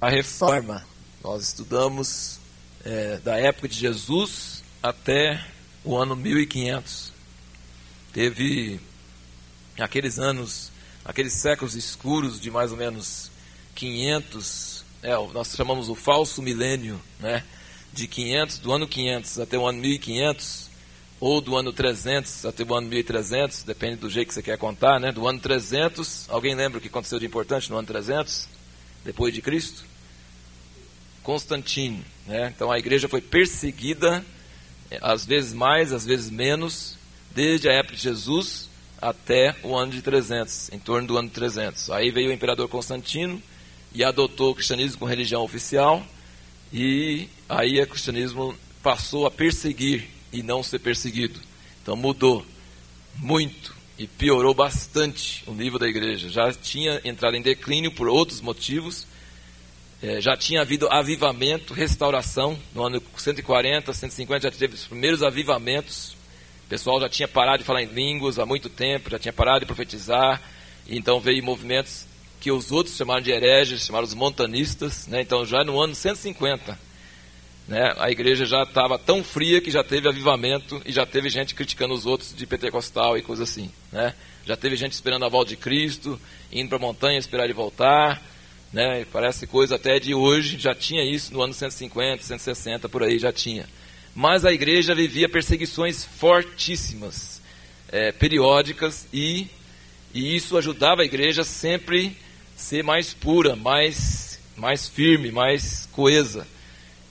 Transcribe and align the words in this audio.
a 0.00 0.08
reforma. 0.08 0.86
Nós 1.22 1.42
estudamos 1.42 2.38
é, 2.84 3.18
da 3.18 3.36
época 3.36 3.68
de 3.68 3.78
Jesus 3.78 4.62
até 4.82 5.44
o 5.84 5.96
ano 5.96 6.14
1500. 6.14 7.12
Teve 8.12 8.80
aqueles 9.78 10.18
anos, 10.18 10.70
aqueles 11.04 11.32
séculos 11.34 11.74
escuros 11.74 12.40
de 12.40 12.50
mais 12.50 12.70
ou 12.70 12.76
menos 12.76 13.30
500, 13.74 14.84
é, 15.02 15.14
nós 15.32 15.54
chamamos 15.54 15.88
o 15.88 15.94
falso 15.94 16.42
milênio, 16.42 17.00
né? 17.18 17.42
De 17.92 18.06
500, 18.06 18.58
do 18.58 18.72
ano 18.72 18.86
500 18.86 19.40
até 19.40 19.56
o 19.56 19.66
ano 19.66 19.78
1500, 19.78 20.70
ou 21.18 21.40
do 21.40 21.56
ano 21.56 21.72
300 21.72 22.44
até 22.44 22.62
o 22.62 22.74
ano 22.74 22.88
1300, 22.88 23.62
depende 23.62 23.96
do 23.96 24.10
jeito 24.10 24.28
que 24.28 24.34
você 24.34 24.42
quer 24.42 24.58
contar, 24.58 25.00
né? 25.00 25.12
Do 25.12 25.26
ano 25.26 25.40
300, 25.40 26.26
alguém 26.28 26.54
lembra 26.54 26.78
o 26.78 26.80
que 26.80 26.88
aconteceu 26.88 27.18
de 27.18 27.24
importante 27.24 27.70
no 27.70 27.78
ano 27.78 27.86
300, 27.86 28.55
depois 29.06 29.32
de 29.32 29.40
Cristo? 29.40 29.84
Constantino, 31.22 32.04
né? 32.26 32.52
Então 32.54 32.70
a 32.70 32.78
igreja 32.78 33.08
foi 33.08 33.20
perseguida, 33.20 34.24
é, 34.90 34.98
às 35.00 35.24
vezes 35.24 35.52
mais, 35.52 35.92
às 35.92 36.04
vezes 36.04 36.28
menos, 36.28 36.98
desde 37.34 37.68
a 37.68 37.72
época 37.72 37.96
de 37.96 38.02
Jesus 38.02 38.68
até 39.00 39.54
o 39.62 39.76
ano 39.76 39.92
de 39.92 40.02
300, 40.02 40.72
em 40.72 40.78
torno 40.78 41.06
do 41.06 41.16
ano 41.16 41.30
300. 41.30 41.90
Aí 41.90 42.10
veio 42.10 42.30
o 42.30 42.32
imperador 42.32 42.68
Constantino 42.68 43.40
e 43.94 44.02
adotou 44.02 44.50
o 44.50 44.54
cristianismo 44.54 44.98
como 44.98 45.08
religião 45.08 45.42
oficial, 45.42 46.04
e 46.72 47.28
aí 47.48 47.80
o 47.80 47.86
cristianismo 47.86 48.56
passou 48.82 49.26
a 49.26 49.30
perseguir 49.30 50.08
e 50.32 50.42
não 50.42 50.62
ser 50.62 50.80
perseguido. 50.80 51.40
Então 51.82 51.94
mudou 51.94 52.44
muito 53.16 53.75
e 53.98 54.06
piorou 54.06 54.52
bastante 54.52 55.42
o 55.46 55.52
nível 55.52 55.78
da 55.78 55.88
igreja. 55.88 56.28
Já 56.28 56.52
tinha 56.52 57.00
entrado 57.04 57.36
em 57.36 57.42
declínio 57.42 57.90
por 57.90 58.08
outros 58.08 58.40
motivos, 58.40 59.06
é, 60.02 60.20
já 60.20 60.36
tinha 60.36 60.60
havido 60.60 60.88
avivamento, 60.88 61.72
restauração. 61.72 62.58
No 62.74 62.84
ano 62.84 63.02
140, 63.16 63.92
150 63.92 64.50
já 64.50 64.56
teve 64.56 64.74
os 64.74 64.84
primeiros 64.84 65.22
avivamentos. 65.22 66.12
O 66.66 66.68
pessoal 66.68 67.00
já 67.00 67.08
tinha 67.08 67.26
parado 67.26 67.58
de 67.58 67.64
falar 67.64 67.82
em 67.82 67.86
línguas 67.86 68.38
há 68.38 68.44
muito 68.44 68.68
tempo, 68.68 69.10
já 69.10 69.18
tinha 69.18 69.32
parado 69.32 69.60
de 69.60 69.66
profetizar. 69.66 70.42
Então 70.86 71.18
veio 71.18 71.42
movimentos 71.42 72.06
que 72.40 72.50
os 72.52 72.70
outros 72.70 72.96
chamaram 72.96 73.22
de 73.22 73.30
hereges, 73.30 73.86
chamaram 73.86 74.04
os 74.04 74.14
montanistas. 74.14 75.06
Né? 75.06 75.22
Então 75.22 75.46
já 75.46 75.64
no 75.64 75.80
ano 75.80 75.94
150 75.94 76.85
né, 77.68 77.92
a 77.98 78.10
igreja 78.10 78.46
já 78.46 78.62
estava 78.62 78.98
tão 78.98 79.24
fria 79.24 79.60
que 79.60 79.70
já 79.70 79.82
teve 79.82 80.08
avivamento 80.08 80.80
e 80.86 80.92
já 80.92 81.04
teve 81.04 81.28
gente 81.28 81.54
criticando 81.54 81.94
os 81.94 82.06
outros 82.06 82.34
de 82.34 82.46
pentecostal 82.46 83.18
e 83.18 83.22
coisa 83.22 83.42
assim. 83.42 83.70
Né? 83.90 84.14
Já 84.44 84.56
teve 84.56 84.76
gente 84.76 84.92
esperando 84.92 85.24
a 85.24 85.28
volta 85.28 85.48
de 85.48 85.56
Cristo, 85.56 86.20
indo 86.52 86.68
para 86.68 86.78
a 86.78 86.80
montanha 86.80 87.18
esperar 87.18 87.44
ele 87.44 87.52
voltar. 87.52 88.22
Né? 88.72 89.04
Parece 89.12 89.46
coisa 89.48 89.74
até 89.74 89.98
de 89.98 90.14
hoje, 90.14 90.58
já 90.58 90.74
tinha 90.74 91.02
isso 91.02 91.32
no 91.32 91.42
ano 91.42 91.52
150, 91.52 92.22
160, 92.22 92.88
por 92.88 93.02
aí 93.02 93.18
já 93.18 93.32
tinha. 93.32 93.66
Mas 94.14 94.44
a 94.44 94.52
igreja 94.52 94.94
vivia 94.94 95.28
perseguições 95.28 96.04
fortíssimas, 96.04 97.42
é, 97.90 98.12
periódicas, 98.12 99.06
e, 99.12 99.48
e 100.14 100.36
isso 100.36 100.56
ajudava 100.56 101.02
a 101.02 101.04
igreja 101.04 101.42
sempre 101.42 102.16
ser 102.54 102.82
mais 102.84 103.12
pura, 103.12 103.56
mais, 103.56 104.40
mais 104.56 104.88
firme, 104.88 105.32
mais 105.32 105.88
coesa. 105.92 106.46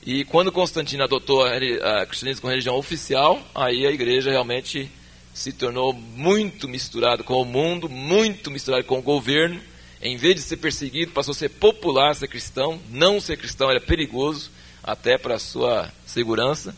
E 0.05 0.23
quando 0.23 0.51
Constantino 0.51 1.03
adotou 1.03 1.43
a, 1.43 2.05
cristianismo 2.05 2.41
como 2.41 2.51
religião 2.51 2.75
oficial, 2.75 3.41
aí 3.55 3.87
a 3.87 3.91
igreja 3.91 4.29
realmente 4.29 4.91
se 5.33 5.51
tornou 5.51 5.93
muito 5.93 6.67
misturada 6.67 7.23
com 7.23 7.41
o 7.41 7.45
mundo, 7.45 7.89
muito 7.89 8.51
misturada 8.51 8.83
com 8.83 8.99
o 8.99 9.01
governo. 9.01 9.59
Em 9.99 10.15
vez 10.15 10.35
de 10.35 10.41
ser 10.41 10.57
perseguido, 10.57 11.11
passou 11.11 11.31
a 11.31 11.35
ser 11.35 11.49
popular 11.49 12.15
ser 12.15 12.27
cristão. 12.27 12.79
Não 12.91 13.19
ser 13.19 13.35
cristão 13.35 13.71
era 13.71 13.81
perigoso, 13.81 14.51
até 14.83 15.17
para 15.17 15.35
a 15.35 15.39
sua 15.39 15.91
segurança. 16.05 16.75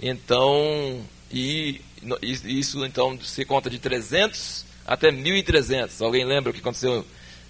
Então, 0.00 1.04
e, 1.30 1.78
e 2.22 2.58
isso 2.58 2.82
então 2.86 3.20
se 3.20 3.44
conta 3.44 3.68
de 3.68 3.78
300 3.78 4.64
até 4.86 5.10
1300. 5.10 6.00
Alguém 6.00 6.24
lembra 6.24 6.50
o 6.50 6.54
que 6.54 6.60
aconteceu 6.60 7.06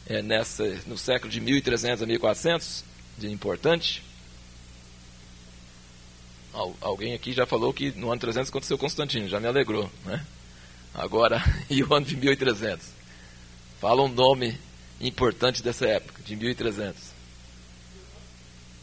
é, 0.08 0.20
nessa, 0.20 0.64
no 0.84 0.98
século 0.98 1.30
de 1.30 1.40
1300 1.40 2.02
a 2.02 2.06
1400? 2.06 2.84
De 3.16 3.30
importante? 3.30 4.02
Alguém 6.80 7.14
aqui 7.14 7.32
já 7.32 7.46
falou 7.46 7.72
que 7.72 7.90
no 7.92 8.10
ano 8.10 8.20
300 8.20 8.50
aconteceu 8.50 8.78
Constantino, 8.78 9.28
já 9.28 9.40
me 9.40 9.46
alegrou, 9.46 9.90
né? 10.04 10.24
Agora, 10.94 11.42
e 11.70 11.82
o 11.82 11.94
ano 11.94 12.06
de 12.06 12.16
1300? 12.16 12.86
Fala 13.80 14.02
um 14.02 14.08
nome 14.08 14.58
importante 15.00 15.62
dessa 15.62 15.86
época, 15.86 16.22
de 16.22 16.36
1300. 16.36 17.02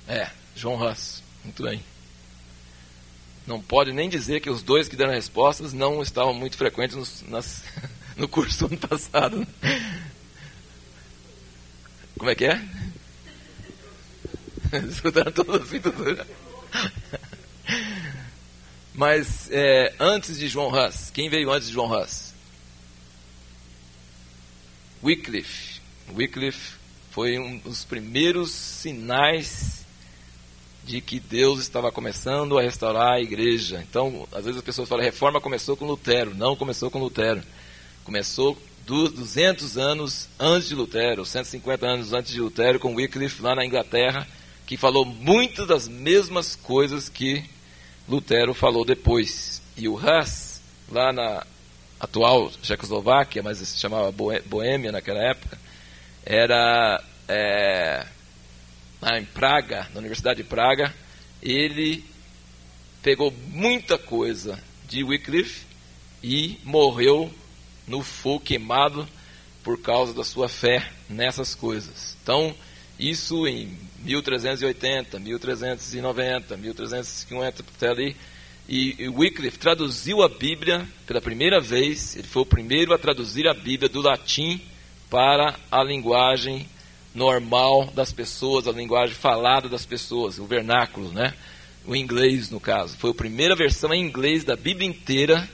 É, 0.07 0.29
João 0.55 0.81
Hus, 0.81 1.23
muito 1.43 1.63
bem. 1.63 1.83
Não 3.45 3.61
pode 3.61 3.93
nem 3.93 4.09
dizer 4.09 4.41
que 4.41 4.49
os 4.49 4.61
dois 4.61 4.87
que 4.87 4.95
deram 4.95 5.13
respostas 5.13 5.71
não 5.73 6.01
estavam 6.01 6.33
muito 6.33 6.57
frequentes 6.57 6.95
nos, 6.95 7.23
nas, 7.27 7.63
no 8.17 8.27
curso 8.27 8.67
do 8.67 8.73
ano 8.73 8.87
passado. 8.87 9.39
Né? 9.39 9.47
Como 12.17 12.29
é 12.29 12.35
que 12.35 12.45
é? 12.45 12.61
Escutaram 14.89 15.31
todos 15.31 15.55
os 15.55 15.69
mas 18.99 19.49
é, 19.49 19.93
antes 19.97 20.37
de 20.37 20.49
João 20.49 20.73
Hus, 20.73 21.09
quem 21.09 21.29
veio 21.29 21.49
antes 21.49 21.69
de 21.69 21.73
João 21.73 21.89
Hus? 21.89 22.33
Wycliffe. 25.01 25.79
Wycliffe 26.13 26.73
foi 27.09 27.39
um 27.39 27.59
dos 27.59 27.85
primeiros 27.85 28.51
sinais 28.51 29.85
de 30.83 30.99
que 30.99 31.17
Deus 31.17 31.61
estava 31.61 31.93
começando 31.93 32.59
a 32.59 32.61
restaurar 32.61 33.13
a 33.13 33.21
igreja. 33.21 33.81
Então, 33.89 34.27
às 34.33 34.43
vezes 34.43 34.57
as 34.57 34.65
pessoas 34.65 34.89
falam, 34.89 35.01
a 35.01 35.05
reforma 35.05 35.39
começou 35.39 35.77
com 35.77 35.85
Lutero. 35.85 36.35
Não 36.35 36.53
começou 36.57 36.91
com 36.91 36.99
Lutero. 36.99 37.41
Começou 38.03 38.61
200 38.85 39.77
anos 39.77 40.27
antes 40.37 40.67
de 40.67 40.75
Lutero, 40.75 41.25
150 41.25 41.87
anos 41.87 42.11
antes 42.11 42.33
de 42.33 42.41
Lutero, 42.41 42.79
com 42.79 42.95
Wycliffe 42.95 43.41
lá 43.41 43.55
na 43.55 43.65
Inglaterra, 43.65 44.27
que 44.67 44.75
falou 44.75 45.05
muitas 45.05 45.67
das 45.67 45.87
mesmas 45.87 46.53
coisas 46.53 47.07
que 47.07 47.45
Lutero 48.09 48.53
falou 48.53 48.83
depois. 48.83 49.61
E 49.77 49.87
o 49.87 49.95
Hus, 49.95 50.59
lá 50.89 51.13
na 51.13 51.45
atual 51.99 52.49
Tchecoslováquia, 52.61 53.43
mas 53.43 53.59
se 53.59 53.77
chamava 53.77 54.11
Boêmia 54.11 54.91
naquela 54.91 55.19
época, 55.19 55.57
era 56.25 57.03
é, 57.27 58.05
em 59.17 59.25
Praga, 59.25 59.87
na 59.93 59.99
Universidade 59.99 60.41
de 60.41 60.49
Praga, 60.49 60.93
ele 61.41 62.03
pegou 63.01 63.31
muita 63.47 63.97
coisa 63.97 64.59
de 64.87 65.03
Wycliffe 65.03 65.65
e 66.23 66.59
morreu 66.63 67.31
no 67.87 68.03
fogo 68.03 68.41
queimado 68.41 69.07
por 69.63 69.79
causa 69.79 70.13
da 70.13 70.23
sua 70.23 70.49
fé 70.49 70.91
nessas 71.07 71.53
coisas. 71.55 72.17
Então, 72.21 72.55
isso 72.97 73.47
em 73.47 73.77
1380, 74.03 75.19
1390, 75.19 76.57
1350, 76.57 77.63
até 77.75 77.89
ali. 77.89 78.15
E, 78.67 78.95
e 78.99 79.09
Wycliffe 79.09 79.57
traduziu 79.57 80.21
a 80.21 80.29
Bíblia 80.29 80.87
pela 81.07 81.19
primeira 81.19 81.59
vez, 81.59 82.15
ele 82.15 82.27
foi 82.27 82.43
o 82.43 82.45
primeiro 82.45 82.93
a 82.93 82.97
traduzir 82.97 83.47
a 83.47 83.53
Bíblia 83.53 83.89
do 83.89 84.01
latim 84.01 84.61
para 85.09 85.55
a 85.71 85.83
linguagem 85.83 86.67
normal 87.13 87.87
das 87.87 88.13
pessoas, 88.13 88.67
a 88.67 88.71
linguagem 88.71 89.15
falada 89.15 89.67
das 89.67 89.85
pessoas, 89.85 90.37
o 90.37 90.45
vernáculo, 90.45 91.11
né? 91.11 91.33
O 91.85 91.95
inglês, 91.95 92.51
no 92.51 92.59
caso. 92.59 92.95
Foi 92.97 93.09
a 93.09 93.15
primeira 93.15 93.55
versão 93.55 93.91
em 93.93 94.03
inglês 94.03 94.43
da 94.43 94.55
Bíblia 94.55 94.87
inteira, 94.87 95.49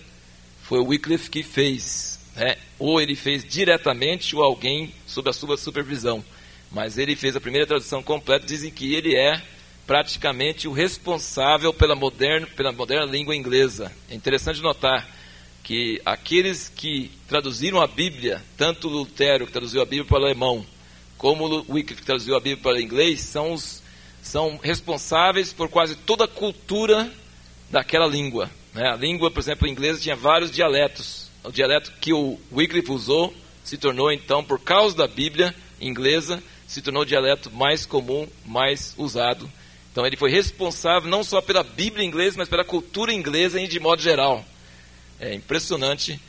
foi 0.64 0.80
o 0.80 0.88
Wycliffe 0.88 1.30
que 1.30 1.42
fez. 1.42 2.20
Né? 2.36 2.58
Ou 2.78 3.00
ele 3.00 3.16
fez 3.16 3.46
diretamente 3.46 4.36
ou 4.36 4.44
alguém 4.44 4.94
sob 5.08 5.30
a 5.30 5.34
sua 5.34 5.56
supervisão 5.56 6.24
mas 6.76 6.98
ele 6.98 7.16
fez 7.16 7.38
a 7.38 7.42
primeira 7.42 7.66
tradução 7.66 8.04
completa, 8.04 8.46
dizem 8.46 8.70
que 8.70 8.94
ele 8.94 9.16
é 9.16 9.42
praticamente 9.88 10.68
o 10.68 10.74
responsável 10.74 11.74
pela 11.74 11.96
moderna, 11.96 12.46
pela 12.48 12.74
moderna 12.74 13.10
língua 13.10 13.34
inglesa. 13.34 13.90
É 14.10 14.14
interessante 14.14 14.62
notar 14.62 15.08
que 15.64 16.02
aqueles 16.06 16.68
que 16.68 17.10
traduziram 17.30 17.82
a 17.82 17.88
Bíblia, 17.88 18.44
tanto 18.58 18.90
Lutero, 18.90 19.46
que 19.46 19.54
traduziu 19.54 19.82
a 19.82 19.86
Bíblia 19.86 20.04
para 20.04 20.20
o 20.20 20.26
alemão, 20.26 20.66
como 21.18 21.66
Wycliffe, 21.70 22.02
que 22.02 22.06
traduziu 22.06 22.36
a 22.36 22.42
Bíblia 22.42 22.62
para 22.62 22.76
o 22.76 22.82
inglês, 22.82 23.22
são, 23.22 23.54
os, 23.54 23.82
são 24.22 24.58
responsáveis 24.58 25.54
por 25.54 25.70
quase 25.70 25.96
toda 25.96 26.26
a 26.26 26.28
cultura 26.28 27.10
daquela 27.72 28.06
língua. 28.06 28.52
Né? 28.74 28.86
A 28.90 28.98
língua, 28.98 29.32
por 29.32 29.40
exemplo, 29.40 29.66
inglesa 29.66 30.02
tinha 30.02 30.16
vários 30.16 30.52
dialetos. 30.52 31.32
O 31.42 31.54
dialeto 31.54 31.94
que 32.02 32.12
o 32.12 32.38
Wycliffe 32.52 32.92
usou 32.92 33.34
se 33.64 33.78
tornou, 33.78 34.12
então, 34.12 34.44
por 34.44 34.60
causa 34.60 34.98
da 34.98 35.08
Bíblia 35.08 35.56
inglesa, 35.80 36.44
se 36.68 36.82
tornou 36.82 37.04
o 37.04 37.06
dialeto 37.06 37.52
mais 37.52 37.86
comum, 37.86 38.28
mais 38.46 38.94
usado. 38.98 39.50
Então 39.92 40.06
ele 40.06 40.18
foi 40.18 40.30
responsável 40.30 41.10
não 41.10 41.24
só 41.24 41.42
pela 41.42 41.64
Bíblia 41.64 42.06
inglesa, 42.06 42.38
mas 42.38 42.50
pela 42.50 42.66
cultura 42.66 43.14
inglesa 43.14 43.66
de 43.66 43.80
modo 43.80 44.02
geral. 44.02 44.44
É 45.20 45.34
impressionante 45.34 46.20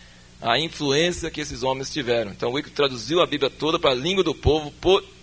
a 0.40 0.58
influência 0.58 1.30
que 1.30 1.40
esses 1.40 1.62
homens 1.62 1.92
tiveram. 1.92 2.30
Então 2.30 2.52
Wycliffe 2.52 2.76
traduziu 2.76 3.20
a 3.20 3.26
Bíblia 3.26 3.50
toda 3.50 3.78
para 3.78 3.90
a 3.90 3.94
língua 3.94 4.22
do 4.22 4.34
povo, 4.34 4.72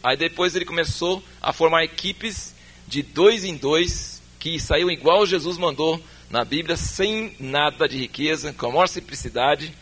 aí 0.04 0.18
depois 0.18 0.56
ele 0.56 0.66
começou 0.66 1.24
a 1.42 1.54
formar 1.54 1.84
equipes 1.84 2.54
de 2.88 3.02
dois 3.02 3.46
em 3.46 3.56
dois 3.56 4.22
que 4.40 4.60
saíam 4.60 4.92
igual 4.92 5.26
Jesus 5.26 5.58
mandou 5.58 6.02
na 6.30 6.44
Bíblia, 6.44 6.76
sem 6.76 7.36
nada 7.40 7.88
de 7.88 7.98
riqueza, 7.98 8.52
com 8.52 8.66
a 8.66 8.72
maior 8.72 8.88
simplicidade, 8.88 9.74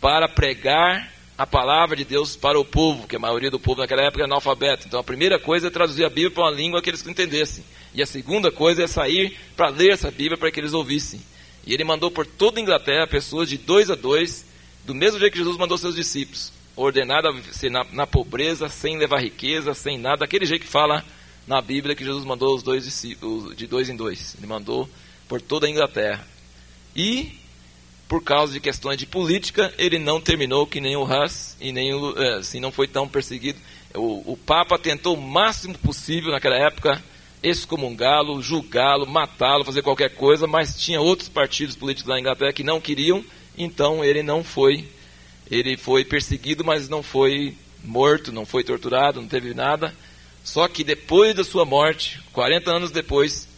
para 0.00 0.28
pregar 0.28 1.10
a 1.38 1.46
palavra 1.46 1.94
de 1.94 2.04
Deus 2.04 2.34
para 2.34 2.58
o 2.58 2.64
povo, 2.64 3.06
que 3.06 3.14
a 3.14 3.18
maioria 3.20 3.48
do 3.48 3.60
povo 3.60 3.80
naquela 3.80 4.02
época 4.02 4.24
era 4.24 4.26
analfabeto. 4.26 4.88
Então 4.88 4.98
a 4.98 5.04
primeira 5.04 5.38
coisa 5.38 5.68
é 5.68 5.70
traduzir 5.70 6.04
a 6.04 6.08
Bíblia 6.08 6.32
para 6.32 6.42
uma 6.42 6.50
língua 6.50 6.82
que 6.82 6.90
eles 6.90 7.06
entendessem. 7.06 7.62
E 7.94 8.02
a 8.02 8.06
segunda 8.06 8.50
coisa 8.50 8.82
é 8.82 8.86
sair 8.88 9.38
para 9.56 9.68
ler 9.68 9.92
essa 9.92 10.10
Bíblia 10.10 10.36
para 10.36 10.50
que 10.50 10.58
eles 10.58 10.72
ouvissem. 10.72 11.20
E 11.64 11.72
ele 11.72 11.84
mandou 11.84 12.10
por 12.10 12.26
toda 12.26 12.58
a 12.58 12.62
Inglaterra 12.62 13.06
pessoas 13.06 13.48
de 13.48 13.56
dois 13.56 13.88
a 13.88 13.94
dois 13.94 14.44
do 14.84 14.94
mesmo 14.94 15.20
jeito 15.20 15.32
que 15.32 15.38
Jesus 15.38 15.56
mandou 15.56 15.76
seus 15.78 15.94
discípulos, 15.94 16.50
ordenado 16.74 17.28
a 17.28 17.42
ser 17.52 17.70
na, 17.70 17.84
na, 17.92 18.06
pobreza, 18.06 18.68
sem 18.68 18.96
levar 18.96 19.20
riqueza, 19.20 19.74
sem 19.74 19.98
nada, 19.98 20.18
daquele 20.18 20.46
jeito 20.46 20.62
que 20.62 20.68
fala 20.68 21.04
na 21.46 21.60
Bíblia 21.60 21.94
que 21.94 22.04
Jesus 22.04 22.24
mandou 22.24 22.54
os 22.54 22.62
dois 22.62 22.84
discípulos, 22.84 23.54
de 23.54 23.66
dois 23.66 23.88
em 23.88 23.96
dois. 23.96 24.34
Ele 24.38 24.46
mandou 24.46 24.88
por 25.28 25.40
toda 25.42 25.66
a 25.66 25.70
Inglaterra. 25.70 26.26
E, 26.96 27.38
por 28.08 28.22
causa 28.22 28.52
de 28.52 28.60
questões 28.60 28.96
de 28.96 29.06
política, 29.06 29.72
ele 29.76 29.98
não 29.98 30.20
terminou 30.20 30.66
que 30.66 30.80
nem 30.80 30.96
o 30.96 31.04
Haas 31.04 31.56
e 31.60 31.70
nem 31.70 31.92
o, 31.92 32.18
é, 32.18 32.38
assim, 32.38 32.58
não 32.58 32.72
foi 32.72 32.88
tão 32.88 33.06
perseguido. 33.06 33.58
O, 33.94 34.32
o 34.32 34.36
Papa 34.36 34.78
tentou 34.78 35.14
o 35.14 35.20
máximo 35.20 35.76
possível 35.78 36.32
naquela 36.32 36.56
época 36.56 37.02
excomungá-lo, 37.42 38.42
julgá-lo, 38.42 39.06
matá-lo, 39.06 39.64
fazer 39.64 39.82
qualquer 39.82 40.14
coisa, 40.14 40.46
mas 40.46 40.76
tinha 40.76 41.00
outros 41.00 41.28
partidos 41.28 41.76
políticos 41.76 42.08
na 42.08 42.18
Inglaterra 42.18 42.52
que 42.52 42.64
não 42.64 42.80
queriam 42.80 43.24
então 43.58 44.04
ele 44.04 44.22
não 44.22 44.44
foi, 44.44 44.88
ele 45.50 45.76
foi 45.76 46.04
perseguido, 46.04 46.64
mas 46.64 46.88
não 46.88 47.02
foi 47.02 47.56
morto, 47.82 48.32
não 48.32 48.46
foi 48.46 48.62
torturado, 48.62 49.20
não 49.20 49.28
teve 49.28 49.52
nada. 49.52 49.92
Só 50.44 50.68
que 50.68 50.84
depois 50.84 51.34
da 51.34 51.42
sua 51.42 51.64
morte, 51.64 52.22
40 52.32 52.70
anos 52.70 52.90
depois, 52.92 53.48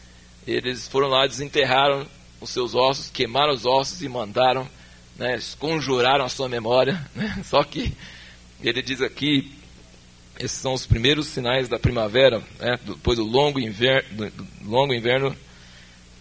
eles 0.46 0.88
foram 0.88 1.08
lá, 1.08 1.26
desenterraram 1.26 2.06
os 2.40 2.50
seus 2.50 2.74
ossos, 2.74 3.10
queimaram 3.10 3.52
os 3.52 3.66
ossos 3.66 4.02
e 4.02 4.08
mandaram, 4.08 4.68
né, 5.16 5.38
conjuraram 5.58 6.24
a 6.24 6.28
sua 6.28 6.48
memória. 6.48 7.00
Né? 7.14 7.42
Só 7.44 7.62
que 7.62 7.92
ele 8.62 8.82
diz 8.82 9.00
aqui, 9.00 9.52
esses 10.38 10.58
são 10.58 10.72
os 10.72 10.86
primeiros 10.86 11.26
sinais 11.26 11.68
da 11.68 11.78
primavera, 11.78 12.42
né, 12.58 12.78
depois 12.84 13.18
do 13.18 13.24
longo 13.24 13.60
inverno, 13.60 14.30
do 14.30 14.46
longo 14.64 14.94
inverno 14.94 15.36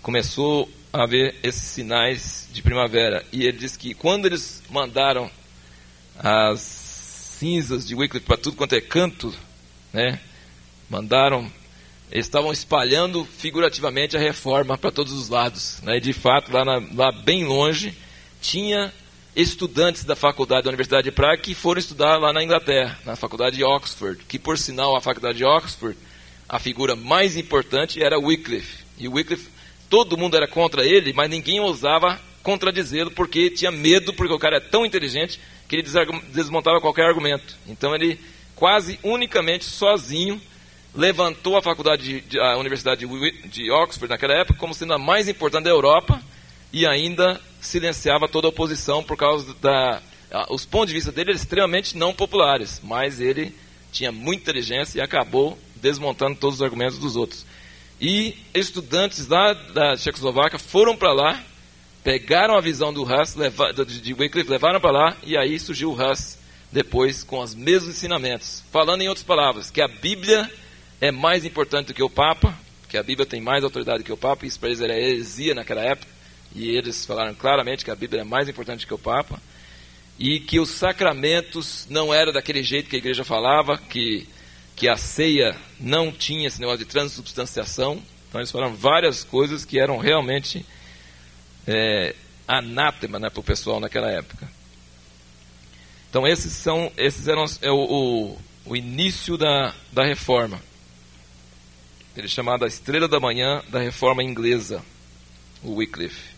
começou 0.01 0.69
haver 0.92 1.36
esses 1.44 1.62
sinais 1.62 2.50
de 2.51 2.62
primavera. 2.62 3.24
E 3.31 3.44
ele 3.44 3.57
diz 3.57 3.77
que 3.77 3.94
quando 3.94 4.25
eles 4.25 4.63
mandaram 4.69 5.30
as 6.18 6.60
cinzas 6.62 7.88
de 7.88 7.95
Wycliffe 7.95 8.25
para 8.25 8.38
tudo 8.38 8.57
quanto 8.57 8.74
é 8.74 8.81
canto, 8.81 9.33
né, 9.94 10.19
mandaram, 10.89 11.50
eles 12.12 12.26
estavam 12.26 12.52
espalhando 12.52 13.24
figurativamente 13.24 14.18
a 14.18 14.20
reforma 14.20 14.78
para 14.78 14.92
todos 14.92 15.14
os 15.14 15.30
lados. 15.30 15.80
Né, 15.84 15.98
e 15.98 16.02
de 16.02 16.14
fato, 16.14 16.52
lá, 16.52 16.66
na, 16.66 16.82
lá 16.96 17.12
bem 17.12 17.46
longe, 17.46 17.94
tinha 18.42 18.92
estudantes 19.36 20.04
da 20.04 20.16
faculdade 20.16 20.64
da 20.64 20.70
Universidade 20.70 21.04
de 21.04 21.12
Praga 21.12 21.42
que 21.42 21.54
foram 21.54 21.80
estudar 21.80 22.18
lá 22.18 22.34
na 22.34 22.44
Inglaterra, 22.44 22.98
na 23.06 23.16
faculdade 23.16 23.58
de 23.58 23.64
Oxford, 23.64 24.24
que 24.28 24.40
por 24.40 24.58
sinal 24.58 24.96
a 24.96 25.02
faculdade 25.02 25.38
de 25.38 25.46
Oxford, 25.46 25.98
a 26.48 26.58
figura 26.60 26.96
mais 26.96 27.38
importante 27.38 28.02
era 28.02 28.20
Wycliffe. 28.20 28.84
E 28.98 29.08
Wycliffe 29.08 29.50
todo 29.90 30.18
mundo 30.18 30.36
era 30.36 30.48
contra 30.48 30.86
ele, 30.86 31.14
mas 31.14 31.30
ninguém 31.30 31.60
ousava 31.60 32.20
contradizê-lo 32.42 33.12
porque 33.12 33.50
tinha 33.50 33.72
medo, 33.72 34.14
porque 34.14 34.34
o 34.34 34.40
cara 34.40 34.58
é 34.58 34.62
tão 34.62 34.86
inteligente 34.86 35.40
que 35.68 35.76
ele 35.76 35.88
desmontava 36.34 36.82
qualquer 36.82 37.06
argumento. 37.06 37.56
Então 37.68 37.94
ele 37.94 38.20
quase 38.56 39.00
unicamente 39.04 39.66
sozinho 39.66 40.42
levantou 40.96 41.58
a 41.58 41.62
faculdade 41.62 42.22
de, 42.22 42.40
a 42.40 42.58
Universidade 42.58 43.06
de 43.48 43.72
Oxford 43.72 44.10
naquela 44.10 44.34
época 44.34 44.60
como 44.60 44.74
sendo 44.74 44.94
a 44.94 44.98
mais 44.98 45.28
importante 45.28 45.66
da 45.66 45.70
Europa 45.70 46.22
e 46.74 46.86
ainda 46.86 47.40
silenciava 47.62 48.28
toda 48.28 48.48
a 48.48 48.50
oposição 48.50 49.04
por 49.04 49.18
causa 49.18 49.54
da 49.56 50.02
os 50.50 50.66
pontos 50.66 50.90
de 50.90 50.94
vista 50.94 51.12
dele 51.12 51.32
eram 51.32 51.40
extremamente 51.40 51.98
não 51.98 52.14
populares, 52.14 52.80
mas 52.84 53.20
ele 53.20 53.56
tinha 53.92 54.12
muita 54.12 54.44
inteligência 54.44 55.00
e 55.00 55.02
acabou 55.02 55.58
desmontando 55.76 56.38
todos 56.38 56.58
os 56.58 56.62
argumentos 56.62 57.00
dos 57.00 57.16
outros. 57.16 57.46
E 58.00 58.38
estudantes 58.54 59.28
lá 59.28 59.54
da 59.54 59.96
Tchecoslováquia 59.96 60.60
foram 60.60 60.96
para 60.96 61.12
lá, 61.12 61.44
pegaram 62.04 62.56
a 62.56 62.62
visão 62.62 62.94
do 62.94 63.04
Huss, 63.04 63.36
de 64.02 64.14
Wycliffe, 64.14 64.50
levaram 64.50 64.80
para 64.80 64.92
lá, 64.92 65.18
e 65.24 65.36
aí 65.36 65.60
surgiu 65.60 65.92
o 65.92 65.94
Huss 66.00 66.38
depois 66.72 67.24
com 67.24 67.40
os 67.40 67.56
mesmos 67.56 67.96
ensinamentos. 67.96 68.64
Falando 68.72 69.02
em 69.02 69.08
outras 69.08 69.26
palavras, 69.26 69.72
que 69.72 69.82
a 69.82 69.88
Bíblia 69.88 70.50
é 71.01 71.12
mais 71.12 71.46
importante 71.46 71.88
do 71.88 71.94
que 71.94 72.04
o 72.04 72.10
Papa, 72.10 72.57
que 72.88 72.98
a 72.98 73.04
Bíblia 73.04 73.25
tem 73.25 73.40
mais 73.40 73.63
autoridade 73.63 74.04
que 74.04 74.12
o 74.12 74.18
Papa, 74.18 74.46
isso 74.46 74.60
para 74.60 74.69
eles 74.69 74.81
era 74.81 74.98
heresia 74.98 75.54
naquela 75.54 75.81
época, 75.81 76.12
e 76.56 76.68
eles 76.69 77.06
falaram 77.06 77.34
claramente 77.36 77.86
que 77.86 77.92
a 77.92 77.96
Bíblia 77.96 78.22
é 78.22 78.25
mais 78.25 78.50
importante 78.50 78.88
que 78.88 78.94
o 78.94 78.98
Papa, 78.98 79.40
e 80.18 80.40
que 80.40 80.60
os 80.60 80.69
sacramentos 80.69 81.88
não 81.90 82.13
eram 82.13 82.34
daquele 82.34 82.63
jeito 82.63 82.90
que 82.90 82.96
a 82.96 83.00
igreja 83.00 83.24
falava, 83.24 83.78
que 83.78 84.28
que 84.80 84.88
a 84.88 84.96
ceia 84.96 85.57
não 85.78 86.10
tinha 86.10 86.48
esse 86.48 86.57
negócio 86.57 86.80
de 86.80 86.86
transubstanciação. 86.86 88.02
Então 88.30 88.40
eles 88.40 88.50
falaram 88.50 88.74
várias 88.74 89.25
coisas 89.25 89.66
que 89.66 89.78
eram 89.78 89.98
realmente 89.98 90.66
é, 91.68 92.16
anátema 92.48 93.19
né, 93.19 93.30
para 93.30 93.42
o 93.42 93.44
pessoal 93.44 93.81
naquela 93.81 94.10
época. 94.10 94.50
Então 96.10 96.25
esses 96.25 96.54
são, 96.54 96.90
esses 96.95 97.28
eram 97.28 97.44
é, 97.62 97.69
o, 97.69 97.75
o, 97.75 98.38
o 98.68 98.75
início 98.75 99.38
da, 99.38 99.75
da 99.92 100.06
reforma. 100.06 100.62
Ele 102.19 102.27
é 102.27 102.30
chamado 102.30 102.66
a 102.66 102.68
estrela 102.68 103.07
da 103.07 103.18
manhã 103.18 103.63
da 103.69 103.80
reforma 103.80 104.21
inglesa, 104.21 104.83
o 105.63 105.75
Wycliffe. 105.75 106.36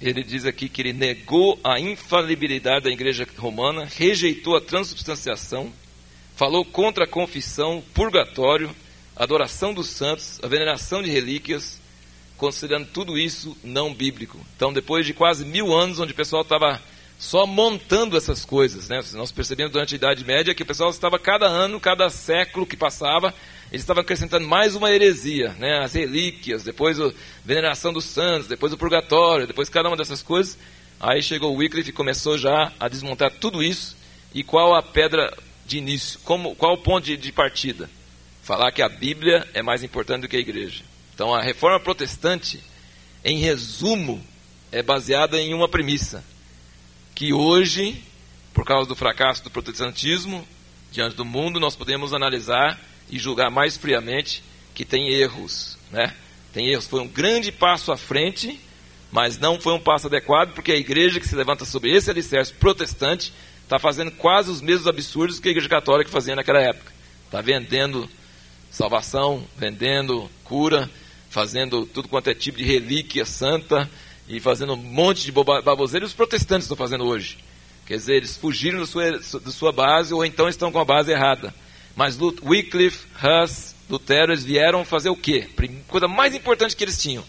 Ele 0.00 0.22
diz 0.22 0.46
aqui 0.46 0.68
que 0.68 0.80
ele 0.80 0.92
negou 0.92 1.58
a 1.64 1.80
infalibilidade 1.80 2.84
da 2.84 2.90
igreja 2.90 3.26
romana, 3.36 3.88
rejeitou 3.96 4.56
a 4.56 4.60
transubstanciação 4.60 5.72
falou 6.36 6.64
contra 6.64 7.02
a 7.02 7.08
confissão, 7.08 7.82
purgatório, 7.92 8.70
adoração 9.16 9.74
dos 9.74 9.88
santos, 9.88 10.38
a 10.40 10.46
veneração 10.46 11.02
de 11.02 11.10
relíquias, 11.10 11.80
considerando 12.36 12.86
tudo 12.86 13.18
isso 13.18 13.56
não 13.64 13.92
bíblico. 13.92 14.38
Então, 14.54 14.72
depois 14.72 15.04
de 15.04 15.12
quase 15.12 15.44
mil 15.44 15.74
anos, 15.74 15.98
onde 15.98 16.12
o 16.12 16.16
pessoal 16.16 16.42
estava 16.42 16.80
só 17.18 17.44
montando 17.46 18.16
essas 18.16 18.44
coisas, 18.44 18.88
né? 18.88 19.00
nós 19.14 19.32
percebemos 19.32 19.72
durante 19.72 19.94
a 19.94 19.96
Idade 19.96 20.24
Média 20.24 20.54
que 20.54 20.62
o 20.62 20.66
pessoal 20.66 20.88
estava 20.90 21.18
cada 21.18 21.46
ano, 21.46 21.80
cada 21.80 22.08
século 22.10 22.64
que 22.64 22.76
passava, 22.76 23.34
eles 23.72 23.82
estavam 23.82 24.02
acrescentando 24.02 24.46
mais 24.46 24.76
uma 24.76 24.92
heresia, 24.92 25.54
né? 25.58 25.80
as 25.82 25.94
relíquias, 25.94 26.62
depois 26.62 27.00
a 27.00 27.12
veneração 27.44 27.92
dos 27.92 28.04
santos, 28.04 28.46
depois 28.46 28.72
o 28.72 28.78
purgatório, 28.78 29.48
depois 29.48 29.68
cada 29.68 29.88
uma 29.88 29.96
dessas 29.96 30.22
coisas. 30.22 30.56
Aí 31.00 31.20
chegou 31.20 31.52
o 31.52 31.58
Wycliffe 31.58 31.90
e 31.90 31.92
começou 31.92 32.38
já 32.38 32.72
a 32.78 32.88
desmontar 32.88 33.32
tudo 33.32 33.62
isso. 33.62 33.96
E 34.32 34.44
qual 34.44 34.74
a 34.74 34.82
pedra 34.82 35.36
de 35.66 35.78
início, 35.78 36.20
como, 36.24 36.54
qual 36.54 36.74
o 36.74 36.78
ponto 36.78 37.04
de, 37.04 37.16
de 37.16 37.32
partida? 37.32 37.90
Falar 38.42 38.72
que 38.72 38.80
a 38.80 38.88
Bíblia 38.88 39.46
é 39.52 39.62
mais 39.62 39.82
importante 39.82 40.22
do 40.22 40.28
que 40.28 40.36
a 40.36 40.40
igreja. 40.40 40.82
Então, 41.14 41.34
a 41.34 41.42
reforma 41.42 41.78
protestante, 41.78 42.62
em 43.24 43.38
resumo, 43.38 44.24
é 44.72 44.82
baseada 44.82 45.38
em 45.38 45.52
uma 45.52 45.68
premissa: 45.68 46.24
que 47.18 47.32
hoje, 47.32 48.00
por 48.54 48.64
causa 48.64 48.88
do 48.88 48.94
fracasso 48.94 49.42
do 49.42 49.50
protestantismo, 49.50 50.46
diante 50.92 51.16
do 51.16 51.24
mundo, 51.24 51.58
nós 51.58 51.74
podemos 51.74 52.14
analisar 52.14 52.80
e 53.10 53.18
julgar 53.18 53.50
mais 53.50 53.76
friamente 53.76 54.40
que 54.72 54.84
tem 54.84 55.08
erros, 55.12 55.76
né? 55.90 56.14
Tem 56.52 56.68
erros. 56.68 56.86
Foi 56.86 57.00
um 57.00 57.08
grande 57.08 57.50
passo 57.50 57.90
à 57.90 57.96
frente, 57.96 58.60
mas 59.10 59.36
não 59.36 59.60
foi 59.60 59.72
um 59.72 59.80
passo 59.80 60.06
adequado, 60.06 60.54
porque 60.54 60.70
a 60.70 60.76
igreja 60.76 61.18
que 61.18 61.26
se 61.26 61.34
levanta 61.34 61.64
sobre 61.64 61.90
esse 61.92 62.08
alicerce 62.08 62.52
protestante 62.52 63.32
está 63.64 63.80
fazendo 63.80 64.12
quase 64.12 64.52
os 64.52 64.60
mesmos 64.60 64.86
absurdos 64.86 65.40
que 65.40 65.48
a 65.48 65.50
Igreja 65.50 65.68
Católica 65.68 66.12
fazia 66.12 66.36
naquela 66.36 66.60
época. 66.60 66.92
Está 67.24 67.40
vendendo 67.40 68.08
salvação, 68.70 69.44
vendendo 69.56 70.30
cura, 70.44 70.88
fazendo 71.30 71.84
tudo 71.84 72.06
quanto 72.06 72.30
é 72.30 72.34
tipo 72.34 72.58
de 72.58 72.64
relíquia 72.64 73.24
santa 73.24 73.90
e 74.28 74.40
fazendo 74.40 74.74
um 74.74 74.76
monte 74.76 75.24
de 75.24 75.32
baboseira. 75.32 76.04
Os 76.04 76.12
protestantes 76.12 76.64
estão 76.64 76.76
fazendo 76.76 77.04
hoje. 77.04 77.38
Quer 77.86 77.96
dizer, 77.96 78.16
eles 78.16 78.36
fugiram 78.36 78.80
da 78.80 78.86
sua, 78.86 79.12
da 79.12 79.50
sua 79.50 79.72
base 79.72 80.12
ou 80.12 80.24
então 80.24 80.48
estão 80.48 80.70
com 80.70 80.78
a 80.78 80.84
base 80.84 81.10
errada. 81.10 81.54
Mas 81.96 82.18
Wycliffe, 82.20 83.06
Huss, 83.16 83.74
Lutero, 83.88 84.32
eles 84.32 84.44
vieram 84.44 84.84
fazer 84.84 85.08
o 85.08 85.16
quê? 85.16 85.48
Coisa 85.88 86.06
mais 86.06 86.34
importante 86.34 86.76
que 86.76 86.84
eles 86.84 87.00
tinham. 87.00 87.24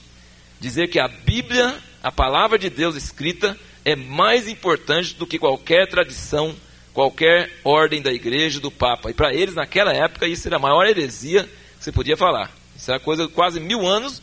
Dizer 0.59 0.89
que 0.89 0.99
a 0.99 1.07
Bíblia, 1.07 1.77
a 2.03 2.11
palavra 2.11 2.59
de 2.59 2.69
Deus 2.69 2.95
escrita, 2.95 3.57
é 3.85 3.95
mais 3.95 4.47
importante 4.49 5.15
do 5.15 5.25
que 5.25 5.39
qualquer 5.39 5.87
tradição, 5.87 6.53
qualquer 6.93 7.49
ordem 7.63 8.01
da 8.01 8.11
igreja, 8.11 8.59
do 8.59 8.69
Papa. 8.69 9.09
E 9.09 9.13
para 9.13 9.33
eles, 9.33 9.55
naquela 9.55 9.93
época, 9.93 10.27
isso 10.27 10.47
era 10.47 10.57
a 10.57 10.59
maior 10.59 10.85
heresia 10.85 11.45
que 11.77 11.83
você 11.85 11.91
podia 11.91 12.17
falar. 12.17 12.51
Isso 12.75 12.91
era 12.91 12.99
coisa 12.99 13.25
de 13.25 13.33
quase 13.33 13.59
mil 13.59 13.87
anos. 13.87 14.21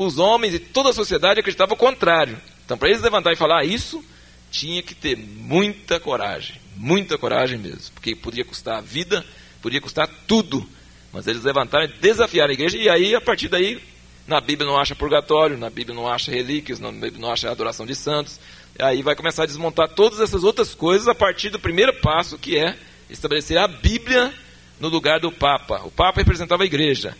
Os 0.00 0.18
homens 0.18 0.54
e 0.54 0.58
toda 0.58 0.88
a 0.88 0.94
sociedade 0.94 1.40
acreditavam 1.40 1.74
o 1.74 1.78
contrário. 1.78 2.38
Então, 2.64 2.78
para 2.78 2.88
eles 2.88 3.02
levantar 3.02 3.34
e 3.34 3.36
falar 3.36 3.66
isso, 3.66 4.02
tinha 4.50 4.82
que 4.82 4.94
ter 4.94 5.14
muita 5.14 6.00
coragem, 6.00 6.56
muita 6.74 7.18
coragem 7.18 7.58
mesmo, 7.58 7.92
porque 7.92 8.16
podia 8.16 8.42
custar 8.42 8.78
a 8.78 8.80
vida, 8.80 9.22
podia 9.60 9.78
custar 9.78 10.08
tudo. 10.26 10.66
Mas 11.12 11.26
eles 11.26 11.44
levantaram 11.44 11.84
e 11.84 11.88
desafiaram 12.00 12.50
a 12.50 12.54
igreja, 12.54 12.78
e 12.78 12.88
aí, 12.88 13.14
a 13.14 13.20
partir 13.20 13.48
daí, 13.48 13.78
na 14.26 14.40
Bíblia 14.40 14.66
não 14.66 14.80
acha 14.80 14.96
purgatório, 14.96 15.58
na 15.58 15.68
Bíblia 15.68 15.94
não 15.94 16.08
acha 16.08 16.30
relíquias, 16.30 16.80
na 16.80 16.90
Bíblia 16.90 17.18
não 17.18 17.30
acha 17.30 17.50
adoração 17.50 17.84
de 17.84 17.94
santos. 17.94 18.40
Aí 18.78 19.02
vai 19.02 19.14
começar 19.14 19.42
a 19.42 19.46
desmontar 19.46 19.90
todas 19.90 20.18
essas 20.18 20.44
outras 20.44 20.74
coisas 20.74 21.08
a 21.08 21.14
partir 21.14 21.50
do 21.50 21.58
primeiro 21.58 21.92
passo, 22.00 22.38
que 22.38 22.56
é 22.56 22.74
estabelecer 23.10 23.58
a 23.58 23.68
Bíblia 23.68 24.32
no 24.80 24.88
lugar 24.88 25.20
do 25.20 25.30
Papa. 25.30 25.82
O 25.84 25.90
Papa 25.90 26.20
representava 26.20 26.62
a 26.62 26.66
igreja 26.66 27.14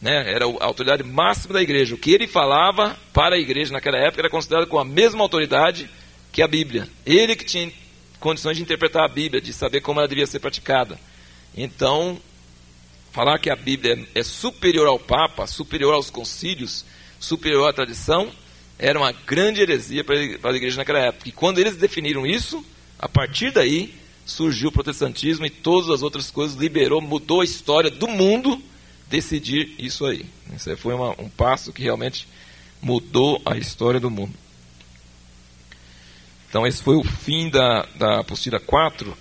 né, 0.00 0.32
era 0.32 0.44
a 0.44 0.64
autoridade 0.64 1.02
máxima 1.02 1.54
da 1.54 1.62
igreja. 1.62 1.94
O 1.94 1.98
que 1.98 2.12
ele 2.12 2.26
falava 2.26 2.96
para 3.12 3.36
a 3.36 3.38
igreja 3.38 3.72
naquela 3.72 3.98
época 3.98 4.20
era 4.20 4.30
considerado 4.30 4.66
com 4.66 4.78
a 4.78 4.84
mesma 4.84 5.22
autoridade 5.22 5.90
que 6.30 6.42
a 6.42 6.48
Bíblia. 6.48 6.88
Ele 7.04 7.34
que 7.34 7.44
tinha 7.44 7.72
condições 8.20 8.56
de 8.56 8.62
interpretar 8.62 9.04
a 9.04 9.08
Bíblia, 9.08 9.40
de 9.40 9.52
saber 9.52 9.80
como 9.80 10.00
ela 10.00 10.08
devia 10.08 10.26
ser 10.26 10.38
praticada. 10.38 10.98
Então, 11.56 12.18
falar 13.10 13.38
que 13.38 13.50
a 13.50 13.56
Bíblia 13.56 14.06
é 14.14 14.22
superior 14.22 14.86
ao 14.86 14.98
Papa, 14.98 15.46
superior 15.46 15.94
aos 15.94 16.10
concílios, 16.10 16.84
superior 17.18 17.68
à 17.68 17.72
tradição, 17.72 18.30
era 18.78 18.98
uma 18.98 19.10
grande 19.10 19.60
heresia 19.60 20.04
para 20.04 20.16
a 20.16 20.56
igreja 20.56 20.76
naquela 20.76 21.00
época. 21.00 21.28
E 21.28 21.32
quando 21.32 21.58
eles 21.58 21.76
definiram 21.76 22.24
isso, 22.24 22.64
a 22.98 23.08
partir 23.08 23.50
daí 23.50 23.94
surgiu 24.24 24.68
o 24.68 24.72
protestantismo 24.72 25.46
e 25.46 25.50
todas 25.50 25.90
as 25.90 26.02
outras 26.02 26.30
coisas, 26.30 26.56
liberou, 26.56 27.00
mudou 27.00 27.40
a 27.40 27.44
história 27.44 27.90
do 27.90 28.06
mundo 28.06 28.62
decidir 29.08 29.74
isso 29.78 30.04
aí. 30.04 30.26
Isso 30.54 30.70
aí 30.70 30.76
foi 30.76 30.94
uma, 30.94 31.10
um 31.20 31.28
passo 31.28 31.72
que 31.72 31.82
realmente 31.82 32.28
mudou 32.80 33.40
a 33.44 33.56
história 33.56 33.98
do 33.98 34.10
mundo. 34.10 34.34
Então, 36.48 36.66
esse 36.66 36.82
foi 36.82 36.96
o 36.96 37.04
fim 37.04 37.50
da, 37.50 37.82
da 37.96 38.20
apostila 38.20 38.58
4. 38.58 39.16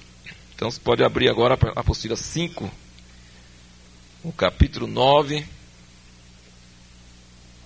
Então, 0.56 0.72
você 0.72 0.80
pode 0.80 1.04
abrir 1.04 1.30
agora 1.30 1.56
a 1.76 1.80
apostila 1.82 2.16
5, 2.16 2.72
o 4.24 4.32
capítulo 4.32 4.88
9. 4.88 5.46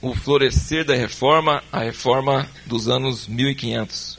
O 0.01 0.15
florescer 0.15 0.83
da 0.83 0.95
reforma, 0.95 1.63
a 1.71 1.79
reforma 1.81 2.49
dos 2.65 2.87
anos 2.87 3.27
1500. 3.27 4.17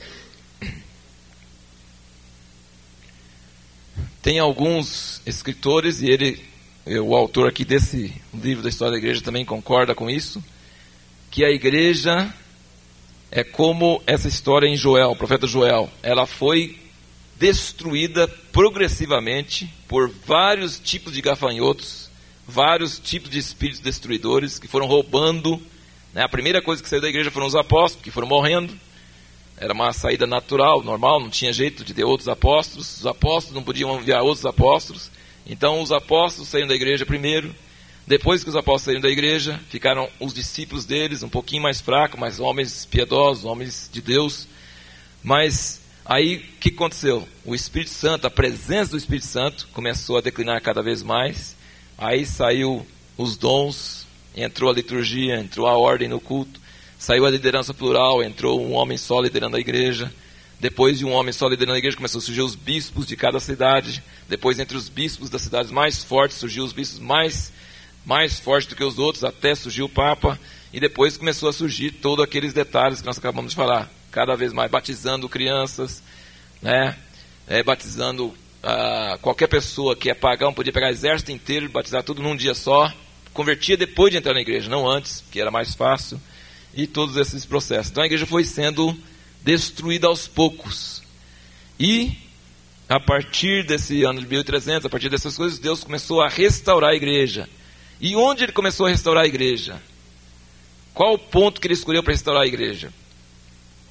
Tem 4.21 4.39
alguns 4.39 5.21
escritores, 5.25 6.01
e 6.01 6.09
ele 6.09 6.52
o 6.85 7.15
autor 7.15 7.47
aqui 7.47 7.63
desse 7.63 8.13
livro 8.33 8.63
da 8.63 8.69
história 8.69 8.91
da 8.91 8.97
igreja 8.97 9.21
também 9.21 9.45
concorda 9.45 9.95
com 9.95 10.09
isso, 10.09 10.43
que 11.31 11.45
a 11.45 11.49
igreja 11.49 12.33
é 13.31 13.43
como 13.43 14.01
essa 14.05 14.27
história 14.27 14.67
em 14.67 14.75
Joel, 14.75 15.11
o 15.11 15.15
profeta 15.15 15.47
Joel, 15.47 15.89
ela 16.03 16.27
foi 16.27 16.77
destruída 17.39 18.27
progressivamente 18.51 19.67
por 19.87 20.09
vários 20.09 20.79
tipos 20.79 21.13
de 21.13 21.21
gafanhotos, 21.21 22.09
vários 22.47 22.99
tipos 22.99 23.29
de 23.29 23.39
espíritos 23.39 23.79
destruidores 23.79 24.59
que 24.59 24.67
foram 24.67 24.85
roubando. 24.85 25.59
Né? 26.13 26.21
A 26.21 26.29
primeira 26.29 26.61
coisa 26.61 26.83
que 26.83 26.89
saiu 26.89 27.01
da 27.01 27.09
igreja 27.09 27.31
foram 27.31 27.47
os 27.47 27.55
apóstolos, 27.55 28.03
que 28.03 28.11
foram 28.11 28.27
morrendo. 28.27 28.77
Era 29.57 29.73
uma 29.73 29.91
saída 29.93 30.27
natural, 30.27 30.83
normal, 30.83 31.19
não 31.19 31.29
tinha 31.29 31.53
jeito 31.53 31.83
de 31.83 31.93
ter 31.93 32.03
outros 32.03 32.27
apóstolos. 32.27 32.97
Os 32.99 33.07
apóstolos 33.07 33.55
não 33.55 33.63
podiam 33.63 33.99
enviar 33.99 34.21
outros 34.21 34.45
apóstolos. 34.45 35.09
Então 35.45 35.81
os 35.81 35.91
apóstolos 35.91 36.49
saíram 36.49 36.67
da 36.67 36.75
igreja 36.75 37.05
primeiro. 37.05 37.53
Depois 38.05 38.43
que 38.43 38.49
os 38.49 38.55
apóstolos 38.55 38.83
saíram 38.83 39.01
da 39.01 39.09
igreja, 39.09 39.59
ficaram 39.69 40.09
os 40.19 40.33
discípulos 40.33 40.85
deles, 40.85 41.23
um 41.23 41.29
pouquinho 41.29 41.63
mais 41.63 41.79
fracos, 41.79 42.19
mas 42.19 42.39
homens 42.39 42.85
piedosos, 42.85 43.45
homens 43.45 43.89
de 43.91 44.01
Deus. 44.01 44.47
Mas 45.23 45.81
aí 46.05 46.37
o 46.37 46.59
que 46.59 46.69
aconteceu? 46.69 47.27
O 47.45 47.55
Espírito 47.55 47.91
Santo, 47.91 48.27
a 48.27 48.31
presença 48.31 48.91
do 48.91 48.97
Espírito 48.97 49.25
Santo 49.25 49.67
começou 49.73 50.17
a 50.17 50.21
declinar 50.21 50.61
cada 50.61 50.81
vez 50.81 51.01
mais. 51.01 51.55
Aí 51.97 52.25
saiu 52.25 52.85
os 53.17 53.37
dons, 53.37 54.05
entrou 54.35 54.69
a 54.69 54.73
liturgia, 54.73 55.39
entrou 55.39 55.67
a 55.67 55.77
ordem 55.77 56.09
no 56.09 56.19
culto, 56.19 56.59
saiu 56.97 57.25
a 57.25 57.29
liderança 57.29 57.73
plural, 57.73 58.21
entrou 58.23 58.61
um 58.61 58.73
homem 58.73 58.97
só 58.97 59.21
liderando 59.21 59.55
a 59.55 59.59
igreja. 59.59 60.13
Depois 60.63 60.97
de 60.97 61.03
um 61.03 61.11
homem 61.11 61.33
só 61.33 61.49
liderando 61.49 61.75
a 61.75 61.77
igreja, 61.77 61.97
começou 61.97 62.19
a 62.19 62.21
surgir 62.21 62.41
os 62.41 62.55
bispos 62.55 63.05
de 63.05 63.17
cada 63.17 63.37
cidade. 63.37 64.01
Depois, 64.29 64.57
entre 64.57 64.77
os 64.77 64.87
bispos 64.87 65.29
das 65.29 65.41
cidades 65.41 65.69
mais 65.69 66.05
fortes, 66.05 66.37
surgiu 66.37 66.63
os 66.63 66.71
bispos 66.71 66.99
mais, 66.99 67.51
mais 68.05 68.39
fortes 68.39 68.69
do 68.69 68.73
que 68.73 68.81
os 68.81 68.97
outros, 68.97 69.25
até 69.25 69.53
surgiu 69.55 69.87
o 69.87 69.89
Papa. 69.89 70.39
E 70.71 70.79
depois 70.79 71.17
começou 71.17 71.49
a 71.49 71.53
surgir 71.53 71.91
todos 71.91 72.23
aqueles 72.23 72.53
detalhes 72.53 73.01
que 73.01 73.05
nós 73.05 73.17
acabamos 73.17 73.51
de 73.51 73.57
falar. 73.57 73.91
Cada 74.09 74.37
vez 74.37 74.53
mais 74.53 74.71
batizando 74.71 75.27
crianças, 75.27 76.01
né? 76.61 76.97
É, 77.45 77.61
batizando 77.61 78.33
ah, 78.63 79.19
qualquer 79.21 79.47
pessoa 79.47 79.97
que 79.97 80.09
é 80.09 80.13
pagão, 80.13 80.53
podia 80.53 80.71
pegar 80.71 80.87
o 80.87 80.91
exército 80.91 81.33
inteiro, 81.33 81.67
batizar 81.67 82.03
tudo 82.03 82.23
num 82.23 82.37
dia 82.37 82.55
só. 82.55 82.89
Convertia 83.33 83.75
depois 83.75 84.13
de 84.13 84.17
entrar 84.17 84.33
na 84.33 84.39
igreja, 84.39 84.69
não 84.69 84.89
antes, 84.89 85.25
que 85.29 85.41
era 85.41 85.51
mais 85.51 85.75
fácil. 85.75 86.21
E 86.73 86.87
todos 86.87 87.17
esses 87.17 87.45
processos. 87.45 87.91
Então 87.91 88.01
a 88.01 88.05
igreja 88.05 88.25
foi 88.25 88.45
sendo 88.45 88.97
destruída 89.43 90.07
aos 90.07 90.27
poucos. 90.27 91.03
E 91.79 92.17
a 92.87 92.99
partir 92.99 93.65
desse 93.65 94.03
ano 94.03 94.19
de 94.19 94.27
1300, 94.27 94.85
a 94.85 94.89
partir 94.89 95.09
dessas 95.09 95.35
coisas, 95.35 95.59
Deus 95.59 95.83
começou 95.83 96.21
a 96.21 96.29
restaurar 96.29 96.91
a 96.91 96.95
igreja. 96.95 97.49
E 97.99 98.15
onde 98.15 98.43
ele 98.43 98.51
começou 98.51 98.85
a 98.85 98.89
restaurar 98.89 99.23
a 99.23 99.27
igreja? 99.27 99.81
Qual 100.93 101.13
o 101.13 101.19
ponto 101.19 101.59
que 101.59 101.67
ele 101.67 101.73
escolheu 101.73 102.03
para 102.03 102.13
restaurar 102.13 102.43
a 102.43 102.47
igreja? 102.47 102.93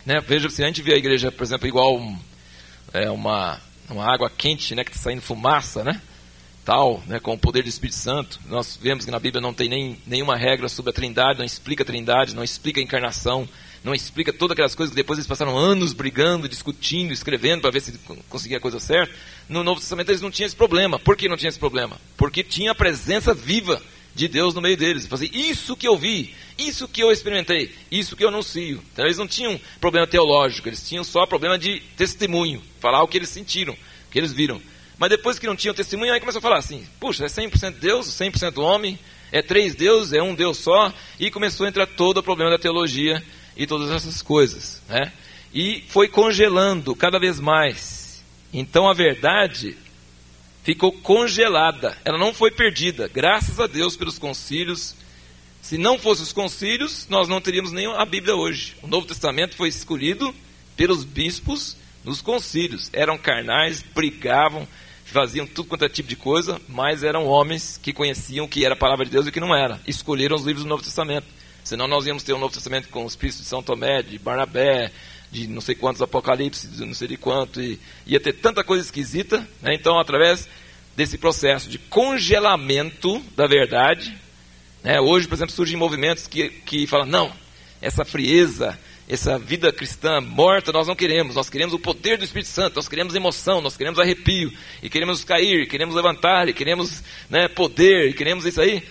Né? 0.06 0.20
Veja, 0.20 0.48
se 0.50 0.62
a 0.62 0.66
gente 0.66 0.82
vê 0.82 0.94
a 0.94 0.98
igreja, 0.98 1.32
por 1.32 1.42
exemplo, 1.42 1.66
igual 1.66 2.00
é, 2.92 3.10
uma, 3.10 3.60
uma 3.88 4.04
água 4.04 4.30
quente, 4.30 4.74
né, 4.74 4.84
que 4.84 4.90
está 4.90 5.02
saindo 5.02 5.22
fumaça, 5.22 5.82
né? 5.82 6.00
tal, 6.64 7.02
né, 7.06 7.18
com 7.18 7.34
o 7.34 7.38
poder 7.38 7.62
do 7.62 7.68
Espírito 7.68 7.96
Santo. 7.96 8.40
Nós 8.46 8.78
vemos 8.80 9.04
que 9.04 9.10
na 9.10 9.18
Bíblia 9.18 9.40
não 9.40 9.52
tem 9.52 9.68
nem, 9.68 9.98
nenhuma 10.06 10.36
regra 10.36 10.68
sobre 10.68 10.90
a 10.90 10.92
trindade, 10.92 11.38
não 11.38 11.44
explica 11.44 11.82
a 11.82 11.86
trindade, 11.86 12.34
não 12.34 12.44
explica 12.44 12.80
a 12.80 12.82
encarnação, 12.82 13.48
não 13.84 13.94
explica 13.94 14.32
todas 14.32 14.52
aquelas 14.52 14.74
coisas 14.74 14.92
que 14.92 14.96
depois 14.96 15.18
eles 15.18 15.26
passaram 15.26 15.56
anos 15.58 15.92
brigando, 15.92 16.48
discutindo, 16.48 17.12
escrevendo 17.12 17.62
para 17.62 17.70
ver 17.70 17.80
se 17.80 17.98
conseguia 18.28 18.58
a 18.58 18.60
coisa 18.60 18.78
certa. 18.78 19.12
No 19.48 19.64
Novo 19.64 19.80
Testamento 19.80 20.10
eles 20.10 20.20
não 20.20 20.30
tinham 20.30 20.46
esse 20.46 20.56
problema. 20.56 20.98
Por 20.98 21.16
que 21.16 21.28
não 21.28 21.36
tinha 21.36 21.48
esse 21.48 21.58
problema? 21.58 22.00
Porque 22.16 22.44
tinha 22.44 22.70
a 22.70 22.74
presença 22.74 23.34
viva 23.34 23.82
de 24.14 24.28
Deus 24.28 24.54
no 24.54 24.60
meio 24.60 24.76
deles. 24.76 25.06
Fazer 25.06 25.30
isso 25.34 25.76
que 25.76 25.88
eu 25.88 25.96
vi, 25.96 26.32
isso 26.56 26.86
que 26.86 27.02
eu 27.02 27.10
experimentei, 27.10 27.74
isso 27.90 28.14
que 28.14 28.24
eu 28.24 28.28
anuncio. 28.28 28.80
Então 28.92 29.04
eles 29.04 29.18
não 29.18 29.26
tinham 29.26 29.60
problema 29.80 30.06
teológico, 30.06 30.68
eles 30.68 30.86
tinham 30.86 31.02
só 31.02 31.26
problema 31.26 31.58
de 31.58 31.80
testemunho, 31.96 32.62
falar 32.78 33.02
o 33.02 33.08
que 33.08 33.18
eles 33.18 33.30
sentiram, 33.30 33.74
o 33.74 34.10
que 34.10 34.18
eles 34.18 34.32
viram. 34.32 34.60
Mas 34.96 35.10
depois 35.10 35.40
que 35.40 35.46
não 35.46 35.56
tinham 35.56 35.74
testemunho, 35.74 36.12
aí 36.12 36.20
começou 36.20 36.38
a 36.38 36.42
falar 36.42 36.58
assim: 36.58 36.86
puxa, 37.00 37.24
é 37.24 37.28
100% 37.28 37.78
Deus, 37.80 38.06
100% 38.06 38.58
homem, 38.58 38.96
é 39.32 39.42
três 39.42 39.74
deuses, 39.74 40.12
é 40.12 40.22
um 40.22 40.36
Deus 40.36 40.58
só, 40.58 40.92
e 41.18 41.30
começou 41.32 41.66
a 41.66 41.68
entrar 41.68 41.86
todo 41.86 42.18
o 42.18 42.22
problema 42.22 42.50
da 42.50 42.58
teologia 42.58 43.20
e 43.56 43.66
todas 43.66 43.90
essas 43.90 44.22
coisas. 44.22 44.82
Né? 44.88 45.12
E 45.52 45.84
foi 45.88 46.08
congelando 46.08 46.94
cada 46.94 47.18
vez 47.18 47.38
mais. 47.38 48.22
Então 48.52 48.88
a 48.88 48.94
verdade 48.94 49.76
ficou 50.62 50.92
congelada, 50.92 51.96
ela 52.04 52.18
não 52.18 52.32
foi 52.32 52.50
perdida, 52.50 53.08
graças 53.08 53.58
a 53.58 53.66
Deus 53.66 53.96
pelos 53.96 54.18
concílios. 54.18 54.94
Se 55.60 55.78
não 55.78 55.98
fossem 55.98 56.24
os 56.24 56.32
concílios, 56.32 57.06
nós 57.08 57.28
não 57.28 57.40
teríamos 57.40 57.72
nem 57.72 57.86
a 57.86 58.04
Bíblia 58.04 58.34
hoje. 58.34 58.76
O 58.82 58.86
Novo 58.86 59.06
Testamento 59.06 59.54
foi 59.56 59.68
escolhido 59.68 60.34
pelos 60.76 61.04
bispos 61.04 61.76
nos 62.04 62.20
concílios. 62.20 62.90
Eram 62.92 63.16
carnais, 63.16 63.82
brigavam, 63.82 64.66
faziam 65.04 65.46
tudo 65.46 65.68
quanto 65.68 65.84
é 65.84 65.88
tipo 65.88 66.08
de 66.08 66.16
coisa, 66.16 66.60
mas 66.68 67.04
eram 67.04 67.26
homens 67.26 67.78
que 67.80 67.92
conheciam 67.92 68.46
o 68.46 68.48
que 68.48 68.64
era 68.64 68.74
a 68.74 68.78
palavra 68.78 69.04
de 69.04 69.12
Deus 69.12 69.26
e 69.26 69.28
o 69.28 69.32
que 69.32 69.40
não 69.40 69.54
era. 69.54 69.80
Escolheram 69.86 70.34
os 70.34 70.44
livros 70.44 70.64
do 70.64 70.68
Novo 70.68 70.82
Testamento. 70.82 71.26
Senão 71.64 71.86
nós 71.86 72.06
íamos 72.06 72.22
ter 72.22 72.32
um 72.32 72.38
Novo 72.38 72.54
Testamento 72.54 72.88
com 72.88 73.04
os 73.04 73.14
príncipes 73.14 73.44
de 73.44 73.48
São 73.48 73.62
Tomé, 73.62 74.02
de 74.02 74.18
Barnabé, 74.18 74.90
de 75.30 75.46
não 75.46 75.60
sei 75.60 75.74
quantos 75.74 76.02
Apocalipse, 76.02 76.66
de 76.66 76.84
não 76.84 76.94
sei 76.94 77.08
de 77.08 77.16
quanto, 77.16 77.60
e 77.60 77.78
ia 78.06 78.20
ter 78.20 78.34
tanta 78.34 78.62
coisa 78.62 78.84
esquisita. 78.84 79.38
Né? 79.62 79.74
Então, 79.74 79.98
através 79.98 80.48
desse 80.96 81.16
processo 81.16 81.70
de 81.70 81.78
congelamento 81.78 83.18
da 83.36 83.46
verdade, 83.46 84.14
né? 84.82 85.00
hoje, 85.00 85.26
por 85.26 85.34
exemplo, 85.34 85.54
surgem 85.54 85.76
movimentos 85.76 86.26
que, 86.26 86.50
que 86.50 86.86
falam, 86.86 87.06
não, 87.06 87.32
essa 87.80 88.04
frieza, 88.04 88.78
essa 89.08 89.38
vida 89.38 89.72
cristã 89.72 90.20
morta 90.20 90.72
nós 90.72 90.86
não 90.86 90.94
queremos, 90.94 91.34
nós 91.34 91.48
queremos 91.48 91.74
o 91.74 91.78
poder 91.78 92.18
do 92.18 92.24
Espírito 92.24 92.48
Santo, 92.48 92.76
nós 92.76 92.88
queremos 92.88 93.14
emoção, 93.14 93.60
nós 93.60 93.76
queremos 93.76 93.98
arrepio, 93.98 94.52
e 94.82 94.90
queremos 94.90 95.24
cair, 95.24 95.66
queremos 95.68 95.94
levantar, 95.94 96.48
e 96.48 96.52
queremos 96.52 97.02
né, 97.30 97.48
poder, 97.48 98.10
e 98.10 98.12
queremos 98.14 98.44
isso 98.44 98.60
aí. 98.60 98.82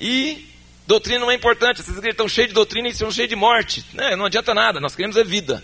E 0.00 0.49
Doutrina 0.90 1.20
não 1.20 1.30
é 1.30 1.36
importante, 1.36 1.80
essas 1.80 1.96
igrejas 1.96 2.14
estão 2.14 2.28
cheias 2.28 2.48
de 2.48 2.54
doutrina 2.54 2.88
e 2.88 2.90
estão 2.90 3.12
cheias 3.12 3.28
de 3.28 3.36
morte. 3.36 3.86
Né? 3.92 4.16
Não 4.16 4.24
adianta 4.24 4.52
nada, 4.52 4.80
nós 4.80 4.96
queremos 4.96 5.16
é 5.16 5.22
vida. 5.22 5.62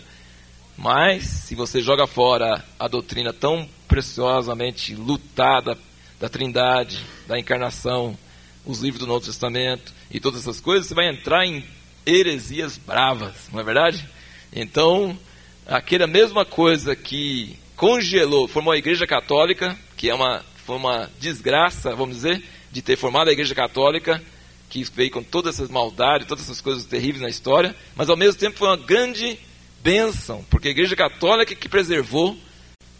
Mas, 0.78 1.25
se 1.25 1.56
você 1.56 1.80
joga 1.80 2.06
fora 2.06 2.64
a 2.78 2.87
doutrina 2.87 3.33
tão 3.33 3.68
preciosamente 3.88 4.95
lutada 4.95 5.76
da 6.21 6.28
trindade, 6.28 7.04
da 7.26 7.37
encarnação, 7.37 8.16
os 8.64 8.78
livros 8.78 9.00
do 9.00 9.06
Novo 9.09 9.26
Testamento 9.26 9.92
e 10.12 10.21
todas 10.21 10.42
essas 10.42 10.61
coisas, 10.61 10.87
você 10.87 10.95
vai 10.95 11.09
entrar 11.09 11.45
em 11.45 11.64
heresias 12.06 12.78
bravas, 12.78 13.49
não 13.52 13.59
é 13.59 13.64
verdade? 13.64 14.09
Então, 14.52 15.18
aquela 15.66 16.06
mesma 16.06 16.45
coisa 16.45 16.95
que 16.95 17.59
congelou, 17.75 18.47
formou 18.47 18.73
a 18.73 18.78
Igreja 18.78 19.09
Católica, 19.09 19.76
que 19.97 20.09
é 20.09 20.14
uma, 20.14 20.45
foi 20.64 20.76
uma 20.76 21.11
desgraça, 21.18 21.97
vamos 21.97 22.14
dizer, 22.14 22.45
de 22.71 22.80
ter 22.80 22.97
formado 22.97 23.28
a 23.28 23.33
Igreja 23.33 23.56
Católica, 23.56 24.23
que 24.68 24.85
veio 24.85 25.11
com 25.11 25.23
todas 25.23 25.54
essas 25.54 25.70
maldades, 25.70 26.26
todas 26.26 26.44
essas 26.44 26.61
coisas 26.61 26.85
terríveis 26.85 27.23
na 27.23 27.28
história, 27.28 27.75
mas 27.94 28.08
ao 28.08 28.16
mesmo 28.16 28.38
tempo 28.40 28.58
foi 28.58 28.68
uma 28.68 28.76
grande 28.76 29.38
bênção, 29.82 30.44
porque 30.50 30.68
a 30.68 30.70
Igreja 30.73 30.96
Católica 30.96 31.54
que 31.54 31.68
preservou, 31.68 32.37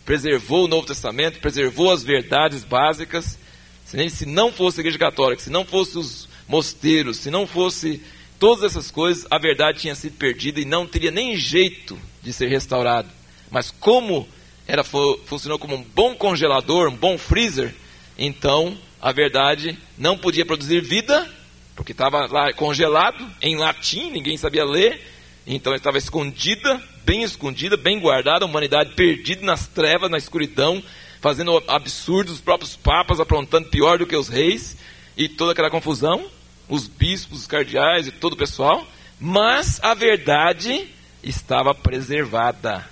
preservou 0.05 0.65
o 0.65 0.69
Novo 0.69 0.87
Testamento, 0.87 1.41
preservou 1.41 1.91
as 1.91 2.05
verdades 2.05 2.63
básicas. 2.65 3.39
Se 3.85 4.27
não 4.27 4.53
fosse 4.53 4.79
a 4.79 4.83
Igreja 4.83 4.99
Católica, 4.99 5.43
se 5.43 5.51
não 5.51 5.65
fosse 5.65 5.99
os 5.99 6.29
mosteiros, 6.49 7.19
se 7.19 7.31
não 7.31 7.47
fosse 7.47 8.01
todas 8.39 8.65
essas 8.65 8.91
coisas, 8.91 9.27
a 9.31 9.39
verdade 9.39 9.81
tinha 9.81 9.95
sido 9.95 10.17
perdida 10.17 10.61
e 10.61 10.65
não 10.65 10.87
teria 10.87 11.11
nem 11.11 11.37
jeito 11.37 11.99
de 12.23 12.33
ser 12.33 12.49
restaurado. 12.49 13.09
Mas 13.51 13.71
como 13.71 14.29
era 14.67 14.85
funcionou 14.85 15.59
como 15.59 15.77
um 15.77 15.83
bom 15.83 16.15
congelador, 16.15 16.89
um 16.89 16.97
bom 16.97 17.17
freezer, 17.17 17.75
então 18.19 18.77
a 19.01 19.13
verdade 19.13 19.79
não 19.97 20.19
podia 20.19 20.45
produzir 20.45 20.81
vida, 20.81 21.29
porque 21.77 21.93
estava 21.93 22.27
lá 22.27 22.53
congelado 22.55 23.25
em 23.41 23.57
latim, 23.57 24.11
ninguém 24.11 24.37
sabia 24.39 24.65
ler, 24.65 25.01
então 25.47 25.75
estava 25.75 25.99
escondida, 25.99 26.83
bem 27.05 27.23
escondida, 27.23 27.77
bem 27.77 28.01
guardada, 28.01 28.45
a 28.45 28.49
humanidade 28.49 28.95
perdida 28.95 29.45
nas 29.45 29.69
trevas, 29.69 30.11
na 30.11 30.19
escuridão, 30.19 30.83
fazendo 31.21 31.63
absurdos, 31.69 32.35
os 32.35 32.41
próprios 32.41 32.75
papas 32.75 33.21
aprontando 33.21 33.69
pior 33.69 33.99
do 33.99 34.07
que 34.07 34.17
os 34.17 34.29
reis 34.29 34.77
e 35.17 35.29
toda 35.29 35.53
aquela 35.53 35.71
confusão, 35.71 36.27
os 36.69 36.89
bispos, 36.89 37.41
os 37.41 37.47
cardeais 37.47 38.07
e 38.07 38.11
todo 38.11 38.33
o 38.33 38.39
pessoal, 38.39 38.85
mas 39.21 39.79
a 39.85 39.95
verdade 39.95 40.89
estava 41.23 41.75
preservada. 41.75 42.89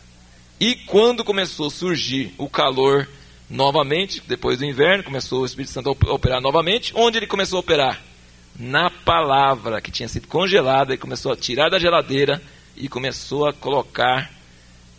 E 0.61 0.75
quando 0.75 1.25
começou 1.25 1.67
a 1.67 1.71
surgir 1.71 2.33
o 2.39 2.49
calor 2.49 3.09
novamente, 3.51 4.23
depois 4.27 4.59
do 4.59 4.65
inverno, 4.65 5.03
começou 5.03 5.43
o 5.43 5.47
Espírito 5.47 5.73
Santo 5.73 5.97
a 6.07 6.13
operar 6.13 6.41
novamente, 6.41 6.93
onde 6.95 7.19
ele 7.19 7.27
começou 7.27 7.57
a 7.57 7.61
operar? 7.61 8.14
Na 8.59 8.89
palavra 8.91 9.81
que 9.81 9.91
tinha 9.91 10.09
sido 10.09 10.29
congelada 10.29 10.95
e 10.95 10.99
começou 10.99 11.33
a 11.33 11.37
tirar 11.37 11.69
da 11.69 11.79
geladeira 11.79 12.41
e 12.77 12.89
começou 12.89 13.47
a 13.49 13.53
colocar 13.53 14.31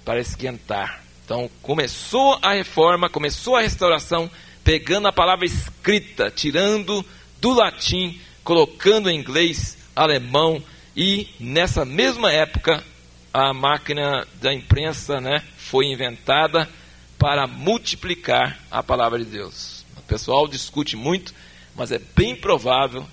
para 0.03 0.19
esquentar. 0.19 1.03
Então 1.23 1.49
começou 1.61 2.37
a 2.41 2.53
reforma, 2.53 3.09
começou 3.09 3.55
a 3.55 3.61
restauração, 3.61 4.29
pegando 4.63 5.07
a 5.07 5.13
palavra 5.13 5.45
escrita, 5.45 6.29
tirando 6.29 7.03
do 7.39 7.53
latim, 7.53 8.19
colocando 8.43 9.09
em 9.09 9.17
inglês, 9.17 9.77
alemão 9.95 10.61
e 10.95 11.27
nessa 11.39 11.83
mesma 11.85 12.31
época 12.31 12.83
a 13.33 13.53
máquina 13.53 14.25
da 14.41 14.53
imprensa, 14.53 15.19
né, 15.19 15.43
foi 15.57 15.87
inventada 15.87 16.69
para 17.17 17.47
multiplicar 17.47 18.57
a 18.71 18.81
palavra 18.81 19.19
de 19.19 19.25
Deus. 19.25 19.85
O 19.97 20.01
pessoal 20.03 20.47
discute 20.47 20.95
muito, 20.95 21.33
mas 21.75 21.91
é 21.91 21.99
bem 22.15 22.35
provável 22.35 23.05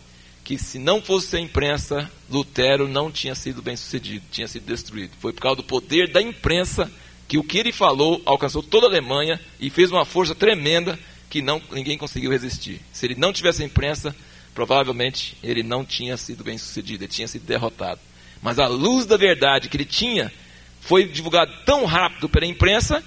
que 0.44 0.58
se 0.58 0.78
não 0.78 1.00
fosse 1.00 1.36
a 1.36 1.40
imprensa, 1.40 2.10
Lutero 2.28 2.88
não 2.88 3.10
tinha 3.10 3.34
sido 3.34 3.62
bem 3.62 3.76
sucedido, 3.76 4.24
tinha 4.30 4.48
sido 4.48 4.66
destruído. 4.66 5.12
Foi 5.20 5.32
por 5.32 5.40
causa 5.40 5.56
do 5.56 5.62
poder 5.62 6.10
da 6.10 6.20
imprensa 6.20 6.90
que 7.28 7.38
o 7.38 7.44
que 7.44 7.58
ele 7.58 7.72
falou 7.72 8.20
alcançou 8.26 8.62
toda 8.62 8.86
a 8.86 8.90
Alemanha 8.90 9.40
e 9.60 9.70
fez 9.70 9.90
uma 9.90 10.04
força 10.04 10.34
tremenda 10.34 10.98
que 11.30 11.40
não, 11.40 11.62
ninguém 11.70 11.96
conseguiu 11.96 12.30
resistir. 12.30 12.80
Se 12.92 13.06
ele 13.06 13.14
não 13.14 13.32
tivesse 13.32 13.62
a 13.62 13.66
imprensa, 13.66 14.14
provavelmente 14.54 15.36
ele 15.42 15.62
não 15.62 15.84
tinha 15.84 16.16
sido 16.16 16.44
bem 16.44 16.58
sucedido, 16.58 17.04
ele 17.04 17.12
tinha 17.12 17.28
sido 17.28 17.46
derrotado. 17.46 18.00
Mas 18.42 18.58
a 18.58 18.66
luz 18.66 19.06
da 19.06 19.16
verdade 19.16 19.68
que 19.68 19.76
ele 19.76 19.84
tinha 19.84 20.32
foi 20.80 21.04
divulgada 21.04 21.52
tão 21.64 21.84
rápido 21.84 22.28
pela 22.28 22.44
imprensa 22.44 23.02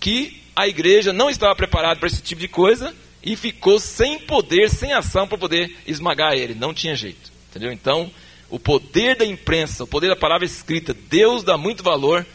que 0.00 0.42
a 0.56 0.66
igreja 0.66 1.12
não 1.12 1.28
estava 1.28 1.54
preparada 1.54 2.00
para 2.00 2.08
esse 2.08 2.22
tipo 2.22 2.40
de 2.40 2.48
coisa 2.48 2.94
e 3.22 3.36
ficou 3.36 3.78
sem 3.78 4.18
poder, 4.18 4.70
sem 4.70 4.92
ação 4.92 5.26
para 5.26 5.38
poder 5.38 5.76
esmagar 5.86 6.34
ele. 6.34 6.54
Não 6.54 6.72
tinha 6.72 6.94
jeito. 6.94 7.30
Entendeu? 7.50 7.72
Então, 7.72 8.10
o 8.50 8.58
poder 8.58 9.16
da 9.16 9.26
imprensa, 9.26 9.84
o 9.84 9.86
poder 9.86 10.08
da 10.08 10.16
palavra 10.16 10.46
escrita, 10.46 10.94
Deus 10.94 11.42
dá 11.42 11.56
muito 11.56 11.82
valor 11.82 12.26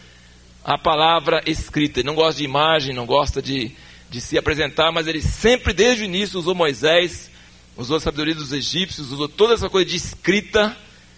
à 0.64 0.78
palavra 0.78 1.42
escrita. 1.46 2.00
Ele 2.00 2.08
não 2.08 2.16
gosta 2.16 2.40
de 2.40 2.46
imagem, 2.46 2.94
não 2.94 3.06
gosta 3.06 3.42
de, 3.42 3.72
de 4.10 4.22
se 4.22 4.38
apresentar, 4.38 4.92
mas 4.92 5.08
ele 5.08 5.22
sempre, 5.22 5.74
desde 5.74 6.04
o 6.04 6.06
início, 6.06 6.40
usou 6.40 6.54
Moisés, 6.54 7.32
usou 7.78 7.98
a 7.98 8.00
sabedoria 8.00 8.36
dos 8.36 8.52
egípcios, 8.52 9.12
usou 9.12 9.28
toda 9.28 9.54
essa 9.54 9.70
coisa 9.70 9.90
de 9.90 9.96
escrita. 9.96 10.76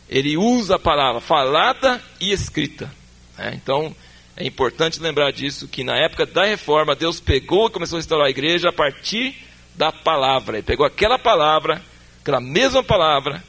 Ele 0.08 0.38
usa 0.38 0.76
a 0.76 0.80
palavra 0.80 1.20
falada 1.20 2.02
e 2.22 2.32
escrita. 2.32 2.94
Né? 3.38 3.54
Então, 3.56 3.96
é 4.38 4.46
importante 4.46 5.02
lembrar 5.02 5.32
disso, 5.32 5.68
que 5.68 5.84
na 5.84 5.98
época 5.98 6.26
da 6.26 6.46
reforma, 6.46 6.96
Deus 6.96 7.20
pegou 7.20 7.68
e 7.68 7.72
começou 7.72 7.98
a 7.98 8.00
restaurar 8.00 8.28
a 8.28 8.30
igreja 8.30 8.70
a 8.70 8.74
partir 8.74 9.45
da 9.78 9.92
palavra. 9.92 10.58
Ele 10.58 10.64
pegou 10.64 10.86
aquela 10.86 11.20
palavra, 11.20 11.82
aquela 12.22 12.40
mesma 12.40 12.84
palavra, 12.84 13.44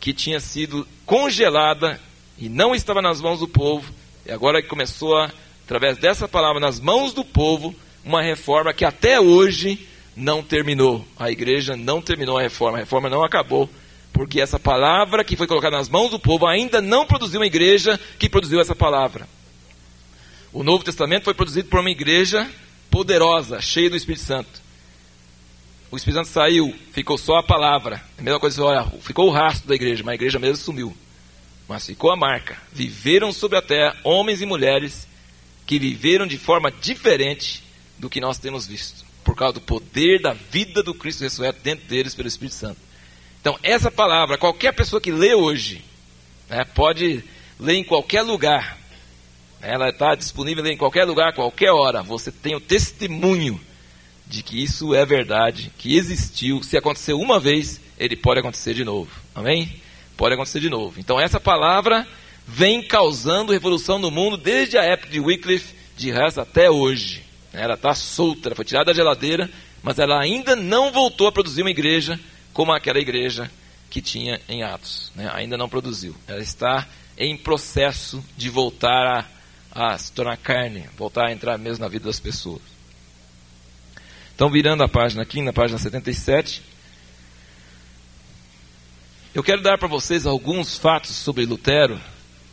que 0.00 0.12
tinha 0.12 0.40
sido 0.40 0.86
congelada 1.06 2.00
e 2.38 2.48
não 2.48 2.74
estava 2.74 3.00
nas 3.00 3.20
mãos 3.20 3.38
do 3.38 3.48
povo, 3.48 3.92
e 4.26 4.32
agora 4.32 4.62
começou, 4.62 5.16
a, 5.16 5.30
através 5.64 5.98
dessa 5.98 6.26
palavra, 6.26 6.60
nas 6.60 6.80
mãos 6.80 7.12
do 7.12 7.24
povo, 7.24 7.74
uma 8.04 8.20
reforma 8.20 8.72
que 8.74 8.84
até 8.84 9.20
hoje 9.20 9.86
não 10.16 10.42
terminou. 10.42 11.04
A 11.18 11.30
igreja 11.30 11.76
não 11.76 12.02
terminou 12.02 12.38
a 12.38 12.42
reforma, 12.42 12.78
a 12.78 12.80
reforma 12.80 13.08
não 13.08 13.24
acabou, 13.24 13.68
porque 14.12 14.40
essa 14.40 14.58
palavra 14.58 15.24
que 15.24 15.36
foi 15.36 15.46
colocada 15.46 15.76
nas 15.76 15.88
mãos 15.88 16.10
do 16.10 16.18
povo 16.18 16.46
ainda 16.46 16.80
não 16.80 17.06
produziu 17.06 17.40
uma 17.40 17.46
igreja 17.46 17.98
que 18.18 18.28
produziu 18.28 18.60
essa 18.60 18.74
palavra. 18.74 19.28
O 20.52 20.62
Novo 20.62 20.84
Testamento 20.84 21.24
foi 21.24 21.34
produzido 21.34 21.68
por 21.68 21.80
uma 21.80 21.90
igreja 21.90 22.48
poderosa, 22.90 23.60
cheia 23.60 23.90
do 23.90 23.96
Espírito 23.96 24.22
Santo 24.22 24.63
o 25.94 25.96
Espírito 25.96 26.16
Santo 26.16 26.28
saiu, 26.28 26.74
ficou 26.90 27.16
só 27.16 27.36
a 27.36 27.42
palavra. 27.42 28.02
A 28.18 28.22
mesma 28.22 28.40
coisa, 28.40 28.62
olha, 28.64 28.84
ficou 29.00 29.28
o 29.28 29.32
rastro 29.32 29.68
da 29.68 29.76
igreja, 29.76 30.02
mas 30.02 30.12
a 30.12 30.14
igreja 30.16 30.38
mesmo 30.40 30.56
sumiu. 30.56 30.96
Mas 31.68 31.86
ficou 31.86 32.10
a 32.10 32.16
marca. 32.16 32.58
Viveram 32.72 33.32
sobre 33.32 33.56
a 33.56 33.62
terra 33.62 33.96
homens 34.02 34.42
e 34.42 34.46
mulheres 34.46 35.06
que 35.64 35.78
viveram 35.78 36.26
de 36.26 36.36
forma 36.36 36.70
diferente 36.70 37.62
do 37.96 38.10
que 38.10 38.20
nós 38.20 38.38
temos 38.38 38.66
visto, 38.66 39.04
por 39.22 39.36
causa 39.36 39.54
do 39.54 39.60
poder 39.60 40.20
da 40.20 40.32
vida 40.32 40.82
do 40.82 40.92
Cristo 40.92 41.22
ressurreto 41.22 41.60
dentro 41.62 41.86
deles 41.86 42.12
pelo 42.14 42.26
Espírito 42.26 42.56
Santo. 42.56 42.80
Então, 43.40 43.56
essa 43.62 43.90
palavra, 43.90 44.36
qualquer 44.36 44.72
pessoa 44.72 45.00
que 45.00 45.12
lê 45.12 45.32
hoje, 45.32 45.84
né, 46.50 46.64
pode 46.74 47.22
ler 47.58 47.74
em 47.74 47.84
qualquer 47.84 48.22
lugar, 48.22 48.76
ela 49.60 49.90
está 49.90 50.16
disponível 50.16 50.66
em 50.66 50.76
qualquer 50.76 51.04
lugar, 51.04 51.32
qualquer 51.34 51.70
hora. 51.70 52.02
Você 52.02 52.32
tem 52.32 52.56
o 52.56 52.60
testemunho 52.60 53.60
de 54.26 54.42
que 54.42 54.62
isso 54.62 54.94
é 54.94 55.04
verdade, 55.04 55.70
que 55.78 55.96
existiu. 55.96 56.62
Se 56.62 56.76
aconteceu 56.76 57.20
uma 57.20 57.38
vez, 57.38 57.80
ele 57.98 58.16
pode 58.16 58.40
acontecer 58.40 58.74
de 58.74 58.84
novo. 58.84 59.10
Amém? 59.34 59.80
Pode 60.16 60.34
acontecer 60.34 60.60
de 60.60 60.70
novo. 60.70 60.98
Então 60.98 61.20
essa 61.20 61.40
palavra 61.40 62.06
vem 62.46 62.82
causando 62.82 63.52
revolução 63.52 63.98
no 63.98 64.10
mundo 64.10 64.36
desde 64.36 64.78
a 64.78 64.82
época 64.82 65.10
de 65.10 65.20
Wycliffe, 65.20 65.74
de 65.96 66.10
resto 66.10 66.40
até 66.40 66.70
hoje. 66.70 67.22
Ela 67.52 67.74
está 67.74 67.94
solta, 67.94 68.48
ela 68.48 68.56
foi 68.56 68.64
tirada 68.64 68.86
da 68.86 68.92
geladeira, 68.92 69.50
mas 69.82 69.98
ela 69.98 70.20
ainda 70.20 70.56
não 70.56 70.90
voltou 70.90 71.26
a 71.26 71.32
produzir 71.32 71.62
uma 71.62 71.70
igreja 71.70 72.18
como 72.52 72.72
aquela 72.72 72.98
igreja 72.98 73.50
que 73.88 74.00
tinha 74.00 74.40
em 74.48 74.62
Atos. 74.62 75.12
Né? 75.14 75.30
Ainda 75.32 75.56
não 75.56 75.68
produziu. 75.68 76.16
Ela 76.26 76.40
está 76.40 76.86
em 77.16 77.36
processo 77.36 78.24
de 78.36 78.50
voltar 78.50 79.28
a, 79.72 79.92
a 79.92 79.98
se 79.98 80.10
tornar 80.12 80.36
carne, 80.36 80.88
voltar 80.96 81.28
a 81.28 81.32
entrar 81.32 81.56
mesmo 81.58 81.84
na 81.84 81.88
vida 81.88 82.06
das 82.06 82.18
pessoas. 82.18 82.73
Então, 84.34 84.50
virando 84.50 84.82
a 84.82 84.88
página 84.88 85.22
aqui, 85.22 85.40
na 85.40 85.52
página 85.52 85.78
77, 85.78 86.60
eu 89.32 89.44
quero 89.44 89.62
dar 89.62 89.78
para 89.78 89.86
vocês 89.86 90.26
alguns 90.26 90.76
fatos 90.76 91.12
sobre 91.12 91.46
Lutero, 91.46 92.00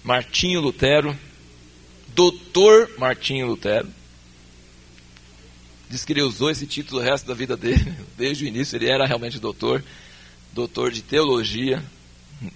Martinho 0.03 0.61
Lutero, 0.61 1.17
Doutor 2.13 2.91
Martinho 2.99 3.47
Lutero. 3.47 3.87
Diz 5.89 6.05
que 6.05 6.13
ele 6.13 6.21
usou 6.21 6.51
esse 6.51 6.67
título 6.67 7.01
o 7.01 7.03
resto 7.03 7.25
da 7.25 7.33
vida 7.33 7.57
dele, 7.57 7.95
desde 8.15 8.45
o 8.45 8.47
início 8.47 8.75
ele 8.75 8.87
era 8.87 9.07
realmente 9.07 9.39
doutor, 9.39 9.83
doutor 10.53 10.91
de 10.91 11.01
teologia, 11.01 11.83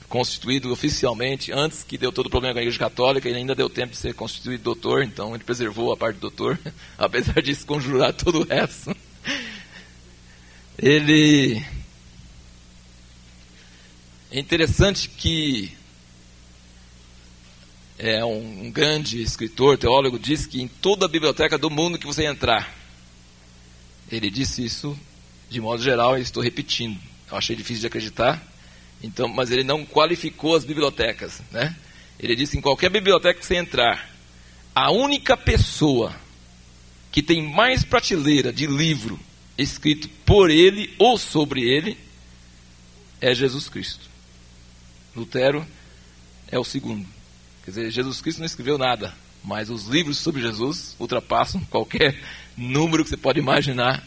constituído 0.08 0.72
oficialmente, 0.72 1.52
antes 1.52 1.84
que 1.84 1.98
deu 1.98 2.12
todo 2.12 2.28
o 2.28 2.30
problema 2.30 2.54
com 2.54 2.60
a 2.60 2.62
Igreja 2.62 2.78
Católica, 2.78 3.28
ele 3.28 3.40
ainda 3.40 3.56
deu 3.56 3.70
tempo 3.72 3.92
de 3.92 3.98
ser 3.98 4.14
constituído 4.14 4.64
doutor, 4.64 5.04
então 5.04 5.34
ele 5.34 5.44
preservou 5.44 5.92
a 5.92 5.98
parte 5.98 6.18
do 6.18 6.22
doutor, 6.22 6.60
apesar 6.96 7.42
de 7.42 7.56
conjurar 7.66 8.14
todo 8.14 8.42
o 8.42 8.46
resto 8.46 8.96
ele 10.78 11.64
é 14.32 14.40
interessante 14.40 15.10
que 15.10 15.72
é 17.98 18.24
um, 18.26 18.70
grande 18.72 19.22
escritor, 19.22 19.78
teólogo, 19.78 20.20
diz 20.20 20.46
que 20.46 20.62
em 20.62 20.68
toda 20.68 21.06
a 21.06 21.10
biblioteca 21.10 21.58
do 21.58 21.70
mundo 21.70 21.98
que 21.98 22.06
você 22.06 22.26
entrar, 22.26 22.76
ele 24.12 24.30
disse 24.30 24.64
isso 24.64 25.00
de 25.50 25.62
modo 25.62 25.82
geral, 25.82 26.18
e 26.18 26.22
estou 26.22 26.44
repetindo. 26.44 27.00
Eu 27.32 27.38
achei 27.38 27.56
difícil 27.56 27.82
de 27.82 27.88
acreditar, 27.88 28.46
então, 29.02 29.28
mas 29.28 29.52
ele 29.52 29.64
não 29.64 29.86
qualificou 29.86 30.56
as 30.56 30.66
bibliotecas, 30.66 31.42
né? 31.52 31.76
Ele 32.20 32.36
disse: 32.36 32.58
em 32.58 32.62
qualquer 32.62 32.90
biblioteca 32.90 33.40
que 33.40 33.46
você 33.46 33.56
entrar, 33.56 34.10
a 34.74 34.92
única 34.92 35.38
pessoa 35.38 36.16
que 37.16 37.24
tem 37.24 37.42
mais 37.42 37.86
prateleira 37.86 38.52
de 38.52 38.68
livro 38.68 39.18
escrito 39.58 40.10
por 40.26 40.50
ele 40.50 40.94
ou 41.00 41.18
sobre 41.18 41.62
ele 41.62 41.98
é 43.22 43.34
Jesus 43.34 43.70
Cristo. 43.70 44.10
Lutero 45.16 45.66
é 46.52 46.60
o 46.60 46.64
segundo. 46.66 47.08
Quer 47.64 47.72
dizer, 47.72 47.90
Jesus 47.90 48.20
Cristo 48.20 48.40
não 48.40 48.46
escreveu 48.46 48.78
nada, 48.78 49.16
mas 49.42 49.70
os 49.70 49.88
livros 49.88 50.18
sobre 50.18 50.42
Jesus 50.42 50.94
ultrapassam 51.00 51.62
qualquer 51.70 52.22
número 52.58 53.02
que 53.06 53.12
você 53.12 53.16
pode 53.16 53.40
imaginar, 53.40 54.06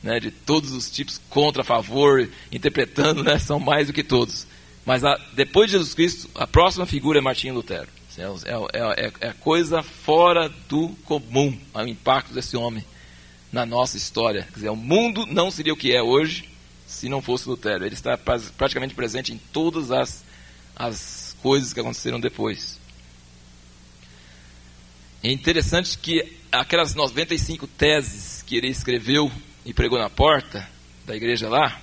né, 0.00 0.20
de 0.20 0.30
todos 0.30 0.70
os 0.70 0.88
tipos, 0.88 1.20
contra, 1.28 1.62
a 1.62 1.64
favor, 1.64 2.30
interpretando, 2.52 3.24
né, 3.24 3.36
são 3.40 3.58
mais 3.58 3.88
do 3.88 3.92
que 3.92 4.04
todos. 4.04 4.46
Mas 4.86 5.02
a, 5.02 5.20
depois 5.32 5.66
de 5.66 5.72
Jesus 5.72 5.92
Cristo, 5.92 6.30
a 6.36 6.46
próxima 6.46 6.86
figura 6.86 7.18
é 7.18 7.20
Martinho 7.20 7.54
Lutero. 7.54 7.88
É, 8.20 8.22
é, 8.22 9.06
é, 9.06 9.12
é 9.28 9.32
coisa 9.32 9.82
fora 9.82 10.48
do 10.68 10.90
comum 11.04 11.58
o 11.74 11.80
impacto 11.82 12.32
desse 12.32 12.56
homem 12.56 12.84
na 13.52 13.64
nossa 13.64 13.96
história. 13.96 14.42
Quer 14.44 14.54
dizer, 14.54 14.68
o 14.70 14.76
mundo 14.76 15.26
não 15.26 15.50
seria 15.50 15.72
o 15.72 15.76
que 15.76 15.94
é 15.94 16.02
hoje 16.02 16.48
se 16.86 17.08
não 17.08 17.22
fosse 17.22 17.48
Lutero. 17.48 17.84
Ele 17.84 17.94
está 17.94 18.16
praticamente 18.16 18.94
presente 18.94 19.32
em 19.32 19.38
todas 19.52 19.90
as, 19.90 20.24
as 20.76 21.36
coisas 21.42 21.72
que 21.72 21.80
aconteceram 21.80 22.20
depois. 22.20 22.80
É 25.22 25.32
interessante 25.32 25.96
que 25.98 26.36
aquelas 26.52 26.94
95 26.94 27.66
teses 27.66 28.42
que 28.42 28.56
ele 28.56 28.68
escreveu 28.68 29.30
e 29.64 29.72
pregou 29.72 29.98
na 29.98 30.10
porta 30.10 30.68
da 31.06 31.16
igreja 31.16 31.48
lá, 31.48 31.80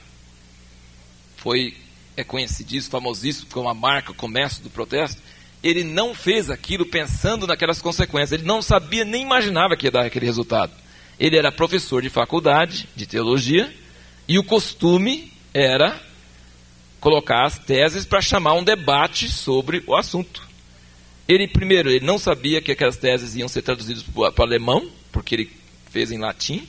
foi 1.37 1.75
é 2.15 2.23
conhecidíssimo, 2.23 2.91
famosíssimo, 2.91 3.47
como 3.51 3.69
a 3.69 3.73
marca, 3.73 4.11
o 4.11 4.15
comércio 4.15 4.61
do 4.61 4.69
protesto. 4.69 5.21
Ele 5.63 5.83
não 5.83 6.15
fez 6.15 6.49
aquilo 6.49 6.85
pensando 6.85 7.45
naquelas 7.45 7.81
consequências. 7.81 8.31
Ele 8.31 8.47
não 8.47 8.61
sabia 8.61 9.05
nem 9.05 9.21
imaginava 9.21 9.75
que 9.75 9.87
ia 9.87 9.91
dar 9.91 10.05
aquele 10.05 10.25
resultado. 10.25 10.71
Ele 11.19 11.37
era 11.37 11.51
professor 11.51 12.01
de 12.01 12.09
faculdade 12.09 12.89
de 12.95 13.05
teologia 13.05 13.71
e 14.27 14.39
o 14.39 14.43
costume 14.43 15.31
era 15.53 16.01
colocar 16.99 17.45
as 17.45 17.59
teses 17.59 18.05
para 18.05 18.21
chamar 18.21 18.53
um 18.53 18.63
debate 18.63 19.29
sobre 19.29 19.83
o 19.85 19.95
assunto. 19.95 20.47
Ele, 21.27 21.47
primeiro, 21.47 21.89
ele 21.89 22.05
não 22.05 22.17
sabia 22.17 22.61
que 22.61 22.71
aquelas 22.71 22.97
teses 22.97 23.35
iam 23.35 23.47
ser 23.47 23.61
traduzidas 23.61 24.03
para 24.03 24.33
o 24.37 24.43
alemão, 24.43 24.89
porque 25.11 25.35
ele 25.35 25.51
fez 25.89 26.11
em 26.11 26.17
latim. 26.17 26.67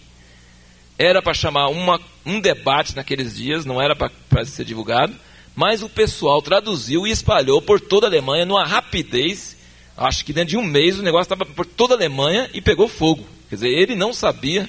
Era 0.98 1.22
para 1.22 1.34
chamar 1.34 1.68
uma, 1.68 2.00
um 2.24 2.40
debate 2.40 2.94
naqueles 2.94 3.34
dias, 3.34 3.64
não 3.64 3.80
era 3.80 3.96
para 3.96 4.44
ser 4.44 4.64
divulgado. 4.64 5.14
Mas 5.54 5.82
o 5.82 5.88
pessoal 5.88 6.40
traduziu 6.40 7.06
e 7.06 7.10
espalhou 7.10 7.60
por 7.60 7.80
toda 7.80 8.06
a 8.06 8.10
Alemanha 8.10 8.46
numa 8.46 8.66
rapidez. 8.66 9.56
Acho 9.96 10.24
que 10.24 10.32
dentro 10.32 10.50
de 10.50 10.56
um 10.56 10.64
mês 10.64 10.98
o 10.98 11.02
negócio 11.02 11.32
estava 11.32 11.44
por 11.44 11.66
toda 11.66 11.94
a 11.94 11.96
Alemanha 11.96 12.50
e 12.54 12.60
pegou 12.60 12.88
fogo. 12.88 13.26
Quer 13.48 13.56
dizer, 13.56 13.68
ele 13.68 13.94
não 13.94 14.14
sabia 14.14 14.68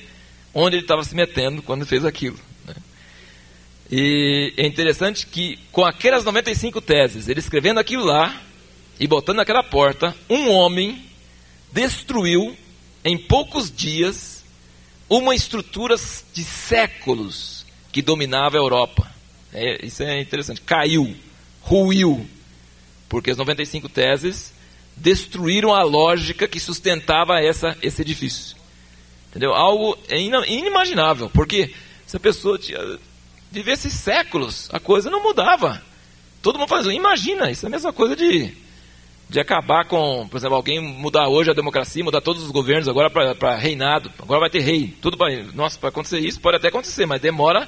onde 0.53 0.75
ele 0.75 0.83
estava 0.83 1.03
se 1.03 1.15
metendo 1.15 1.61
quando 1.61 1.85
fez 1.85 2.03
aquilo. 2.03 2.37
Né? 2.65 2.75
E 3.89 4.53
é 4.57 4.67
interessante 4.67 5.25
que, 5.25 5.57
com 5.71 5.85
aquelas 5.85 6.25
95 6.25 6.81
teses, 6.81 7.27
ele 7.27 7.39
escrevendo 7.39 7.79
aquilo 7.79 8.03
lá, 8.03 8.41
e 8.99 9.07
botando 9.07 9.37
naquela 9.37 9.63
porta, 9.63 10.15
um 10.29 10.49
homem 10.49 11.03
destruiu 11.71 12.55
em 13.03 13.17
poucos 13.17 13.71
dias 13.71 14.43
uma 15.09 15.35
estrutura 15.35 15.95
de 16.33 16.43
séculos 16.43 17.65
que 17.91 18.01
dominava 18.01 18.57
a 18.57 18.59
Europa. 18.59 19.11
É, 19.53 19.85
isso 19.85 20.03
é 20.03 20.19
interessante. 20.19 20.61
Caiu, 20.61 21.15
ruiu, 21.61 22.27
porque 23.07 23.31
as 23.31 23.37
95 23.37 23.87
teses 23.87 24.53
destruíram 24.95 25.73
a 25.73 25.83
lógica 25.83 26.47
que 26.47 26.59
sustentava 26.59 27.39
essa, 27.39 27.77
esse 27.81 28.01
edifício. 28.01 28.55
Entendeu? 29.29 29.53
Algo 29.53 29.97
inimaginável, 30.47 31.29
porque 31.29 31.73
se 32.05 32.17
a 32.17 32.19
pessoa 32.19 32.57
tinha, 32.59 32.79
vivesse 33.51 33.89
séculos, 33.89 34.69
a 34.71 34.79
coisa 34.79 35.09
não 35.09 35.23
mudava. 35.23 35.81
Todo 36.41 36.59
mundo 36.59 36.67
faz, 36.67 36.85
imagina, 36.87 37.49
isso 37.49 37.65
é 37.65 37.67
a 37.67 37.71
mesma 37.71 37.93
coisa 37.93 38.15
de 38.15 38.63
de 39.33 39.39
acabar 39.39 39.85
com, 39.85 40.27
por 40.29 40.37
exemplo, 40.37 40.55
alguém 40.55 40.79
mudar 40.79 41.27
hoje 41.27 41.49
a 41.49 41.55
democracia, 41.55 42.03
mudar 42.03 42.21
todos 42.21 42.43
os 42.43 42.51
governos 42.51 42.87
agora 42.87 43.09
para 43.09 43.55
reinado, 43.55 44.11
agora 44.19 44.41
vai 44.41 44.49
ter 44.49 44.59
rei. 44.59 44.95
Tudo 45.01 45.17
para, 45.17 45.41
nossa, 45.55 45.79
para 45.79 45.89
acontecer 45.89 46.19
isso 46.19 46.39
pode 46.39 46.57
até 46.57 46.67
acontecer, 46.67 47.07
mas 47.07 47.19
demora 47.19 47.67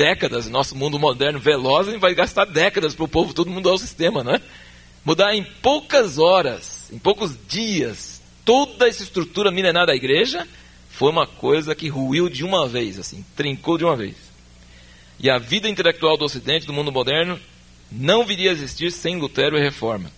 décadas. 0.00 0.48
Nosso 0.48 0.74
mundo 0.74 0.98
moderno 0.98 1.38
veloz 1.38 1.86
vai 1.98 2.14
gastar 2.14 2.46
décadas 2.46 2.94
para 2.94 3.04
o 3.04 3.08
povo 3.08 3.34
todo 3.34 3.50
mudar 3.50 3.72
o 3.72 3.78
sistema, 3.78 4.24
né? 4.24 4.40
Mudar 5.04 5.34
em 5.34 5.44
poucas 5.44 6.18
horas, 6.18 6.90
em 6.90 6.98
poucos 6.98 7.36
dias, 7.46 8.22
toda 8.42 8.88
essa 8.88 9.02
estrutura 9.02 9.50
milenar 9.50 9.86
da 9.86 9.94
igreja 9.94 10.48
foi 10.88 11.10
uma 11.10 11.26
coisa 11.26 11.74
que 11.74 11.88
ruiu 11.88 12.30
de 12.30 12.42
uma 12.42 12.66
vez, 12.66 12.98
assim, 12.98 13.22
trincou 13.36 13.76
de 13.76 13.84
uma 13.84 13.94
vez. 13.94 14.16
E 15.18 15.28
a 15.28 15.36
vida 15.36 15.68
intelectual 15.68 16.16
do 16.16 16.24
Ocidente, 16.24 16.66
do 16.66 16.72
mundo 16.72 16.90
moderno, 16.90 17.38
não 17.92 18.24
viria 18.24 18.48
a 18.48 18.54
existir 18.54 18.90
sem 18.90 19.18
Lutero 19.18 19.58
e 19.58 19.62
Reforma. 19.62 20.10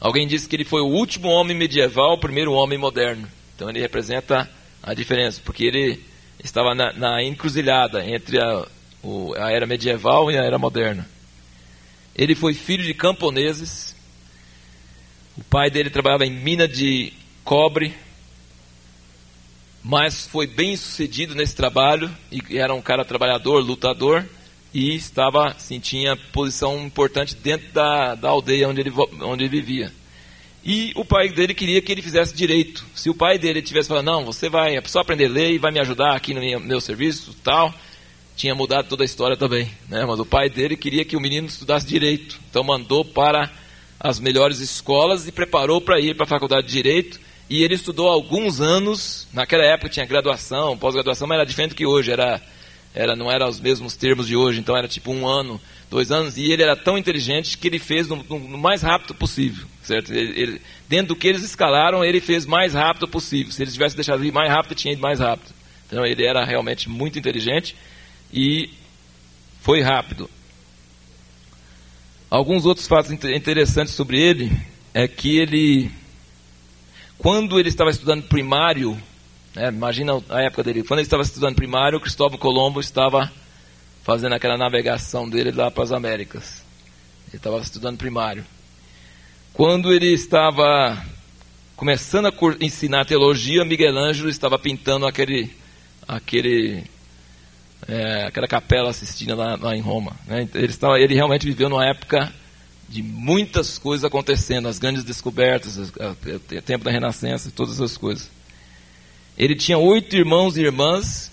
Alguém 0.00 0.26
disse 0.26 0.48
que 0.48 0.56
ele 0.56 0.64
foi 0.64 0.80
o 0.80 0.86
último 0.86 1.28
homem 1.28 1.54
medieval, 1.54 2.14
o 2.14 2.18
primeiro 2.18 2.52
homem 2.52 2.78
moderno. 2.78 3.28
Então 3.54 3.68
ele 3.68 3.80
representa 3.80 4.50
a 4.82 4.94
diferença, 4.94 5.42
porque 5.44 5.64
ele 5.64 6.00
estava 6.42 6.74
na, 6.74 6.92
na 6.92 7.22
encruzilhada 7.22 8.04
entre 8.06 8.40
a, 8.40 8.66
o, 9.02 9.34
a 9.34 9.50
era 9.50 9.66
medieval 9.66 10.30
e 10.30 10.38
a 10.38 10.42
era 10.42 10.58
moderna. 10.58 11.08
Ele 12.14 12.34
foi 12.34 12.54
filho 12.54 12.84
de 12.84 12.94
camponeses. 12.94 13.96
O 15.36 15.44
pai 15.44 15.70
dele 15.70 15.90
trabalhava 15.90 16.26
em 16.26 16.30
mina 16.30 16.66
de 16.66 17.12
cobre, 17.44 17.94
mas 19.82 20.26
foi 20.26 20.46
bem 20.46 20.76
sucedido 20.76 21.34
nesse 21.34 21.54
trabalho 21.54 22.10
e 22.30 22.58
era 22.58 22.74
um 22.74 22.82
cara 22.82 23.04
trabalhador, 23.04 23.60
lutador 23.60 24.28
e 24.72 24.94
estava, 24.94 25.54
sim, 25.58 25.80
tinha 25.80 26.16
posição 26.16 26.84
importante 26.84 27.34
dentro 27.34 27.72
da, 27.72 28.14
da 28.14 28.28
aldeia 28.28 28.68
onde 28.68 28.80
ele, 28.80 28.92
onde 29.22 29.44
ele 29.44 29.48
vivia. 29.48 29.92
E 30.64 30.92
o 30.94 31.04
pai 31.04 31.28
dele 31.28 31.54
queria 31.54 31.80
que 31.80 31.90
ele 31.90 32.02
fizesse 32.02 32.34
direito. 32.34 32.84
Se 32.94 33.08
o 33.08 33.14
pai 33.14 33.38
dele 33.38 33.62
tivesse 33.62 33.88
falado, 33.88 34.04
não, 34.04 34.24
você 34.24 34.48
vai 34.48 34.76
é 34.76 34.82
só 34.86 35.00
aprender 35.00 35.28
lei 35.28 35.54
e 35.54 35.58
vai 35.58 35.70
me 35.70 35.80
ajudar 35.80 36.14
aqui 36.14 36.34
no 36.34 36.40
meu, 36.40 36.60
meu 36.60 36.80
serviço, 36.80 37.34
tal, 37.42 37.72
tinha 38.36 38.54
mudado 38.54 38.88
toda 38.88 39.02
a 39.02 39.06
história 39.06 39.36
também. 39.36 39.70
Né? 39.88 40.04
Mas 40.04 40.20
o 40.20 40.26
pai 40.26 40.50
dele 40.50 40.76
queria 40.76 41.04
que 41.04 41.16
o 41.16 41.20
menino 41.20 41.46
estudasse 41.46 41.86
direito. 41.86 42.38
Então 42.50 42.62
mandou 42.62 43.04
para 43.04 43.50
as 43.98 44.20
melhores 44.20 44.60
escolas 44.60 45.26
e 45.26 45.32
preparou 45.32 45.80
para 45.80 46.00
ir 46.00 46.14
para 46.14 46.24
a 46.24 46.28
faculdade 46.28 46.66
de 46.66 46.72
direito. 46.72 47.20
E 47.48 47.62
ele 47.62 47.74
estudou 47.74 48.08
alguns 48.08 48.60
anos. 48.60 49.26
Naquela 49.32 49.64
época 49.64 49.88
tinha 49.88 50.04
graduação, 50.04 50.76
pós-graduação, 50.76 51.26
mas 51.26 51.36
era 51.36 51.46
diferente 51.46 51.70
do 51.70 51.76
que 51.76 51.86
hoje. 51.86 52.12
Era 52.12 52.42
era, 52.94 53.14
não 53.14 53.30
era 53.30 53.48
os 53.48 53.60
mesmos 53.60 53.94
termos 53.94 54.26
de 54.26 54.36
hoje, 54.36 54.60
então 54.60 54.76
era 54.76 54.88
tipo 54.88 55.12
um 55.12 55.26
ano, 55.26 55.60
dois 55.90 56.10
anos, 56.10 56.36
e 56.36 56.50
ele 56.50 56.62
era 56.62 56.74
tão 56.74 56.96
inteligente 56.96 57.56
que 57.56 57.68
ele 57.68 57.78
fez 57.78 58.08
no, 58.08 58.16
no 58.16 58.58
mais 58.58 58.82
rápido 58.82 59.14
possível, 59.14 59.66
certo? 59.88 60.12
Ele, 60.12 60.40
ele, 60.40 60.62
dentro 60.88 61.08
do 61.08 61.16
que 61.16 61.26
eles 61.26 61.42
escalaram, 61.42 62.04
ele 62.04 62.20
fez 62.20 62.46
mais 62.46 62.74
rápido 62.74 63.08
possível. 63.08 63.50
Se 63.52 63.62
eles 63.62 63.74
tivessem 63.74 63.96
deixado 63.96 64.24
ir 64.24 64.32
mais 64.32 64.50
rápido, 64.50 64.74
tinha 64.74 64.92
ido 64.92 65.02
mais 65.02 65.18
rápido. 65.18 65.52
Então 65.86 66.04
ele 66.06 66.24
era 66.24 66.44
realmente 66.44 66.88
muito 66.88 67.18
inteligente 67.18 67.74
e 68.32 68.70
foi 69.60 69.80
rápido. 69.80 70.30
Alguns 72.30 72.66
outros 72.66 72.86
fatos 72.86 73.10
interessantes 73.10 73.94
sobre 73.94 74.20
ele 74.20 74.52
é 74.92 75.08
que 75.08 75.38
ele, 75.38 75.90
quando 77.16 77.58
ele 77.58 77.70
estava 77.70 77.90
estudando 77.90 78.24
primário, 78.24 79.00
é, 79.56 79.68
imagina 79.68 80.22
a 80.28 80.42
época 80.42 80.62
dele. 80.62 80.82
Quando 80.82 81.00
ele 81.00 81.06
estava 81.06 81.22
estudando 81.22 81.56
primário, 81.56 82.00
Cristóvão 82.00 82.38
Colombo 82.38 82.80
estava 82.80 83.32
fazendo 84.04 84.34
aquela 84.34 84.58
navegação 84.58 85.28
dele 85.28 85.52
lá 85.52 85.70
para 85.70 85.84
as 85.84 85.92
Américas. 85.92 86.62
Ele 87.28 87.36
estava 87.36 87.58
estudando 87.60 87.96
primário. 87.96 88.44
Quando 89.58 89.92
ele 89.92 90.12
estava 90.12 91.04
começando 91.74 92.26
a 92.26 92.32
ensinar 92.64 93.04
teologia, 93.04 93.64
Miguel 93.64 93.98
Ângelo 93.98 94.28
estava 94.28 94.56
pintando 94.56 95.04
aquele, 95.04 95.50
aquele, 96.06 96.84
é, 97.88 98.26
aquela 98.28 98.46
capela 98.46 98.90
assistindo 98.90 99.34
lá, 99.34 99.58
lá 99.60 99.76
em 99.76 99.80
Roma. 99.80 100.12
Né? 100.28 100.48
Ele, 100.54 100.66
estava, 100.66 101.00
ele 101.00 101.12
realmente 101.12 101.44
viveu 101.44 101.68
numa 101.68 101.84
época 101.84 102.32
de 102.88 103.02
muitas 103.02 103.78
coisas 103.78 104.04
acontecendo, 104.04 104.68
as 104.68 104.78
grandes 104.78 105.02
descobertas, 105.02 105.76
o 105.76 106.62
tempo 106.64 106.84
da 106.84 106.92
Renascença, 106.92 107.50
todas 107.50 107.80
as 107.80 107.96
coisas. 107.96 108.30
Ele 109.36 109.56
tinha 109.56 109.76
oito 109.76 110.14
irmãos 110.14 110.56
e 110.56 110.62
irmãs, 110.62 111.32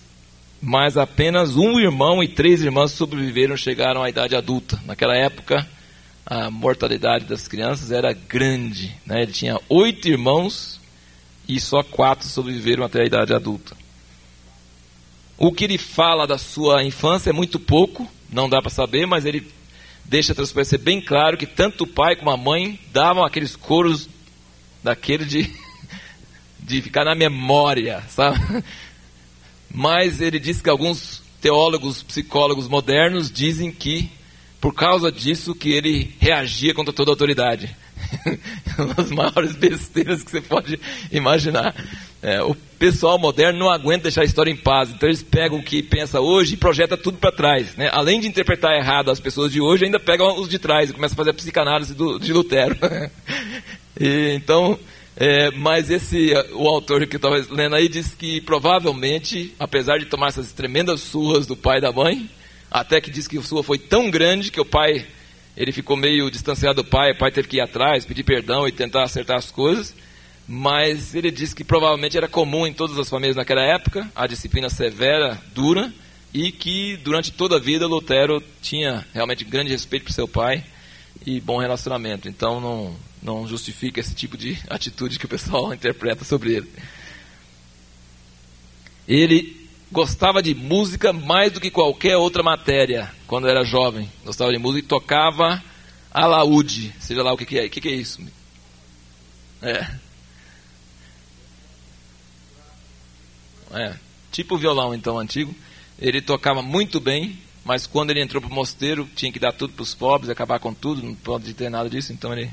mas 0.60 0.98
apenas 0.98 1.56
um 1.56 1.80
irmão 1.80 2.24
e 2.24 2.28
três 2.28 2.64
irmãs 2.64 2.90
sobreviveram, 2.90 3.56
chegaram 3.56 4.02
à 4.02 4.10
idade 4.10 4.36
adulta. 4.36 4.82
Naquela 4.84 5.16
época, 5.16 5.70
a 6.26 6.50
mortalidade 6.50 7.26
das 7.26 7.48
crianças 7.48 7.92
era 7.92 8.12
grande. 8.12 8.96
Né? 9.06 9.24
Ele 9.24 9.32
tinha 9.32 9.60
oito 9.70 10.08
irmãos 10.08 10.80
e 11.48 11.60
só 11.60 11.84
quatro 11.84 12.28
sobreviveram 12.28 12.84
até 12.84 13.02
a 13.02 13.06
idade 13.06 13.34
adulta. 13.34 13.78
O 15.38 15.52
que 15.52 15.66
ele 15.66 15.78
fala 15.78 16.26
da 16.26 16.38
sua 16.38 16.84
infância 16.84 17.30
é 17.30 17.34
muito 17.34 17.60
pouco, 17.60 18.10
não 18.32 18.50
dá 18.50 18.62
para 18.62 18.72
saber, 18.72 19.06
mas 19.06 19.26
ele 19.26 19.52
deixa 20.04 20.34
transparecer 20.34 20.80
bem 20.80 21.02
claro 21.02 21.38
que 21.38 21.46
tanto 21.46 21.84
o 21.84 21.88
pai 21.88 22.16
como 22.16 22.32
a 22.32 22.38
mãe 22.38 22.80
davam 22.92 23.24
aqueles 23.24 23.56
coros 23.56 24.10
daquele 24.84 25.26
de, 25.26 25.54
de 26.60 26.82
ficar 26.82 27.04
na 27.04 27.14
memória, 27.14 28.02
sabe? 28.10 28.64
Mas 29.70 30.22
ele 30.22 30.40
diz 30.40 30.62
que 30.62 30.70
alguns 30.70 31.22
teólogos, 31.42 32.02
psicólogos 32.02 32.68
modernos 32.68 33.30
dizem 33.30 33.72
que 33.72 34.10
por 34.66 34.74
causa 34.74 35.12
disso 35.12 35.54
que 35.54 35.74
ele 35.74 36.16
reagia 36.20 36.74
contra 36.74 36.92
toda 36.92 37.12
autoridade. 37.12 37.78
Uma 38.80 38.96
das 38.96 39.12
maiores 39.12 39.56
besteiras 39.56 40.24
que 40.24 40.32
você 40.32 40.42
pode 40.42 40.80
imaginar. 41.12 41.76
É, 42.20 42.42
o 42.42 42.56
pessoal 42.80 43.20
moderno 43.20 43.60
não 43.60 43.70
aguenta 43.70 44.06
deixar 44.06 44.22
a 44.22 44.26
história 44.26 44.50
em 44.50 44.58
paz, 44.58 44.90
então 44.90 45.08
eles 45.08 45.22
pegam 45.22 45.60
o 45.60 45.64
que 45.64 45.84
pensa 45.84 46.20
hoje 46.20 46.56
e 46.56 46.58
projeta 46.58 46.98
tudo 46.98 47.20
para 47.20 47.32
trás. 47.32 47.76
Né? 47.76 47.92
Além 47.94 48.20
de 48.20 48.28
interpretar 48.28 48.76
errado 48.76 49.12
as 49.12 49.20
pessoas 49.20 49.52
de 49.52 49.62
hoje, 49.62 49.86
ainda 49.86 50.00
pegam 50.00 50.36
os 50.42 50.50
de 50.50 50.58
trás 50.58 50.90
e 50.90 50.94
começam 50.94 51.14
a 51.14 51.18
fazer 51.18 51.30
a 51.30 51.36
psicanálise 51.36 51.94
do, 51.94 52.18
de 52.18 52.34
Lutero. 52.34 52.76
e, 54.02 54.34
então, 54.34 54.80
é, 55.16 55.52
mas 55.52 55.92
esse, 55.92 56.34
o 56.54 56.68
autor 56.68 57.06
que 57.06 57.18
estava 57.18 57.38
lendo 57.52 57.76
aí 57.76 57.88
diz 57.88 58.16
que 58.16 58.42
provavelmente, 58.42 59.54
apesar 59.60 60.00
de 60.00 60.06
tomar 60.06 60.30
essas 60.30 60.52
tremendas 60.54 61.02
surras 61.02 61.46
do 61.46 61.56
pai 61.56 61.78
e 61.78 61.82
da 61.82 61.92
mãe, 61.92 62.28
até 62.70 63.00
que 63.00 63.12
diz 63.12 63.28
que 63.28 63.38
a 63.38 63.42
sua 63.42 63.64
foi 63.64 63.78
tão 63.78 64.10
grande 64.10 64.52
que 64.52 64.60
o 64.60 64.66
pai, 64.66 65.06
ele 65.56 65.72
ficou 65.72 65.96
meio 65.96 66.30
distanciado 66.30 66.84
do 66.84 66.90
pai, 66.90 67.12
o 67.12 67.18
pai 67.18 67.32
teve 67.32 67.48
que 67.48 67.58
ir 67.58 67.62
atrás, 67.62 68.06
pedir 68.06 68.24
perdão 68.24 68.68
e 68.68 68.72
tentar 68.72 69.04
acertar 69.04 69.38
as 69.38 69.52
coisas 69.52 69.94
mas 70.48 71.16
ele 71.16 71.32
disse 71.32 71.56
que 71.56 71.64
provavelmente 71.64 72.18
era 72.18 72.28
comum 72.28 72.68
em 72.68 72.74
todas 72.74 72.98
as 73.00 73.10
famílias 73.10 73.36
naquela 73.36 73.62
época 73.62 74.10
a 74.16 74.28
disciplina 74.28 74.70
severa, 74.70 75.42
dura, 75.54 75.92
e 76.34 76.52
que 76.52 76.98
durante 76.98 77.32
toda 77.32 77.56
a 77.56 77.60
vida 77.60 77.88
Lutero 77.88 78.44
tinha 78.62 79.06
realmente 79.14 79.46
grande 79.46 79.72
respeito 79.72 80.04
por 80.04 80.12
seu 80.12 80.28
pai 80.28 80.64
e 81.26 81.40
bom 81.40 81.58
relacionamento. 81.60 82.28
Então 82.28 82.60
não, 82.60 82.96
não 83.24 83.48
justifica 83.48 84.02
esse 84.02 84.14
tipo 84.14 84.38
de 84.38 84.60
atitude 84.70 85.18
que 85.18 85.26
o 85.26 85.30
pessoal 85.30 85.72
interpreta 85.74 86.26
sobre 86.26 86.56
ele. 86.56 86.70
Ele 89.08 89.65
gostava 89.92 90.42
de 90.42 90.54
música 90.54 91.14
mais 91.14 91.52
do 91.52 91.62
que 91.62 91.72
qualquer 91.72 92.18
outra 92.18 92.44
matéria 92.44 93.12
quando 93.28 93.48
era 93.48 93.64
jovem. 93.64 94.12
Gostava 94.24 94.52
de 94.52 94.58
música 94.58 94.86
e 94.86 94.88
tocava 94.88 95.64
alaúde, 96.12 96.94
seja 97.00 97.24
lá 97.24 97.34
o 97.34 97.38
que, 97.38 97.46
que 97.46 97.60
é. 97.60 97.66
O 97.66 97.70
que, 97.70 97.82
que 97.82 97.90
é 97.90 97.94
isso? 97.94 98.22
É. 99.62 100.06
É, 103.72 103.96
tipo 104.32 104.58
violão 104.58 104.94
então 104.94 105.20
antigo. 105.20 105.54
Ele 106.00 106.22
tocava 106.22 106.62
muito 106.62 107.00
bem, 107.00 107.40
mas 107.64 107.88
quando 107.88 108.12
ele 108.12 108.22
entrou 108.22 108.42
para 108.42 108.52
o 108.52 108.54
mosteiro, 108.54 109.08
tinha 109.16 109.32
que 109.32 109.40
dar 109.40 109.54
tudo 109.54 109.74
para 109.74 109.84
os 109.84 109.94
pobres, 109.94 110.30
acabar 110.30 110.60
com 110.60 110.74
tudo, 110.74 111.02
não 111.02 111.16
pode 111.16 111.54
ter 111.54 111.70
nada 111.70 111.90
disso, 111.90 112.14
então 112.14 112.32
ele 112.34 112.52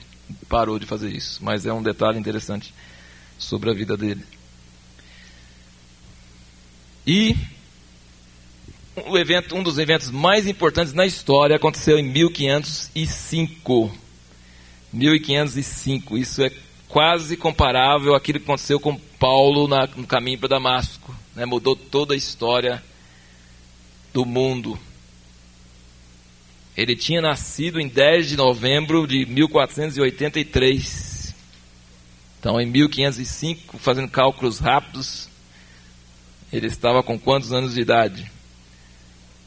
parou 0.48 0.78
de 0.78 0.86
fazer 0.86 1.10
isso. 1.10 1.38
Mas 1.42 1.66
é 1.66 1.72
um 1.72 1.82
detalhe 1.82 2.18
interessante 2.18 2.72
sobre 3.38 3.70
a 3.70 3.74
vida 3.74 3.96
dele. 3.96 4.24
E 7.06 7.36
o 9.06 9.16
evento, 9.18 9.56
um 9.56 9.62
dos 9.62 9.78
eventos 9.78 10.10
mais 10.10 10.46
importantes 10.46 10.92
na 10.92 11.06
história 11.06 11.56
aconteceu 11.56 11.98
em 11.98 12.02
1505. 12.02 13.90
1505. 14.92 16.18
Isso 16.18 16.42
é 16.42 16.52
quase 16.88 17.36
comparável 17.36 18.14
àquilo 18.14 18.38
que 18.38 18.44
aconteceu 18.44 18.78
com 18.78 18.96
Paulo 19.18 19.66
na, 19.66 19.86
no 19.86 20.06
caminho 20.06 20.38
para 20.38 20.50
Damasco. 20.50 21.16
Né? 21.34 21.46
Mudou 21.46 21.74
toda 21.74 22.14
a 22.14 22.16
história 22.16 22.82
do 24.12 24.26
mundo. 24.26 24.78
Ele 26.76 26.94
tinha 26.94 27.20
nascido 27.20 27.80
em 27.80 27.88
10 27.88 28.28
de 28.28 28.36
novembro 28.36 29.04
de 29.06 29.26
1483. 29.26 31.34
Então, 32.38 32.60
em 32.60 32.66
1505, 32.66 33.78
fazendo 33.78 34.08
cálculos 34.08 34.58
rápidos, 34.58 35.28
ele 36.52 36.66
estava 36.66 37.02
com 37.02 37.18
quantos 37.18 37.52
anos 37.52 37.74
de 37.74 37.80
idade? 37.80 38.30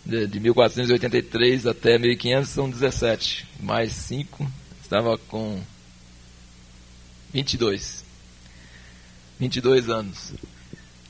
De, 0.06 0.28
de 0.28 0.40
1483 0.40 1.68
até 1.68 1.98
1500 1.98 2.50
são 2.50 2.70
17. 2.70 3.48
Mais 3.60 3.92
5, 3.92 4.52
estava 4.82 5.18
com 5.18 5.62
22. 7.34 8.04
22 9.40 9.90
anos. 9.90 10.34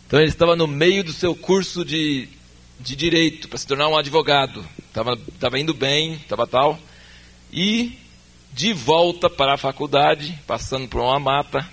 Então 0.08 0.20
ele 0.20 0.30
estava 0.30 0.56
no 0.56 0.68
meio 0.68 1.04
do 1.04 1.14
seu 1.14 1.36
curso 1.36 1.86
de, 1.86 2.28
de 2.80 2.96
direito 2.96 3.48
para 3.48 3.58
se 3.58 3.68
tornar 3.68 3.88
um 3.88 3.98
advogado. 3.98 4.66
Estava 4.88 5.60
indo 5.60 5.74
bem, 5.74 6.14
estava 6.14 6.46
tal. 6.46 6.80
E 7.52 7.98
de 8.52 8.74
volta 8.74 9.30
para 9.30 9.54
a 9.54 9.58
faculdade, 9.58 10.40
passando 10.48 10.88
por 10.88 11.02
uma 11.02 11.20
mata, 11.20 11.70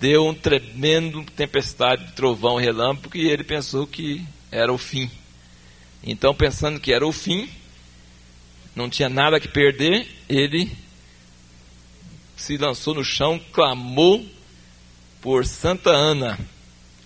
deu 0.00 0.26
um 0.26 0.34
tremendo 0.34 1.22
tempestade 1.36 2.06
de 2.06 2.12
trovão 2.12 2.56
relâmpago 2.56 3.18
e 3.18 3.28
ele 3.28 3.44
pensou 3.44 3.86
que 3.86 4.24
era 4.50 4.72
o 4.72 4.78
fim. 4.78 5.10
Então, 6.02 6.34
pensando 6.34 6.80
que 6.80 6.90
era 6.90 7.06
o 7.06 7.12
fim, 7.12 7.48
não 8.74 8.88
tinha 8.88 9.10
nada 9.10 9.38
que 9.38 9.46
perder, 9.46 10.08
ele 10.26 10.72
se 12.34 12.56
lançou 12.56 12.94
no 12.94 13.04
chão, 13.04 13.38
clamou 13.52 14.24
por 15.20 15.44
Santa 15.44 15.90
Ana, 15.90 16.38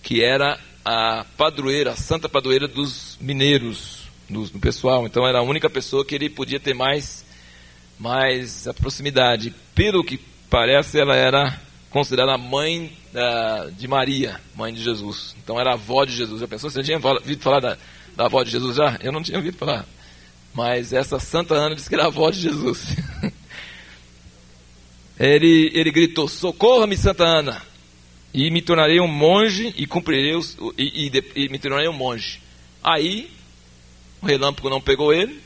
que 0.01 0.23
era 0.23 0.57
a 0.85 1.25
padroeira, 1.35 1.91
a 1.91 1.95
santa 1.97 2.29
padroeira 2.29 2.65
dos 2.65 3.17
mineiros, 3.19 4.07
do, 4.29 4.45
do 4.45 4.59
pessoal. 4.59 5.05
Então 5.05 5.27
era 5.27 5.39
a 5.39 5.43
única 5.43 5.69
pessoa 5.69 6.05
que 6.05 6.15
ele 6.15 6.29
podia 6.29 6.61
ter 6.61 6.73
mais, 6.73 7.25
mais 7.99 8.65
a 8.69 8.73
proximidade. 8.73 9.53
Pelo 9.73 10.01
que 10.01 10.17
parece, 10.49 10.97
ela 10.97 11.15
era 11.15 11.59
considerada 11.95 12.37
mãe 12.37 12.91
da, 13.13 13.69
de 13.69 13.87
Maria, 13.87 14.41
mãe 14.53 14.73
de 14.73 14.83
Jesus. 14.83 15.33
Então 15.41 15.57
era 15.57 15.69
a 15.69 15.73
avó 15.75 16.03
de 16.03 16.11
Jesus. 16.11 16.41
Já 16.41 16.47
pensou? 16.47 16.69
Você 16.69 16.83
tinha 16.83 16.99
ouvido 16.99 17.41
falar 17.41 17.61
da, 17.61 17.77
da 18.17 18.25
avó 18.25 18.43
de 18.43 18.51
Jesus 18.51 18.75
já? 18.75 18.99
Eu 19.01 19.13
não 19.13 19.23
tinha 19.23 19.37
ouvido 19.37 19.55
falar. 19.55 19.85
Mas 20.53 20.91
essa 20.91 21.21
Santa 21.21 21.53
Ana 21.53 21.73
disse 21.73 21.87
que 21.87 21.95
era 21.95 22.03
a 22.03 22.07
avó 22.07 22.29
de 22.29 22.41
Jesus. 22.41 22.97
ele, 25.17 25.71
ele 25.73 25.89
gritou: 25.89 26.27
Socorra-me, 26.27 26.97
Santa 26.97 27.23
Ana, 27.23 27.61
e 28.33 28.51
me 28.51 28.61
tornarei 28.61 28.99
um 28.99 29.07
monge 29.07 29.73
e 29.77 29.87
cumprirei 29.87 30.35
os, 30.35 30.57
e, 30.77 31.07
e, 31.07 31.43
e, 31.45 31.47
me 31.47 31.57
tornarei 31.57 31.87
um 31.87 31.93
monge. 31.93 32.41
Aí 32.83 33.31
o 34.21 34.25
relâmpago 34.25 34.69
não 34.69 34.81
pegou 34.81 35.13
ele, 35.13 35.41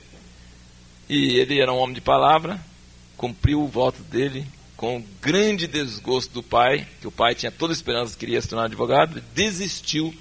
e 1.08 1.38
ele 1.38 1.62
era 1.62 1.72
um 1.72 1.78
homem 1.78 1.94
de 1.94 2.02
palavra, 2.02 2.60
cumpriu 3.16 3.62
o 3.62 3.68
voto 3.68 4.02
dele 4.02 4.48
com 4.80 5.04
grande 5.22 5.68
desgosto 5.68 6.36
do 6.36 6.42
pai, 6.42 6.88
que 7.02 7.08
o 7.08 7.12
pai 7.12 7.36
tinha 7.36 7.52
toda 7.52 7.74
a 7.74 7.76
esperança 7.76 8.14
que 8.14 8.22
queria 8.22 8.42
se 8.42 8.48
tornar 8.48 8.64
advogado, 8.64 9.22
desistiu 9.36 10.16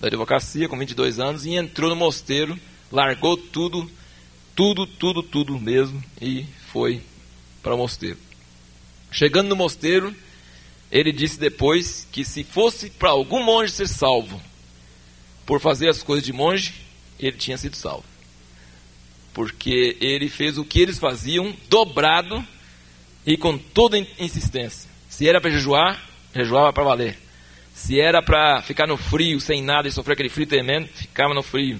da 0.00 0.08
advocacia 0.08 0.66
com 0.66 0.78
22 0.78 1.20
anos 1.20 1.44
e 1.44 1.50
entrou 1.50 1.90
no 1.90 1.96
mosteiro, 1.96 2.58
largou 2.90 3.36
tudo, 3.36 3.86
tudo, 4.56 4.86
tudo, 4.86 5.22
tudo 5.22 5.60
mesmo 5.60 6.02
e 6.22 6.46
foi 6.72 7.02
para 7.62 7.74
o 7.74 7.76
mosteiro. 7.76 8.16
Chegando 9.12 9.50
no 9.50 9.56
mosteiro, 9.56 10.16
ele 10.90 11.12
disse 11.12 11.38
depois 11.38 12.08
que 12.10 12.24
se 12.24 12.42
fosse 12.42 12.88
para 12.88 13.10
algum 13.10 13.44
monge 13.44 13.72
ser 13.72 13.88
salvo 13.88 14.40
por 15.44 15.60
fazer 15.60 15.90
as 15.90 16.02
coisas 16.02 16.24
de 16.24 16.32
monge, 16.32 16.72
ele 17.20 17.36
tinha 17.36 17.58
sido 17.58 17.76
salvo. 17.76 18.06
Porque 19.34 19.98
ele 20.00 20.30
fez 20.30 20.56
o 20.56 20.64
que 20.64 20.80
eles 20.80 20.98
faziam 20.98 21.54
dobrado 21.68 22.42
e 23.28 23.36
com 23.36 23.58
toda 23.58 23.98
insistência. 24.18 24.88
Se 25.06 25.28
era 25.28 25.38
para 25.38 25.50
jejuar, 25.50 26.02
jejuava 26.34 26.72
para 26.72 26.82
valer. 26.82 27.18
Se 27.74 28.00
era 28.00 28.22
para 28.22 28.62
ficar 28.62 28.86
no 28.86 28.96
frio, 28.96 29.38
sem 29.38 29.62
nada 29.62 29.86
e 29.86 29.92
sofrer 29.92 30.14
aquele 30.14 30.30
frio 30.30 30.46
tremendo, 30.46 30.88
ficava 30.88 31.34
no 31.34 31.42
frio. 31.42 31.78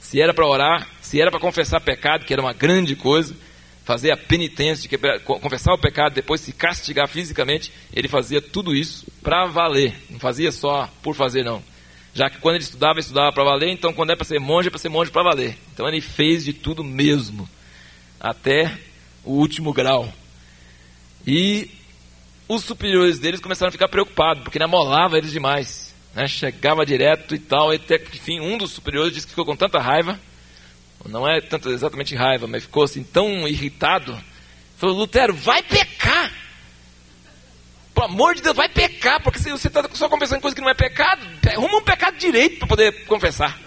Se 0.00 0.20
era 0.20 0.34
para 0.34 0.44
orar, 0.44 0.88
se 1.00 1.20
era 1.20 1.30
para 1.30 1.38
confessar 1.38 1.80
pecado, 1.80 2.24
que 2.24 2.32
era 2.32 2.42
uma 2.42 2.52
grande 2.52 2.96
coisa, 2.96 3.36
fazer 3.84 4.10
a 4.10 4.16
penitência, 4.16 4.88
de 4.88 4.98
confessar 5.20 5.72
o 5.72 5.78
pecado, 5.78 6.12
depois 6.12 6.40
se 6.40 6.52
castigar 6.52 7.06
fisicamente, 7.06 7.70
ele 7.94 8.08
fazia 8.08 8.42
tudo 8.42 8.74
isso 8.74 9.06
para 9.22 9.46
valer. 9.46 9.94
Não 10.10 10.18
fazia 10.18 10.50
só 10.50 10.90
por 11.04 11.14
fazer, 11.14 11.44
não. 11.44 11.62
Já 12.12 12.28
que 12.28 12.38
quando 12.38 12.56
ele 12.56 12.64
estudava, 12.64 12.94
ele 12.94 13.00
estudava 13.02 13.32
para 13.32 13.44
valer, 13.44 13.70
então 13.70 13.92
quando 13.92 14.10
é 14.10 14.16
para 14.16 14.24
ser 14.24 14.40
monge, 14.40 14.66
é 14.66 14.70
para 14.72 14.80
ser 14.80 14.88
monge 14.88 15.12
para 15.12 15.22
valer. 15.22 15.56
Então 15.72 15.86
ele 15.86 16.00
fez 16.00 16.44
de 16.44 16.52
tudo 16.52 16.82
mesmo, 16.82 17.48
até 18.18 18.76
o 19.24 19.34
último 19.34 19.72
grau. 19.72 20.12
E 21.26 21.70
os 22.48 22.64
superiores 22.64 23.18
deles 23.18 23.40
começaram 23.40 23.68
a 23.68 23.72
ficar 23.72 23.88
preocupados, 23.88 24.42
porque 24.42 24.58
namolava 24.58 25.18
eles 25.18 25.32
demais. 25.32 25.94
Né? 26.14 26.26
Chegava 26.26 26.84
direto 26.84 27.34
e 27.34 27.38
tal, 27.38 27.72
e 27.72 27.76
até 27.76 27.98
que, 27.98 28.16
enfim, 28.16 28.40
um 28.40 28.58
dos 28.58 28.72
superiores 28.72 29.14
disse 29.14 29.26
que 29.26 29.32
ficou 29.32 29.44
com 29.44 29.56
tanta 29.56 29.78
raiva 29.78 30.18
não 31.08 31.26
é 31.26 31.40
tanto 31.40 31.70
exatamente 31.70 32.14
raiva, 32.14 32.46
mas 32.46 32.64
ficou 32.64 32.84
assim 32.84 33.02
tão 33.02 33.48
irritado. 33.48 34.18
Falou, 34.76 34.96
Lutero, 34.96 35.34
vai 35.34 35.62
pecar. 35.62 36.32
Pelo 37.94 38.06
amor 38.06 38.34
de 38.34 38.42
Deus, 38.42 38.56
vai 38.56 38.68
pecar, 38.68 39.22
porque 39.22 39.38
você 39.38 39.68
está 39.68 39.88
só 39.94 40.08
confessando 40.08 40.40
coisa 40.40 40.54
que 40.54 40.62
não 40.62 40.70
é 40.70 40.74
pecado, 40.74 41.26
arruma 41.48 41.78
um 41.78 41.82
pecado 41.82 42.16
direito 42.18 42.58
para 42.58 42.68
poder 42.68 43.04
confessar. 43.04 43.58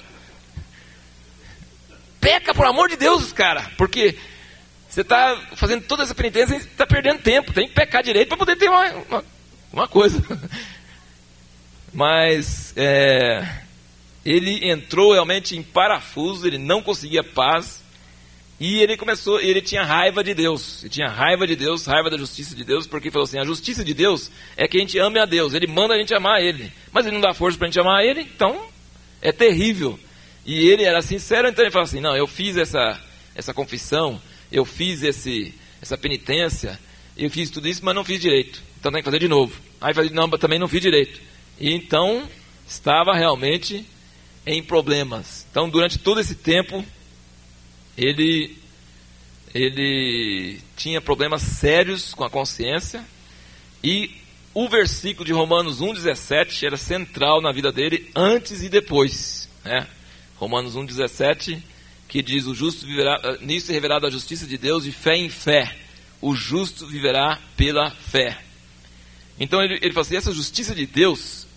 Peca, 2.19 2.53
por 2.53 2.65
amor 2.65 2.89
de 2.89 2.95
Deus, 2.95 3.33
cara, 3.33 3.69
porque 3.77 4.17
Você 4.93 5.01
está 5.01 5.35
fazendo 5.55 5.81
toda 5.85 6.03
essa 6.03 6.13
penitência 6.13 6.53
e 6.53 6.57
está 6.57 6.85
perdendo 6.85 7.17
tempo. 7.17 7.51
Tem 7.51 7.67
que 7.67 7.73
pecar 7.73 8.03
direito 8.03 8.27
para 8.27 8.37
poder 8.37 8.55
ter 8.55 8.69
uma, 8.69 8.91
uma, 8.91 9.25
uma 9.73 9.87
coisa. 9.87 10.23
Mas 11.91 12.71
é, 12.77 13.43
ele 14.23 14.69
entrou 14.69 15.13
realmente 15.13 15.57
em 15.57 15.63
parafuso, 15.63 16.45
ele 16.45 16.59
não 16.59 16.83
conseguia 16.83 17.23
paz. 17.23 17.83
E 18.59 18.83
ele 18.83 18.95
começou, 18.95 19.39
ele 19.39 19.63
tinha 19.63 19.83
raiva 19.83 20.23
de 20.23 20.35
Deus. 20.35 20.83
Ele 20.83 20.91
tinha 20.91 21.07
raiva 21.07 21.47
de 21.47 21.55
Deus, 21.55 21.87
raiva 21.87 22.11
da 22.11 22.17
justiça 22.19 22.55
de 22.55 22.63
Deus, 22.63 22.85
porque 22.85 23.09
falou 23.09 23.25
assim: 23.25 23.39
a 23.39 23.43
justiça 23.43 23.83
de 23.83 23.95
Deus 23.95 24.29
é 24.55 24.67
que 24.67 24.77
a 24.77 24.79
gente 24.79 24.99
ame 24.99 25.17
a 25.17 25.25
Deus. 25.25 25.55
Ele 25.55 25.65
manda 25.65 25.95
a 25.95 25.97
gente 25.97 26.13
amar 26.13 26.39
Ele. 26.39 26.71
Mas 26.91 27.07
ele 27.07 27.15
não 27.15 27.21
dá 27.21 27.33
força 27.33 27.57
para 27.57 27.65
a 27.65 27.69
gente 27.71 27.79
amar 27.79 28.05
Ele, 28.05 28.21
então 28.21 28.67
é 29.23 29.31
terrível. 29.31 29.99
E 30.45 30.69
ele 30.69 30.83
era 30.83 31.01
sincero, 31.01 31.47
então 31.47 31.65
ele 31.65 31.71
falou 31.71 31.85
assim: 31.85 31.99
não, 31.99 32.15
eu 32.15 32.27
fiz 32.27 32.57
essa, 32.57 33.01
essa 33.33 33.55
confissão, 33.55 34.21
eu 34.53 34.63
fiz 34.63 35.01
esse, 35.01 35.51
essa 35.81 35.97
penitência, 35.97 36.79
eu 37.17 37.29
fiz 37.29 37.49
tudo 37.49 37.67
isso, 37.67 37.83
mas 37.83 37.95
não 37.95 38.05
fiz 38.05 38.21
direito. 38.21 38.61
Então 38.79 38.91
tem 38.91 39.01
que 39.01 39.05
fazer 39.05 39.19
de 39.19 39.27
novo. 39.27 39.59
Aí 39.81 39.93
falei: 39.93 40.11
não, 40.11 40.29
também 40.29 40.59
não 40.59 40.67
fiz 40.67 40.79
direito. 40.79 41.19
E 41.59 41.73
então 41.73 42.29
estava 42.67 43.15
realmente 43.15 43.83
em 44.45 44.61
problemas. 44.61 45.47
Então 45.49 45.67
durante 45.67 45.97
todo 45.97 46.19
esse 46.19 46.35
tempo 46.35 46.85
ele 47.97 48.57
ele 49.53 50.59
tinha 50.75 50.99
problemas 50.99 51.41
sérios 51.41 52.13
com 52.13 52.23
a 52.23 52.29
consciência 52.29 53.05
e 53.83 54.09
o 54.53 54.67
versículo 54.67 55.25
de 55.25 55.33
Romanos 55.33 55.79
1,17 55.79 56.63
era 56.63 56.77
central 56.77 57.39
na 57.39 57.51
vida 57.51 57.71
dele 57.71 58.09
antes 58.15 58.63
e 58.63 58.69
depois. 58.69 59.47
Né? 59.63 59.87
Romanos 60.37 60.75
1,17 60.75 61.61
que 62.13 62.21
diz: 62.21 62.45
O 62.45 62.53
justo 62.53 62.85
viverá, 62.85 63.19
eh, 63.23 63.37
nisso 63.41 63.71
é 63.71 63.73
revelada 63.73 64.05
a 64.05 64.11
justiça 64.11 64.45
de 64.45 64.55
Deus 64.55 64.83
de 64.83 64.91
fé 64.91 65.15
em 65.15 65.31
fé. 65.31 65.75
O 66.21 66.35
justo 66.35 66.85
viverá 66.85 67.39
pela 67.57 67.89
fé. 67.89 68.37
Então 69.39 69.63
ele, 69.63 69.79
ele 69.81 69.91
fala 69.91 70.05
assim: 70.05 70.15
essa 70.15 70.31
justiça 70.31 70.75
de 70.75 70.85
Deus, 70.85 71.47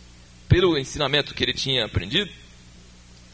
pelo 0.49 0.79
ensinamento 0.79 1.35
que 1.35 1.45
ele 1.45 1.53
tinha 1.53 1.85
aprendido, 1.85 2.31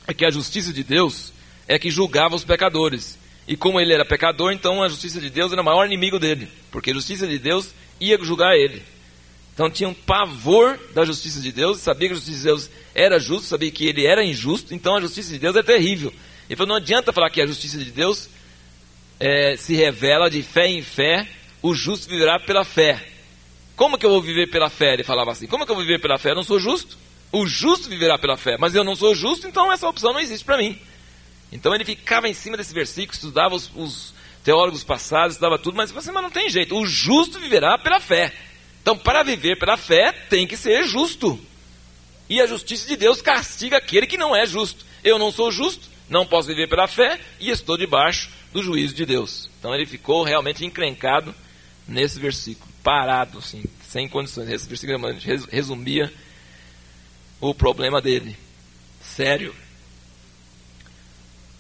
é 0.05 0.13
que 0.13 0.25
a 0.25 0.33
justiça 0.33 0.73
de 0.73 0.83
Deus 0.83 1.33
é 1.69 1.79
que 1.79 1.93
julgava 1.93 2.35
os 2.35 2.43
pecadores. 2.43 3.17
E 3.47 3.57
como 3.57 3.81
ele 3.81 3.93
era 3.93 4.05
pecador, 4.05 4.53
então 4.53 4.83
a 4.83 4.89
justiça 4.89 5.21
de 5.21 5.31
Deus 5.31 5.53
era 5.53 5.63
o 5.63 5.65
maior 5.65 5.87
inimigo 5.87 6.19
dele, 6.19 6.49
porque 6.73 6.91
a 6.91 6.95
justiça 6.95 7.25
de 7.25 7.39
Deus 7.39 7.73
ia 8.01 8.19
julgar 8.21 8.57
ele. 8.57 8.83
Então 9.55 9.71
tinha 9.71 9.89
um 9.89 9.95
pavor 9.95 10.77
da 10.93 11.05
justiça 11.05 11.41
de 11.41 11.53
Deus, 11.53 11.79
sabia 11.79 12.09
que 12.09 12.15
a 12.15 12.17
justiça 12.17 12.39
de 12.39 12.45
Deus 12.45 12.71
era 12.93 13.21
justa, 13.21 13.47
sabia 13.47 13.71
que 13.71 13.87
ele 13.87 14.07
era 14.07 14.25
injusto, 14.25 14.75
então 14.75 14.97
a 14.97 15.01
justiça 15.01 15.33
de 15.33 15.39
Deus 15.39 15.55
é 15.55 15.63
terrível. 15.63 16.13
Ele 16.53 16.57
falou: 16.59 16.69
não 16.69 16.77
adianta 16.77 17.15
falar 17.15 17.31
que 17.31 17.41
a 17.41 17.47
justiça 17.47 17.79
de 17.79 17.91
Deus 17.91 18.29
é, 19.19 19.57
se 19.57 19.75
revela 19.75 20.29
de 20.29 20.43
fé 20.43 20.67
em 20.67 20.83
fé, 20.83 21.27
o 21.63 21.75
justo 21.75 22.11
viverá 22.11 22.39
pela 22.39 22.63
fé. 22.63 23.03
Como 23.75 23.97
que 23.97 24.05
eu 24.05 24.11
vou 24.11 24.21
viver 24.21 24.51
pela 24.51 24.69
fé? 24.69 24.93
Ele 24.93 25.03
falava 25.03 25.33
assim: 25.33 25.47
como 25.47 25.65
que 25.65 25.73
eu 25.73 25.77
vou 25.77 25.85
viver 25.85 25.99
pela 25.99 26.19
fé? 26.19 26.33
Eu 26.33 26.35
não 26.35 26.45
sou 26.45 26.61
justo. 26.61 26.99
O 27.33 27.47
justo 27.47 27.89
viverá 27.89 28.19
pela 28.19 28.37
fé, 28.37 28.59
mas 28.59 28.75
eu 28.75 28.85
não 28.85 28.95
sou 28.95 29.15
justo, 29.15 29.49
então 29.49 29.73
essa 29.73 29.89
opção 29.89 30.13
não 30.13 30.21
existe 30.21 30.45
para 30.45 30.59
mim. 30.59 30.79
Então 31.51 31.75
ele 31.75 31.87
ficava 31.87 32.29
em 32.29 32.35
cima 32.35 32.59
desse 32.59 32.75
versículo, 32.75 33.15
estudava 33.15 33.55
os, 33.55 33.71
os 33.75 34.13
teólogos 34.45 34.85
passados, 34.85 35.37
estudava 35.37 35.59
tudo, 35.59 35.75
mas 35.75 35.91
você, 35.91 36.13
mas 36.13 36.23
não 36.23 36.31
tem 36.31 36.51
jeito. 36.51 36.77
O 36.77 36.87
justo 36.87 37.41
viverá 37.41 37.79
pela 37.79 37.99
fé. 37.99 38.31
Então, 38.83 38.99
para 38.99 39.23
viver 39.23 39.59
pela 39.59 39.79
fé, 39.79 40.13
tem 40.13 40.47
que 40.47 40.59
ser 40.59 40.87
justo. 40.87 41.41
E 42.29 42.43
a 42.43 42.47
justiça 42.47 42.87
de 42.87 42.97
Deus 42.97 43.23
castiga 43.23 43.79
aquele 43.79 44.07
que 44.07 44.19
não 44.19 44.37
é 44.37 44.45
justo. 44.45 44.85
Eu 45.03 45.19
não 45.19 45.33
sou 45.33 45.51
justo, 45.51 45.89
não 46.13 46.27
posso 46.27 46.47
viver 46.47 46.69
pela 46.69 46.87
fé 46.87 47.19
e 47.41 47.51
estou 47.51 47.77
debaixo 47.77 48.31
do 48.53 48.63
juízo 48.63 48.95
de 48.95 49.07
Deus. 49.07 49.49
Então 49.59 49.75
ele 49.75 49.87
ficou 49.87 50.23
realmente 50.23 50.65
encrencado 50.65 51.35
nesse 51.89 52.21
versículo, 52.21 52.71
parado, 52.83 53.39
assim, 53.39 53.65
sem 53.89 54.09
condições. 54.09 54.49
Esse 54.49 54.69
versículo 54.69 54.99
resumia 55.51 56.13
o 57.41 57.55
problema 57.55 58.01
dele. 58.01 58.37
Sério. 59.01 59.55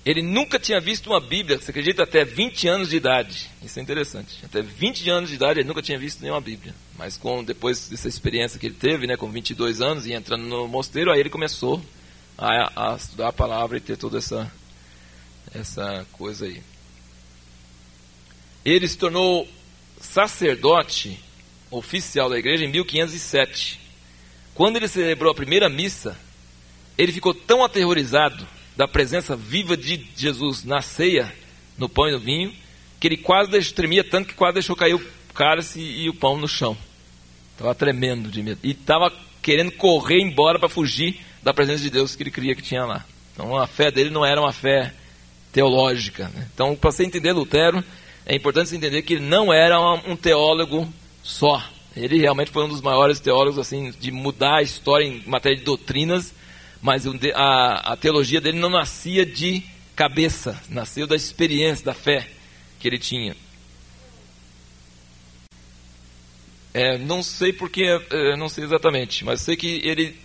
Ele 0.04 0.20
nunca 0.20 0.58
tinha 0.58 0.80
visto 0.80 1.06
uma 1.08 1.20
Bíblia, 1.20 1.58
você 1.58 1.70
acredita, 1.70 2.02
até 2.02 2.24
20 2.24 2.66
anos 2.66 2.90
de 2.90 2.96
idade. 2.96 3.48
Isso 3.62 3.78
é 3.78 3.82
interessante. 3.82 4.44
Até 4.44 4.60
20 4.60 5.08
anos 5.08 5.30
de 5.30 5.36
idade 5.36 5.60
ele 5.60 5.68
nunca 5.68 5.80
tinha 5.80 5.98
visto 5.98 6.20
nenhuma 6.20 6.40
Bíblia. 6.40 6.74
Mas 6.98 7.16
com 7.16 7.42
depois 7.42 7.88
dessa 7.88 8.08
experiência 8.08 8.58
que 8.58 8.66
ele 8.66 8.74
teve, 8.74 9.06
né, 9.06 9.16
com 9.16 9.30
22 9.30 9.80
anos 9.80 10.06
e 10.06 10.12
entrando 10.12 10.44
no 10.44 10.66
mosteiro, 10.66 11.10
aí 11.10 11.20
ele 11.20 11.30
começou 11.30 11.80
a, 12.42 12.92
a 12.92 12.96
estudar 12.96 13.28
a 13.28 13.32
palavra 13.32 13.76
e 13.76 13.80
ter 13.80 13.96
toda 13.96 14.18
essa, 14.18 14.50
essa 15.54 16.04
coisa 16.12 16.46
aí. 16.46 16.60
Ele 18.64 18.86
se 18.88 18.98
tornou 18.98 19.48
sacerdote 20.00 21.18
oficial 21.70 22.28
da 22.28 22.38
igreja 22.38 22.64
em 22.64 22.68
1507. 22.68 23.80
Quando 24.54 24.76
ele 24.76 24.88
celebrou 24.88 25.30
a 25.30 25.34
primeira 25.34 25.68
missa, 25.68 26.18
ele 26.98 27.12
ficou 27.12 27.32
tão 27.32 27.64
aterrorizado 27.64 28.46
da 28.76 28.88
presença 28.88 29.36
viva 29.36 29.76
de 29.76 30.06
Jesus 30.16 30.64
na 30.64 30.82
ceia, 30.82 31.32
no 31.78 31.88
pão 31.88 32.08
e 32.08 32.12
no 32.12 32.18
vinho, 32.18 32.52
que 32.98 33.06
ele 33.06 33.16
quase 33.16 33.72
tremia 33.72 34.04
tanto 34.04 34.28
que 34.28 34.34
quase 34.34 34.54
deixou 34.54 34.76
cair 34.76 34.94
o 34.94 35.06
cálice 35.32 35.80
e 35.80 36.08
o 36.08 36.14
pão 36.14 36.36
no 36.36 36.48
chão. 36.48 36.76
Estava 37.52 37.74
tremendo 37.74 38.30
de 38.30 38.42
medo. 38.42 38.60
E 38.62 38.72
estava 38.72 39.12
querendo 39.40 39.72
correr 39.72 40.20
embora 40.20 40.58
para 40.58 40.68
fugir 40.68 41.20
da 41.42 41.52
presença 41.52 41.82
de 41.82 41.90
Deus 41.90 42.14
que 42.14 42.22
ele 42.22 42.30
cria 42.30 42.54
que 42.54 42.62
tinha 42.62 42.84
lá. 42.84 43.04
Então 43.32 43.56
a 43.56 43.66
fé 43.66 43.90
dele 43.90 44.10
não 44.10 44.24
era 44.24 44.40
uma 44.40 44.52
fé 44.52 44.92
teológica. 45.52 46.30
Né? 46.34 46.48
Então, 46.52 46.74
para 46.74 46.90
você 46.90 47.04
entender 47.04 47.32
Lutero, 47.32 47.84
é 48.24 48.34
importante 48.34 48.70
você 48.70 48.76
entender 48.76 49.02
que 49.02 49.14
ele 49.14 49.26
não 49.26 49.52
era 49.52 49.78
um 49.80 50.16
teólogo 50.16 50.88
só. 51.22 51.62
Ele 51.94 52.18
realmente 52.18 52.50
foi 52.50 52.64
um 52.64 52.68
dos 52.68 52.80
maiores 52.80 53.20
teólogos 53.20 53.58
assim 53.58 53.92
de 53.98 54.10
mudar 54.10 54.56
a 54.56 54.62
história 54.62 55.04
em 55.04 55.22
matéria 55.26 55.58
de 55.58 55.64
doutrinas, 55.64 56.32
mas 56.80 57.04
a, 57.34 57.92
a 57.92 57.96
teologia 57.96 58.40
dele 58.40 58.58
não 58.58 58.70
nascia 58.70 59.26
de 59.26 59.62
cabeça, 59.94 60.60
nasceu 60.70 61.06
da 61.06 61.14
experiência, 61.14 61.84
da 61.84 61.94
fé 61.94 62.28
que 62.80 62.88
ele 62.88 62.98
tinha. 62.98 63.36
É, 66.74 66.96
não 66.96 67.22
sei 67.22 67.52
porque, 67.52 67.84
é, 68.10 68.36
não 68.36 68.48
sei 68.48 68.64
exatamente, 68.64 69.24
mas 69.24 69.42
sei 69.42 69.56
que 69.56 69.80
ele, 69.84 70.16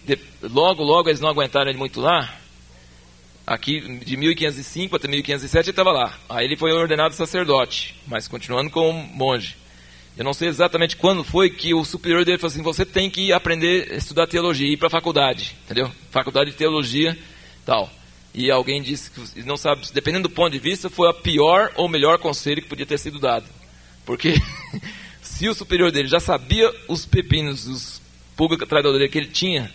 logo, 0.41 0.81
logo 0.81 1.09
eles 1.09 1.19
não 1.19 1.29
aguentaram 1.29 1.69
ele 1.69 1.77
muito 1.77 1.99
lá. 1.99 2.37
Aqui, 3.45 3.99
de 3.99 4.17
1505 4.17 4.95
até 4.95 5.07
1507 5.07 5.65
ele 5.65 5.71
estava 5.71 5.91
lá. 5.91 6.17
Aí 6.29 6.45
ele 6.45 6.57
foi 6.57 6.71
ordenado 6.71 7.15
sacerdote, 7.15 7.95
mas 8.05 8.27
continuando 8.27 8.69
como 8.69 8.93
monge. 8.93 9.55
Eu 10.17 10.23
não 10.23 10.33
sei 10.33 10.47
exatamente 10.47 10.95
quando 10.97 11.23
foi 11.23 11.49
que 11.49 11.73
o 11.73 11.85
superior 11.85 12.25
dele 12.25 12.39
falou 12.39 12.51
assim: 12.51 12.63
você 12.63 12.85
tem 12.85 13.09
que 13.09 13.31
aprender 13.31 13.93
estudar 13.93 14.25
teologia, 14.25 14.67
ir 14.67 14.77
para 14.77 14.87
a 14.87 14.91
faculdade, 14.91 15.55
entendeu? 15.65 15.91
Faculdade 16.11 16.51
de 16.51 16.57
teologia, 16.57 17.17
tal. 17.65 17.89
E 18.33 18.51
alguém 18.51 18.81
disse 18.81 19.11
que 19.11 19.43
não 19.43 19.57
sabe, 19.57 19.85
dependendo 19.93 20.27
do 20.27 20.33
ponto 20.33 20.51
de 20.51 20.59
vista, 20.59 20.89
foi 20.89 21.09
a 21.09 21.13
pior 21.13 21.71
ou 21.75 21.87
melhor 21.87 22.17
conselho 22.19 22.61
que 22.61 22.67
podia 22.67 22.85
ter 22.85 22.97
sido 22.97 23.19
dado. 23.19 23.45
Porque 24.05 24.35
se 25.37 25.47
o 25.47 25.53
superior 25.53 25.91
dele 25.91 26.07
já 26.07 26.19
sabia 26.19 26.73
os 26.87 27.05
pepinos, 27.05 27.67
os 27.67 28.01
pulgas 28.35 28.67
orelha 28.71 29.07
que 29.07 29.19
ele 29.19 29.27
tinha, 29.27 29.71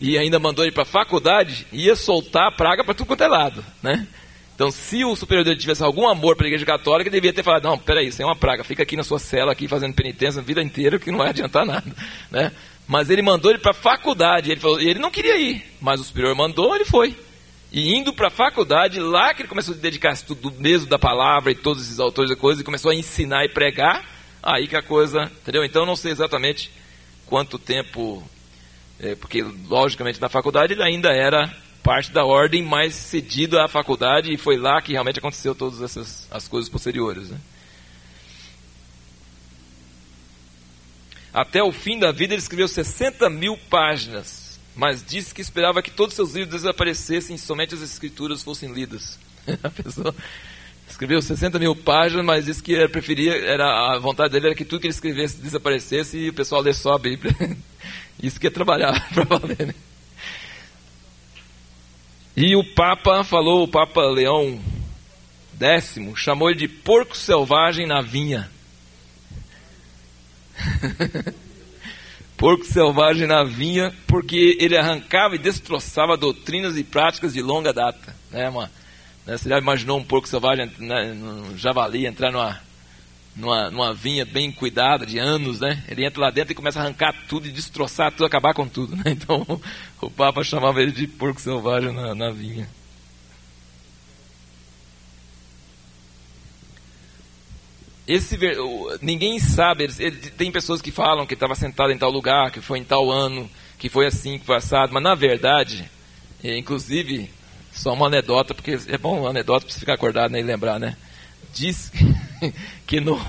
e 0.00 0.16
ainda 0.16 0.38
mandou 0.38 0.64
ele 0.64 0.70
para 0.70 0.84
a 0.84 0.86
faculdade, 0.86 1.66
ia 1.72 1.96
soltar 1.96 2.46
a 2.46 2.52
praga 2.52 2.84
para 2.84 2.94
tudo 2.94 3.08
quanto 3.08 3.24
é 3.24 3.26
lado, 3.26 3.64
né? 3.82 4.06
Então, 4.54 4.70
se 4.70 5.04
o 5.04 5.16
superior 5.16 5.44
dele 5.44 5.58
tivesse 5.58 5.82
algum 5.82 6.06
amor 6.06 6.36
pela 6.36 6.48
igreja 6.48 6.64
católica, 6.64 7.08
ele 7.08 7.16
devia 7.16 7.32
ter 7.32 7.42
falado, 7.42 7.64
não, 7.64 7.76
peraí, 7.76 8.06
isso 8.06 8.22
é 8.22 8.24
uma 8.24 8.36
praga, 8.36 8.62
fica 8.62 8.84
aqui 8.84 8.96
na 8.96 9.02
sua 9.02 9.18
cela, 9.18 9.50
aqui 9.50 9.66
fazendo 9.66 9.94
penitência 9.94 10.40
a 10.40 10.44
vida 10.44 10.62
inteira, 10.62 10.96
que 10.96 11.10
não 11.10 11.18
vai 11.18 11.30
adiantar 11.30 11.66
nada, 11.66 11.92
né? 12.30 12.52
Mas 12.86 13.10
ele 13.10 13.22
mandou 13.22 13.50
ele 13.50 13.58
para 13.58 13.72
a 13.72 13.74
faculdade, 13.74 14.52
ele 14.52 14.60
falou, 14.60 14.80
ele 14.80 15.00
não 15.00 15.10
queria 15.10 15.36
ir, 15.36 15.64
mas 15.80 16.00
o 16.00 16.04
superior 16.04 16.36
mandou, 16.36 16.72
ele 16.72 16.84
foi. 16.84 17.16
E 17.72 17.96
indo 17.96 18.12
para 18.12 18.28
a 18.28 18.30
faculdade, 18.30 19.00
lá 19.00 19.34
que 19.34 19.42
ele 19.42 19.48
começou 19.48 19.74
a 19.74 19.76
dedicar 19.76 20.10
a 20.10 20.12
estudo 20.12 20.52
mesmo 20.56 20.86
da 20.86 21.00
palavra 21.00 21.50
e 21.50 21.56
todos 21.56 21.82
esses 21.82 21.98
autores 21.98 22.30
e 22.30 22.36
coisas, 22.36 22.60
e 22.60 22.64
começou 22.64 22.92
a 22.92 22.94
ensinar 22.94 23.44
e 23.44 23.48
pregar, 23.48 24.13
aí 24.44 24.68
que 24.68 24.76
a 24.76 24.82
coisa, 24.82 25.30
entendeu? 25.40 25.64
Então 25.64 25.86
não 25.86 25.96
sei 25.96 26.12
exatamente 26.12 26.70
quanto 27.26 27.58
tempo, 27.58 28.22
é, 29.00 29.14
porque 29.14 29.42
logicamente 29.42 30.20
na 30.20 30.28
faculdade 30.28 30.74
ele 30.74 30.82
ainda 30.82 31.08
era 31.10 31.50
parte 31.82 32.12
da 32.12 32.24
ordem, 32.24 32.62
mas 32.62 32.94
cedido 32.94 33.58
à 33.58 33.68
faculdade, 33.68 34.32
e 34.32 34.36
foi 34.36 34.56
lá 34.56 34.80
que 34.80 34.92
realmente 34.92 35.18
aconteceu 35.18 35.54
todas 35.54 35.80
essas 35.80 36.28
as 36.30 36.46
coisas 36.46 36.68
posteriores. 36.68 37.30
Né? 37.30 37.38
Até 41.32 41.62
o 41.62 41.72
fim 41.72 41.98
da 41.98 42.12
vida 42.12 42.34
ele 42.34 42.42
escreveu 42.42 42.68
60 42.68 43.28
mil 43.30 43.56
páginas, 43.68 44.60
mas 44.76 45.04
disse 45.04 45.34
que 45.34 45.40
esperava 45.40 45.82
que 45.82 45.90
todos 45.90 46.12
os 46.12 46.16
seus 46.16 46.34
livros 46.34 46.54
desaparecessem 46.54 47.36
e 47.36 47.38
somente 47.38 47.74
as 47.74 47.82
escrituras 47.82 48.42
fossem 48.42 48.72
lidas. 48.72 49.18
A 49.62 49.70
pessoa 49.70 50.14
Escreveu 50.88 51.20
60 51.20 51.58
mil 51.58 51.74
páginas, 51.74 52.24
mas 52.24 52.44
disse 52.44 52.62
que 52.62 52.86
preferia, 52.88 53.34
era, 53.34 53.94
a 53.94 53.98
vontade 53.98 54.32
dele 54.32 54.46
era 54.46 54.54
que 54.54 54.64
tudo 54.64 54.80
que 54.80 54.86
ele 54.86 54.94
escrevesse 54.94 55.38
desaparecesse 55.38 56.18
e 56.18 56.28
o 56.28 56.34
pessoal 56.34 56.60
lê 56.60 56.72
só 56.72 56.94
a 56.94 56.98
Bíblia. 56.98 57.34
Isso 58.22 58.38
que 58.38 58.46
é 58.46 58.50
trabalhar 58.50 59.08
para 59.12 59.24
valer. 59.24 59.66
Né? 59.66 59.74
E 62.36 62.56
o 62.56 62.64
Papa 62.74 63.24
falou, 63.24 63.64
o 63.64 63.68
Papa 63.68 64.02
Leão 64.02 64.60
Décimo 65.52 66.16
chamou 66.16 66.50
ele 66.50 66.58
de 66.58 66.68
porco 66.68 67.16
selvagem 67.16 67.86
na 67.86 68.02
vinha. 68.02 68.50
porco 72.36 72.64
selvagem 72.64 73.26
na 73.26 73.44
vinha, 73.44 73.94
porque 74.06 74.56
ele 74.60 74.76
arrancava 74.76 75.36
e 75.36 75.38
destroçava 75.38 76.16
doutrinas 76.16 76.76
e 76.76 76.82
práticas 76.82 77.32
de 77.32 77.40
longa 77.40 77.72
data. 77.72 78.14
Né, 78.30 78.48
uma, 78.48 78.70
né, 79.26 79.36
você 79.36 79.48
já 79.48 79.58
imaginou 79.58 79.98
um 79.98 80.04
porco 80.04 80.28
selvagem, 80.28 80.70
né, 80.78 81.12
um 81.12 81.56
javali, 81.56 82.06
entrar 82.06 82.30
numa, 82.30 82.60
numa, 83.34 83.70
numa 83.70 83.94
vinha 83.94 84.24
bem 84.24 84.52
cuidada, 84.52 85.06
de 85.06 85.18
anos, 85.18 85.60
né? 85.60 85.82
Ele 85.88 86.04
entra 86.04 86.20
lá 86.20 86.30
dentro 86.30 86.52
e 86.52 86.54
começa 86.54 86.80
a 86.80 86.82
arrancar 86.82 87.14
tudo 87.28 87.46
e 87.46 87.52
destroçar 87.52 88.12
tudo, 88.12 88.26
acabar 88.26 88.54
com 88.54 88.68
tudo. 88.68 88.96
Né? 88.96 89.04
Então 89.12 89.60
o 90.00 90.10
Papa 90.10 90.44
chamava 90.44 90.82
ele 90.82 90.92
de 90.92 91.06
porco 91.06 91.40
selvagem 91.40 91.92
na, 91.92 92.14
na 92.14 92.30
vinha. 92.30 92.68
esse 98.06 98.38
ninguém 99.00 99.38
sabe. 99.38 99.88
Ele, 99.98 100.16
tem 100.30 100.52
pessoas 100.52 100.80
que 100.80 100.90
falam 100.90 101.26
que 101.26 101.34
estava 101.34 101.54
sentado 101.54 101.92
em 101.92 101.98
tal 101.98 102.10
lugar, 102.10 102.50
que 102.50 102.60
foi 102.60 102.78
em 102.78 102.84
tal 102.84 103.10
ano, 103.10 103.50
que 103.78 103.88
foi 103.88 104.06
assim, 104.06 104.38
que 104.38 104.46
foi 104.46 104.56
assado. 104.56 104.92
Mas 104.92 105.02
na 105.02 105.14
verdade, 105.14 105.90
é, 106.42 106.56
inclusive, 106.56 107.30
só 107.74 107.92
uma 107.92 108.06
anedota, 108.06 108.54
porque 108.54 108.78
é 108.88 108.96
bom 108.96 109.20
uma 109.20 109.30
anedota 109.30 109.66
para 109.66 109.74
você 109.74 109.80
ficar 109.80 109.94
acordado 109.94 110.30
né, 110.30 110.40
e 110.40 110.42
lembrar, 110.42 110.78
né? 110.78 110.96
Diz 111.52 111.92
que 112.86 113.00
no, 113.00 113.20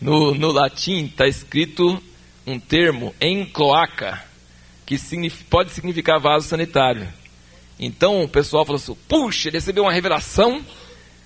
no, 0.00 0.34
no 0.34 0.50
latim 0.50 1.06
está 1.06 1.26
escrito 1.26 2.02
um 2.46 2.58
termo 2.58 3.14
em 3.20 3.46
cloaca, 3.46 4.22
que 4.84 4.96
pode 5.48 5.70
significar 5.70 6.20
vaso 6.20 6.48
sanitário. 6.48 7.08
Então 7.78 8.22
o 8.22 8.28
pessoal 8.28 8.64
falou 8.64 8.80
assim: 8.80 8.96
puxa, 9.08 9.48
ele 9.48 9.56
recebeu 9.58 9.84
uma 9.84 9.92
revelação 9.92 10.64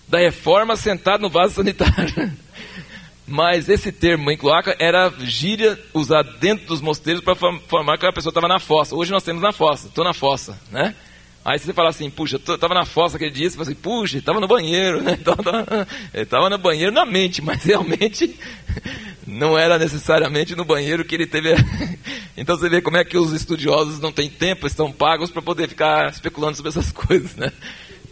da 0.07 0.19
reforma 0.19 0.77
sentado 0.77 1.23
no 1.23 1.31
vaso 1.31 1.55
sanitário. 1.55 2.33
Mas 3.27 3.69
esse 3.69 3.93
termo 3.93 4.29
em 4.31 4.37
cloaca 4.37 4.75
era 4.79 5.13
gíria 5.21 5.79
usada 5.95 6.33
dentro 6.41 6.67
dos 6.67 6.81
mosteiros 6.81 7.23
para 7.23 7.37
formar 7.37 7.97
que 7.97 8.05
a 8.05 8.13
pessoa 8.13 8.31
estava 8.31 8.49
na 8.49 8.59
fossa. 8.59 8.97
Hoje 8.97 9.13
nós 9.13 9.23
temos 9.23 9.41
na 9.41 9.53
fossa, 9.53 9.87
estou 9.87 10.03
na 10.03 10.13
fossa, 10.13 10.61
né? 10.71 10.97
Aí 11.45 11.59
você 11.59 11.73
fala 11.73 11.89
assim, 11.89 12.11
puxa, 12.11 12.39
eu 12.47 12.55
estava 12.55 12.75
na 12.75 12.85
fossa 12.85 13.17
aquele 13.17 13.31
dia, 13.31 13.49
você 13.49 13.57
fala 13.57 13.71
assim, 13.71 13.81
puxa, 13.81 14.19
estava 14.19 14.41
no 14.41 14.47
banheiro, 14.47 15.01
né? 15.01 15.19
Estava 16.13 16.51
no 16.51 16.59
banheiro 16.59 16.93
na 16.93 17.07
mente, 17.07 17.41
mas 17.41 17.65
realmente 17.65 18.39
não 19.27 19.57
era 19.57 19.79
necessariamente 19.79 20.55
no 20.55 20.65
banheiro 20.67 21.05
que 21.05 21.15
ele 21.15 21.27
teve. 21.27 21.55
então 22.37 22.59
você 22.59 22.69
vê 22.69 22.83
como 22.83 22.99
é 22.99 23.05
que 23.05 23.17
os 23.17 23.33
estudiosos 23.33 23.99
não 24.01 24.13
têm 24.13 24.29
tempo, 24.29 24.67
estão 24.67 24.93
pagos 24.93 25.31
para 25.31 25.41
poder 25.41 25.67
ficar 25.67 26.11
especulando 26.11 26.57
sobre 26.57 26.69
essas 26.69 26.93
coisas, 26.93 27.35
né? 27.37 27.51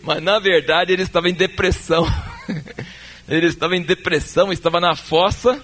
Mas 0.02 0.22
na 0.22 0.38
verdade 0.38 0.92
ele 0.92 1.02
estava 1.02 1.28
em 1.28 1.34
depressão. 1.34 2.06
ele 3.28 3.46
estava 3.46 3.76
em 3.76 3.82
depressão, 3.82 4.50
estava 4.50 4.80
na 4.80 4.96
fossa, 4.96 5.62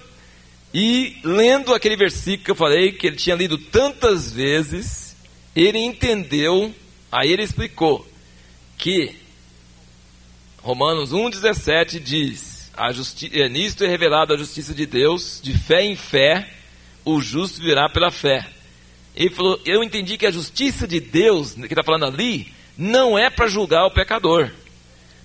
e 0.71 1.17
lendo 1.23 1.73
aquele 1.73 1.95
versículo 1.95 2.43
que 2.43 2.51
eu 2.51 2.55
falei, 2.55 2.91
que 2.91 3.07
ele 3.07 3.15
tinha 3.15 3.35
lido 3.35 3.57
tantas 3.57 4.31
vezes, 4.31 5.15
ele 5.55 5.79
entendeu, 5.79 6.73
aí 7.15 7.31
ele 7.31 7.43
explicou, 7.43 8.07
que 8.77 9.15
Romanos 10.57 11.11
1,17 11.11 11.99
diz: 11.99 12.71
a 12.75 12.89
é, 12.89 13.49
Nisto 13.49 13.83
é 13.83 13.87
revelada 13.87 14.33
a 14.33 14.37
justiça 14.37 14.73
de 14.73 14.85
Deus, 14.85 15.39
de 15.41 15.57
fé 15.57 15.83
em 15.83 15.95
fé, 15.95 16.49
o 17.03 17.21
justo 17.21 17.61
virá 17.61 17.87
pela 17.89 18.11
fé. 18.11 18.47
Ele 19.15 19.29
falou: 19.29 19.61
Eu 19.65 19.83
entendi 19.83 20.17
que 20.17 20.25
a 20.25 20.31
justiça 20.31 20.87
de 20.87 20.99
Deus, 20.99 21.53
que 21.53 21.65
está 21.65 21.83
falando 21.83 22.05
ali, 22.05 22.51
não 22.77 23.17
é 23.17 23.29
para 23.29 23.47
julgar 23.47 23.85
o 23.85 23.91
pecador 23.91 24.51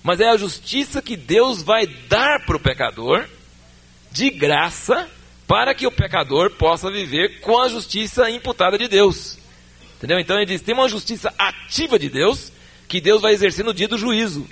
mas 0.03 0.19
é 0.19 0.29
a 0.29 0.37
justiça 0.37 1.01
que 1.01 1.15
Deus 1.15 1.61
vai 1.61 1.85
dar 1.85 2.45
para 2.45 2.55
o 2.55 2.59
pecador, 2.59 3.27
de 4.11 4.29
graça, 4.29 5.07
para 5.47 5.73
que 5.73 5.85
o 5.85 5.91
pecador 5.91 6.51
possa 6.51 6.89
viver 6.89 7.39
com 7.41 7.59
a 7.59 7.69
justiça 7.69 8.29
imputada 8.29 8.77
de 8.77 8.87
Deus. 8.87 9.37
Entendeu? 10.01 10.19
Então 10.19 10.35
ele 10.35 10.47
diz: 10.47 10.61
tem 10.61 10.73
uma 10.73 10.89
justiça 10.89 11.31
ativa 11.37 11.99
de 11.99 12.09
Deus, 12.09 12.51
que 12.87 12.99
Deus 12.99 13.21
vai 13.21 13.33
exercer 13.33 13.63
no 13.63 13.73
dia 13.73 13.87
do 13.87 13.99
juízo. 13.99 14.47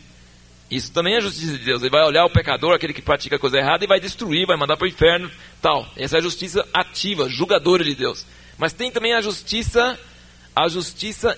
Isso 0.69 0.91
também 0.91 1.15
é 1.15 1.21
justiça 1.21 1.57
de 1.57 1.65
Deus. 1.65 1.81
Ele 1.81 1.89
vai 1.89 2.05
olhar 2.05 2.23
o 2.25 2.29
pecador, 2.29 2.75
aquele 2.75 2.93
que 2.93 3.01
pratica 3.01 3.39
coisa 3.39 3.57
errada, 3.57 3.83
e 3.83 3.87
vai 3.87 3.99
destruir, 3.99 4.45
vai 4.45 4.55
mandar 4.55 4.77
para 4.77 4.85
o 4.85 4.87
inferno, 4.87 5.31
tal. 5.59 5.91
Essa 5.97 6.17
é 6.17 6.19
a 6.19 6.21
justiça 6.21 6.63
ativa, 6.71 7.27
julgadora 7.27 7.83
de 7.83 7.95
Deus. 7.95 8.27
Mas 8.55 8.73
tem 8.73 8.91
também 8.91 9.13
a 9.13 9.21
justiça, 9.21 9.99
a 10.55 10.67
justiça 10.67 11.35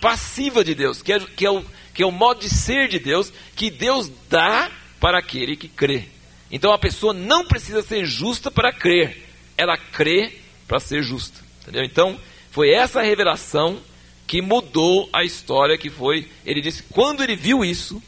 passiva 0.00 0.64
de 0.64 0.74
Deus, 0.74 1.00
que 1.00 1.12
é, 1.12 1.20
que 1.20 1.46
é 1.46 1.50
o 1.50 1.64
que 1.98 2.02
é 2.04 2.06
o 2.06 2.12
modo 2.12 2.38
de 2.38 2.48
ser 2.48 2.86
de 2.86 3.00
Deus, 3.00 3.32
que 3.56 3.72
Deus 3.72 4.08
dá 4.30 4.70
para 5.00 5.18
aquele 5.18 5.56
que 5.56 5.66
crê. 5.66 6.04
Então 6.48 6.72
a 6.72 6.78
pessoa 6.78 7.12
não 7.12 7.44
precisa 7.44 7.82
ser 7.82 8.04
justa 8.06 8.52
para 8.52 8.72
crer, 8.72 9.28
ela 9.56 9.76
crê 9.76 10.38
para 10.68 10.78
ser 10.78 11.02
justa. 11.02 11.40
Entendeu? 11.60 11.82
Então 11.82 12.16
foi 12.50 12.70
essa 12.70 13.02
revelação 13.02 13.80
que 14.26 14.42
mudou 14.42 15.08
a 15.12 15.24
história 15.24 15.78
que 15.78 15.90
foi. 15.90 16.28
Ele 16.44 16.60
disse 16.60 16.82
quando 16.82 17.22
ele 17.22 17.34
viu 17.34 17.64
isso, 17.64 18.02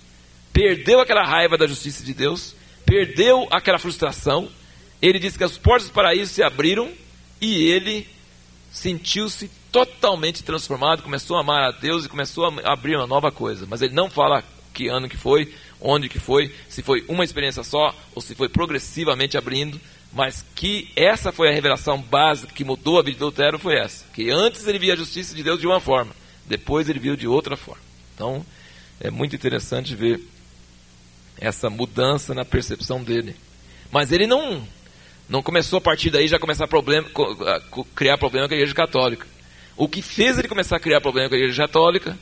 perdeu 0.53 1.01
aquela 1.01 1.24
raiva 1.24 1.57
da 1.57 1.66
justiça 1.66 2.05
de 2.05 2.12
Deus, 2.12 2.55
perdeu 2.84 3.49
aquela 3.51 3.78
frustração. 3.78 4.49
Ele 5.01 5.18
disse 5.18 5.38
que 5.38 5.45
as 5.45 5.57
portas 5.57 5.88
do 5.88 5.95
paraíso 5.95 6.32
se 6.32 6.43
abriram 6.43 6.91
e 7.41 7.70
ele 7.70 8.07
sentiu-se 8.70 9.51
totalmente 9.72 10.43
transformado, 10.43 11.03
começou 11.03 11.36
a 11.36 11.41
amar 11.41 11.62
a 11.62 11.70
Deus 11.70 12.05
e 12.05 12.09
começou 12.09 12.47
a 12.47 12.72
abrir 12.72 12.97
uma 12.97 13.07
nova 13.07 13.32
coisa. 13.32 13.66
Mas 13.68 13.82
ele 13.82 13.95
não 13.95 14.11
fala 14.11 14.45
que 14.74 14.88
ano 14.88 15.09
que 15.09 15.16
foi, 15.16 15.53
onde 15.80 16.09
que 16.09 16.18
foi, 16.18 16.55
se 16.68 16.82
foi 16.82 17.05
uma 17.09 17.24
experiência 17.24 17.62
só 17.62 17.95
ou 18.14 18.20
se 18.20 18.34
foi 18.34 18.49
progressivamente 18.49 19.38
abrindo, 19.38 19.80
mas 20.12 20.44
que 20.54 20.90
essa 20.96 21.32
foi 21.32 21.48
a 21.48 21.52
revelação 21.52 22.00
básica 22.00 22.52
que 22.52 22.64
mudou 22.64 22.98
a 22.98 23.02
vida 23.02 23.18
do 23.18 23.26
Lutero 23.26 23.58
foi 23.58 23.76
essa, 23.76 24.04
que 24.12 24.30
antes 24.30 24.66
ele 24.66 24.78
via 24.78 24.94
a 24.94 24.96
justiça 24.96 25.34
de 25.34 25.42
Deus 25.42 25.61
de 25.61 25.66
uma 25.66 25.80
forma, 25.80 26.12
depois 26.46 26.88
ele 26.88 26.98
viu 26.98 27.16
de 27.16 27.28
outra 27.28 27.56
forma. 27.56 27.82
Então, 28.14 28.44
é 29.00 29.11
muito 29.11 29.34
interessante 29.34 29.94
ver 29.94 30.20
essa 31.38 31.70
mudança 31.70 32.34
na 32.34 32.44
percepção 32.44 33.02
dele. 33.02 33.34
Mas 33.90 34.12
ele 34.12 34.26
não 34.26 34.62
não 35.28 35.42
começou 35.42 35.78
a 35.78 35.80
partir 35.80 36.11
daí 36.11 36.26
já 36.26 36.40
começar 36.40 36.64
a 36.64 36.68
problema, 36.68 37.08
criar 37.94 38.18
problema 38.18 38.48
com 38.48 38.54
a 38.54 38.56
igreja 38.56 38.74
católica. 38.74 39.26
O 39.76 39.88
que 39.88 40.02
fez 40.02 40.36
ele 40.36 40.48
começar 40.48 40.76
a 40.76 40.80
criar 40.80 41.00
problema 41.00 41.28
com 41.28 41.36
a 41.36 41.38
igreja 41.38 41.62
católica 41.62 42.18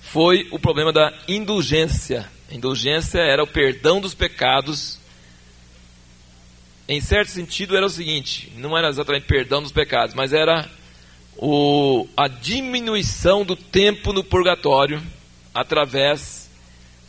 foi 0.00 0.48
o 0.50 0.58
problema 0.58 0.90
da 0.92 1.12
indulgência. 1.28 2.26
A 2.50 2.54
indulgência 2.54 3.18
era 3.18 3.42
o 3.42 3.46
perdão 3.46 4.00
dos 4.00 4.14
pecados. 4.14 4.98
Em 6.88 7.00
certo 7.00 7.30
sentido, 7.30 7.76
era 7.76 7.86
o 7.86 7.90
seguinte: 7.90 8.52
não 8.56 8.76
era 8.76 8.88
exatamente 8.88 9.26
perdão 9.26 9.62
dos 9.62 9.72
pecados, 9.72 10.14
mas 10.14 10.32
era 10.32 10.70
o, 11.36 12.08
a 12.16 12.28
diminuição 12.28 13.44
do 13.44 13.56
tempo 13.56 14.12
no 14.12 14.24
purgatório 14.24 15.02
através 15.54 16.50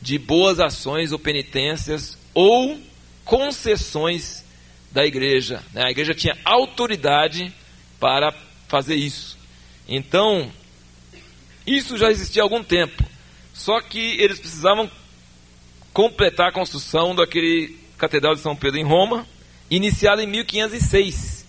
de 0.01 0.17
boas 0.17 0.59
ações 0.59 1.11
ou 1.11 1.19
penitências 1.19 2.17
ou 2.34 2.80
concessões 3.23 4.43
da 4.91 5.05
igreja. 5.05 5.63
Né? 5.73 5.84
A 5.84 5.91
igreja 5.91 6.15
tinha 6.15 6.38
autoridade 6.45 7.53
para 7.99 8.34
fazer 8.67 8.95
isso. 8.95 9.38
Então, 9.88 10.51
isso 11.65 11.97
já 11.97 12.09
existia 12.09 12.41
há 12.41 12.45
algum 12.45 12.63
tempo. 12.63 13.03
Só 13.53 13.82
que 13.82 13.99
eles 14.21 14.39
precisavam 14.39 14.89
completar 15.93 16.49
a 16.49 16.53
construção 16.53 17.15
daquele 17.15 17.78
Catedral 17.97 18.36
de 18.36 18.41
São 18.41 18.55
Pedro 18.55 18.80
em 18.80 18.84
Roma, 18.84 19.25
iniciada 19.70 20.24
em 20.24 20.28
1506. 20.28 21.45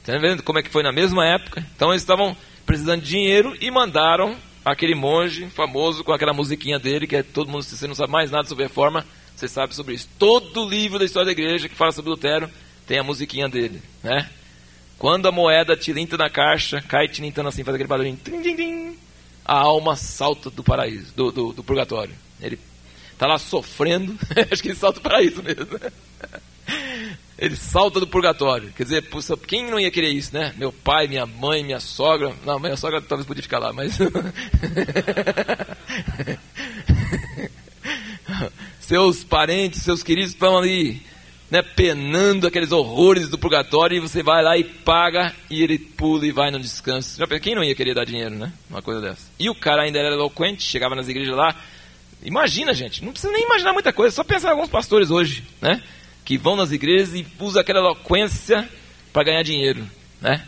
Está 0.00 0.18
vendo 0.18 0.42
como 0.42 0.58
é 0.58 0.62
que 0.62 0.70
foi 0.70 0.82
na 0.82 0.92
mesma 0.92 1.26
época? 1.26 1.64
Então 1.76 1.90
eles 1.90 2.02
estavam 2.02 2.36
precisando 2.66 3.02
de 3.02 3.08
dinheiro 3.08 3.56
e 3.60 3.70
mandaram 3.70 4.36
aquele 4.64 4.94
monge 4.94 5.46
famoso 5.50 6.04
com 6.04 6.12
aquela 6.12 6.32
musiquinha 6.32 6.78
dele, 6.78 7.06
que 7.06 7.16
é 7.16 7.22
todo 7.22 7.50
mundo, 7.50 7.62
se 7.62 7.76
você 7.76 7.86
não 7.86 7.94
sabe 7.94 8.12
mais 8.12 8.30
nada 8.30 8.48
sobre 8.48 8.64
reforma, 8.64 9.06
você 9.34 9.48
sabe 9.48 9.74
sobre 9.74 9.94
isso. 9.94 10.08
Todo 10.18 10.68
livro 10.68 10.98
da 10.98 11.04
história 11.04 11.26
da 11.26 11.32
igreja 11.32 11.68
que 11.68 11.74
fala 11.74 11.92
sobre 11.92 12.10
Lutero 12.10 12.50
tem 12.86 12.98
a 12.98 13.02
musiquinha 13.02 13.48
dele, 13.48 13.82
né? 14.02 14.28
Quando 14.98 15.26
a 15.26 15.32
moeda 15.32 15.76
tilinta 15.76 16.16
na 16.16 16.30
caixa, 16.30 16.80
cai 16.80 17.08
tilintando 17.08 17.48
assim, 17.48 17.64
faz 17.64 17.74
aquele 17.74 17.88
barulhinho, 17.88 18.16
trim, 18.22 18.40
trim, 18.40 18.54
trim, 18.54 18.98
a 19.44 19.56
alma 19.56 19.96
salta 19.96 20.48
do 20.48 20.62
paraíso, 20.62 21.12
do, 21.14 21.32
do, 21.32 21.52
do 21.52 21.64
purgatório. 21.64 22.14
Ele 22.40 22.58
está 23.12 23.26
lá 23.26 23.38
sofrendo, 23.38 24.16
acho 24.50 24.62
que 24.62 24.68
ele 24.68 24.76
salta 24.76 25.00
do 25.00 25.02
paraíso 25.02 25.42
mesmo. 25.42 25.66
Ele 27.42 27.56
salta 27.56 27.98
do 27.98 28.06
purgatório. 28.06 28.72
Quer 28.76 28.84
dizer, 28.84 29.04
quem 29.48 29.68
não 29.68 29.80
ia 29.80 29.90
querer 29.90 30.10
isso, 30.10 30.32
né? 30.32 30.54
Meu 30.56 30.72
pai, 30.72 31.08
minha 31.08 31.26
mãe, 31.26 31.64
minha 31.64 31.80
sogra. 31.80 32.32
Não, 32.46 32.60
minha 32.60 32.76
sogra 32.76 33.02
talvez 33.02 33.26
podia 33.26 33.42
ficar 33.42 33.58
lá, 33.58 33.72
mas. 33.72 33.98
seus 38.78 39.24
parentes, 39.24 39.82
seus 39.82 40.04
queridos 40.04 40.30
estão 40.30 40.56
ali 40.56 41.02
né, 41.50 41.62
penando 41.62 42.46
aqueles 42.46 42.70
horrores 42.70 43.28
do 43.28 43.36
purgatório, 43.36 43.96
e 43.96 44.00
você 44.00 44.22
vai 44.22 44.40
lá 44.40 44.56
e 44.56 44.62
paga, 44.62 45.34
e 45.50 45.64
ele 45.64 45.80
pula 45.80 46.24
e 46.24 46.30
vai 46.30 46.52
no 46.52 46.60
descanso. 46.60 47.20
Quem 47.40 47.56
não 47.56 47.64
ia 47.64 47.74
querer 47.74 47.92
dar 47.92 48.04
dinheiro, 48.04 48.36
né? 48.36 48.52
Uma 48.70 48.82
coisa 48.82 49.00
dessa. 49.00 49.28
E 49.36 49.50
o 49.50 49.54
cara 49.54 49.82
ainda 49.82 49.98
era 49.98 50.14
eloquente, 50.14 50.62
chegava 50.62 50.94
nas 50.94 51.08
igrejas 51.08 51.34
lá, 51.36 51.56
Imagina, 52.24 52.72
gente, 52.72 53.04
não 53.04 53.10
precisa 53.10 53.32
nem 53.32 53.42
imaginar 53.42 53.72
muita 53.72 53.92
coisa, 53.92 54.14
só 54.14 54.22
pensar 54.22 54.50
em 54.50 54.50
alguns 54.52 54.68
pastores 54.68 55.10
hoje, 55.10 55.42
né? 55.60 55.82
Que 56.24 56.38
vão 56.38 56.56
nas 56.56 56.72
igrejas 56.72 57.14
e 57.14 57.26
usam 57.38 57.60
aquela 57.60 57.80
eloquência 57.80 58.68
para 59.12 59.24
ganhar 59.24 59.42
dinheiro, 59.42 59.88
né? 60.20 60.46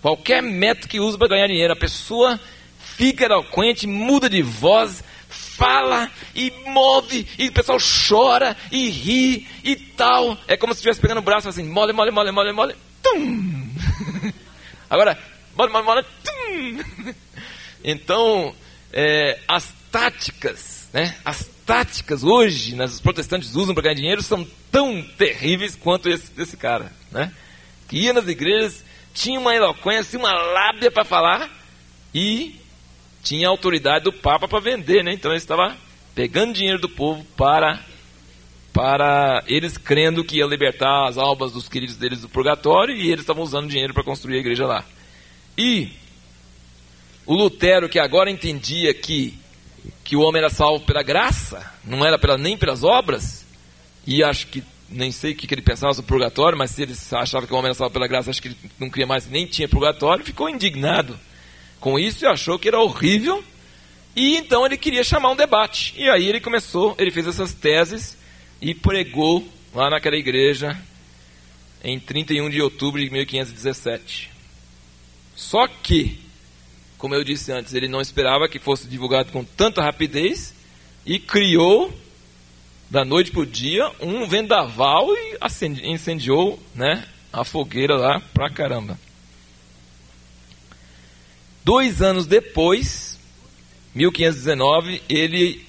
Qualquer 0.00 0.42
método 0.42 0.88
que 0.88 1.00
usa 1.00 1.18
para 1.18 1.28
ganhar 1.28 1.48
dinheiro, 1.48 1.72
a 1.72 1.76
pessoa 1.76 2.38
fica 2.78 3.24
eloquente, 3.24 3.86
muda 3.86 4.30
de 4.30 4.42
voz, 4.42 5.02
fala 5.28 6.10
e 6.34 6.52
move, 6.66 7.26
e 7.38 7.48
o 7.48 7.52
pessoal 7.52 7.78
chora 8.08 8.56
e 8.70 8.88
ri 8.88 9.48
e 9.64 9.74
tal. 9.74 10.38
É 10.46 10.56
como 10.56 10.72
se 10.72 10.78
estivesse 10.78 11.00
pegando 11.00 11.18
o 11.18 11.22
braço 11.22 11.48
assim, 11.48 11.64
mole, 11.64 11.92
mole, 11.92 12.10
mole, 12.10 12.30
mole, 12.30 12.52
mole, 12.52 12.76
tum. 13.02 13.68
Agora, 14.88 15.18
mole, 15.56 15.72
mole, 15.72 15.84
mole, 15.84 16.04
tum. 16.22 17.14
Então, 17.88 18.52
é, 18.92 19.38
as 19.46 19.72
táticas, 19.92 20.85
né? 20.96 21.14
As 21.22 21.46
táticas 21.66 22.24
hoje, 22.24 22.74
né, 22.74 22.86
os 22.86 23.02
protestantes 23.02 23.54
usam 23.54 23.74
para 23.74 23.82
ganhar 23.82 23.96
dinheiro 23.96 24.22
são 24.22 24.46
tão 24.72 25.02
terríveis 25.02 25.76
quanto 25.76 26.08
esse, 26.08 26.32
esse 26.38 26.56
cara, 26.56 26.90
né? 27.12 27.30
Que 27.86 27.98
ia 27.98 28.14
nas 28.14 28.26
igrejas, 28.26 28.82
tinha 29.12 29.38
uma 29.38 29.54
eloquência, 29.54 30.18
uma 30.18 30.32
lábia 30.32 30.90
para 30.90 31.04
falar 31.04 31.50
e 32.14 32.58
tinha 33.22 33.46
a 33.46 33.50
autoridade 33.50 34.04
do 34.04 34.12
Papa 34.12 34.48
para 34.48 34.58
vender, 34.58 35.04
né? 35.04 35.12
Então 35.12 35.30
ele 35.30 35.36
estava 35.36 35.76
pegando 36.14 36.54
dinheiro 36.54 36.78
do 36.78 36.88
povo 36.88 37.26
para 37.36 37.84
para 38.72 39.44
eles 39.46 39.76
crendo 39.76 40.24
que 40.24 40.38
ia 40.38 40.46
libertar 40.46 41.08
as 41.08 41.18
almas 41.18 41.52
dos 41.52 41.68
queridos 41.68 41.96
deles 41.96 42.22
do 42.22 42.28
purgatório 42.28 42.94
e 42.94 43.08
eles 43.08 43.20
estavam 43.20 43.42
usando 43.42 43.68
dinheiro 43.68 43.92
para 43.92 44.02
construir 44.02 44.36
a 44.36 44.40
igreja 44.40 44.66
lá. 44.66 44.82
E 45.58 45.90
o 47.26 47.34
Lutero, 47.34 47.86
que 47.86 47.98
agora 47.98 48.30
entendia 48.30 48.94
que, 48.94 49.38
que 50.06 50.16
o 50.16 50.20
homem 50.20 50.40
era 50.40 50.50
salvo 50.50 50.84
pela 50.84 51.02
graça, 51.02 51.72
não 51.84 52.04
era 52.04 52.18
pela, 52.18 52.38
nem 52.38 52.56
pelas 52.56 52.84
obras, 52.84 53.44
e 54.06 54.22
acho 54.22 54.46
que 54.46 54.62
nem 54.88 55.10
sei 55.10 55.32
o 55.32 55.34
que, 55.34 55.46
que 55.46 55.54
ele 55.54 55.62
pensava 55.62 55.92
sobre 55.92 56.06
o 56.06 56.14
purgatório, 56.14 56.56
mas 56.56 56.70
se 56.70 56.82
ele 56.82 56.94
achava 57.12 57.46
que 57.46 57.52
o 57.52 57.56
homem 57.56 57.66
era 57.66 57.74
salvo 57.74 57.92
pela 57.92 58.06
graça, 58.06 58.30
acho 58.30 58.40
que 58.40 58.48
ele 58.48 58.56
não 58.78 58.88
queria 58.88 59.06
mais, 59.06 59.28
nem 59.28 59.46
tinha 59.46 59.68
purgatório, 59.68 60.24
ficou 60.24 60.48
indignado 60.48 61.18
com 61.80 61.98
isso 61.98 62.24
e 62.24 62.28
achou 62.28 62.58
que 62.58 62.68
era 62.68 62.80
horrível. 62.80 63.42
E 64.14 64.36
então 64.36 64.64
ele 64.64 64.76
queria 64.76 65.04
chamar 65.04 65.30
um 65.30 65.36
debate. 65.36 65.92
E 65.96 66.08
aí 66.08 66.26
ele 66.26 66.40
começou, 66.40 66.94
ele 66.98 67.10
fez 67.10 67.26
essas 67.26 67.52
teses 67.52 68.16
e 68.62 68.74
pregou 68.74 69.46
lá 69.74 69.90
naquela 69.90 70.16
igreja 70.16 70.80
em 71.84 72.00
31 72.00 72.48
de 72.48 72.62
outubro 72.62 73.00
de 73.02 73.10
1517. 73.10 74.30
Só 75.34 75.68
que, 75.68 76.18
como 76.98 77.14
eu 77.14 77.24
disse 77.24 77.52
antes, 77.52 77.74
ele 77.74 77.88
não 77.88 78.00
esperava 78.00 78.48
que 78.48 78.58
fosse 78.58 78.86
divulgado 78.86 79.32
com 79.32 79.44
tanta 79.44 79.82
rapidez 79.82 80.54
e 81.04 81.18
criou 81.18 81.92
da 82.88 83.04
noite 83.04 83.30
para 83.30 83.40
o 83.40 83.46
dia 83.46 83.90
um 84.00 84.26
vendaval 84.26 85.08
e 85.10 85.38
incendiou 85.84 86.58
né, 86.74 87.06
a 87.32 87.44
fogueira 87.44 87.96
lá 87.96 88.20
pra 88.32 88.50
caramba. 88.50 88.98
Dois 91.64 92.00
anos 92.00 92.26
depois, 92.26 93.18
1519, 93.94 95.02
ele 95.08 95.66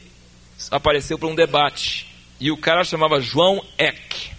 apareceu 0.70 1.18
para 1.18 1.28
um 1.28 1.36
debate. 1.36 2.06
E 2.40 2.52
o 2.52 2.58
cara 2.58 2.84
chamava 2.84 3.20
João 3.20 3.66
Eck, 3.80 4.32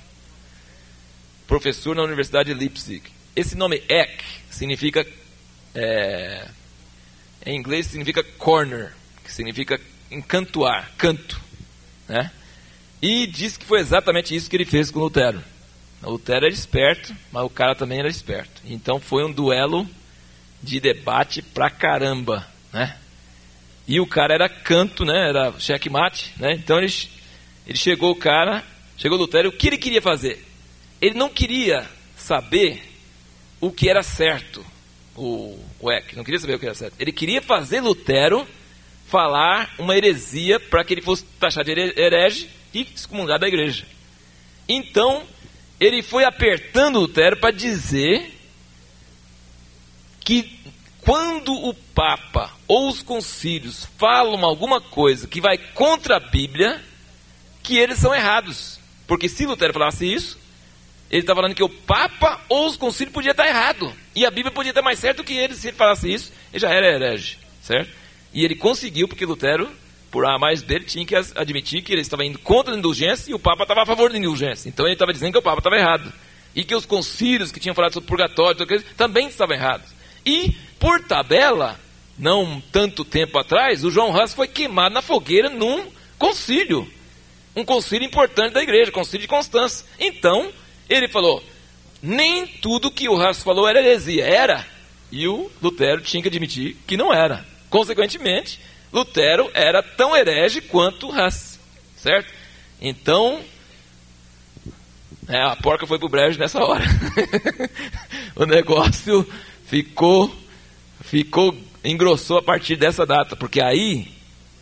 professor 1.49 1.97
na 1.97 2.03
Universidade 2.05 2.53
de 2.53 2.59
Leipzig. 2.59 3.03
Esse 3.34 3.57
nome 3.57 3.82
Eck 3.89 4.24
significa, 4.51 5.05
é, 5.74 6.49
em 7.45 7.57
inglês 7.57 7.86
significa 7.86 8.22
corner, 8.22 8.93
que 9.24 9.32
significa 9.32 9.80
encantoar, 10.11 10.93
canto. 10.97 11.41
Né? 12.09 12.30
E 13.01 13.26
diz 13.26 13.57
que 13.57 13.64
foi 13.64 13.80
exatamente 13.80 14.34
isso 14.34 14.49
que 14.49 14.57
ele 14.57 14.64
fez 14.64 14.91
com 14.91 15.01
Lutero. 15.01 15.43
Lutero 16.03 16.47
era 16.47 16.55
esperto, 16.55 17.14
mas 17.32 17.45
o 17.45 17.51
cara 17.51 17.74
também 17.74 17.99
era 17.99 18.09
esperto. 18.09 18.62
Então 18.64 19.01
foi 19.01 19.24
um 19.24 19.32
duelo 19.32 19.89
de 20.62 20.80
debate 20.80 21.43
pra 21.43 21.70
caramba, 21.70 22.47
né? 22.72 22.97
E 23.86 24.01
o 24.01 24.07
cara 24.07 24.34
era 24.34 24.49
canto, 24.49 25.05
né? 25.05 25.28
Era 25.28 25.53
checkmate, 25.59 26.32
né? 26.36 26.53
Então 26.53 26.78
ele, 26.78 26.93
ele 27.66 27.78
chegou 27.78 28.11
o 28.11 28.16
cara, 28.16 28.64
chegou 28.97 29.16
Lutero, 29.16 29.49
o 29.49 29.53
que 29.53 29.68
ele 29.68 29.78
queria 29.78 30.03
fazer? 30.03 30.45
Ele 31.01 31.14
não 31.14 31.28
queria 31.28 31.86
saber 32.16 32.82
o 33.61 33.70
que 33.70 33.89
era 33.89 34.03
certo, 34.03 34.64
o, 35.18 35.58
o 35.80 35.92
Eck, 35.92 36.16
não 36.16 36.24
queria 36.24 36.40
saber 36.40 36.54
o 36.54 36.58
que 36.58 36.66
era 36.66 36.74
certo. 36.74 36.94
Ele 36.98 37.12
queria 37.12 37.42
fazer 37.42 37.80
Lutero 37.80 38.46
falar 39.06 39.74
uma 39.78 39.96
heresia 39.96 40.60
para 40.60 40.84
que 40.84 40.94
ele 40.94 41.02
fosse 41.02 41.24
taxado 41.40 41.64
de 41.64 41.80
herege 41.96 42.48
e 42.72 42.82
excomungar 42.94 43.38
da 43.38 43.48
igreja. 43.48 43.86
Então, 44.68 45.22
ele 45.80 46.02
foi 46.02 46.24
apertando 46.24 47.00
Lutero 47.00 47.36
para 47.38 47.50
dizer 47.50 48.34
que 50.20 50.58
quando 51.00 51.54
o 51.54 51.72
Papa 51.72 52.52
ou 52.66 52.88
os 52.88 53.02
concílios 53.02 53.88
falam 53.96 54.44
alguma 54.44 54.80
coisa 54.80 55.26
que 55.26 55.40
vai 55.40 55.56
contra 55.56 56.16
a 56.16 56.20
Bíblia, 56.20 56.82
que 57.62 57.78
eles 57.78 57.98
são 57.98 58.14
errados. 58.14 58.78
Porque 59.06 59.28
se 59.28 59.46
Lutero 59.46 59.72
falasse 59.72 60.04
isso, 60.04 60.38
ele 61.11 61.22
está 61.22 61.34
falando 61.34 61.54
que 61.54 61.62
o 61.62 61.68
Papa 61.68 62.40
ou 62.48 62.66
os 62.66 62.76
concílios 62.76 63.14
podia 63.14 63.30
estar 63.30 63.46
errado. 63.46 63.92
E 64.14 64.26
a 64.26 64.30
Bíblia 64.30 64.52
podia 64.52 64.70
estar 64.70 64.82
mais 64.82 64.98
certo 64.98 65.24
que 65.24 65.34
ele. 65.34 65.54
Se 65.54 65.68
ele 65.68 65.76
falasse 65.76 66.12
isso, 66.12 66.32
ele 66.52 66.61
já 66.61 66.70
era 66.70 66.86
herege. 66.86 67.38
Certo? 67.62 67.90
E 68.32 68.44
ele 68.44 68.54
conseguiu, 68.54 69.09
porque 69.09 69.24
Lutero, 69.24 69.70
por 70.11 70.26
A 70.26 70.38
mais 70.38 70.62
dele, 70.62 70.84
tinha 70.84 71.06
que 71.06 71.14
admitir 71.16 71.82
que 71.82 71.92
ele 71.92 72.02
estava 72.02 72.24
indo 72.24 72.38
contra 72.38 72.74
a 72.74 72.76
indulgência 72.76 73.30
e 73.30 73.34
o 73.34 73.38
Papa 73.38 73.62
estava 73.62 73.82
a 73.82 73.86
favor 73.86 74.12
da 74.12 74.18
indulgência. 74.18 74.68
Então 74.68 74.84
ele 74.86 74.94
estava 74.94 75.12
dizendo 75.12 75.32
que 75.32 75.38
o 75.38 75.42
Papa 75.42 75.59
estava 75.59 75.76
errado. 75.76 76.12
E 76.54 76.64
que 76.64 76.74
os 76.74 76.84
concílios 76.84 77.50
que 77.50 77.61
tinham 77.61 77.74
falado 77.74 77.94
sobre 77.94 78.09
purgatório 78.09 78.66
também 78.96 79.28
estavam 79.28 79.56
errados. 79.56 79.90
E, 80.26 80.54
por 80.78 81.00
tabela, 81.04 81.78
não 82.18 82.61
tanto 82.72 83.04
tempo 83.04 83.38
atrás, 83.38 83.84
o 83.84 83.90
João 83.90 84.11
Hus 84.11 84.34
foi 84.34 84.48
queimado 84.48 84.94
na 84.94 85.00
fogueira 85.00 85.48
num 85.48 85.86
concílio. 86.18 86.90
Um 87.54 87.64
concílio 87.64 88.06
importante 88.06 88.52
da 88.52 88.62
igreja, 88.62 88.92
concílio 88.92 89.22
de 89.22 89.28
Constância. 89.28 89.86
Então, 89.98 90.52
ele 90.89 91.09
falou: 91.09 91.43
nem 92.03 92.47
tudo 92.47 92.91
que 92.91 93.09
o 93.09 93.14
Hus 93.14 93.43
falou 93.43 93.68
era 93.68 93.80
heresia. 93.80 94.24
Era. 94.24 94.66
E 95.11 95.26
o 95.26 95.51
Lutero 95.62 96.01
tinha 96.01 96.22
que 96.22 96.28
admitir 96.28 96.76
que 96.86 96.97
não 96.97 97.12
era. 97.12 97.47
Consequentemente, 97.70 98.61
Lutero 98.93 99.51
era 99.55 99.82
tão 99.82 100.16
herege 100.16 100.61
quanto 100.61 101.11
Hus. 101.11 101.59
Certo? 101.97 102.32
Então, 102.80 103.41
é, 105.28 105.43
a 105.43 105.57
porca 105.57 105.86
foi 105.86 105.99
pro 105.99 106.09
brejo 106.09 106.39
nessa 106.39 106.62
hora. 106.62 106.84
o 108.34 108.47
negócio 108.47 109.26
ficou, 109.66 110.34
ficou, 111.03 111.57
engrossou 111.84 112.39
a 112.39 112.43
partir 112.43 112.76
dessa 112.76 113.05
data, 113.05 113.36
porque 113.36 113.61
aí 113.61 114.09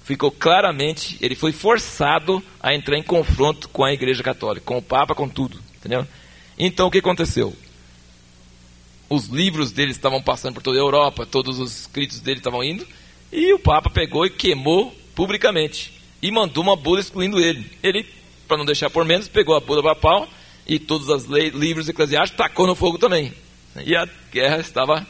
ficou 0.02 0.30
claramente, 0.30 1.18
ele 1.20 1.34
foi 1.34 1.52
forçado 1.52 2.42
a 2.60 2.74
entrar 2.74 2.96
em 2.96 3.02
confronto 3.02 3.68
com 3.68 3.84
a 3.84 3.92
Igreja 3.92 4.22
Católica, 4.22 4.64
com 4.64 4.78
o 4.78 4.82
Papa, 4.82 5.14
com 5.14 5.28
tudo, 5.28 5.60
entendeu? 5.86 6.06
Então 6.58 6.88
o 6.88 6.90
que 6.90 6.98
aconteceu? 6.98 7.54
Os 9.08 9.26
livros 9.26 9.70
dele 9.70 9.92
estavam 9.92 10.20
passando 10.20 10.54
por 10.54 10.62
toda 10.62 10.76
a 10.76 10.80
Europa, 10.80 11.24
todos 11.24 11.60
os 11.60 11.80
escritos 11.80 12.20
dele 12.20 12.38
estavam 12.38 12.62
indo, 12.62 12.86
e 13.32 13.52
o 13.52 13.58
Papa 13.58 13.88
pegou 13.88 14.26
e 14.26 14.30
queimou 14.30 14.94
publicamente 15.14 15.92
e 16.20 16.30
mandou 16.30 16.62
uma 16.62 16.76
bula 16.76 17.00
excluindo 17.00 17.38
ele. 17.38 17.70
Ele, 17.82 18.04
para 18.48 18.56
não 18.56 18.64
deixar 18.64 18.90
por 18.90 19.04
menos, 19.04 19.28
pegou 19.28 19.54
a 19.54 19.60
bula 19.60 19.82
papal 19.82 20.28
e 20.66 20.78
todos 20.78 21.08
os 21.08 21.24
livros 21.24 21.88
eclesiásticos 21.88 22.36
tacou 22.36 22.66
no 22.66 22.74
fogo 22.74 22.98
também. 22.98 23.32
E 23.84 23.94
a 23.94 24.08
guerra 24.32 24.58
estava 24.58 25.06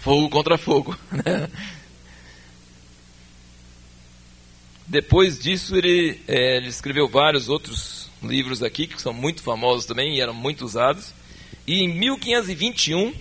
fogo 0.00 0.28
contra 0.28 0.56
fogo. 0.56 0.96
Né? 1.12 1.48
Depois 4.86 5.38
disso, 5.38 5.74
ele, 5.74 6.20
é, 6.28 6.58
ele, 6.58 6.68
escreveu 6.68 7.08
vários 7.08 7.48
outros 7.48 8.10
livros 8.22 8.62
aqui, 8.62 8.86
que 8.86 9.00
são 9.00 9.12
muito 9.12 9.42
famosos 9.42 9.84
também 9.86 10.16
e 10.16 10.20
eram 10.20 10.34
muito 10.34 10.64
usados. 10.64 11.12
E 11.66 11.82
em 11.82 11.88
1521, 11.88 13.14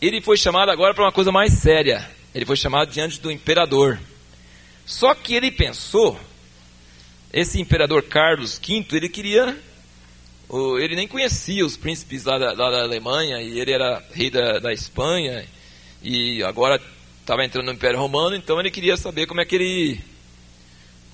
ele 0.00 0.20
foi 0.20 0.36
chamado 0.36 0.70
agora 0.70 0.94
para 0.94 1.04
uma 1.04 1.12
coisa 1.12 1.32
mais 1.32 1.52
séria. 1.54 2.08
Ele 2.34 2.44
foi 2.44 2.56
chamado 2.56 2.90
diante 2.90 3.20
do 3.20 3.30
imperador. 3.30 3.98
Só 4.84 5.14
que 5.14 5.34
ele 5.34 5.50
pensou, 5.50 6.18
esse 7.32 7.60
imperador 7.60 8.02
Carlos 8.02 8.58
V, 8.58 8.86
ele 8.92 9.08
queria 9.08 9.56
ele 10.80 10.94
nem 10.94 11.08
conhecia 11.08 11.66
os 11.66 11.76
príncipes 11.76 12.24
lá 12.24 12.38
da, 12.38 12.52
lá 12.52 12.70
da 12.70 12.82
Alemanha, 12.82 13.42
e 13.42 13.58
ele 13.58 13.72
era 13.72 14.02
rei 14.12 14.30
da, 14.30 14.60
da 14.60 14.72
Espanha, 14.72 15.44
e 16.02 16.42
agora 16.44 16.80
estava 17.20 17.44
entrando 17.44 17.66
no 17.66 17.72
Império 17.72 17.98
Romano, 17.98 18.36
então 18.36 18.60
ele 18.60 18.70
queria 18.70 18.96
saber 18.96 19.26
como 19.26 19.40
é 19.40 19.44
que 19.44 19.56
ele 19.56 20.00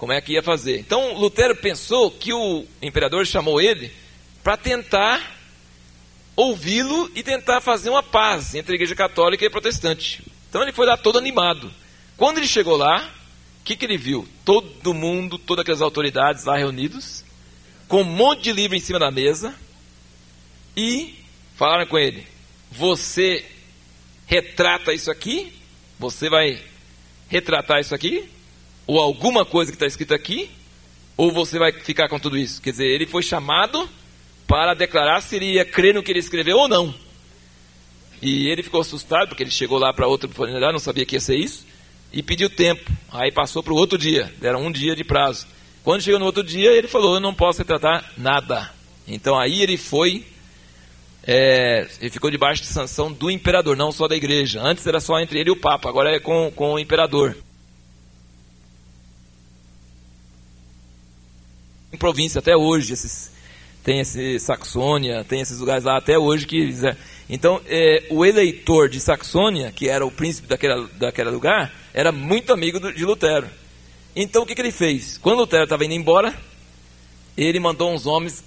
como 0.03 0.13
é 0.13 0.21
que 0.21 0.33
ia 0.33 0.43
fazer. 0.43 0.81
Então 0.81 1.15
Lutero 1.15 1.55
pensou 1.55 2.11
que 2.11 2.33
o 2.33 2.67
imperador 2.83 3.25
chamou 3.25 3.61
ele 3.61 3.93
para 4.43 4.57
tentar 4.57 5.39
ouvi-lo 6.35 7.09
e 7.15 7.23
tentar 7.23 7.61
fazer 7.61 7.89
uma 7.89 8.03
paz 8.03 8.53
entre 8.57 8.73
a 8.73 8.75
igreja 8.75 8.97
católica 8.97 9.45
e 9.45 9.47
a 9.47 9.51
protestante. 9.51 10.21
Então 10.49 10.61
ele 10.61 10.73
foi 10.73 10.87
lá 10.87 10.97
todo 10.97 11.19
animado. 11.19 11.73
Quando 12.17 12.39
ele 12.39 12.49
chegou 12.49 12.77
lá, 12.77 13.09
O 13.61 13.65
que, 13.65 13.77
que 13.77 13.85
ele 13.85 13.97
viu? 13.97 14.27
Todo 14.45 14.93
mundo, 14.93 15.39
todas 15.39 15.63
aquelas 15.63 15.81
autoridades 15.81 16.47
lá 16.47 16.57
reunidos, 16.57 17.25
com 17.87 18.01
um 18.01 18.05
monte 18.05 18.43
de 18.43 18.53
livro 18.53 18.77
em 18.77 18.81
cima 18.81 18.99
da 18.99 19.09
mesa, 19.09 19.55
e 20.77 21.15
falaram 21.55 21.87
com 21.87 21.97
ele: 21.97 22.27
Você 22.73 23.45
retrata 24.27 24.93
isso 24.93 25.13
aqui? 25.13 25.53
Você 25.97 26.29
vai 26.29 26.61
retratar 27.29 27.79
isso 27.79 27.95
aqui? 27.95 28.29
Ou 28.87 28.99
alguma 28.99 29.45
coisa 29.45 29.71
que 29.71 29.77
está 29.77 29.87
escrito 29.87 30.15
aqui? 30.15 30.51
Ou 31.17 31.33
você 31.33 31.59
vai 31.59 31.73
ficar 31.73 32.09
com 32.09 32.19
tudo 32.19 32.37
isso? 32.37 32.61
Quer 32.61 32.71
dizer, 32.71 32.87
ele 32.87 33.07
foi 33.07 33.23
chamado 33.23 33.89
para 34.47 34.75
declarar 34.75 35.21
se 35.21 35.37
ele 35.37 35.53
ia 35.53 35.65
crer 35.65 35.95
no 35.95 36.03
que 36.03 36.11
ele 36.11 36.19
escreveu 36.19 36.59
ou 36.59 36.69
não. 36.69 36.95
E 38.21 38.49
ele 38.49 38.63
ficou 38.63 38.81
assustado, 38.81 39.29
porque 39.29 39.43
ele 39.43 39.51
chegou 39.51 39.79
lá 39.79 39.93
para 39.93 40.07
outro 40.07 40.29
funerário, 40.29 40.73
não 40.73 40.79
sabia 40.79 41.05
que 41.05 41.17
ia 41.17 41.21
ser 41.21 41.37
isso, 41.37 41.67
e 42.13 42.23
pediu 42.23 42.49
tempo. 42.49 42.91
Aí 43.11 43.33
passou 43.33 43.63
para 43.63 43.73
o 43.73 43.77
outro 43.77 43.99
dia, 43.99 44.33
deram 44.41 44.65
um 44.65 44.71
dia 44.71 44.95
de 44.95 45.05
prazo. 45.05 45.47
Quando 45.83 46.03
chegou 46.03 46.21
no 46.21 46.27
outro 46.27 46.45
dia, 46.45 46.71
ele 46.71 46.87
falou: 46.87 47.15
Eu 47.15 47.21
não 47.21 47.35
posso 47.35 47.59
retratar 47.59 48.13
nada. 48.17 48.71
Então 49.07 49.39
aí 49.39 49.63
ele 49.63 49.77
foi 49.77 50.25
é, 51.25 51.87
ele 52.01 52.11
ficou 52.11 52.31
debaixo 52.31 52.63
de 52.63 52.69
sanção 52.69 53.13
do 53.13 53.31
imperador, 53.31 53.77
não 53.77 53.93
só 53.93 54.09
da 54.09 54.17
igreja. 54.17 54.61
Antes 54.61 54.87
era 54.87 55.01
só 55.01 55.21
entre 55.21 55.39
ele 55.39 55.51
e 55.51 55.53
o 55.53 55.57
Papa, 55.57 55.89
agora 55.89 56.15
é 56.15 56.19
com, 56.19 56.51
com 56.55 56.75
o 56.75 56.79
imperador. 56.79 57.37
Em 61.93 61.97
província 61.97 62.39
até 62.39 62.57
hoje, 62.57 62.93
esses, 62.93 63.31
tem 63.85 64.01
esse 64.01 64.39
Saxônia, 64.39 65.25
tem 65.25 65.41
esses 65.41 65.59
lugares 65.59 65.85
lá 65.85 65.99
até 65.99 66.19
hoje 66.19 66.47
que. 66.47 66.75
É, 66.87 66.97
então, 67.29 67.61
é, 67.67 68.05
o 68.11 68.25
eleitor 68.25 68.89
de 68.89 68.99
Saxônia, 69.01 69.71
que 69.73 69.89
era 69.89 70.05
o 70.05 70.11
príncipe 70.11 70.49
daquele, 70.49 71.31
lugar, 71.31 71.73
era 71.93 72.11
muito 72.11 72.53
amigo 72.53 72.81
do, 72.81 72.93
de 72.93 73.05
Lutero. 73.05 73.49
Então, 74.15 74.43
o 74.43 74.47
que, 74.47 74.55
que 74.55 74.61
ele 74.61 74.73
fez? 74.73 75.19
Quando 75.19 75.39
Lutero 75.39 75.65
estava 75.65 75.85
indo 75.85 75.95
embora, 75.95 76.35
ele 77.37 77.61
mandou 77.61 77.93
uns 77.93 78.07
homens 78.07 78.45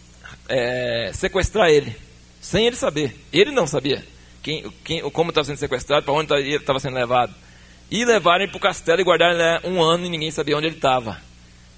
é, 0.48 1.12
sequestrar 1.14 1.70
ele 1.70 1.96
sem 2.46 2.68
ele 2.68 2.76
saber. 2.76 3.16
Ele 3.34 3.50
não 3.50 3.66
sabia 3.66 4.06
quem, 4.44 4.72
quem, 4.84 5.02
como 5.10 5.32
estava 5.32 5.46
sendo 5.46 5.58
sequestrado, 5.58 6.06
para 6.06 6.14
onde 6.14 6.34
estava 6.52 6.80
sendo 6.80 6.94
levado. 6.94 7.34
E 7.90 8.06
levaram 8.06 8.44
ele 8.44 8.52
para 8.52 8.58
o 8.58 8.62
castelo 8.62 9.02
e 9.02 9.04
guardaram 9.04 9.34
ele 9.34 9.76
um 9.76 9.82
ano 9.82 10.06
e 10.06 10.10
ninguém 10.10 10.30
sabia 10.30 10.56
onde 10.56 10.68
ele 10.68 10.76
estava. 10.76 11.20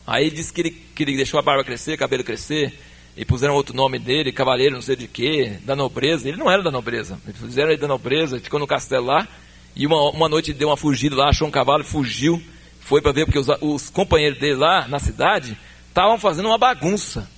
Aí 0.08 0.32
disse 0.32 0.54
que 0.54 0.62
ele, 0.62 0.72
que 0.72 1.04
ele 1.04 1.18
deixou 1.18 1.38
a 1.38 1.44
barba 1.44 1.66
crescer, 1.66 1.98
cabelo 1.98 2.24
crescer, 2.24 2.74
e 3.18 3.26
puseram 3.26 3.54
outro 3.54 3.76
nome 3.76 4.00
dele, 4.00 4.32
cavaleiro 4.32 4.76
não 4.76 4.82
sei 4.82 4.96
de 4.96 5.06
quê, 5.06 5.60
da 5.66 5.76
nobreza. 5.76 6.30
Ele 6.30 6.38
não 6.38 6.50
era 6.50 6.64
da 6.64 6.72
nobreza. 6.72 7.20
Eles 7.28 7.42
fizeram 7.42 7.72
ele 7.72 7.82
da 7.82 7.90
nobreza, 7.90 8.40
ficou 8.40 8.58
no 8.58 8.66
castelo 8.66 9.06
lá, 9.06 9.28
e 9.76 9.86
uma, 9.86 10.10
uma 10.12 10.30
noite 10.30 10.54
deu 10.54 10.70
uma 10.70 10.78
fugida 10.78 11.14
lá, 11.14 11.28
achou 11.28 11.46
um 11.46 11.52
cavalo, 11.52 11.84
fugiu, 11.84 12.42
foi 12.80 13.02
para 13.02 13.12
ver, 13.12 13.26
porque 13.26 13.38
os, 13.38 13.48
os 13.60 13.90
companheiros 13.90 14.40
dele 14.40 14.56
lá 14.56 14.88
na 14.88 14.98
cidade 14.98 15.58
estavam 15.90 16.18
fazendo 16.18 16.48
uma 16.48 16.58
bagunça. 16.58 17.30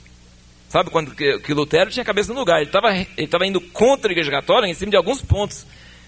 Sabe 0.70 0.92
quando 0.92 1.16
que, 1.16 1.40
que 1.40 1.54
Lutero 1.54 1.90
tinha 1.90 2.04
a 2.04 2.06
cabeça 2.06 2.32
no 2.32 2.40
lugar? 2.40 2.58
Ele 2.58 2.70
estava 2.70 2.96
ele 2.96 3.28
tava 3.28 3.48
indo 3.48 3.60
contra 3.60 4.12
a 4.12 4.14
Igreja 4.14 4.30
Católica 4.30 4.70
em 4.70 4.76
cima 4.76 4.92
de 4.92 4.98
alguns 4.98 5.20
pontos. 5.20 5.66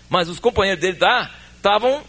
Mas 0.07 0.29
os 0.29 0.39
companheiros 0.39 0.79
dele 0.79 0.99
lá 1.01 1.31
estavam 1.55 2.03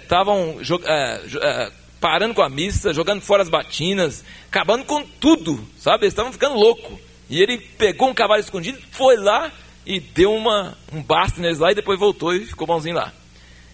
estavam 0.00 0.60
é, 0.60 0.72
é, 0.86 1.20
é, 1.42 1.72
parando 2.00 2.34
com 2.34 2.42
a 2.42 2.48
missa, 2.48 2.92
jogando 2.92 3.20
fora 3.20 3.42
as 3.42 3.48
batinas, 3.48 4.24
acabando 4.48 4.84
com 4.84 5.02
tudo, 5.02 5.58
sabe? 5.78 6.04
Eles 6.04 6.12
estavam 6.12 6.32
ficando 6.32 6.56
loucos. 6.56 6.98
E 7.28 7.42
ele 7.42 7.58
pegou 7.58 8.08
um 8.08 8.14
cavalo 8.14 8.40
escondido, 8.40 8.78
foi 8.90 9.16
lá 9.16 9.52
e 9.84 10.00
deu 10.00 10.34
uma, 10.34 10.76
um 10.92 11.02
basta 11.02 11.40
neles 11.40 11.58
lá 11.58 11.72
e 11.72 11.74
depois 11.74 11.98
voltou 11.98 12.34
e 12.34 12.46
ficou 12.46 12.66
bonzinho 12.66 12.96
lá. 12.96 13.12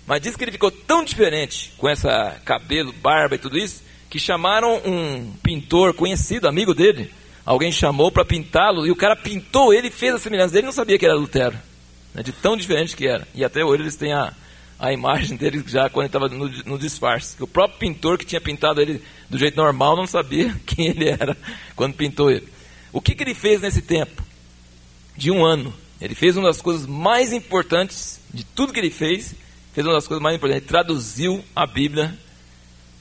Mas 0.06 0.20
diz 0.20 0.36
que 0.36 0.44
ele 0.44 0.52
ficou 0.52 0.70
tão 0.70 1.04
diferente 1.04 1.72
com 1.78 1.88
essa 1.88 2.40
cabelo, 2.44 2.92
barba 2.92 3.36
e 3.36 3.38
tudo 3.38 3.56
isso, 3.56 3.82
que 4.10 4.18
chamaram 4.18 4.80
um 4.84 5.32
pintor 5.42 5.94
conhecido, 5.94 6.48
amigo 6.48 6.74
dele, 6.74 7.10
Alguém 7.44 7.70
chamou 7.70 8.10
para 8.10 8.24
pintá-lo 8.24 8.86
e 8.86 8.90
o 8.90 8.96
cara 8.96 9.14
pintou 9.14 9.72
ele 9.72 9.90
fez 9.90 10.14
a 10.14 10.18
semelhança 10.18 10.54
dele. 10.54 10.66
Não 10.66 10.72
sabia 10.72 10.98
que 10.98 11.04
era 11.04 11.14
Lutero, 11.14 11.56
né, 12.14 12.22
de 12.22 12.32
tão 12.32 12.56
diferente 12.56 12.96
que 12.96 13.06
era. 13.06 13.28
E 13.34 13.44
até 13.44 13.62
hoje 13.62 13.82
eles 13.82 13.96
têm 13.96 14.12
a, 14.14 14.32
a 14.78 14.92
imagem 14.92 15.36
dele 15.36 15.62
já 15.66 15.88
quando 15.88 16.04
ele 16.04 16.08
estava 16.08 16.28
no, 16.28 16.48
no, 16.64 16.78
disfarce. 16.78 17.42
O 17.42 17.46
próprio 17.46 17.78
pintor 17.78 18.18
que 18.18 18.26
tinha 18.26 18.40
pintado 18.40 18.80
ele 18.80 19.02
do 19.30 19.38
jeito 19.38 19.56
normal 19.56 19.96
não 19.96 20.06
sabia 20.06 20.54
quem 20.66 20.88
ele 20.88 21.08
era 21.08 21.36
quando 21.74 21.94
pintou 21.94 22.30
ele. 22.30 22.48
O 22.92 23.00
que, 23.00 23.14
que 23.14 23.22
ele 23.22 23.34
fez 23.34 23.60
nesse 23.60 23.82
tempo? 23.82 24.22
De 25.16 25.30
um 25.30 25.44
ano. 25.44 25.72
Ele 26.00 26.14
fez 26.14 26.36
uma 26.36 26.48
das 26.48 26.60
coisas 26.60 26.86
mais 26.86 27.32
importantes 27.32 28.20
de 28.32 28.44
tudo 28.44 28.72
que 28.72 28.78
ele 28.78 28.90
fez. 28.90 29.34
Fez 29.72 29.86
uma 29.86 29.94
das 29.94 30.06
coisas 30.06 30.22
mais 30.22 30.36
importantes. 30.36 30.62
Ele 30.62 30.68
traduziu 30.68 31.44
a 31.54 31.66
Bíblia 31.66 32.16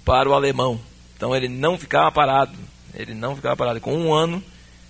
para 0.05 0.30
o 0.30 0.34
alemão. 0.34 0.80
Então 1.15 1.36
ele 1.36 1.47
não 1.47 1.78
ficava 1.78 2.11
parado. 2.11 2.57
Ele 2.93 3.13
não 3.13 3.36
ficava 3.36 3.55
parado. 3.55 3.82
Com 3.82 3.95
um 3.95 4.13
ano, 4.13 4.43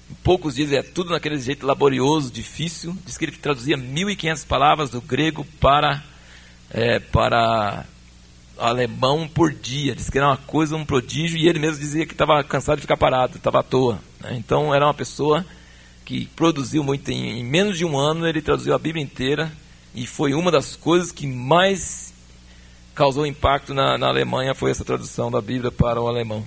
em 0.10 0.14
poucos 0.16 0.56
dias, 0.56 0.72
é 0.72 0.82
tudo 0.82 1.12
naquele 1.12 1.40
jeito 1.40 1.66
laborioso, 1.66 2.32
difícil. 2.32 2.96
Diz 3.06 3.18
que 3.18 3.26
ele 3.26 3.32
traduzia 3.32 3.78
1.500 3.78 4.46
palavras 4.46 4.90
do 4.90 5.02
grego 5.02 5.46
para, 5.60 6.04
é, 6.74 7.00
para 7.00 7.86
alemão 8.58 9.28
por 9.28 9.54
dia. 9.54 9.96
Diz 9.96 10.10
que 10.10 10.18
era 10.18 10.28
uma 10.28 10.38
coisa, 10.38 10.76
um 10.76 10.86
prodígio. 10.86 11.38
E 11.38 11.48
ele 11.48 11.60
mesmo 11.60 11.80
dizia 11.80 12.06
que 12.06 12.14
estava 12.14 12.44
cansado 12.44 12.78
de 12.78 12.82
ficar 12.82 12.98
parado, 12.98 13.38
estava 13.38 13.60
à 13.60 13.64
toa. 13.64 14.00
Né? 14.20 14.36
Então 14.38 14.74
era 14.74 14.86
uma 14.86 14.94
pessoa 14.94 15.46
que 16.04 16.26
produziu 16.36 16.84
muito. 16.84 17.10
Em, 17.10 17.40
em 17.40 17.44
menos 17.44 17.78
de 17.78 17.86
um 17.86 17.98
ano, 17.98 18.28
ele 18.28 18.42
traduziu 18.42 18.74
a 18.74 18.80
Bíblia 18.80 19.04
inteira. 19.04 19.52
E 19.96 20.08
foi 20.08 20.34
uma 20.34 20.52
das 20.52 20.76
coisas 20.76 21.12
que 21.12 21.28
mais 21.28 22.12
causou 22.96 23.26
impacto 23.26 23.74
na, 23.74 23.98
na 23.98 24.08
Alemanha 24.08 24.54
foi 24.54 24.72
essa 24.72 24.86
tradução 24.86 25.32
da 25.32 25.42
Bíblia 25.42 25.72
para 25.72 26.02
o 26.02 26.08
alemão. 26.08 26.46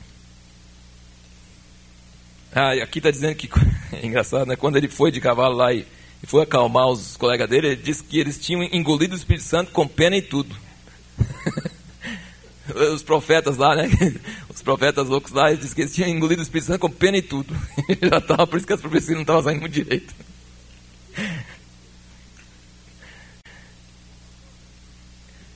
Ah, 2.53 2.73
aqui 2.83 2.99
está 2.99 3.11
dizendo 3.11 3.35
que 3.35 3.49
é 3.93 4.07
engraçado, 4.07 4.47
né? 4.47 4.57
Quando 4.57 4.77
ele 4.77 4.89
foi 4.89 5.11
de 5.11 5.21
cavalo 5.21 5.57
lá 5.57 5.73
e, 5.73 5.87
e 6.23 6.27
foi 6.27 6.43
acalmar 6.43 6.89
os 6.89 7.17
colegas 7.17 7.49
dele, 7.49 7.69
ele 7.69 7.77
disse 7.77 8.03
que 8.03 8.19
eles 8.19 8.39
tinham 8.39 8.63
engolido 8.63 9.15
o 9.15 9.19
Espírito 9.19 9.45
Santo 9.45 9.73
com 9.73 9.87
pena 9.87 10.17
e 10.17 10.23
tudo. 10.23 10.55
os 12.95 13.03
profetas 13.03 13.57
lá, 13.57 13.75
né? 13.75 13.89
Os 14.53 14.63
profetas 14.63 15.07
loucos 15.07 15.33
lá, 15.33 15.53
ele 15.53 15.61
disse 15.61 15.75
que 15.75 15.83
eles 15.83 15.95
tinham 15.95 16.09
engolido 16.09 16.41
o 16.41 16.43
Espírito 16.43 16.69
Santo 16.69 16.81
com 16.81 16.91
pena 16.91 17.19
e 17.19 17.23
tudo. 17.23 17.55
Já 18.03 18.21
tava, 18.23 18.47
por 18.47 18.57
isso 18.57 18.67
que 18.67 18.73
as 18.73 18.81
profecias 18.81 19.15
não 19.15 19.21
estavam 19.21 19.43
saindo 19.43 19.61
muito 19.61 19.75
direito. 19.75 20.15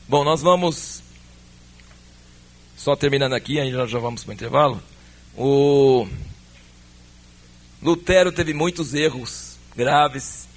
Bom, 0.06 0.22
nós 0.22 0.42
vamos. 0.42 1.02
Só 2.76 2.94
terminando 2.94 3.32
aqui, 3.32 3.58
aí 3.58 3.70
já, 3.70 3.86
já 3.86 3.98
vamos 3.98 4.22
para 4.22 4.32
o 4.32 4.34
intervalo. 4.34 4.82
O. 5.36 6.06
Lutero 7.82 8.32
teve 8.32 8.52
muitos 8.52 8.92
erros 8.92 9.56
graves, 9.74 10.48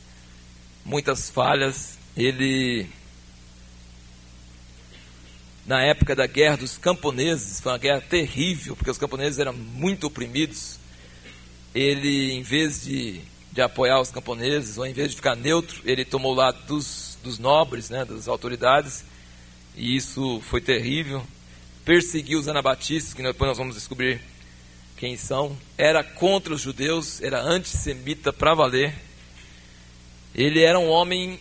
muitas 0.85 1.29
falhas. 1.29 1.97
Ele, 2.15 2.87
na 5.65 5.81
época 5.81 6.15
da 6.15 6.27
guerra 6.27 6.57
dos 6.57 6.77
camponeses, 6.77 7.59
foi 7.59 7.71
uma 7.71 7.77
guerra 7.77 8.01
terrível, 8.01 8.75
porque 8.75 8.91
os 8.91 8.97
camponeses 8.97 9.39
eram 9.39 9.53
muito 9.53 10.07
oprimidos. 10.07 10.79
Ele, 11.73 12.33
em 12.33 12.43
vez 12.43 12.83
de, 12.83 13.21
de 13.51 13.61
apoiar 13.61 13.99
os 13.99 14.11
camponeses, 14.11 14.77
ou 14.77 14.85
em 14.85 14.93
vez 14.93 15.09
de 15.09 15.15
ficar 15.15 15.35
neutro, 15.35 15.81
ele 15.85 16.05
tomou 16.05 16.33
o 16.33 16.35
lado 16.35 16.63
dos, 16.67 17.17
dos 17.23 17.39
nobres, 17.39 17.89
né, 17.89 18.05
das 18.05 18.27
autoridades, 18.27 19.03
e 19.75 19.95
isso 19.95 20.41
foi 20.41 20.61
terrível. 20.61 21.25
Perseguiu 21.83 22.39
os 22.39 22.47
anabatistas, 22.47 23.13
que 23.13 23.23
depois 23.23 23.49
nós 23.49 23.57
vamos 23.57 23.75
descobrir 23.75 24.21
quem 24.95 25.17
são, 25.17 25.57
era 25.77 26.03
contra 26.03 26.53
os 26.53 26.61
judeus, 26.61 27.21
era 27.21 27.41
antissemita 27.41 28.31
para 28.31 28.53
valer. 28.53 28.95
Ele 30.35 30.61
era 30.61 30.79
um 30.79 30.89
homem 30.89 31.39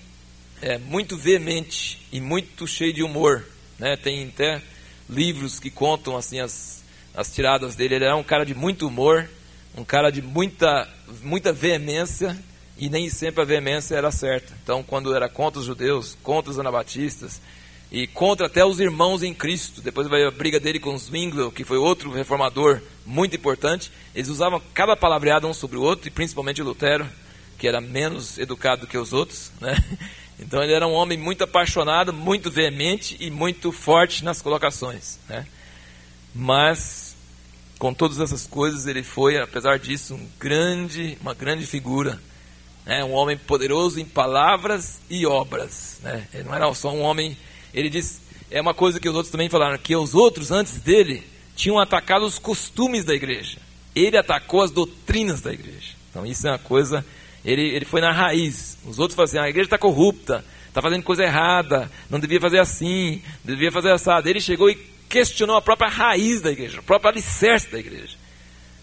é, 0.61 0.79
muito 0.79 1.17
veemente 1.17 1.99
e 2.13 2.21
muito 2.21 2.67
cheio 2.67 2.93
de 2.93 3.03
humor. 3.03 3.45
Né? 3.79 3.97
Tem 3.97 4.27
até 4.27 4.63
livros 5.09 5.59
que 5.59 5.71
contam 5.71 6.17
assim 6.17 6.41
as, 6.41 6.83
as 7.15 7.33
tiradas 7.33 7.75
dele. 7.75 7.97
Ele 7.97 8.05
era 8.05 8.17
um 8.17 8.23
cara 8.23 8.45
de 8.45 8.55
muito 8.55 8.87
humor, 8.87 9.29
um 9.77 9.85
cara 9.85 10.11
de 10.11 10.21
muita, 10.21 10.89
muita 11.23 11.53
veemência 11.53 12.37
e 12.79 12.89
nem 12.89 13.09
sempre 13.09 13.43
a 13.43 13.45
veemência 13.45 13.95
era 13.95 14.11
certa. 14.11 14.53
Então, 14.63 14.83
quando 14.83 15.15
era 15.15 15.29
contra 15.29 15.61
os 15.61 15.67
judeus, 15.67 16.17
contra 16.23 16.51
os 16.51 16.59
anabatistas, 16.59 17.41
e 17.93 18.07
contra 18.07 18.47
até 18.47 18.65
os 18.65 18.81
irmãos 18.81 19.23
em 19.23 19.35
Cristo. 19.35 19.83
Depois 19.83 20.09
vai 20.09 20.25
a 20.25 20.31
briga 20.31 20.59
dele 20.59 20.81
com 20.81 20.97
Zwingli, 20.97 21.51
que 21.53 21.63
foi 21.63 21.77
outro 21.77 22.11
reformador 22.11 22.81
muito 23.05 23.37
importante. 23.37 23.93
Eles 24.15 24.31
usavam 24.31 24.63
cada 24.73 24.97
palavreado 24.97 25.47
um 25.47 25.53
sobre 25.53 25.77
o 25.77 25.83
outro, 25.83 26.09
e 26.09 26.11
principalmente 26.11 26.63
Lutero, 26.63 27.07
que 27.63 27.69
era 27.69 27.81
menos 27.81 28.39
educado 28.39 28.81
do 28.81 28.87
que 28.89 28.99
os 28.99 29.13
outros. 29.13 29.53
Né? 29.61 29.77
Então 30.41 30.61
ele 30.61 30.73
era 30.73 30.89
um 30.89 30.93
homem 30.93 31.17
muito 31.17 31.45
apaixonado, 31.45 32.13
muito 32.13 32.51
veemente 32.51 33.17
e 33.21 33.31
muito 33.31 33.71
forte 33.71 34.25
nas 34.25 34.43
colocações. 34.43 35.21
Né? 35.29 35.47
Mas, 36.35 37.15
com 37.79 37.95
todas 37.95 38.19
essas 38.19 38.45
coisas, 38.45 38.89
ele 38.89 39.05
foi, 39.05 39.39
apesar 39.39 39.79
disso, 39.79 40.17
um 40.17 40.29
grande, 40.41 41.17
uma 41.21 41.33
grande 41.33 41.65
figura. 41.65 42.21
Né? 42.85 43.05
Um 43.05 43.13
homem 43.13 43.39
poderoso 43.39 44.01
em 44.01 44.05
palavras 44.05 45.01
e 45.09 45.25
obras. 45.25 46.01
Né? 46.03 46.27
Ele 46.35 46.43
não 46.43 46.55
era 46.57 46.75
só 46.75 46.93
um 46.93 47.03
homem 47.03 47.37
ele 47.73 47.89
diz, 47.89 48.21
é 48.51 48.61
uma 48.61 48.75
coisa 48.75 49.01
que 49.01 49.09
os 49.09 49.15
outros 49.15 49.31
também 49.31 49.49
falaram, 49.49 49.79
que 49.79 49.97
os 49.97 50.15
outros 50.15 50.51
antes 50.51 50.81
dele 50.81 51.23
tinham 51.57 51.79
atacado 51.79 52.25
os 52.25 52.39
costumes 52.39 53.05
da 53.05 53.15
igreja. 53.15 53.59
Ele 53.95 54.17
atacou 54.17 54.63
as 54.63 54.71
doutrinas 54.71 55.41
da 55.41 55.53
igreja. 55.53 55.95
Então 56.11 56.27
isso 56.27 56.47
é 56.47 56.51
uma 56.51 56.59
coisa, 56.59 57.05
ele, 57.45 57.63
ele 57.63 57.85
foi 57.85 58.01
na 58.01 58.13
raiz. 58.13 58.79
Os 58.85 58.99
outros 58.99 59.17
falaram 59.17 59.31
assim, 59.31 59.39
ah, 59.39 59.45
a 59.45 59.49
igreja 59.49 59.67
está 59.67 59.79
corrupta, 59.79 60.45
está 60.69 60.81
fazendo 60.81 61.03
coisa 61.03 61.25
errada, 61.25 61.91
não 62.09 62.19
devia 62.21 62.41
fazer 62.41 62.59
assim, 62.59 63.23
devia 63.45 63.73
fazer 63.73 63.93
assado. 63.93 64.29
Ele 64.29 64.41
chegou 64.41 64.71
e 64.71 64.75
questionou 65.09 65.57
a 65.57 65.63
própria 65.63 65.89
raiz 65.89 66.41
da 66.41 66.51
igreja, 66.51 66.81
o 66.81 66.85
próprio 66.85 67.11
alicerce 67.11 67.71
da 67.71 67.79
igreja. 67.79 68.17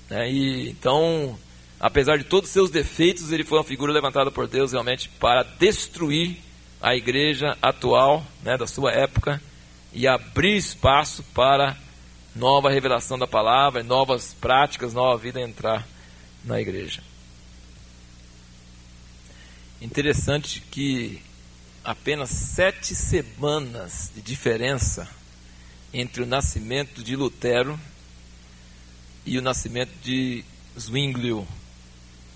Né? 0.10 0.32
E, 0.32 0.70
então, 0.70 1.38
apesar 1.80 2.18
de 2.18 2.24
todos 2.26 2.50
os 2.50 2.54
seus 2.54 2.70
defeitos, 2.70 3.32
ele 3.32 3.44
foi 3.44 3.58
uma 3.58 3.64
figura 3.64 3.92
levantada 3.92 4.30
por 4.30 4.48
Deus 4.48 4.72
realmente 4.72 5.10
para 5.20 5.44
destruir 5.44 6.38
a 6.82 6.96
igreja 6.96 7.58
atual, 7.62 8.26
né, 8.44 8.58
da 8.58 8.66
sua 8.68 8.92
época, 8.92 9.42
e 9.94 10.08
abrir 10.08 10.56
espaço 10.56 11.24
para 11.34 11.76
nova 12.36 12.70
revelação 12.70 13.18
da 13.18 13.28
palavra, 13.28 13.84
novas 13.84 14.34
práticas, 14.34 14.94
nova 14.94 15.18
vida 15.18 15.42
entrar 15.42 15.86
na 16.46 16.62
igreja. 16.62 17.02
Interessante 19.82 20.60
que 20.60 21.22
apenas 21.86 22.30
sete 22.30 22.94
semanas 22.94 24.12
de 24.14 24.22
diferença 24.22 25.08
entre 25.94 26.22
o 26.22 26.26
nascimento 26.26 27.02
de 27.02 27.16
Lutero 27.16 27.80
e 29.26 29.38
o 29.38 29.42
nascimento 29.42 29.92
de 30.04 30.44
Zwinglio, 30.78 31.48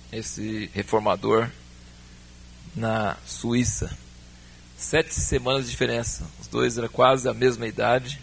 esse 0.10 0.70
reformador 0.74 1.50
na 2.74 3.18
Suíça. 3.26 3.98
Sete 4.78 5.14
semanas 5.14 5.66
de 5.66 5.72
diferença. 5.72 6.26
Os 6.40 6.48
dois 6.48 6.78
eram 6.78 6.88
quase 6.88 7.28
a 7.28 7.34
mesma 7.34 7.68
idade, 7.68 8.22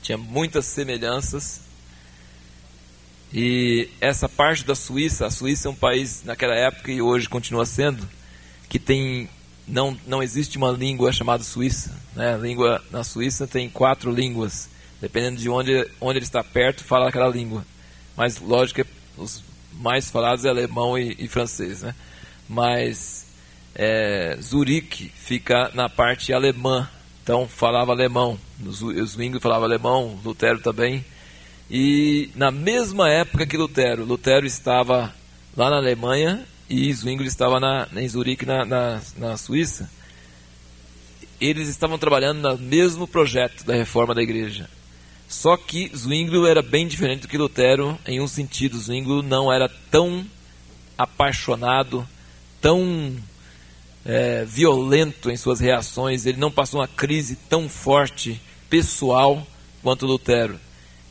tinha 0.00 0.16
muitas 0.16 0.66
semelhanças. 0.66 1.60
E 3.32 3.90
essa 4.00 4.28
parte 4.28 4.64
da 4.64 4.76
Suíça, 4.76 5.26
a 5.26 5.30
Suíça 5.30 5.66
é 5.66 5.70
um 5.72 5.74
país 5.74 6.22
naquela 6.22 6.54
época 6.54 6.92
e 6.92 7.02
hoje 7.02 7.28
continua 7.28 7.66
sendo, 7.66 8.08
que 8.68 8.78
tem 8.78 9.28
não, 9.66 9.96
não 10.06 10.22
existe 10.22 10.58
uma 10.58 10.70
língua 10.70 11.12
chamada 11.12 11.42
Suíça. 11.42 11.90
Né? 12.14 12.36
Língua 12.36 12.82
na 12.90 13.02
Suíça 13.02 13.46
tem 13.46 13.68
quatro 13.68 14.12
línguas. 14.12 14.68
Dependendo 15.00 15.40
de 15.40 15.48
onde, 15.48 15.88
onde 16.00 16.18
ele 16.18 16.24
está 16.24 16.42
perto, 16.42 16.84
fala 16.84 17.08
aquela 17.08 17.28
língua. 17.28 17.64
Mas, 18.16 18.38
lógico, 18.38 18.82
que 18.82 18.90
os 19.16 19.42
mais 19.72 20.10
falados 20.10 20.44
é 20.44 20.48
alemão 20.48 20.98
e, 20.98 21.16
e 21.18 21.28
francês. 21.28 21.82
Né? 21.82 21.94
Mas 22.48 23.26
é, 23.74 24.38
Zurique 24.40 25.10
fica 25.14 25.70
na 25.74 25.88
parte 25.88 26.32
alemã. 26.32 26.88
Então, 27.22 27.48
falava 27.48 27.92
alemão. 27.92 28.38
O 28.62 29.06
Zwingli 29.06 29.40
falava 29.40 29.64
alemão, 29.64 30.18
Lutero 30.24 30.60
também. 30.60 31.04
E 31.70 32.30
na 32.34 32.50
mesma 32.50 33.08
época 33.08 33.46
que 33.46 33.56
Lutero, 33.56 34.04
Lutero 34.04 34.46
estava 34.46 35.14
lá 35.56 35.70
na 35.70 35.76
Alemanha 35.76 36.46
e 36.68 36.92
Zwingli 36.92 37.26
estava 37.26 37.60
na, 37.60 37.88
em 37.96 38.08
Zurique, 38.08 38.46
na, 38.46 38.64
na, 38.64 39.00
na 39.16 39.36
Suíça, 39.36 39.90
eles 41.40 41.68
estavam 41.68 41.98
trabalhando 41.98 42.40
no 42.40 42.58
mesmo 42.58 43.06
projeto 43.06 43.64
da 43.64 43.74
reforma 43.74 44.14
da 44.14 44.22
igreja. 44.22 44.68
Só 45.28 45.56
que 45.56 45.90
Zwingli 45.94 46.48
era 46.48 46.62
bem 46.62 46.86
diferente 46.86 47.22
do 47.22 47.28
que 47.28 47.38
Lutero 47.38 47.98
em 48.06 48.20
um 48.20 48.28
sentido. 48.28 48.78
Zwingli 48.78 49.22
não 49.22 49.52
era 49.52 49.68
tão 49.90 50.24
apaixonado, 50.96 52.06
tão 52.60 53.16
é, 54.04 54.44
violento 54.44 55.30
em 55.30 55.36
suas 55.36 55.60
reações, 55.60 56.26
ele 56.26 56.38
não 56.38 56.50
passou 56.50 56.80
uma 56.80 56.88
crise 56.88 57.36
tão 57.48 57.68
forte, 57.68 58.40
pessoal, 58.68 59.46
quanto 59.82 60.06
Lutero. 60.06 60.60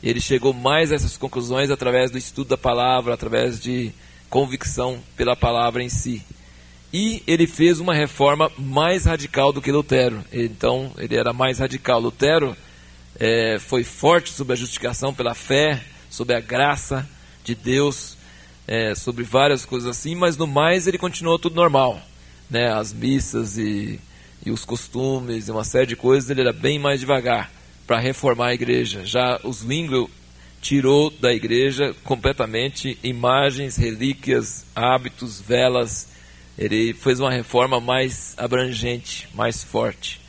Ele 0.02 0.20
chegou 0.20 0.52
mais 0.52 0.92
a 0.92 0.94
essas 0.94 1.16
conclusões 1.16 1.70
através 1.70 2.10
do 2.10 2.18
estudo 2.18 2.48
da 2.48 2.58
palavra, 2.58 3.14
através 3.14 3.58
de 3.60 3.92
convicção 4.28 5.00
pela 5.16 5.36
palavra 5.36 5.82
em 5.82 5.88
si. 5.88 6.22
E 6.92 7.22
ele 7.26 7.46
fez 7.46 7.80
uma 7.80 7.92
reforma 7.92 8.50
mais 8.56 9.04
radical 9.04 9.52
do 9.52 9.60
que 9.60 9.72
Lutero. 9.72 10.24
Então, 10.32 10.92
ele 10.96 11.16
era 11.16 11.32
mais 11.32 11.58
radical. 11.58 11.98
Lutero 12.00 12.56
é, 13.18 13.58
foi 13.58 13.82
forte 13.82 14.30
sobre 14.30 14.52
a 14.52 14.56
justificação 14.56 15.12
pela 15.12 15.34
fé, 15.34 15.82
sobre 16.08 16.36
a 16.36 16.40
graça 16.40 17.08
de 17.42 17.54
Deus, 17.54 18.16
é, 18.66 18.94
sobre 18.94 19.24
várias 19.24 19.64
coisas 19.64 19.88
assim, 19.88 20.14
mas 20.14 20.36
no 20.36 20.46
mais 20.46 20.86
ele 20.86 20.98
continuou 20.98 21.38
tudo 21.38 21.56
normal. 21.56 22.00
Né? 22.48 22.72
As 22.72 22.92
missas 22.92 23.58
e, 23.58 23.98
e 24.44 24.50
os 24.50 24.64
costumes 24.64 25.48
e 25.48 25.50
uma 25.50 25.64
série 25.64 25.86
de 25.86 25.96
coisas, 25.96 26.30
ele 26.30 26.42
era 26.42 26.52
bem 26.52 26.78
mais 26.78 27.00
devagar 27.00 27.50
para 27.86 27.98
reformar 27.98 28.48
a 28.48 28.54
igreja. 28.54 29.04
Já 29.04 29.40
os 29.42 29.58
Zwingli 29.58 30.08
tirou 30.64 31.10
da 31.10 31.30
igreja 31.30 31.94
completamente 32.02 32.98
imagens, 33.02 33.76
relíquias, 33.76 34.64
hábitos, 34.74 35.38
velas. 35.38 36.08
Ele 36.56 36.94
fez 36.94 37.20
uma 37.20 37.30
reforma 37.30 37.78
mais 37.78 38.32
abrangente, 38.38 39.28
mais 39.34 39.62
forte. 39.62 40.22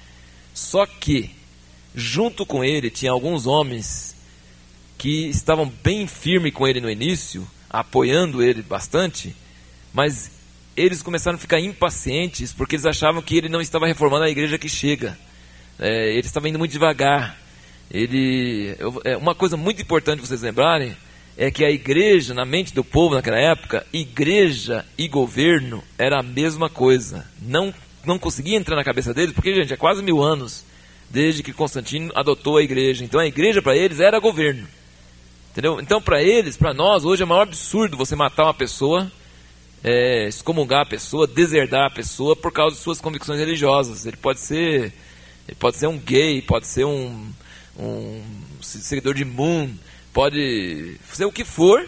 Só 0.53 0.85
que, 0.85 1.31
junto 1.95 2.45
com 2.45 2.65
ele, 2.65 2.89
tinha 2.89 3.11
alguns 3.11 3.47
homens 3.47 4.13
que 4.97 5.29
estavam 5.29 5.71
bem 5.81 6.05
firmes 6.05 6.53
com 6.53 6.67
ele 6.67 6.81
no 6.81 6.89
início, 6.89 7.47
apoiando 7.69 8.43
ele 8.43 8.61
bastante, 8.61 9.33
mas 9.93 10.31
eles 10.75 11.01
começaram 11.01 11.37
a 11.37 11.39
ficar 11.39 11.61
impacientes 11.61 12.51
porque 12.51 12.75
eles 12.75 12.85
achavam 12.85 13.21
que 13.21 13.37
ele 13.37 13.47
não 13.47 13.61
estava 13.61 13.87
reformando 13.87 14.25
a 14.25 14.29
igreja 14.29 14.57
que 14.57 14.67
chega. 14.67 15.17
É, 15.79 16.09
ele 16.09 16.27
estava 16.27 16.49
indo 16.49 16.59
muito 16.59 16.73
devagar. 16.73 17.44
Ele, 17.89 18.75
é, 19.03 19.15
uma 19.17 19.35
coisa 19.35 19.55
muito 19.55 19.81
importante 19.81 20.19
vocês 20.19 20.41
lembrarem 20.41 20.95
é 21.37 21.51
que 21.51 21.65
a 21.65 21.69
igreja, 21.69 22.33
na 22.33 22.45
mente 22.45 22.73
do 22.73 22.83
povo 22.83 23.15
naquela 23.15 23.39
época, 23.39 23.85
igreja 23.91 24.85
e 24.97 25.07
governo 25.07 25.83
era 25.97 26.19
a 26.19 26.23
mesma 26.23 26.69
coisa. 26.69 27.29
Não, 27.41 27.73
não 28.05 28.17
conseguia 28.17 28.57
entrar 28.57 28.75
na 28.75 28.83
cabeça 28.83 29.13
deles, 29.13 29.33
porque, 29.33 29.53
gente, 29.53 29.73
é 29.73 29.77
quase 29.77 30.01
mil 30.01 30.21
anos 30.21 30.63
desde 31.09 31.43
que 31.43 31.53
Constantino 31.53 32.11
adotou 32.15 32.57
a 32.57 32.63
igreja. 32.63 33.03
Então 33.03 33.19
a 33.19 33.27
igreja 33.27 33.61
para 33.61 33.75
eles 33.75 33.99
era 33.99 34.19
governo. 34.19 34.67
Entendeu? 35.51 35.79
Então 35.79 36.01
para 36.01 36.21
eles, 36.21 36.57
para 36.57 36.73
nós, 36.73 37.05
hoje 37.05 37.21
é 37.21 37.25
o 37.25 37.27
maior 37.27 37.43
absurdo 37.43 37.95
você 37.95 38.15
matar 38.15 38.43
uma 38.43 38.53
pessoa, 38.53 39.09
é, 39.83 40.27
excomungar 40.27 40.81
a 40.81 40.85
pessoa, 40.85 41.27
deserdar 41.27 41.87
a 41.87 41.93
pessoa 41.93 42.35
por 42.35 42.51
causa 42.51 42.75
de 42.75 42.81
suas 42.81 42.99
convicções 42.99 43.39
religiosas. 43.39 44.05
Ele 44.05 44.17
pode 44.17 44.39
ser, 44.39 44.93
ele 45.47 45.55
pode 45.57 45.77
ser 45.77 45.87
um 45.87 45.97
gay, 45.97 46.41
pode 46.41 46.67
ser 46.67 46.85
um 46.85 47.29
um 47.77 48.21
seguidor 48.61 49.13
de 49.13 49.25
Moon, 49.25 49.69
pode 50.13 50.97
ser 51.13 51.25
o 51.25 51.31
que 51.31 51.43
for, 51.43 51.87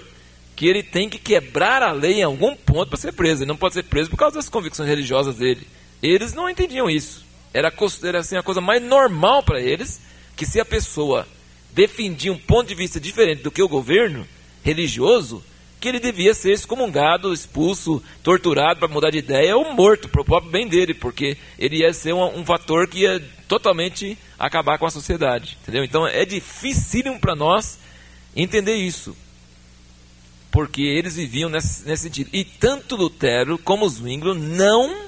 que 0.56 0.68
ele 0.68 0.84
tem 0.84 1.10
que 1.10 1.18
quebrar 1.18 1.84
a 1.84 1.92
lei 1.92 2.16
em 2.16 2.24
algum 2.24 2.56
ponto 2.56 2.90
para 2.90 2.98
ser 2.98 3.14
preso. 3.14 3.44
Ele 3.44 3.48
não 3.48 3.58
pode 3.58 3.76
ser 3.76 3.84
preso 3.84 4.10
por 4.10 4.18
causa 4.18 4.36
das 4.36 4.50
convicções 4.50 4.90
religiosas 4.90 5.36
dele. 5.36 5.68
Eles 6.02 6.34
não 6.34 6.50
entendiam 6.50 6.90
isso. 6.90 7.26
Era, 7.54 7.74
era 8.04 8.20
assim, 8.20 8.36
a 8.38 8.44
coisa 8.44 8.62
mais 8.62 8.82
normal 8.82 9.44
para 9.44 9.62
eles 9.62 10.02
que 10.36 10.46
se 10.46 10.60
a 10.60 10.66
pessoa 10.66 11.28
defendia 11.74 12.32
um 12.32 12.38
ponto 12.38 12.68
de 12.68 12.76
vista 12.76 13.00
diferente 13.00 13.44
do 13.44 13.52
que 13.52 13.62
o 13.62 13.68
governo 13.68 14.28
religioso, 14.64 15.44
que 15.80 15.88
ele 15.88 16.00
devia 16.00 16.34
ser 16.34 16.54
excomungado, 16.54 17.34
expulso, 17.34 18.02
torturado 18.24 18.80
para 18.80 18.88
mudar 18.88 19.12
de 19.12 19.20
ideia 19.20 19.56
ou 19.56 19.74
morto 19.74 20.10
para 20.10 20.22
o 20.22 20.26
próprio 20.26 20.52
bem 20.52 20.68
dele, 20.68 20.94
porque 20.94 21.38
ele 21.58 21.78
ia 21.78 21.94
ser 21.94 22.14
um, 22.14 22.40
um 22.40 22.46
fator 22.46 22.88
que 22.88 23.00
ia 23.00 23.24
totalmente 23.48 24.18
acabar 24.40 24.78
com 24.78 24.86
a 24.86 24.92
sociedade. 24.92 25.58
Entendeu? 25.62 25.84
Então 25.84 26.08
é 26.08 26.26
dificílimo 26.26 27.20
para 27.20 27.36
nós 27.36 27.78
entender 28.36 28.76
isso. 28.76 29.16
Porque 30.52 30.82
eles 30.82 31.16
viviam 31.16 31.50
nesse, 31.50 31.86
nesse 31.86 32.04
sentido. 32.04 32.30
E 32.34 32.44
tanto 32.44 32.96
Lutero 32.96 33.58
como 33.58 33.88
Zwingli 33.88 34.38
não 34.38 35.08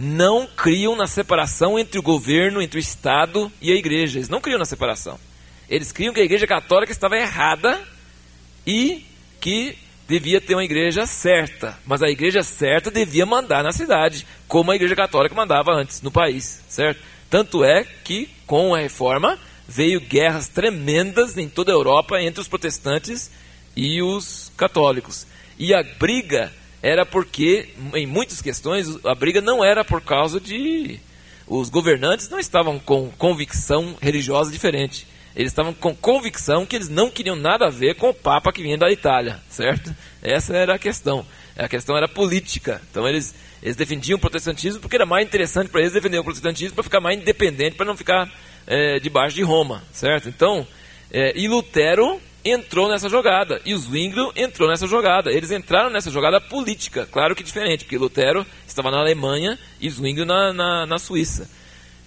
não 0.00 0.46
criam 0.46 0.94
na 0.94 1.08
separação 1.08 1.76
entre 1.76 1.98
o 1.98 2.02
governo, 2.02 2.62
entre 2.62 2.78
o 2.78 2.80
Estado 2.80 3.50
e 3.60 3.72
a 3.72 3.74
igreja. 3.74 4.20
Eles 4.20 4.28
não 4.28 4.40
criam 4.40 4.58
na 4.58 4.64
separação. 4.64 5.18
Eles 5.68 5.90
criam 5.90 6.14
que 6.14 6.20
a 6.20 6.24
igreja 6.24 6.46
católica 6.46 6.92
estava 6.92 7.16
errada 7.16 7.82
e 8.64 9.04
que 9.48 9.78
devia 10.06 10.42
ter 10.42 10.54
uma 10.54 10.64
igreja 10.64 11.06
certa. 11.06 11.78
Mas 11.86 12.02
a 12.02 12.10
igreja 12.10 12.42
certa 12.42 12.90
devia 12.90 13.24
mandar 13.24 13.64
na 13.64 13.72
cidade, 13.72 14.26
como 14.46 14.70
a 14.70 14.76
igreja 14.76 14.94
católica 14.94 15.34
mandava 15.34 15.72
antes 15.72 16.02
no 16.02 16.10
país, 16.10 16.62
certo? 16.68 17.00
Tanto 17.30 17.64
é 17.64 17.82
que, 18.04 18.28
com 18.46 18.74
a 18.74 18.80
reforma, 18.80 19.38
veio 19.66 20.02
guerras 20.02 20.48
tremendas 20.48 21.38
em 21.38 21.48
toda 21.48 21.72
a 21.72 21.74
Europa 21.74 22.20
entre 22.20 22.42
os 22.42 22.48
protestantes 22.48 23.30
e 23.74 24.02
os 24.02 24.52
católicos. 24.54 25.26
E 25.58 25.72
a 25.72 25.82
briga 25.82 26.52
era 26.82 27.06
porque, 27.06 27.70
em 27.94 28.06
muitas 28.06 28.42
questões, 28.42 29.02
a 29.06 29.14
briga 29.14 29.40
não 29.40 29.64
era 29.64 29.82
por 29.82 30.02
causa 30.02 30.38
de. 30.38 31.00
Os 31.46 31.70
governantes 31.70 32.28
não 32.28 32.38
estavam 32.38 32.78
com 32.78 33.10
convicção 33.16 33.96
religiosa 33.98 34.52
diferente. 34.52 35.06
Eles 35.36 35.52
estavam 35.52 35.72
com 35.72 35.94
convicção 35.94 36.66
que 36.66 36.76
eles 36.76 36.88
não 36.88 37.10
queriam 37.10 37.36
nada 37.36 37.66
a 37.66 37.70
ver 37.70 37.94
com 37.94 38.10
o 38.10 38.14
Papa 38.14 38.52
que 38.52 38.62
vinha 38.62 38.76
da 38.76 38.90
Itália, 38.90 39.40
certo? 39.48 39.94
Essa 40.22 40.56
era 40.56 40.74
a 40.74 40.78
questão. 40.78 41.24
A 41.56 41.68
questão 41.68 41.96
era 41.96 42.08
política. 42.08 42.80
Então 42.90 43.06
eles 43.06 43.34
eles 43.62 43.76
defendiam 43.76 44.16
o 44.16 44.20
protestantismo 44.20 44.80
porque 44.80 44.96
era 44.96 45.06
mais 45.06 45.26
interessante 45.26 45.68
para 45.68 45.80
eles 45.80 45.92
defender 45.92 46.18
o 46.18 46.24
protestantismo 46.24 46.74
para 46.74 46.84
ficar 46.84 47.00
mais 47.00 47.18
independente, 47.18 47.76
para 47.76 47.86
não 47.86 47.96
ficar 47.96 48.30
é, 48.66 49.00
debaixo 49.00 49.34
de 49.34 49.42
Roma, 49.42 49.82
certo? 49.92 50.28
Então, 50.28 50.66
é, 51.10 51.32
e 51.36 51.48
Lutero 51.48 52.20
entrou 52.44 52.88
nessa 52.88 53.08
jogada 53.08 53.60
e 53.64 53.74
o 53.74 53.78
Zwinglio 53.78 54.32
entrou 54.36 54.68
nessa 54.68 54.86
jogada. 54.86 55.32
Eles 55.32 55.50
entraram 55.50 55.90
nessa 55.90 56.10
jogada 56.10 56.40
política, 56.40 57.06
claro 57.10 57.34
que 57.34 57.42
diferente, 57.42 57.84
porque 57.84 57.98
Lutero 57.98 58.46
estava 58.66 58.90
na 58.90 58.98
Alemanha 58.98 59.58
e 59.80 59.90
Zwinglio 59.90 60.24
na, 60.24 60.52
na, 60.52 60.86
na 60.86 60.98
Suíça. 60.98 61.50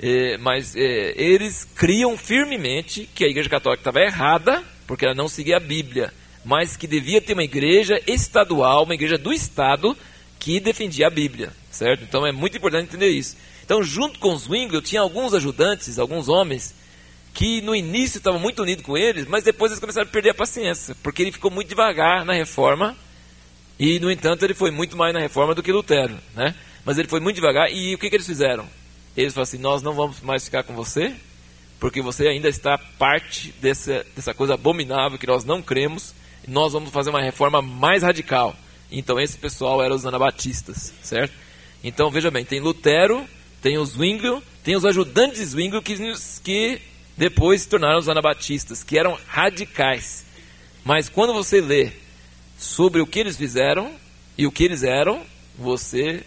É, 0.02 0.38
mas 0.38 0.76
é, 0.76 1.14
eles 1.16 1.64
criam 1.76 2.18
firmemente 2.18 3.08
que 3.14 3.24
a 3.24 3.28
Igreja 3.28 3.50
Católica 3.50 3.82
estava 3.82 4.00
errada, 4.00 4.64
porque 4.88 5.06
ela 5.06 5.14
não 5.14 5.28
seguia 5.28 5.58
a 5.58 5.60
Bíblia, 5.60 6.12
mas 6.44 6.76
que 6.76 6.88
devia 6.88 7.22
ter 7.22 7.34
uma 7.34 7.44
igreja 7.44 8.02
estadual, 8.08 8.84
uma 8.84 8.96
igreja 8.96 9.18
do 9.18 9.32
Estado, 9.32 9.96
que 10.40 10.60
defendia 10.60 11.06
a 11.06 11.12
Bíblia, 11.12 11.54
certo? 11.70 12.04
Então 12.04 12.26
é 12.26 12.32
muito 12.32 12.58
importante 12.58 12.86
entender 12.86 13.10
isso. 13.10 13.38
Então, 13.64 13.84
junto 13.84 14.18
com 14.18 14.34
os 14.34 14.44
Zwinglio, 14.44 14.82
tinha 14.82 15.02
alguns 15.02 15.36
ajudantes, 15.36 16.00
alguns 16.00 16.28
homens, 16.28 16.74
que 17.32 17.62
no 17.62 17.76
início 17.76 18.18
estavam 18.18 18.40
muito 18.40 18.64
unidos 18.64 18.84
com 18.84 18.98
eles, 18.98 19.28
mas 19.28 19.44
depois 19.44 19.72
eles 19.72 19.80
começaram 19.80 20.08
a 20.08 20.12
perder 20.12 20.32
a 20.32 20.34
paciência, 20.34 20.96
porque 21.04 21.22
ele 21.22 21.32
ficou 21.32 21.52
muito 21.52 21.70
devagar 21.70 22.26
na 22.26 22.34
reforma, 22.34 22.98
e 23.80 24.00
no 24.00 24.12
entanto 24.12 24.44
ele 24.44 24.56
foi 24.56 24.72
muito 24.72 24.98
mais 24.98 25.14
na 25.14 25.20
reforma 25.20 25.54
do 25.54 25.62
que 25.62 25.72
Lutero, 25.72 26.18
né? 26.36 26.56
Mas 26.84 26.98
ele 26.98 27.08
foi 27.08 27.20
muito 27.20 27.36
devagar, 27.36 27.72
e 27.72 27.94
o 27.94 28.00
que, 28.00 28.10
que 28.10 28.16
eles 28.16 28.26
fizeram? 28.26 28.68
Eles 29.16 29.34
falaram 29.34 29.44
assim: 29.44 29.58
Nós 29.58 29.82
não 29.82 29.94
vamos 29.94 30.22
mais 30.22 30.46
ficar 30.46 30.64
com 30.64 30.74
você, 30.74 31.16
porque 31.80 32.02
você 32.02 32.28
ainda 32.28 32.48
está 32.48 32.78
parte 32.78 33.54
dessa, 33.62 34.06
dessa 34.16 34.34
coisa 34.34 34.54
abominável 34.54 35.18
que 35.18 35.28
nós 35.28 35.44
não 35.44 35.62
cremos, 35.62 36.14
nós 36.48 36.74
vamos 36.74 36.92
fazer 36.92 37.10
uma 37.10 37.22
reforma 37.22 37.62
mais 37.62 38.04
radical. 38.04 38.56
Então 38.92 39.20
esse 39.20 39.38
pessoal 39.38 39.82
era 39.82 39.94
os 39.94 40.06
anabatistas, 40.06 40.94
certo? 41.02 41.34
Então 41.84 42.12
veja 42.12 42.30
bem: 42.30 42.46
tem 42.46 42.60
Lutero, 42.60 43.26
tem 43.62 43.78
os 43.78 43.92
Zwinglio, 43.92 44.44
tem 44.64 44.76
os 44.76 44.86
ajudantes 44.86 45.50
Zwinglio 45.50 45.82
que, 45.82 45.96
que 46.44 46.82
depois 47.18 47.62
se 47.62 47.70
tornaram 47.70 48.00
os 48.00 48.10
anabatistas, 48.10 48.84
que 48.84 48.98
eram 48.98 49.18
radicais. 49.28 50.26
Mas 50.84 51.10
quando 51.10 51.34
você 51.34 51.62
lê 51.62 51.92
sobre 52.58 53.02
o 53.02 53.08
que 53.08 53.20
eles 53.20 53.38
fizeram 53.38 53.92
e 54.38 54.46
o 54.46 54.52
que 54.52 54.64
eles 54.64 54.84
eram, 54.84 55.22
você, 55.58 56.24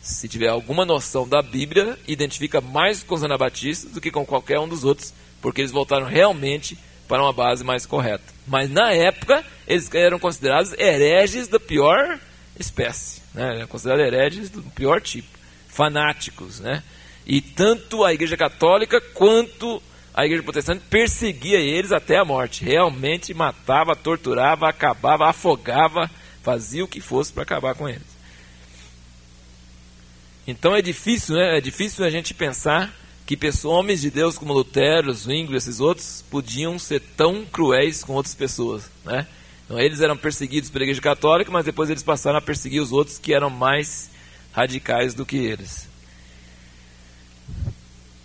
se 0.00 0.28
tiver 0.28 0.48
alguma 0.48 0.84
noção 0.84 1.28
da 1.28 1.42
Bíblia, 1.42 1.98
identifica 2.06 2.60
mais 2.60 3.02
com 3.02 3.14
os 3.14 3.22
anabatistas 3.22 3.92
do 3.92 4.00
que 4.00 4.10
com 4.10 4.24
qualquer 4.24 4.58
um 4.58 4.68
dos 4.68 4.84
outros, 4.84 5.12
porque 5.40 5.60
eles 5.60 5.70
voltaram 5.70 6.06
realmente 6.06 6.78
para 7.06 7.22
uma 7.22 7.32
base 7.32 7.62
mais 7.64 7.84
correta. 7.84 8.24
Mas 8.46 8.70
na 8.70 8.92
época, 8.92 9.44
eles 9.66 9.92
eram 9.92 10.18
considerados 10.18 10.72
hereges 10.78 11.48
da 11.48 11.60
pior 11.60 12.18
espécie, 12.58 13.22
né? 13.34 13.56
eram 13.56 13.66
considerados 13.66 14.06
hereges 14.06 14.50
do 14.50 14.62
pior 14.62 15.00
tipo, 15.00 15.28
fanáticos, 15.68 16.60
né? 16.60 16.82
E 17.26 17.40
tanto 17.40 18.04
a 18.04 18.12
Igreja 18.12 18.36
Católica 18.36 19.00
quanto 19.00 19.82
a 20.12 20.24
igreja 20.24 20.42
protestante 20.42 20.82
perseguia 20.90 21.58
eles 21.58 21.92
até 21.92 22.18
a 22.18 22.24
morte. 22.24 22.64
Realmente 22.64 23.32
matava, 23.32 23.94
torturava, 23.94 24.68
acabava, 24.68 25.28
afogava, 25.28 26.10
fazia 26.42 26.84
o 26.84 26.88
que 26.88 27.00
fosse 27.00 27.32
para 27.32 27.44
acabar 27.44 27.74
com 27.74 27.88
eles. 27.88 28.09
Então 30.50 30.74
é 30.74 30.82
difícil, 30.82 31.36
né? 31.36 31.58
É 31.58 31.60
difícil 31.60 32.04
a 32.04 32.10
gente 32.10 32.34
pensar 32.34 32.94
que 33.24 33.36
pessoas, 33.36 33.78
homens 33.78 34.00
de 34.00 34.10
Deus 34.10 34.36
como 34.36 34.52
Lutero, 34.52 35.12
Zwingli, 35.12 35.56
esses 35.56 35.80
outros, 35.80 36.24
podiam 36.30 36.78
ser 36.78 37.00
tão 37.16 37.44
cruéis 37.44 38.02
com 38.02 38.14
outras 38.14 38.34
pessoas, 38.34 38.90
né? 39.04 39.26
Então 39.64 39.78
eles 39.78 40.00
eram 40.00 40.16
perseguidos 40.16 40.68
pela 40.68 40.84
igreja 40.84 41.00
católica, 41.00 41.50
mas 41.50 41.64
depois 41.64 41.88
eles 41.88 42.02
passaram 42.02 42.38
a 42.38 42.42
perseguir 42.42 42.82
os 42.82 42.90
outros 42.90 43.18
que 43.18 43.32
eram 43.32 43.48
mais 43.48 44.10
radicais 44.52 45.14
do 45.14 45.24
que 45.24 45.36
eles 45.36 45.88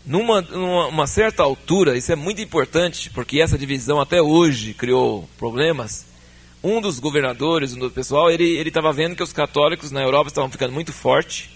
numa, 0.05 0.41
numa 0.41 1.07
certa 1.07 1.41
altura, 1.43 1.97
isso 1.97 2.11
é 2.11 2.15
muito 2.15 2.41
importante, 2.41 3.09
porque 3.09 3.41
essa 3.41 3.57
divisão 3.57 3.99
até 3.99 4.21
hoje 4.21 4.73
criou 4.73 5.27
problemas. 5.37 6.05
Um 6.63 6.79
dos 6.79 6.99
governadores, 6.99 7.73
um 7.73 7.79
do 7.79 7.91
pessoal, 7.91 8.29
ele 8.29 8.61
estava 8.67 8.93
vendo 8.93 9.15
que 9.15 9.23
os 9.23 9.33
católicos 9.33 9.91
na 9.91 10.01
Europa 10.01 10.29
estavam 10.29 10.49
ficando 10.49 10.73
muito 10.73 10.93
fortes 10.93 11.49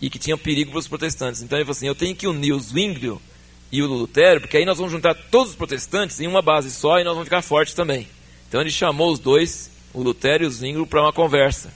e 0.00 0.08
que 0.08 0.18
tinha 0.18 0.36
perigo 0.36 0.70
para 0.70 0.80
os 0.80 0.88
protestantes. 0.88 1.42
Então 1.42 1.58
ele 1.58 1.64
falou 1.64 1.76
assim: 1.76 1.86
eu 1.86 1.94
tenho 1.94 2.16
que 2.16 2.26
unir 2.26 2.52
o 2.52 2.60
Zwinglio 2.60 3.20
e 3.70 3.82
o 3.82 3.86
Lutero, 3.86 4.40
porque 4.40 4.56
aí 4.56 4.64
nós 4.64 4.78
vamos 4.78 4.92
juntar 4.92 5.14
todos 5.14 5.50
os 5.50 5.56
protestantes 5.56 6.20
em 6.20 6.26
uma 6.26 6.42
base 6.42 6.70
só 6.70 6.98
e 6.98 7.04
nós 7.04 7.12
vamos 7.12 7.26
ficar 7.26 7.42
fortes 7.42 7.74
também. 7.74 8.08
Então 8.48 8.60
ele 8.60 8.70
chamou 8.70 9.12
os 9.12 9.18
dois, 9.18 9.70
o 9.92 10.02
Lutero 10.02 10.44
e 10.44 10.46
o 10.46 10.50
Zwinglio, 10.50 10.86
para 10.86 11.02
uma 11.02 11.12
conversa. 11.12 11.72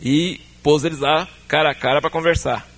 E 0.00 0.40
pôs 0.62 0.84
eles 0.84 0.98
lá 0.98 1.28
cara 1.46 1.70
a 1.70 1.74
cara 1.74 2.00
para 2.00 2.10
conversar. 2.10 2.68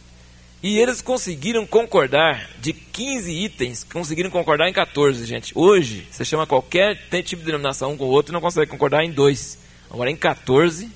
E 0.63 0.79
eles 0.79 1.01
conseguiram 1.01 1.67
concordar 1.67 2.51
de 2.59 2.75
15 2.75 3.33
itens, 3.33 3.83
conseguiram 3.83 4.29
concordar 4.29 4.69
em 4.69 4.73
14, 4.73 5.25
gente. 5.25 5.53
Hoje, 5.55 6.07
você 6.11 6.23
chama 6.23 6.47
qualquer 6.47 6.97
tipo 7.23 7.41
de 7.41 7.47
denominação 7.47 7.93
um 7.93 7.97
com 7.97 8.05
o 8.05 8.09
outro 8.09 8.31
e 8.31 8.35
não 8.35 8.43
consegue 8.43 8.71
concordar 8.71 9.03
em 9.03 9.11
dois. 9.11 9.59
Agora, 9.91 10.11
em 10.11 10.17
14, 10.17 10.85
é, 10.85 10.91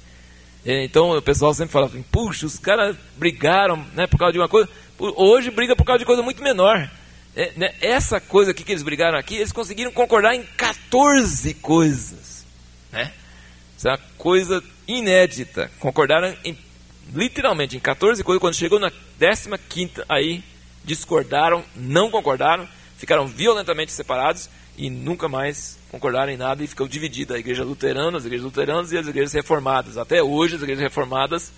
então 0.64 1.10
o 1.10 1.22
pessoal 1.22 1.52
sempre 1.52 1.72
fala 1.72 1.86
assim, 1.86 2.02
puxa, 2.10 2.46
os 2.46 2.58
caras 2.58 2.96
brigaram 3.16 3.84
né, 3.94 4.06
por 4.06 4.18
causa 4.18 4.32
de 4.32 4.38
uma 4.38 4.48
coisa. 4.48 4.68
Hoje 4.98 5.50
briga 5.50 5.76
por 5.76 5.84
causa 5.84 5.98
de 5.98 6.06
coisa 6.06 6.22
muito 6.22 6.42
menor. 6.42 6.90
É, 7.36 7.52
né, 7.56 7.74
essa 7.80 8.20
coisa 8.20 8.52
aqui 8.52 8.64
que 8.64 8.72
eles 8.72 8.82
brigaram 8.82 9.18
aqui, 9.18 9.36
eles 9.36 9.52
conseguiram 9.52 9.92
concordar 9.92 10.34
em 10.34 10.42
14 10.56 11.52
coisas. 11.54 12.46
Né? 12.90 13.12
Isso 13.76 13.88
é 13.88 13.90
uma 13.90 14.00
coisa 14.16 14.62
inédita. 14.86 15.70
Concordaram 15.78 16.34
em 16.44 16.56
literalmente 17.12 17.76
em 17.76 17.80
14 17.80 18.22
coisas, 18.24 18.40
quando 18.40 18.54
chegou 18.54 18.78
na 18.78 18.90
15 18.90 20.04
aí 20.08 20.42
discordaram, 20.84 21.64
não 21.74 22.10
concordaram, 22.10 22.68
ficaram 22.96 23.26
violentamente 23.26 23.92
separados 23.92 24.48
e 24.76 24.90
nunca 24.90 25.28
mais 25.28 25.78
concordaram 25.90 26.32
em 26.32 26.36
nada 26.36 26.62
e 26.62 26.66
ficou 26.66 26.88
dividida 26.88 27.34
a 27.34 27.38
igreja 27.38 27.64
luterana, 27.64 28.18
as 28.18 28.24
igrejas 28.24 28.44
luteranas 28.44 28.92
e 28.92 28.98
as 28.98 29.06
igrejas 29.06 29.32
reformadas. 29.32 29.96
Até 29.96 30.22
hoje 30.22 30.56
as 30.56 30.62
igrejas 30.62 30.82
reformadas 30.82 31.52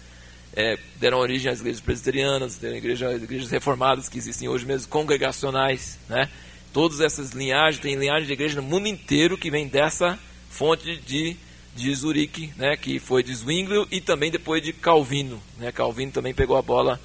é, 0.55 0.79
deram 1.01 1.19
origem 1.19 1.51
às 1.51 1.61
igrejas 1.61 1.81
presbiterianas, 1.81 2.57
deram 2.57 2.77
igreja, 2.77 3.09
as 3.09 3.23
igrejas 3.23 3.51
reformadas 3.51 4.09
que 4.09 4.19
existem 4.19 4.49
hoje 4.49 4.67
mesmo, 4.67 4.89
congregacionais, 4.89 5.99
né? 6.09 6.29
Todas 6.73 7.01
essas 7.01 7.31
linhagens, 7.31 7.81
tem 7.81 7.95
linhagem 7.95 8.27
de 8.27 8.33
igreja 8.33 8.61
no 8.61 8.67
mundo 8.67 8.87
inteiro 8.87 9.39
que 9.39 9.51
vem 9.51 9.67
dessa 9.67 10.19
fonte 10.51 10.97
de 10.99 11.37
de 11.77 11.95
Zurique, 11.95 12.51
né, 12.57 12.75
que 12.75 12.99
foi 12.99 13.23
de 13.23 13.35
Zwinglio 13.35 13.87
e 13.91 14.01
também 14.01 14.31
depois 14.31 14.63
de 14.63 14.73
Calvino. 14.73 15.41
Né, 15.59 15.71
Calvino 15.71 16.11
também 16.11 16.33
pegou 16.33 16.57
a 16.57 16.63
bola 16.63 16.99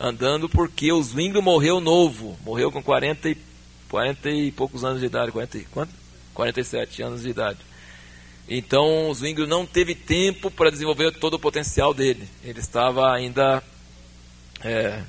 andando 0.00 0.48
porque 0.48 0.90
o 0.90 1.02
Zwinglio 1.02 1.42
morreu 1.42 1.80
novo, 1.80 2.36
morreu 2.42 2.72
com 2.72 2.82
40 2.82 3.28
e, 3.28 3.36
40 3.88 4.30
e 4.30 4.50
poucos 4.52 4.84
anos 4.84 5.00
de 5.00 5.06
idade, 5.06 5.32
40, 5.32 5.60
quanto? 5.70 5.92
47 6.34 7.02
anos 7.02 7.22
de 7.22 7.30
idade. 7.30 7.58
Então 8.48 9.08
o 9.08 9.14
Zwinglio 9.14 9.46
não 9.46 9.66
teve 9.66 9.94
tempo 9.94 10.50
para 10.50 10.70
desenvolver 10.70 11.12
todo 11.12 11.34
o 11.34 11.38
potencial 11.38 11.92
dele. 11.92 12.28
Ele 12.44 12.60
estava 12.60 13.12
ainda. 13.12 13.62
É... 14.62 15.02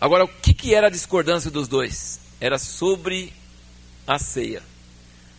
Agora, 0.00 0.24
o 0.24 0.28
que, 0.28 0.52
que 0.54 0.74
era 0.74 0.88
a 0.88 0.90
discordância 0.90 1.50
dos 1.50 1.68
dois? 1.68 2.20
Era 2.40 2.58
sobre 2.58 3.32
a 4.06 4.18
ceia. 4.18 4.62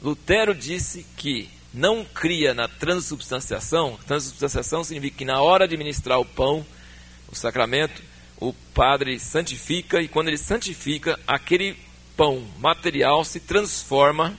Lutero 0.01 0.55
disse 0.55 1.05
que 1.17 1.49
não 1.73 2.03
cria 2.05 2.53
na 2.53 2.67
transubstanciação, 2.67 3.97
transubstanciação 4.05 4.83
significa 4.83 5.19
que 5.19 5.25
na 5.25 5.41
hora 5.41 5.67
de 5.67 5.77
ministrar 5.77 6.19
o 6.19 6.25
pão, 6.25 6.65
o 7.31 7.35
sacramento, 7.35 8.01
o 8.37 8.53
padre 8.73 9.19
santifica 9.19 10.01
e 10.01 10.07
quando 10.07 10.27
ele 10.27 10.37
santifica, 10.37 11.19
aquele 11.27 11.77
pão 12.21 12.43
material 12.59 13.25
se 13.25 13.39
transforma 13.39 14.37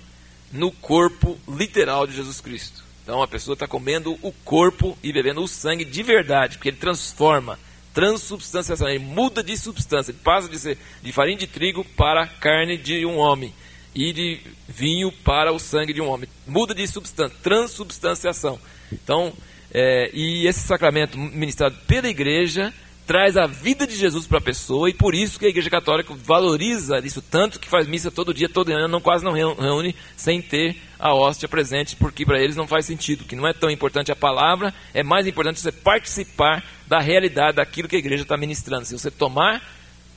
no 0.52 0.70
corpo 0.70 1.36
literal 1.48 2.06
de 2.06 2.14
Jesus 2.14 2.40
Cristo. 2.40 2.84
Então 3.02 3.20
a 3.20 3.26
pessoa 3.26 3.54
está 3.54 3.66
comendo 3.66 4.16
o 4.22 4.30
corpo 4.44 4.96
e 5.02 5.12
bebendo 5.12 5.42
o 5.42 5.48
sangue 5.48 5.84
de 5.84 6.00
verdade, 6.00 6.56
porque 6.56 6.68
ele 6.68 6.76
transforma, 6.76 7.58
transubstanciação, 7.92 8.88
ele 8.88 9.00
muda 9.00 9.42
de 9.42 9.56
substância, 9.56 10.12
ele 10.12 10.20
passa 10.22 10.48
de 10.48 10.60
ser 10.60 10.78
de 11.02 11.10
farinha 11.10 11.38
de 11.38 11.48
trigo 11.48 11.84
para 11.96 12.28
carne 12.28 12.78
de 12.78 13.04
um 13.04 13.16
homem 13.16 13.52
e 13.92 14.12
de 14.12 14.40
vinho 14.68 15.10
para 15.10 15.52
o 15.52 15.58
sangue 15.58 15.92
de 15.92 16.00
um 16.00 16.08
homem. 16.08 16.28
Muda 16.46 16.72
de 16.72 16.86
substância, 16.86 17.36
transubstanciação. 17.42 18.60
Então, 18.92 19.32
é, 19.74 20.08
e 20.14 20.46
esse 20.46 20.60
sacramento 20.60 21.18
ministrado 21.18 21.76
pela 21.88 22.06
igreja 22.06 22.72
traz 23.07 23.36
a 23.36 23.46
vida 23.46 23.86
de 23.86 23.96
Jesus 23.96 24.26
para 24.26 24.38
a 24.38 24.42
pessoa 24.42 24.88
e 24.88 24.94
por 24.94 25.14
isso 25.14 25.38
que 25.38 25.46
a 25.46 25.48
igreja 25.48 25.68
católica 25.68 26.14
valoriza 26.14 26.98
isso 27.05 27.20
tanto 27.20 27.59
que 27.59 27.68
faz 27.68 27.86
missa 27.86 28.11
todo 28.11 28.32
dia, 28.32 28.48
todo 28.48 28.72
ano, 28.72 28.88
não, 28.88 29.00
quase 29.00 29.24
não 29.24 29.32
reúne 29.32 29.94
sem 30.16 30.40
ter 30.40 30.76
a 30.98 31.12
hóstia 31.12 31.48
presente, 31.48 31.96
porque 31.96 32.24
para 32.24 32.40
eles 32.40 32.55
não 32.55 32.66
faz 32.66 32.86
sentido, 32.86 33.24
que 33.24 33.34
não 33.34 33.46
é 33.46 33.53
tão 33.53 33.70
importante 33.70 34.12
a 34.12 34.16
palavra, 34.16 34.72
é 34.94 35.03
mais 35.03 35.26
importante 35.26 35.61
você 35.61 35.72
participar 35.72 36.64
da 36.86 37.00
realidade 37.00 37.57
daquilo 37.57 37.88
que 37.88 37.96
a 37.96 37.98
igreja 37.98 38.22
está 38.22 38.36
ministrando. 38.36 38.84
Se 38.84 38.96
você 38.96 39.11
tomar 39.11 39.62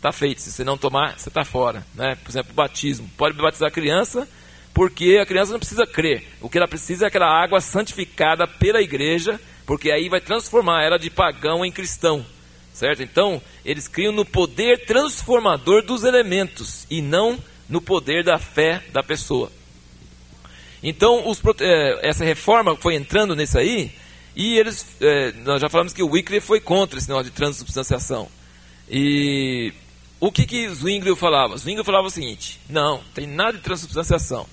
está 0.06 0.12
feito. 0.12 0.42
Se 0.42 0.52
você 0.52 0.64
não 0.64 0.78
tomar, 0.78 1.18
você 1.18 1.30
está 1.30 1.44
fora. 1.44 1.86
Né? 1.96 2.16
Por 2.16 2.30
exemplo, 2.30 2.54
batismo. 2.54 3.10
Pode 3.18 3.36
batizar 3.36 3.70
a 3.70 3.72
criança, 3.72 4.28
porque 4.74 5.18
a 5.22 5.26
criança 5.26 5.52
não 5.52 5.60
precisa 5.60 5.88
crer. 5.88 6.24
O 6.42 6.50
que 6.50 6.58
ela 6.58 6.68
precisa 6.68 7.06
é 7.06 7.08
aquela 7.08 7.28
água 7.28 7.60
santificada 7.60 8.48
pela 8.48 8.82
igreja, 8.82 9.40
porque 9.66 9.92
aí 9.92 10.10
vai 10.10 10.22
transformar 10.22 10.84
ela 10.84 11.00
de 11.00 11.10
pagão 11.10 11.66
em 11.66 11.72
cristão. 11.72 12.26
Certo? 12.76 13.02
Então, 13.02 13.42
eles 13.64 13.88
criam 13.88 14.12
no 14.12 14.26
poder 14.26 14.86
transformador 14.86 15.82
dos 15.82 16.04
elementos 16.04 16.86
e 16.90 17.02
não 17.02 17.40
no 17.70 17.80
poder 17.80 18.22
da 18.22 18.38
fé 18.38 18.84
da 18.92 19.02
pessoa. 19.02 19.50
Então, 20.84 21.26
os, 21.30 21.42
é, 21.62 22.10
essa 22.10 22.26
reforma 22.26 22.76
foi 22.76 22.96
entrando 22.96 23.34
nisso 23.34 23.58
aí, 23.58 23.94
e 24.36 24.58
eles, 24.58 24.86
é, 25.00 25.32
nós 25.46 25.62
já 25.62 25.70
falamos 25.70 25.94
que 25.94 26.04
o 26.04 26.10
Wycliffe 26.10 26.46
foi 26.46 26.60
contra 26.60 27.00
esse 27.00 27.08
negócio 27.08 27.32
de 27.32 27.36
transubstanciação. 27.38 28.28
E 28.90 29.74
o 30.20 30.30
que 30.30 30.46
que 30.46 30.68
Zwingli 30.68 31.16
falava? 31.16 31.58
Zwingli 31.58 31.86
falava 31.86 32.08
o 32.08 32.12
seguinte: 32.12 32.60
não, 32.70 33.02
tem 33.14 33.26
nada 33.26 33.54
de 33.54 33.64
transubstanciação, 33.64 34.46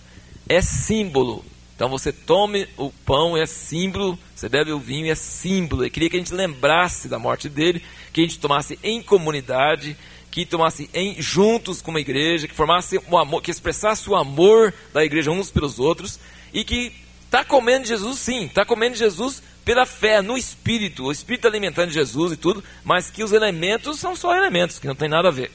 é 0.49 0.63
símbolo. 0.63 1.45
Então 1.75 1.89
você 1.89 2.13
tome 2.13 2.69
o 2.77 2.91
pão, 2.91 3.37
é 3.37 3.47
símbolo, 3.47 4.19
você 4.35 4.49
bebe 4.49 4.73
o 4.73 4.79
vinho, 4.79 5.11
é 5.11 5.15
símbolo. 5.15 5.83
Ele 5.83 5.91
queria 5.91 6.11
que 6.11 6.17
a 6.17 6.19
gente 6.19 6.35
lembrasse 6.35 7.09
da 7.09 7.19
morte 7.19 7.49
dele, 7.49 7.83
que 8.13 8.21
a 8.21 8.25
gente 8.25 8.39
tomasse 8.39 8.79
em 8.83 9.03
comunidade, 9.03 9.97
que 10.31 10.47
tomasse 10.47 10.89
em, 10.95 11.21
juntos 11.21 11.83
como 11.83 11.99
igreja, 11.99 12.49
que 12.49 12.55
formasse 12.55 13.01
o 13.09 13.19
amor, 13.19 13.43
que 13.43 13.51
expressasse 13.51 14.09
o 14.09 14.17
amor 14.17 14.73
da 14.93 15.05
igreja 15.05 15.31
uns 15.31 15.51
pelos 15.51 15.79
outros 15.79 16.19
e 16.53 16.65
que 16.65 16.93
está 17.25 17.45
comendo 17.45 17.87
Jesus 17.87 18.19
sim, 18.19 18.45
está 18.45 18.65
comendo 18.65 18.97
Jesus 18.97 19.43
pela 19.65 19.87
fé 19.87 20.21
no 20.21 20.37
Espírito, 20.37 21.05
o 21.05 21.13
Espírito 21.13 21.47
alimentando 21.47 21.91
Jesus 21.91 22.33
e 22.33 22.37
tudo, 22.37 22.63
mas 22.85 23.11
que 23.11 23.23
os 23.23 23.33
elementos 23.33 23.99
são 23.99 24.17
só 24.17 24.37
elementos, 24.37 24.79
que 24.79 24.87
não 24.87 24.95
tem 24.95 25.09
nada 25.09 25.29
a 25.29 25.33
ver. 25.33 25.51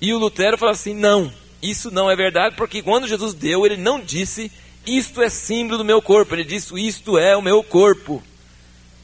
E 0.00 0.12
o 0.12 0.18
Lutero 0.18 0.58
fala 0.58 0.72
assim: 0.72 0.94
não, 0.94 1.32
isso 1.62 1.90
não 1.90 2.10
é 2.10 2.16
verdade, 2.16 2.56
porque 2.56 2.82
quando 2.82 3.08
Jesus 3.08 3.34
deu, 3.34 3.64
ele 3.64 3.76
não 3.76 4.00
disse 4.00 4.50
isto 4.86 5.20
é 5.22 5.28
símbolo 5.28 5.78
do 5.78 5.84
meu 5.84 6.00
corpo, 6.00 6.34
ele 6.34 6.44
disse 6.44 6.74
isto 6.80 7.18
é 7.18 7.36
o 7.36 7.42
meu 7.42 7.62
corpo. 7.62 8.22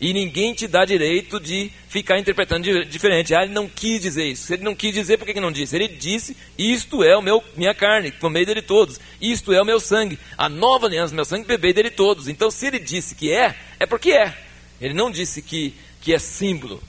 E 0.02 0.12
ninguém 0.12 0.52
te 0.52 0.66
dá 0.66 0.84
direito 0.84 1.38
de 1.38 1.70
ficar 1.88 2.18
interpretando 2.18 2.84
diferente. 2.86 3.36
Ah, 3.36 3.44
ele 3.44 3.52
não 3.52 3.68
quis 3.68 4.02
dizer 4.02 4.24
isso. 4.26 4.52
Ele 4.52 4.64
não 4.64 4.74
quis 4.74 4.92
dizer, 4.92 5.16
por 5.16 5.24
que, 5.24 5.38
não 5.38 5.52
disse? 5.52 5.76
Ele 5.76 5.86
disse: 5.86 6.36
Isto 6.58 7.04
é 7.04 7.16
o 7.16 7.22
meu, 7.22 7.40
minha 7.56 7.72
carne, 7.72 8.10
comei 8.10 8.44
dele 8.44 8.62
todos. 8.62 8.98
Isto 9.20 9.52
é 9.52 9.62
o 9.62 9.64
meu 9.64 9.78
sangue. 9.78 10.18
A 10.36 10.48
nova 10.48 10.86
aliança, 10.86 11.14
meu 11.14 11.24
sangue, 11.24 11.46
bebei 11.46 11.72
dele 11.72 11.88
todos. 11.88 12.26
Então, 12.26 12.50
se 12.50 12.66
ele 12.66 12.80
disse 12.80 13.14
que 13.14 13.30
é, 13.30 13.54
é 13.78 13.86
porque 13.86 14.10
é. 14.10 14.36
Ele 14.80 14.92
não 14.92 15.08
disse 15.08 15.40
que, 15.40 15.72
que 16.00 16.12
é 16.12 16.18
símbolo. 16.18 16.82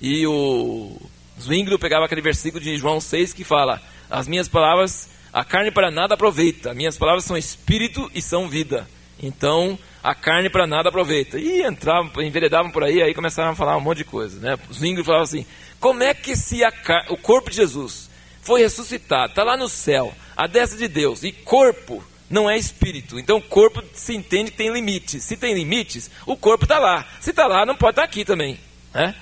E 0.00 0.26
o 0.26 0.98
Zwinglio 1.38 1.78
pegava 1.78 2.06
aquele 2.06 2.22
versículo 2.22 2.64
de 2.64 2.78
João 2.78 3.02
6 3.02 3.34
que 3.34 3.44
fala: 3.44 3.82
As 4.08 4.26
minhas 4.26 4.48
palavras, 4.48 5.10
a 5.36 5.44
carne 5.44 5.70
para 5.70 5.90
nada 5.90 6.14
aproveita. 6.14 6.72
Minhas 6.72 6.96
palavras 6.96 7.26
são 7.26 7.36
espírito 7.36 8.10
e 8.14 8.22
são 8.22 8.48
vida. 8.48 8.88
Então, 9.22 9.78
a 10.02 10.14
carne 10.14 10.48
para 10.48 10.66
nada 10.66 10.88
aproveita. 10.88 11.38
E 11.38 11.62
entravam, 11.62 12.10
enveredavam 12.22 12.70
por 12.70 12.82
aí, 12.82 13.02
aí 13.02 13.12
começaram 13.12 13.50
a 13.50 13.54
falar 13.54 13.76
um 13.76 13.80
monte 13.82 13.98
de 13.98 14.04
coisa. 14.04 14.40
Né? 14.40 14.58
Os 14.70 14.82
índios 14.82 15.04
falavam 15.04 15.24
assim: 15.24 15.44
como 15.78 16.02
é 16.02 16.14
que 16.14 16.34
se 16.34 16.64
a, 16.64 16.72
o 17.10 17.18
corpo 17.18 17.50
de 17.50 17.56
Jesus 17.56 18.08
foi 18.40 18.62
ressuscitado, 18.62 19.32
está 19.32 19.44
lá 19.44 19.58
no 19.58 19.68
céu, 19.68 20.10
a 20.34 20.46
destra 20.46 20.78
de 20.78 20.88
Deus, 20.88 21.22
e 21.22 21.32
corpo 21.32 22.02
não 22.30 22.48
é 22.48 22.56
espírito. 22.56 23.18
Então, 23.18 23.36
o 23.36 23.42
corpo 23.42 23.84
se 23.92 24.16
entende 24.16 24.52
que 24.52 24.56
tem 24.56 24.72
limites. 24.72 25.22
Se 25.22 25.36
tem 25.36 25.52
limites, 25.52 26.10
o 26.24 26.34
corpo 26.34 26.64
está 26.64 26.78
lá. 26.78 27.06
Se 27.20 27.28
está 27.28 27.46
lá, 27.46 27.66
não 27.66 27.76
pode 27.76 27.92
estar 27.92 28.02
tá 28.02 28.08
aqui 28.08 28.24
também. 28.24 28.58
Né? 28.94 29.14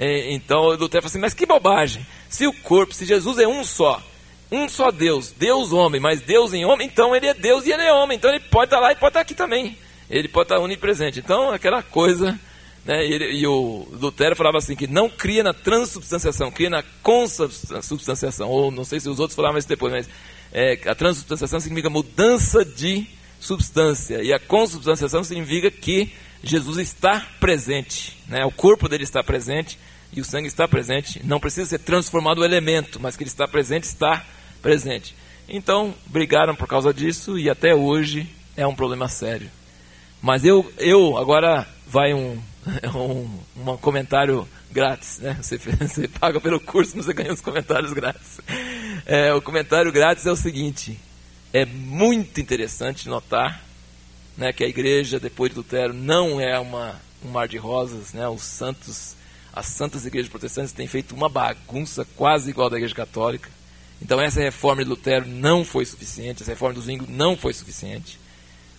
É, 0.00 0.32
então, 0.32 0.62
o 0.62 0.74
Lutero 0.74 1.02
fala 1.02 1.06
assim: 1.06 1.20
mas 1.20 1.32
que 1.32 1.46
bobagem. 1.46 2.04
Se 2.28 2.44
o 2.48 2.52
corpo, 2.52 2.92
se 2.92 3.06
Jesus 3.06 3.38
é 3.38 3.46
um 3.46 3.62
só, 3.62 4.02
um 4.50 4.68
só 4.68 4.90
Deus, 4.90 5.32
Deus 5.32 5.72
homem, 5.72 6.00
mas 6.00 6.20
Deus 6.20 6.52
em 6.52 6.64
homem, 6.64 6.86
então 6.86 7.14
ele 7.14 7.26
é 7.26 7.34
Deus 7.34 7.66
e 7.66 7.72
ele 7.72 7.82
é 7.82 7.92
homem. 7.92 8.16
Então, 8.16 8.30
ele 8.30 8.40
pode 8.40 8.66
estar 8.66 8.80
lá 8.80 8.92
e 8.92 8.96
pode 8.96 9.10
estar 9.10 9.20
aqui 9.20 9.34
também 9.34 9.76
ele 10.10 10.28
pode 10.28 10.46
estar 10.46 10.58
onipresente. 10.58 11.20
Então, 11.20 11.50
aquela 11.50 11.82
coisa, 11.82 12.38
né, 12.84 13.06
e, 13.06 13.12
ele, 13.12 13.32
e 13.38 13.46
o 13.46 13.86
Lutero 13.92 14.34
falava 14.34 14.58
assim, 14.58 14.74
que 14.74 14.88
não 14.88 15.08
cria 15.08 15.44
na 15.44 15.54
transubstanciação, 15.54 16.50
cria 16.50 16.68
na 16.68 16.82
consubstanciação, 17.02 18.48
ou 18.48 18.72
não 18.72 18.84
sei 18.84 18.98
se 18.98 19.08
os 19.08 19.20
outros 19.20 19.36
falavam 19.36 19.58
isso 19.58 19.68
depois, 19.68 19.92
mas 19.92 20.10
é, 20.52 20.78
a 20.86 20.94
transubstanciação 20.94 21.60
significa 21.60 21.88
mudança 21.88 22.64
de 22.64 23.06
substância, 23.38 24.22
e 24.22 24.32
a 24.32 24.40
consubstanciação 24.40 25.22
significa 25.22 25.70
que 25.70 26.12
Jesus 26.42 26.78
está 26.78 27.26
presente, 27.38 28.18
né, 28.26 28.44
o 28.44 28.50
corpo 28.50 28.88
dele 28.88 29.04
está 29.04 29.22
presente, 29.22 29.78
e 30.12 30.20
o 30.20 30.24
sangue 30.24 30.48
está 30.48 30.66
presente, 30.66 31.24
não 31.24 31.38
precisa 31.38 31.68
ser 31.68 31.78
transformado 31.78 32.38
o 32.38 32.44
elemento, 32.44 32.98
mas 33.00 33.16
que 33.16 33.22
ele 33.22 33.30
está 33.30 33.46
presente, 33.46 33.84
está 33.84 34.16
presente. 34.16 34.39
Então, 35.48 35.94
brigaram 36.06 36.54
por 36.54 36.68
causa 36.68 36.94
disso, 36.94 37.38
e 37.38 37.50
até 37.50 37.74
hoje 37.74 38.28
é 38.56 38.66
um 38.66 38.74
problema 38.74 39.08
sério. 39.08 39.50
Mas 40.22 40.44
eu, 40.44 40.70
eu 40.78 41.16
agora 41.16 41.66
vai 41.86 42.14
um, 42.14 42.40
um, 42.94 43.70
um 43.72 43.76
comentário 43.76 44.46
grátis, 44.70 45.18
né? 45.18 45.36
Você, 45.40 45.58
você 45.58 46.06
paga 46.08 46.40
pelo 46.40 46.60
curso, 46.60 46.96
mas 46.96 47.06
você 47.06 47.12
ganha 47.12 47.32
os 47.32 47.40
comentários 47.40 47.92
grátis. 47.92 48.40
É, 49.06 49.32
o 49.34 49.42
comentário 49.42 49.90
grátis 49.90 50.26
é 50.26 50.30
o 50.30 50.36
seguinte: 50.36 50.98
é 51.52 51.64
muito 51.64 52.40
interessante 52.40 53.08
notar 53.08 53.64
né, 54.36 54.52
que 54.52 54.64
a 54.64 54.68
igreja, 54.68 55.18
depois 55.18 55.50
de 55.50 55.58
Lutero, 55.58 55.92
não 55.92 56.40
é 56.40 56.58
uma, 56.58 57.00
um 57.24 57.28
mar 57.28 57.48
de 57.48 57.58
rosas, 57.58 58.12
né? 58.12 58.28
Os 58.28 58.42
santos, 58.42 59.16
as 59.52 59.66
santas 59.66 60.06
igrejas 60.06 60.30
protestantes 60.30 60.72
têm 60.72 60.86
feito 60.86 61.14
uma 61.14 61.28
bagunça 61.28 62.06
quase 62.16 62.50
igual 62.50 62.70
da 62.70 62.76
igreja 62.76 62.94
católica. 62.94 63.50
Então 64.02 64.20
essa 64.20 64.40
reforma 64.40 64.82
de 64.82 64.90
Lutero 64.90 65.26
não 65.26 65.64
foi 65.64 65.84
suficiente, 65.84 66.42
essa 66.42 66.52
reforma 66.52 66.74
do 66.74 66.82
Zwingli 66.82 67.06
não 67.08 67.36
foi 67.36 67.52
suficiente. 67.52 68.18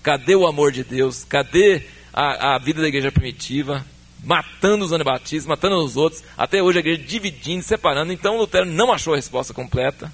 Cadê 0.02 0.36
o 0.36 0.48
amor 0.48 0.72
de 0.72 0.84
Deus? 0.84 1.24
Cadê 1.24 1.84
a, 2.12 2.56
a 2.56 2.58
vida 2.58 2.82
da 2.82 2.88
igreja 2.88 3.12
primitiva? 3.12 3.86
Matando 4.24 4.86
os 4.86 4.94
anabatistas, 4.94 5.46
matando 5.46 5.78
os 5.78 5.96
outros. 5.96 6.24
Até 6.38 6.62
hoje 6.62 6.80
a 6.80 6.82
igreja 6.82 7.04
dividindo, 7.04 7.64
separando. 7.64 8.12
Então 8.12 8.38
Lutero 8.38 8.66
não 8.66 8.92
achou 8.92 9.14
a 9.14 9.16
resposta 9.16 9.54
completa. 9.54 10.12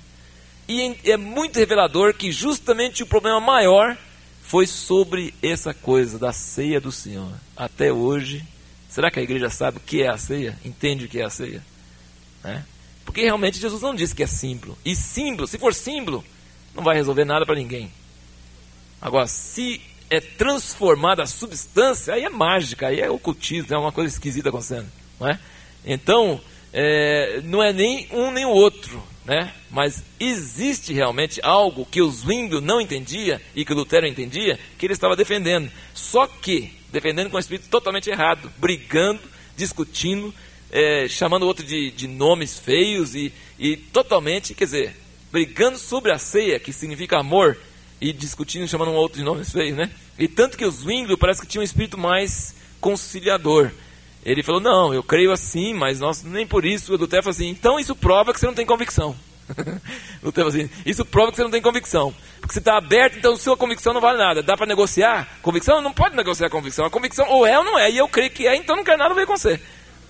E 0.68 0.95
é 1.05 1.16
muito 1.16 1.58
revelador 1.58 2.14
que 2.14 2.32
justamente 2.32 3.01
o 3.01 3.08
problema 3.08 3.39
maior 3.39 3.97
foi 4.43 4.68
sobre 4.68 5.34
essa 5.41 5.74
coisa 5.74 6.20
da 6.20 6.34
ceia 6.34 6.80
do 6.80 6.91
Senhor. 6.91 7.32
Até 7.55 7.91
hoje, 7.91 8.43
será 8.89 9.10
que 9.10 9.20
a 9.20 9.24
igreja 9.24 9.49
sabe 9.49 9.78
o 9.78 9.82
que 9.82 10.01
é 10.01 10.10
a 10.10 10.18
ceia? 10.18 10.58
Entende 10.64 11.05
o 11.05 11.10
que 11.10 11.20
é 11.20 11.26
a 11.26 11.30
ceia? 11.30 11.64
É? 12.43 12.62
Porque 13.18 13.26
realmente 13.26 13.59
Jesus 13.59 13.82
não 13.82 13.95
disse 13.95 14.13
que 14.13 14.22
é 14.22 14.28
símbolo. 14.28 14.78
E 14.86 14.95
símbolo, 14.95 15.47
se 15.47 15.57
for 15.57 15.74
símbolo, 15.74 16.24
não 16.76 16.84
vai 16.84 16.95
resolver 16.95 17.26
nada 17.26 17.47
para 17.47 17.55
ninguém. 17.55 17.91
Agora, 19.01 19.26
se 19.26 19.82
é 20.07 20.20
transformada 20.22 21.24
a 21.24 21.26
substância, 21.26 22.13
aí 22.13 22.26
é 22.26 22.30
mágica, 22.30 22.89
aí 22.89 22.99
é 22.99 23.09
ocultismo, 23.09 23.74
é 23.74 23.78
uma 23.80 23.91
coisa 23.91 24.13
esquisita 24.13 24.49
acontecendo. 24.49 24.86
Não 25.20 25.30
é? 25.30 25.39
Então, 25.84 26.39
é, 26.72 27.41
não 27.43 27.63
é 27.63 27.74
nem 27.74 28.07
um 28.11 28.30
nem 28.30 28.45
o 28.45 28.51
outro, 28.51 29.01
né? 29.26 29.51
mas 29.72 30.03
existe 30.20 30.93
realmente 30.93 31.39
algo 31.41 31.88
que 31.88 32.03
o 32.03 32.11
Zwingli 32.11 32.61
não 32.61 32.80
entendia 32.80 33.41
e 33.55 33.65
que 33.65 33.74
Lutero 33.74 34.05
entendia, 34.05 34.59
que 34.78 34.86
ele 34.86 34.93
estava 34.93 35.15
defendendo. 35.15 35.72
Só 35.91 36.28
que, 36.28 36.72
defendendo 36.91 37.32
com 37.32 37.38
um 37.38 37.39
espírito 37.39 37.68
totalmente 37.68 38.11
errado, 38.11 38.51
brigando, 38.59 39.22
discutindo, 39.55 40.32
é, 40.72 41.07
chamando 41.07 41.43
o 41.43 41.47
outro 41.47 41.65
de, 41.65 41.91
de 41.91 42.07
nomes 42.07 42.59
feios 42.59 43.15
e, 43.15 43.34
e 43.57 43.78
totalmente, 43.78 44.53
quer 44.53 44.65
dizer, 44.65 44.95
brigando 45.32 45.78
sobre 45.78 46.11
a 46.11 46.18
ceia, 46.18 46.59
que 46.59 46.74
significa 46.74 47.20
amor, 47.20 47.57
e 47.99 48.13
discutindo, 48.13 48.68
chamando 48.68 48.91
um 48.91 48.95
outro 48.95 49.18
de 49.18 49.24
nomes 49.24 49.51
feios, 49.51 49.76
né? 49.76 49.89
E 50.18 50.28
tanto 50.28 50.57
que 50.57 50.65
o 50.65 50.72
Zwingli 50.72 51.18
parece 51.18 51.41
que 51.41 51.47
tinha 51.47 51.61
um 51.61 51.63
espírito 51.63 51.97
mais 51.97 52.55
conciliador. 52.80 53.72
Ele 54.24 54.43
falou, 54.43 54.61
não, 54.61 54.93
eu 54.93 55.01
creio 55.01 55.32
assim, 55.32 55.74
mas 55.74 55.99
nós, 55.99 56.24
nem 56.24 56.45
por 56.45 56.65
isso. 56.65 56.93
O 56.93 56.97
Lutero 56.97 57.24
falou 57.24 57.34
assim, 57.34 57.47
então 57.47 57.80
isso 57.80 57.95
prova 57.95 58.34
que 58.34 58.39
você 58.39 58.45
não 58.45 58.53
tem 58.53 58.65
convicção. 58.65 59.15
Lutero 60.22 60.49
falou 60.51 60.65
assim, 60.65 60.70
isso 60.86 61.05
prova 61.05 61.32
que 61.32 61.38
você 61.38 61.43
não 61.43 61.51
tem 61.51 61.61
convicção. 61.61 62.13
Porque 62.39 62.53
você 62.53 62.59
está 62.59 62.78
aberto, 62.78 63.18
então 63.18 63.38
sua 63.38 63.55
convicção 63.55 63.93
não 63.93 64.01
vale 64.01 64.18
nada. 64.18 64.43
Dá 64.43 64.57
para 64.57 64.65
negociar? 64.65 65.39
Convicção? 65.41 65.82
Não 65.82 65.93
pode 65.93 66.15
negociar 66.15 66.49
convicção. 66.49 66.86
A 66.86 66.89
convicção 66.89 67.28
ou 67.30 67.45
é 67.45 67.57
ou 67.57 67.63
não 67.63 67.80
é, 67.80 67.89
e 67.89 67.97
eu 67.97 68.07
creio 68.07 68.30
que 68.30 68.47
é, 68.47 68.55
então 68.55 68.76
não 68.76 68.84
quero 68.84 68.97
nada 68.97 69.13
a 69.13 69.15
ver 69.15 69.26
com 69.26 69.38
você. 69.38 69.59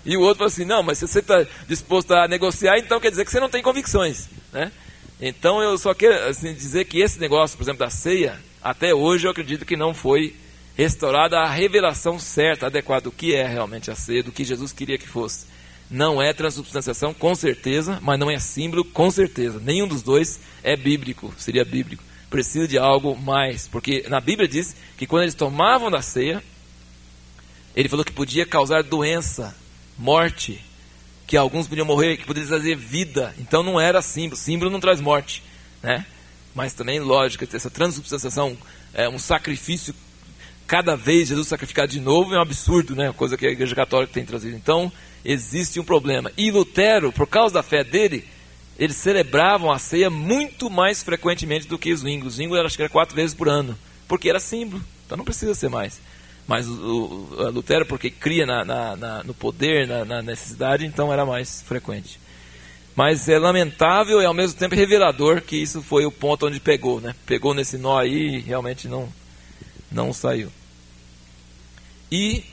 E 0.05 0.15
o 0.15 0.21
outro 0.21 0.37
falou 0.37 0.47
assim, 0.47 0.65
não, 0.65 0.81
mas 0.81 0.97
se 0.97 1.07
você 1.07 1.19
está 1.19 1.45
disposto 1.67 2.11
a 2.13 2.27
negociar, 2.27 2.77
então 2.77 2.99
quer 2.99 3.09
dizer 3.09 3.25
que 3.25 3.31
você 3.31 3.39
não 3.39 3.49
tem 3.49 3.61
convicções. 3.61 4.29
Né? 4.53 4.71
Então 5.19 5.61
eu 5.61 5.77
só 5.77 5.93
quero 5.93 6.29
assim, 6.29 6.53
dizer 6.53 6.85
que 6.85 6.99
esse 6.99 7.19
negócio, 7.19 7.57
por 7.57 7.63
exemplo, 7.63 7.79
da 7.79 7.89
ceia, 7.89 8.39
até 8.61 8.93
hoje 8.93 9.27
eu 9.27 9.31
acredito 9.31 9.65
que 9.65 9.75
não 9.75 9.93
foi 9.93 10.35
restaurada 10.77 11.39
a 11.39 11.49
revelação 11.49 12.19
certa, 12.19 12.67
adequada 12.67 13.05
do 13.05 13.11
que 13.11 13.33
é 13.33 13.45
realmente 13.47 13.89
a 13.89 13.95
ceia, 13.95 14.21
do 14.21 14.31
que 14.31 14.45
Jesus 14.45 14.71
queria 14.71 14.97
que 14.97 15.07
fosse. 15.07 15.47
Não 15.89 16.21
é 16.21 16.33
transubstanciação, 16.33 17.13
com 17.13 17.33
certeza, 17.33 17.99
mas 18.01 18.19
não 18.19 18.29
é 18.29 18.37
símbolo, 18.39 18.85
com 18.85 19.09
certeza. 19.09 19.59
Nenhum 19.59 19.87
dos 19.87 20.03
dois 20.03 20.39
é 20.63 20.75
bíblico, 20.75 21.33
seria 21.37 21.65
bíblico. 21.65 22.03
Precisa 22.29 22.67
de 22.67 22.77
algo 22.77 23.15
mais, 23.15 23.67
porque 23.67 24.05
na 24.09 24.19
Bíblia 24.19 24.47
diz 24.47 24.75
que 24.97 25.07
quando 25.07 25.23
eles 25.23 25.33
tomavam 25.33 25.89
da 25.89 26.01
ceia, 26.01 26.43
ele 27.75 27.87
falou 27.89 28.03
que 28.03 28.11
podia 28.11 28.45
causar 28.45 28.83
doença, 28.83 29.55
morte, 29.97 30.63
que 31.25 31.35
alguns 31.35 31.67
podiam 31.67 31.85
morrer, 31.85 32.17
que 32.17 32.25
poderia 32.25 32.47
trazer 32.47 32.75
vida. 32.75 33.33
Então 33.37 33.63
não 33.63 33.79
era 33.79 34.01
símbolo. 34.01 34.37
Símbolo 34.37 34.71
não 34.71 34.79
traz 34.79 35.01
morte. 35.01 35.43
Né? 35.81 36.05
Mas 36.55 36.73
também, 36.73 36.99
lógico, 36.99 37.43
essa 37.43 37.69
transubstanciação 37.69 38.57
é 38.93 39.09
um 39.09 39.19
sacrifício. 39.19 39.93
Cada 40.65 40.95
vez 40.95 41.29
Jesus 41.29 41.47
sacrificar 41.47 41.87
de 41.87 41.99
novo 41.99 42.33
é 42.33 42.37
um 42.37 42.41
absurdo, 42.41 42.95
né? 42.95 43.13
coisa 43.15 43.37
que 43.37 43.45
a 43.45 43.51
Igreja 43.51 43.75
Católica 43.75 44.13
tem 44.13 44.25
trazido. 44.25 44.55
Então, 44.55 44.91
existe 45.23 45.79
um 45.79 45.83
problema. 45.83 46.31
E 46.37 46.51
Lutero, 46.51 47.11
por 47.11 47.27
causa 47.27 47.53
da 47.53 47.63
fé 47.63 47.83
dele, 47.83 48.25
eles 48.77 48.95
celebravam 48.95 49.71
a 49.71 49.79
ceia 49.79 50.09
muito 50.09 50.69
mais 50.69 51.01
frequentemente 51.01 51.67
do 51.67 51.77
que 51.77 51.91
os 51.91 52.01
Zwingli. 52.01 52.27
O 52.27 52.31
Zwingli 52.31 52.59
acho 52.59 52.75
que 52.75 52.83
era 52.83 52.89
quatro 52.89 53.15
vezes 53.15 53.35
por 53.35 53.49
ano, 53.49 53.77
porque 54.07 54.29
era 54.29 54.39
símbolo, 54.39 54.83
então 55.05 55.17
não 55.17 55.25
precisa 55.25 55.55
ser 55.55 55.69
mais. 55.69 55.99
Mas 56.47 56.65
o, 56.67 57.27
porque 57.87 58.09
cria 58.09 58.45
na, 58.45 58.63
na, 58.63 58.95
na, 58.95 59.23
no 59.23 59.33
poder, 59.33 59.85
na, 59.85 60.21
necessidade, 60.21 60.85
então 60.85 61.11
era 61.11 61.25
mais 61.25 61.61
frequente. 61.61 62.19
Mas 62.95 63.27
é 63.27 63.37
lamentável 63.37 64.21
e 64.21 64.25
ao 64.25 64.33
mesmo 64.33 64.57
tempo 64.57 64.73
revelador 64.73 65.41
que 65.41 65.57
isso 65.57 65.81
foi 65.81 66.05
o 66.05 66.11
ponto 66.11 66.47
onde 66.47 66.59
pegou, 66.59 67.01
né? 67.01 67.13
Pegou 67.25 67.53
nesse 67.53 67.77
nó 67.77 67.99
aí 67.99 68.37
e 68.37 68.39
realmente 68.39 68.87
não, 68.87 69.09
não 69.91 70.13
saiu. 70.13 70.49
E 72.09 72.45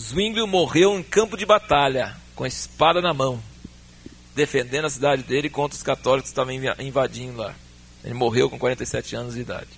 Zwingli 0.00 0.44
morreu 0.46 0.98
em 0.98 1.02
campo 1.02 1.36
de 1.36 1.44
batalha, 1.44 2.16
com 2.34 2.44
a 2.44 2.48
espada 2.48 3.02
na 3.02 3.12
mão, 3.12 3.40
defendendo 4.34 4.86
a 4.86 4.90
cidade 4.90 5.22
dele 5.22 5.50
contra 5.50 5.76
os 5.76 5.82
católicos 5.82 6.30
que 6.30 6.32
estavam 6.32 6.54
invadindo 6.80 7.36
lá. 7.36 7.54
Ele 8.02 8.14
morreu 8.14 8.48
com 8.48 8.58
47 8.58 9.16
anos 9.16 9.34
de 9.34 9.40
idade. 9.40 9.68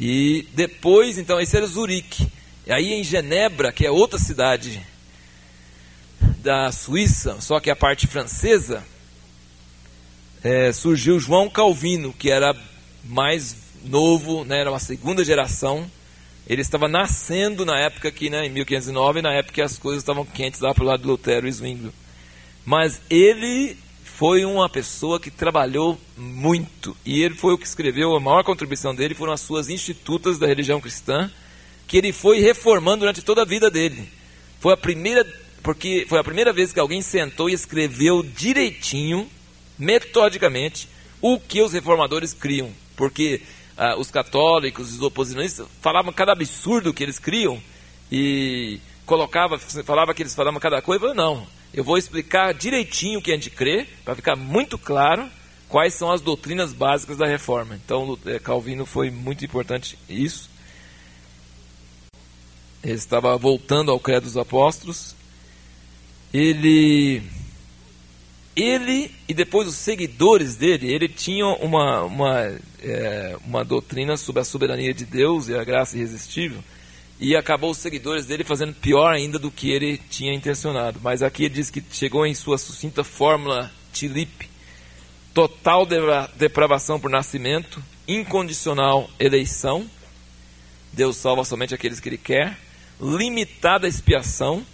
E 0.00 0.48
depois, 0.54 1.18
então, 1.18 1.38
esse 1.38 1.54
era 1.54 1.66
Zurique. 1.66 2.26
E 2.66 2.72
aí 2.72 2.94
em 2.94 3.04
Genebra, 3.04 3.70
que 3.70 3.84
é 3.84 3.90
outra 3.90 4.18
cidade 4.18 4.80
da 6.38 6.72
Suíça, 6.72 7.38
só 7.40 7.60
que 7.60 7.70
a 7.70 7.76
parte 7.76 8.06
francesa, 8.06 8.82
é, 10.42 10.72
surgiu 10.72 11.20
João 11.20 11.50
Calvino, 11.50 12.14
que 12.14 12.30
era 12.30 12.56
mais 13.04 13.56
novo, 13.84 14.42
né, 14.44 14.60
era 14.60 14.70
uma 14.70 14.78
segunda 14.78 15.22
geração. 15.22 15.90
Ele 16.46 16.62
estava 16.62 16.88
nascendo 16.88 17.66
na 17.66 17.78
época 17.78 18.10
que, 18.10 18.30
né, 18.30 18.46
em 18.46 18.50
1509, 18.50 19.20
na 19.20 19.34
época 19.34 19.54
que 19.54 19.62
as 19.62 19.78
coisas 19.78 20.02
estavam 20.02 20.24
quentes 20.24 20.60
lá 20.60 20.72
para 20.72 20.82
o 20.82 20.86
lado 20.86 21.02
de 21.02 21.06
Lutero 21.06 21.46
e 21.46 21.52
Zwingli. 21.52 21.92
Mas 22.64 23.00
ele 23.10 23.76
foi 24.20 24.44
uma 24.44 24.68
pessoa 24.68 25.18
que 25.18 25.30
trabalhou 25.30 25.98
muito. 26.14 26.94
E 27.06 27.22
ele 27.22 27.34
foi 27.34 27.54
o 27.54 27.58
que 27.58 27.66
escreveu, 27.66 28.14
a 28.14 28.20
maior 28.20 28.44
contribuição 28.44 28.94
dele 28.94 29.14
foram 29.14 29.32
as 29.32 29.40
suas 29.40 29.70
institutas 29.70 30.38
da 30.38 30.46
religião 30.46 30.78
cristã, 30.78 31.30
que 31.86 31.96
ele 31.96 32.12
foi 32.12 32.38
reformando 32.38 32.98
durante 32.98 33.22
toda 33.22 33.40
a 33.40 33.46
vida 33.46 33.70
dele. 33.70 34.06
Foi 34.58 34.74
a 34.74 34.76
primeira, 34.76 35.24
porque 35.62 36.04
foi 36.06 36.18
a 36.18 36.22
primeira 36.22 36.52
vez 36.52 36.70
que 36.70 36.78
alguém 36.78 37.00
sentou 37.00 37.48
e 37.48 37.54
escreveu 37.54 38.22
direitinho, 38.22 39.26
metodicamente, 39.78 40.86
o 41.22 41.40
que 41.40 41.62
os 41.62 41.72
reformadores 41.72 42.34
criam. 42.34 42.70
Porque 42.96 43.40
ah, 43.74 43.96
os 43.96 44.10
católicos, 44.10 44.92
os 44.92 45.00
oposicionistas, 45.00 45.66
falavam 45.80 46.12
cada 46.12 46.32
absurdo 46.32 46.92
que 46.92 47.02
eles 47.02 47.18
criam 47.18 47.58
e 48.12 48.80
colocava, 49.06 49.58
falava 49.58 50.12
que 50.12 50.22
eles 50.22 50.34
falavam 50.34 50.60
cada 50.60 50.82
coisa, 50.82 51.14
não 51.14 51.46
eu 51.72 51.84
vou 51.84 51.96
explicar 51.96 52.52
direitinho 52.52 53.18
o 53.18 53.22
que 53.22 53.30
a 53.30 53.34
gente 53.34 53.50
crê, 53.50 53.86
para 54.04 54.16
ficar 54.16 54.36
muito 54.36 54.76
claro 54.76 55.28
quais 55.68 55.94
são 55.94 56.10
as 56.10 56.20
doutrinas 56.20 56.72
básicas 56.72 57.16
da 57.16 57.26
reforma. 57.26 57.76
Então, 57.76 58.18
é, 58.26 58.38
Calvino 58.38 58.84
foi 58.84 59.10
muito 59.10 59.44
importante 59.44 59.96
isso. 60.08 60.50
Ele 62.82 62.94
estava 62.94 63.36
voltando 63.36 63.92
ao 63.92 64.00
credo 64.00 64.24
dos 64.24 64.36
apóstolos. 64.36 65.14
Ele, 66.34 67.22
ele 68.56 69.14
e 69.28 69.34
depois 69.34 69.68
os 69.68 69.76
seguidores 69.76 70.56
dele, 70.56 70.92
ele 70.92 71.08
tinha 71.08 71.46
uma, 71.46 72.02
uma, 72.02 72.58
é, 72.82 73.36
uma 73.44 73.64
doutrina 73.64 74.16
sobre 74.16 74.42
a 74.42 74.44
soberania 74.44 74.92
de 74.92 75.04
Deus 75.04 75.48
e 75.48 75.54
a 75.54 75.62
graça 75.62 75.96
irresistível 75.96 76.62
e 77.20 77.36
acabou 77.36 77.70
os 77.70 77.76
seguidores 77.76 78.24
dele 78.24 78.42
fazendo 78.42 78.72
pior 78.72 79.12
ainda 79.12 79.38
do 79.38 79.50
que 79.50 79.70
ele 79.70 79.98
tinha 80.08 80.32
intencionado. 80.32 80.98
Mas 81.02 81.22
aqui 81.22 81.44
ele 81.44 81.54
diz 81.54 81.68
que 81.68 81.84
chegou 81.92 82.24
em 82.24 82.34
sua 82.34 82.56
sucinta 82.56 83.04
fórmula 83.04 83.70
Tilipe: 83.92 84.48
total 85.34 85.86
depravação 86.34 86.98
por 86.98 87.10
nascimento, 87.10 87.82
incondicional 88.08 89.10
eleição, 89.18 89.88
Deus 90.92 91.18
salva 91.18 91.44
somente 91.44 91.74
aqueles 91.74 92.00
que 92.00 92.08
ele 92.08 92.18
quer, 92.18 92.58
limitada 92.98 93.86
expiação, 93.86 94.64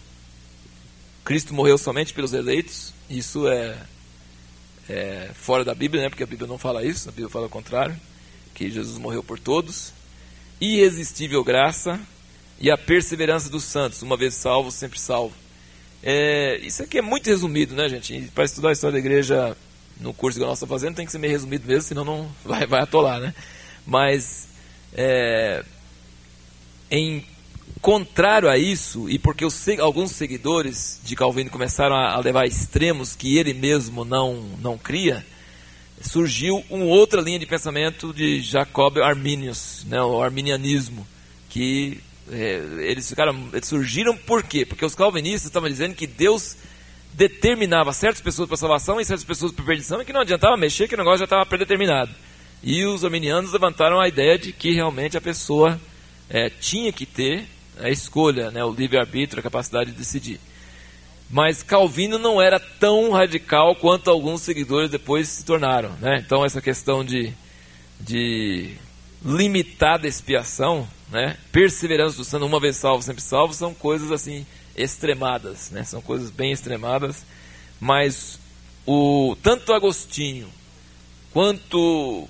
Cristo 1.24 1.52
morreu 1.52 1.76
somente 1.76 2.14
pelos 2.14 2.32
eleitos, 2.32 2.94
isso 3.10 3.48
é, 3.48 3.76
é 4.88 5.30
fora 5.34 5.64
da 5.64 5.74
Bíblia, 5.74 6.04
né? 6.04 6.08
porque 6.08 6.22
a 6.22 6.26
Bíblia 6.26 6.46
não 6.46 6.58
fala 6.58 6.84
isso, 6.84 7.08
a 7.08 7.12
Bíblia 7.12 7.28
fala 7.28 7.46
o 7.46 7.50
contrário, 7.50 7.96
que 8.54 8.70
Jesus 8.70 8.96
morreu 8.98 9.22
por 9.24 9.38
todos, 9.38 9.92
irresistível 10.60 11.42
graça, 11.42 12.00
e 12.60 12.70
a 12.70 12.78
perseverança 12.78 13.48
dos 13.48 13.64
santos, 13.64 14.02
uma 14.02 14.16
vez 14.16 14.34
salvo, 14.34 14.70
sempre 14.70 14.98
salvo. 14.98 15.34
É, 16.02 16.58
isso 16.62 16.82
aqui 16.82 16.98
é 16.98 17.02
muito 17.02 17.26
resumido, 17.26 17.74
né, 17.74 17.88
gente? 17.88 18.30
Para 18.34 18.44
estudar 18.44 18.70
a 18.70 18.72
história 18.72 18.92
da 18.92 18.98
igreja 18.98 19.56
no 20.00 20.12
curso 20.12 20.38
que 20.38 20.44
nós 20.44 20.58
estamos 20.58 20.72
fazendo, 20.72 20.96
tem 20.96 21.06
que 21.06 21.12
ser 21.12 21.18
meio 21.18 21.32
resumido 21.32 21.66
mesmo, 21.66 21.82
senão 21.82 22.04
não 22.04 22.30
vai, 22.44 22.66
vai 22.66 22.82
atolar, 22.82 23.20
né? 23.20 23.34
Mas, 23.86 24.48
é, 24.94 25.64
em 26.90 27.24
contrário 27.80 28.48
a 28.48 28.58
isso, 28.58 29.08
e 29.08 29.18
porque 29.18 29.46
alguns 29.80 30.12
seguidores 30.12 31.00
de 31.04 31.14
Calvino 31.14 31.50
começaram 31.50 31.94
a, 31.94 32.14
a 32.14 32.20
levar 32.20 32.46
extremos 32.46 33.14
que 33.14 33.36
ele 33.36 33.54
mesmo 33.54 34.04
não, 34.04 34.42
não 34.60 34.78
cria, 34.78 35.24
surgiu 36.00 36.64
uma 36.68 36.84
outra 36.84 37.20
linha 37.20 37.38
de 37.38 37.46
pensamento 37.46 38.12
de 38.12 38.40
Jacob 38.40 38.98
Arminius, 38.98 39.84
né, 39.88 40.00
o 40.00 40.20
arminianismo, 40.22 41.06
que 41.48 42.00
eles 42.30 43.08
ficaram, 43.08 43.48
eles 43.52 43.68
surgiram 43.68 44.16
por 44.16 44.42
quê? 44.42 44.66
Porque 44.66 44.84
os 44.84 44.94
calvinistas 44.94 45.44
estavam 45.44 45.68
dizendo 45.68 45.94
que 45.94 46.06
Deus 46.06 46.56
determinava 47.12 47.92
certas 47.92 48.20
pessoas 48.20 48.48
para 48.48 48.56
salvação 48.56 49.00
e 49.00 49.04
certas 49.04 49.24
pessoas 49.24 49.52
para 49.52 49.64
perdição 49.64 50.02
e 50.02 50.04
que 50.04 50.12
não 50.12 50.20
adiantava 50.20 50.56
mexer, 50.56 50.86
que 50.86 50.94
o 50.94 50.98
negócio 50.98 51.18
já 51.18 51.24
estava 51.24 51.46
predeterminado. 51.46 52.12
E 52.62 52.84
os 52.84 53.04
arminianos 53.04 53.52
levantaram 53.52 54.00
a 54.00 54.08
ideia 54.08 54.38
de 54.38 54.52
que 54.52 54.72
realmente 54.72 55.16
a 55.16 55.20
pessoa 55.20 55.80
é, 56.28 56.50
tinha 56.50 56.92
que 56.92 57.06
ter 57.06 57.46
a 57.78 57.88
escolha, 57.90 58.50
né, 58.50 58.64
o 58.64 58.72
livre-arbítrio, 58.72 59.40
a 59.40 59.42
capacidade 59.42 59.92
de 59.92 59.98
decidir. 59.98 60.40
Mas 61.30 61.62
Calvino 61.62 62.18
não 62.18 62.40
era 62.40 62.58
tão 62.60 63.10
radical 63.10 63.74
quanto 63.76 64.10
alguns 64.10 64.42
seguidores 64.42 64.90
depois 64.90 65.28
se 65.28 65.44
tornaram. 65.44 65.90
Né? 66.00 66.22
Então, 66.24 66.44
essa 66.44 66.60
questão 66.60 67.04
de, 67.04 67.32
de 68.00 68.74
limitada 69.24 70.06
expiação 70.06 70.88
né? 71.10 71.36
Perseverança 71.52 72.16
do 72.16 72.24
santo, 72.24 72.46
uma 72.46 72.60
vez 72.60 72.76
salvo, 72.76 73.02
sempre 73.02 73.22
salvo, 73.22 73.54
são 73.54 73.72
coisas 73.74 74.10
assim 74.10 74.46
extremadas, 74.76 75.70
né? 75.70 75.84
São 75.84 76.00
coisas 76.00 76.30
bem 76.30 76.52
extremadas, 76.52 77.24
mas 77.80 78.38
o 78.86 79.36
tanto 79.42 79.72
Agostinho 79.72 80.48
quanto 81.32 82.28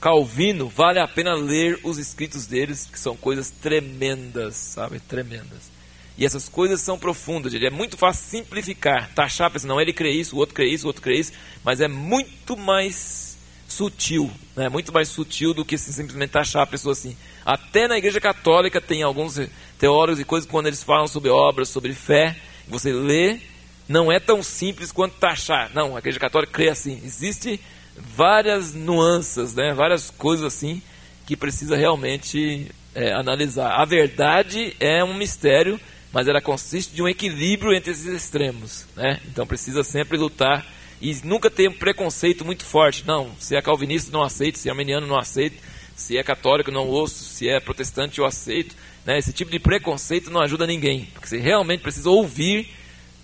Calvino 0.00 0.68
vale 0.68 0.98
a 0.98 1.08
pena 1.08 1.34
ler 1.34 1.80
os 1.82 1.98
escritos 1.98 2.46
deles, 2.46 2.88
que 2.90 2.98
são 2.98 3.16
coisas 3.16 3.50
tremendas, 3.50 4.56
sabe? 4.56 5.00
Tremendas. 5.00 5.72
E 6.16 6.24
essas 6.24 6.48
coisas 6.48 6.80
são 6.80 6.98
profundas, 6.98 7.50
gente. 7.50 7.66
É 7.66 7.70
muito 7.70 7.96
fácil 7.96 8.24
simplificar, 8.24 9.10
taxar, 9.14 9.50
pensar, 9.50 9.66
não, 9.66 9.80
ele 9.80 9.92
crê 9.92 10.10
isso, 10.10 10.36
o 10.36 10.38
outro 10.38 10.54
crê 10.54 10.68
isso, 10.68 10.84
o 10.84 10.88
outro 10.88 11.02
crê 11.02 11.18
isso, 11.18 11.32
mas 11.64 11.80
é 11.80 11.88
muito 11.88 12.56
mais 12.56 13.33
sutil, 13.74 14.30
né? 14.56 14.68
muito 14.68 14.92
mais 14.92 15.08
sutil 15.08 15.52
do 15.52 15.64
que 15.64 15.76
simplesmente 15.76 16.36
achar 16.38 16.62
a 16.62 16.66
pessoa 16.66 16.92
assim. 16.92 17.16
Até 17.44 17.88
na 17.88 17.98
igreja 17.98 18.20
católica 18.20 18.80
tem 18.80 19.02
alguns 19.02 19.40
teólogos 19.78 20.20
e 20.20 20.24
coisas 20.24 20.48
quando 20.48 20.66
eles 20.66 20.82
falam 20.82 21.08
sobre 21.08 21.30
obras, 21.30 21.68
sobre 21.68 21.92
fé, 21.92 22.36
você 22.68 22.92
lê, 22.92 23.40
não 23.88 24.10
é 24.10 24.18
tão 24.18 24.42
simples 24.42 24.92
quanto 24.92 25.16
taxar. 25.16 25.70
Não, 25.74 25.96
a 25.96 25.98
igreja 25.98 26.18
católica 26.18 26.52
crê 26.52 26.68
assim. 26.68 27.00
Existem 27.04 27.58
várias 27.96 28.72
nuances, 28.72 29.54
né? 29.54 29.74
várias 29.74 30.10
coisas 30.10 30.46
assim 30.46 30.80
que 31.26 31.36
precisa 31.36 31.76
realmente 31.76 32.70
é, 32.94 33.12
analisar. 33.12 33.80
A 33.80 33.84
verdade 33.84 34.76
é 34.78 35.02
um 35.02 35.14
mistério, 35.14 35.80
mas 36.12 36.28
ela 36.28 36.40
consiste 36.40 36.94
de 36.94 37.02
um 37.02 37.08
equilíbrio 37.08 37.74
entre 37.74 37.90
esses 37.90 38.06
extremos. 38.06 38.86
Né? 38.94 39.20
Então 39.26 39.46
precisa 39.46 39.82
sempre 39.82 40.16
lutar 40.16 40.64
e 41.04 41.20
nunca 41.22 41.50
ter 41.50 41.68
um 41.68 41.74
preconceito 41.74 42.46
muito 42.46 42.64
forte. 42.64 43.06
Não, 43.06 43.30
se 43.38 43.54
é 43.54 43.60
calvinista 43.60 44.10
não 44.10 44.22
aceito, 44.22 44.58
se 44.58 44.68
é 44.68 44.70
armeniano 44.70 45.06
não 45.06 45.18
aceito, 45.18 45.62
se 45.94 46.16
é 46.16 46.22
católico 46.22 46.70
não 46.70 46.88
ouço, 46.88 47.22
se 47.24 47.46
é 47.46 47.60
protestante 47.60 48.20
eu 48.20 48.24
aceito. 48.24 48.74
Né? 49.04 49.18
Esse 49.18 49.30
tipo 49.30 49.50
de 49.50 49.58
preconceito 49.58 50.30
não 50.30 50.40
ajuda 50.40 50.66
ninguém, 50.66 51.04
porque 51.12 51.28
você 51.28 51.38
realmente 51.38 51.82
precisa 51.82 52.08
ouvir, 52.08 52.70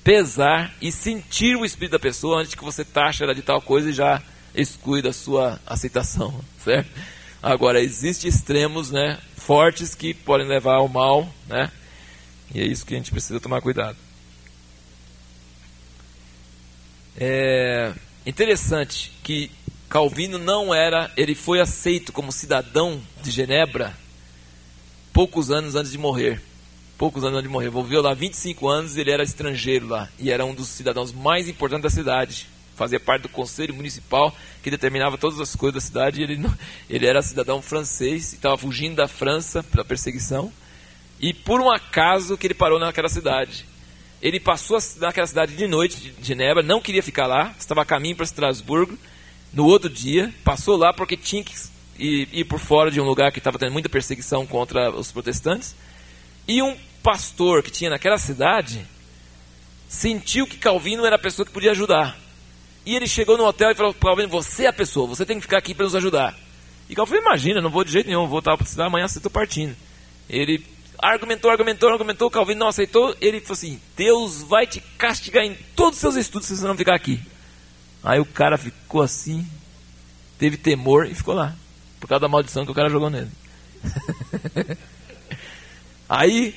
pesar 0.05 0.75
e 0.79 0.93
sentir 0.93 1.57
o 1.57 1.65
espírito 1.65 1.93
da 1.93 1.99
pessoa 1.99 2.43
antes 2.43 2.55
que 2.55 2.63
você 2.63 2.85
taxe 2.85 3.23
ela 3.23 3.35
de 3.35 3.41
tal 3.41 3.63
coisa 3.63 3.89
e 3.89 3.95
já 3.95 4.23
exclui 4.55 5.01
da 5.01 5.13
sua 5.13 5.59
aceitação, 5.67 6.39
certo? 6.63 6.91
Agora, 7.43 7.81
existem 7.81 8.29
extremos 8.29 8.91
né, 8.91 9.19
fortes 9.37 9.95
que 9.95 10.13
podem 10.13 10.47
levar 10.47 10.75
ao 10.75 10.89
mal, 10.89 11.27
né? 11.49 11.73
E 12.55 12.61
é 12.61 12.67
isso 12.67 12.85
que 12.85 12.93
a 12.93 12.99
gente 12.99 13.11
precisa 13.11 13.41
tomar 13.41 13.63
cuidado. 13.63 13.97
É 17.17 17.93
interessante 18.25 19.13
que 19.23 19.51
Calvino 19.89 20.39
não 20.39 20.75
era, 20.75 21.11
ele 21.17 21.35
foi 21.35 21.61
aceito 21.61 22.13
como 22.13 22.31
cidadão 22.31 23.01
de 23.23 23.31
Genebra 23.31 23.97
poucos 25.13 25.51
anos 25.51 25.75
antes 25.75 25.93
de 25.93 25.99
morrer. 25.99 26.41
Poucos 26.97 27.25
anos 27.25 27.39
antes 27.39 27.49
de 27.49 27.53
morrer. 27.53 27.71
Viveu 27.71 28.03
lá 28.03 28.15
25 28.15 28.69
anos, 28.69 28.97
ele 28.97 29.11
era 29.11 29.23
estrangeiro 29.23 29.89
lá 29.89 30.09
e 30.19 30.31
era 30.31 30.45
um 30.45 30.55
dos 30.55 30.69
cidadãos 30.69 31.13
mais 31.13 31.49
importantes 31.49 31.83
da 31.83 31.91
cidade. 31.91 32.47
fazia 32.77 32.99
parte 32.99 33.23
do 33.23 33.29
conselho 33.29 33.75
municipal 33.75 34.35
que 34.63 34.71
determinava 34.71 35.19
todas 35.19 35.41
as 35.41 35.55
coisas 35.55 35.75
da 35.75 35.87
cidade. 35.87 36.23
ele, 36.23 36.37
não, 36.37 36.55
ele 36.89 37.07
era 37.07 37.21
cidadão 37.21 37.61
francês, 37.61 38.33
estava 38.33 38.57
fugindo 38.57 38.97
da 38.97 39.09
França 39.09 39.63
pela 39.63 39.85
perseguição. 39.85 40.53
E 41.21 41.35
por 41.35 41.61
um 41.61 41.71
acaso 41.71 42.39
que 42.39 42.47
ele 42.47 42.55
parou 42.55 42.79
naquela 42.79 43.09
cidade. 43.09 43.67
Ele 44.23 44.39
passou 44.39 44.79
naquela 44.99 45.27
cidade 45.27 45.57
de 45.57 45.67
noite, 45.67 45.97
de 45.97 46.27
Genebra, 46.27 46.63
não 46.63 46.81
queria 46.81 47.03
ficar 47.03 47.27
lá, 47.27 47.55
estava 47.59 47.83
a 47.83 47.87
caminho 47.87 48.17
para 48.17 48.25
Estrasburgo. 48.25 48.99
No 49.53 49.65
outro 49.65 49.89
dia, 49.89 50.33
passou 50.45 50.77
lá 50.77 50.93
porque 50.93 51.17
tinha 51.17 51.43
que 51.43 51.55
ir, 51.99 52.45
por 52.45 52.59
fora 52.59 52.91
de 52.91 53.01
um 53.01 53.05
lugar 53.05 53.33
que 53.33 53.39
estava 53.39 53.59
tendo 53.59 53.73
muita 53.73 53.89
perseguição 53.89 54.47
contra 54.47 54.91
os 54.91 55.11
protestantes. 55.11 55.75
E 56.47 56.63
um 56.63 56.77
pastor 57.03 57.63
que 57.63 57.71
tinha 57.71 57.91
naquela 57.91 58.19
cidade 58.19 58.87
sentiu 59.89 60.47
que 60.47 60.59
Calvino 60.59 61.05
era 61.05 61.17
a 61.17 61.19
pessoa 61.19 61.47
que 61.47 61.53
podia 61.53 61.73
ajudar. 61.73 62.17
E 62.85 62.95
ele 62.95 63.07
chegou 63.07 63.37
no 63.37 63.45
hotel 63.45 63.71
e 63.71 63.75
falou: 63.75 63.95
Calvino, 63.95 64.29
você 64.29 64.65
é 64.65 64.69
a 64.69 64.73
pessoa, 64.73 65.07
você 65.07 65.25
tem 65.25 65.37
que 65.37 65.43
ficar 65.43 65.59
aqui 65.59 65.75
para 65.75 65.85
nos 65.85 65.95
ajudar. 65.95 66.39
E 66.89 66.95
Calvino, 66.95 67.23
imagina, 67.23 67.61
não 67.61 67.71
vou 67.71 67.85
de 67.85 67.93
jeito 67.93 68.07
nenhum, 68.07 68.27
vou 68.27 68.39
estar 68.41 68.57
para 68.57 68.87
amanhã 68.87 69.09
cedo 69.09 69.19
estou 69.19 69.31
partindo. 69.31 69.75
Ele 70.29 70.65
argumentou, 71.03 71.51
argumentou, 71.51 71.89
argumentou, 71.89 72.31
Calvino 72.31 72.61
não 72.61 72.69
aceitou. 72.69 73.17
Ele 73.21 73.41
falou 73.41 73.55
assim: 73.55 73.81
Deus 73.97 74.43
vai 74.43 74.67
te 74.67 74.81
castigar 74.99 75.45
em 75.45 75.57
todos 75.75 75.95
os 75.95 76.01
seus 76.01 76.17
estudos 76.17 76.49
se 76.49 76.57
você 76.57 76.67
não 76.67 76.77
ficar 76.77 76.95
aqui. 76.95 77.21
Aí 78.03 78.19
o 78.19 78.25
cara 78.25 78.57
ficou 78.57 79.03
assim, 79.03 79.47
teve 80.39 80.57
temor 80.57 81.07
e 81.07 81.15
ficou 81.15 81.35
lá, 81.35 81.55
por 81.99 82.09
causa 82.09 82.21
da 82.21 82.29
maldição 82.29 82.65
que 82.65 82.73
o 82.73 82.75
cara 82.75 82.89
jogou 82.89 83.11
nele. 83.11 83.31
Aí 86.09 86.55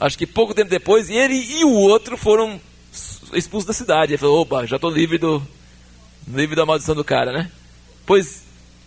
acho 0.00 0.18
que 0.18 0.26
pouco 0.26 0.54
tempo 0.54 0.70
depois, 0.70 1.08
ele 1.10 1.34
e 1.34 1.64
o 1.64 1.72
outro 1.72 2.16
foram 2.16 2.60
expulsos 3.32 3.66
da 3.66 3.72
cidade. 3.72 4.12
Ele 4.12 4.18
falou, 4.18 4.40
opa, 4.40 4.66
já 4.66 4.76
estou 4.76 4.90
livre 4.90 5.18
do 5.18 5.42
livre 6.26 6.56
da 6.56 6.66
maldição 6.66 6.94
do 6.94 7.04
cara, 7.04 7.32
né? 7.32 7.50
Pois, 8.06 8.42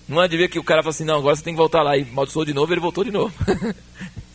não 0.07 0.21
é 0.21 0.27
de 0.27 0.37
ver 0.37 0.49
que 0.49 0.59
o 0.59 0.63
cara 0.63 0.81
falou 0.81 0.91
assim, 0.91 1.05
não, 1.05 1.17
agora 1.17 1.35
você 1.35 1.43
tem 1.43 1.53
que 1.53 1.59
voltar 1.59 1.81
lá. 1.81 1.97
E 1.97 2.05
maldiçoou 2.05 2.45
de 2.45 2.53
novo, 2.53 2.73
ele 2.73 2.81
voltou 2.81 3.03
de 3.03 3.11
novo. 3.11 3.33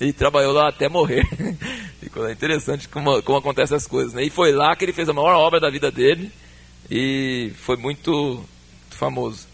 ele 0.00 0.12
trabalhou 0.12 0.52
lá 0.52 0.68
até 0.68 0.88
morrer. 0.88 1.24
Ficou 2.00 2.30
interessante 2.30 2.88
como, 2.88 3.22
como 3.22 3.38
acontecem 3.38 3.76
as 3.76 3.86
coisas, 3.86 4.12
né? 4.12 4.24
E 4.24 4.30
foi 4.30 4.52
lá 4.52 4.74
que 4.74 4.84
ele 4.84 4.92
fez 4.92 5.08
a 5.08 5.12
maior 5.12 5.34
obra 5.34 5.60
da 5.60 5.70
vida 5.70 5.90
dele. 5.90 6.32
E 6.90 7.52
foi 7.56 7.76
muito, 7.76 8.44
famoso. 9.00 9.48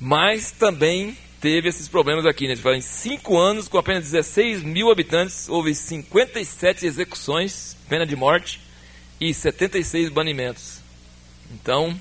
Mas 0.00 0.50
também 0.50 1.16
teve 1.40 1.68
esses 1.68 1.88
problemas 1.88 2.26
aqui. 2.26 2.48
Né? 2.48 2.54
Em 2.76 2.80
cinco 2.80 3.38
anos, 3.38 3.68
com 3.68 3.78
apenas 3.78 4.04
16 4.04 4.62
mil 4.62 4.90
habitantes, 4.90 5.48
houve 5.48 5.74
57 5.74 6.84
execuções, 6.84 7.76
pena 7.88 8.04
de 8.04 8.16
morte, 8.16 8.60
e 9.20 9.32
76 9.32 10.10
banimentos. 10.10 10.80
Então, 11.52 11.98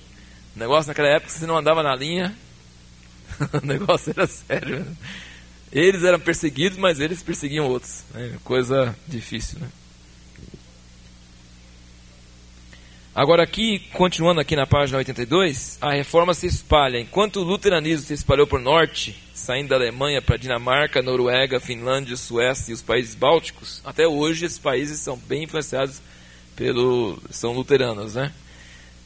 o 0.57 0.59
negócio 0.59 0.87
naquela 0.87 1.07
época, 1.09 1.31
você 1.31 1.45
não 1.45 1.55
andava 1.55 1.83
na 1.83 1.95
linha, 1.95 2.35
o 3.61 3.65
negócio 3.65 4.11
era 4.15 4.25
sério. 4.25 4.79
Né? 4.79 4.95
Eles 5.71 6.03
eram 6.03 6.19
perseguidos, 6.19 6.79
mas 6.79 6.99
eles 6.99 7.21
perseguiam 7.21 7.67
outros. 7.67 8.03
Né? 8.11 8.33
Coisa 8.43 8.95
difícil, 9.07 9.59
né? 9.59 9.67
Agora 13.13 13.43
aqui, 13.43 13.79
continuando 13.93 14.39
aqui 14.39 14.55
na 14.55 14.65
página 14.65 14.97
82, 14.97 15.77
a 15.79 15.91
reforma 15.91 16.33
se 16.33 16.47
espalha. 16.47 16.99
Enquanto 16.99 17.37
o 17.37 17.43
luteranismo 17.43 18.05
se 18.05 18.13
espalhou 18.13 18.47
por 18.47 18.59
norte, 18.59 19.15
saindo 19.33 19.69
da 19.69 19.75
Alemanha 19.75 20.21
para 20.21 20.37
Dinamarca, 20.37 21.01
Noruega, 21.01 21.59
Finlândia, 21.59 22.15
Suécia 22.15 22.71
e 22.71 22.73
os 22.73 22.81
países 22.81 23.15
bálticos, 23.15 23.81
até 23.85 24.07
hoje 24.07 24.45
esses 24.45 24.59
países 24.59 24.99
são 24.99 25.17
bem 25.17 25.43
influenciados 25.43 26.01
pelo 26.55 27.19
são 27.29 27.53
luteranos, 27.53 28.15
né? 28.15 28.31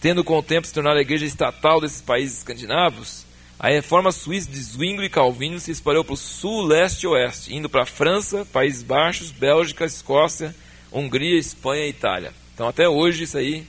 Tendo 0.01 0.23
com 0.23 0.35
o 0.35 0.41
tempo 0.41 0.65
se 0.65 0.73
tornado 0.73 0.97
a 0.97 1.01
igreja 1.01 1.27
estatal 1.27 1.79
desses 1.79 2.01
países 2.01 2.39
escandinavos, 2.39 3.23
a 3.59 3.69
reforma 3.69 4.11
suíça 4.11 4.49
de 4.49 4.59
Zwingli 4.59 5.05
e 5.05 5.09
Calvino 5.09 5.59
se 5.59 5.69
espalhou 5.69 6.03
para 6.03 6.15
o 6.15 6.17
sul, 6.17 6.63
leste 6.63 7.03
e 7.03 7.07
oeste, 7.07 7.53
indo 7.53 7.69
para 7.69 7.83
a 7.83 7.85
França, 7.85 8.43
Países 8.43 8.81
Baixos, 8.81 9.29
Bélgica, 9.29 9.85
Escócia, 9.85 10.55
Hungria, 10.91 11.37
Espanha 11.37 11.85
e 11.85 11.89
Itália. 11.89 12.33
Então 12.55 12.67
até 12.67 12.89
hoje 12.89 13.25
isso 13.25 13.37
aí 13.37 13.63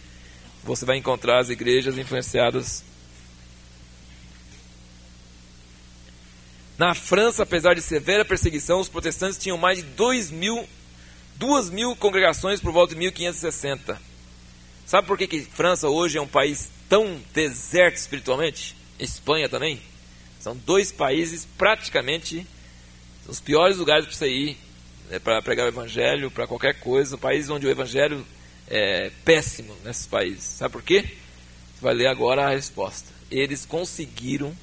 você 0.64 0.86
vai 0.86 0.96
encontrar 0.96 1.38
as 1.38 1.50
igrejas 1.50 1.98
influenciadas. 1.98 2.82
Na 6.78 6.94
França, 6.94 7.42
apesar 7.42 7.74
de 7.74 7.82
severa 7.82 8.24
perseguição, 8.24 8.80
os 8.80 8.88
protestantes 8.88 9.36
tinham 9.36 9.58
mais 9.58 9.80
de 9.80 9.84
2 9.84 10.30
mil, 10.30 10.66
2 11.36 11.68
mil 11.68 11.94
congregações 11.94 12.58
por 12.58 12.72
volta 12.72 12.94
de 12.94 13.00
1560. 13.00 14.11
Sabe 14.92 15.06
por 15.06 15.16
que, 15.16 15.26
que 15.26 15.40
França 15.40 15.88
hoje 15.88 16.18
é 16.18 16.20
um 16.20 16.28
país 16.28 16.70
tão 16.86 17.18
deserto 17.32 17.96
espiritualmente? 17.96 18.76
Espanha 19.00 19.48
também? 19.48 19.80
São 20.38 20.54
dois 20.54 20.92
países 20.92 21.48
praticamente 21.56 22.46
os 23.26 23.40
piores 23.40 23.78
lugares 23.78 24.04
para 24.04 24.14
você 24.14 24.28
ir 24.28 24.58
né, 25.08 25.18
para 25.18 25.40
pregar 25.40 25.64
o 25.64 25.70
evangelho, 25.70 26.30
para 26.30 26.46
qualquer 26.46 26.78
coisa. 26.78 27.16
Um 27.16 27.18
país 27.18 27.48
onde 27.48 27.66
o 27.66 27.70
evangelho 27.70 28.22
é, 28.68 29.10
péssimo 29.24 29.74
nesses 29.82 30.06
países. 30.06 30.44
Sabe 30.44 30.72
por 30.72 30.82
quê? 30.82 31.04
Você 31.74 31.80
vai 31.80 31.94
ler 31.94 32.08
agora 32.08 32.44
a 32.44 32.50
resposta. 32.50 33.08
Eles 33.30 33.64
conseguiram 33.64 34.54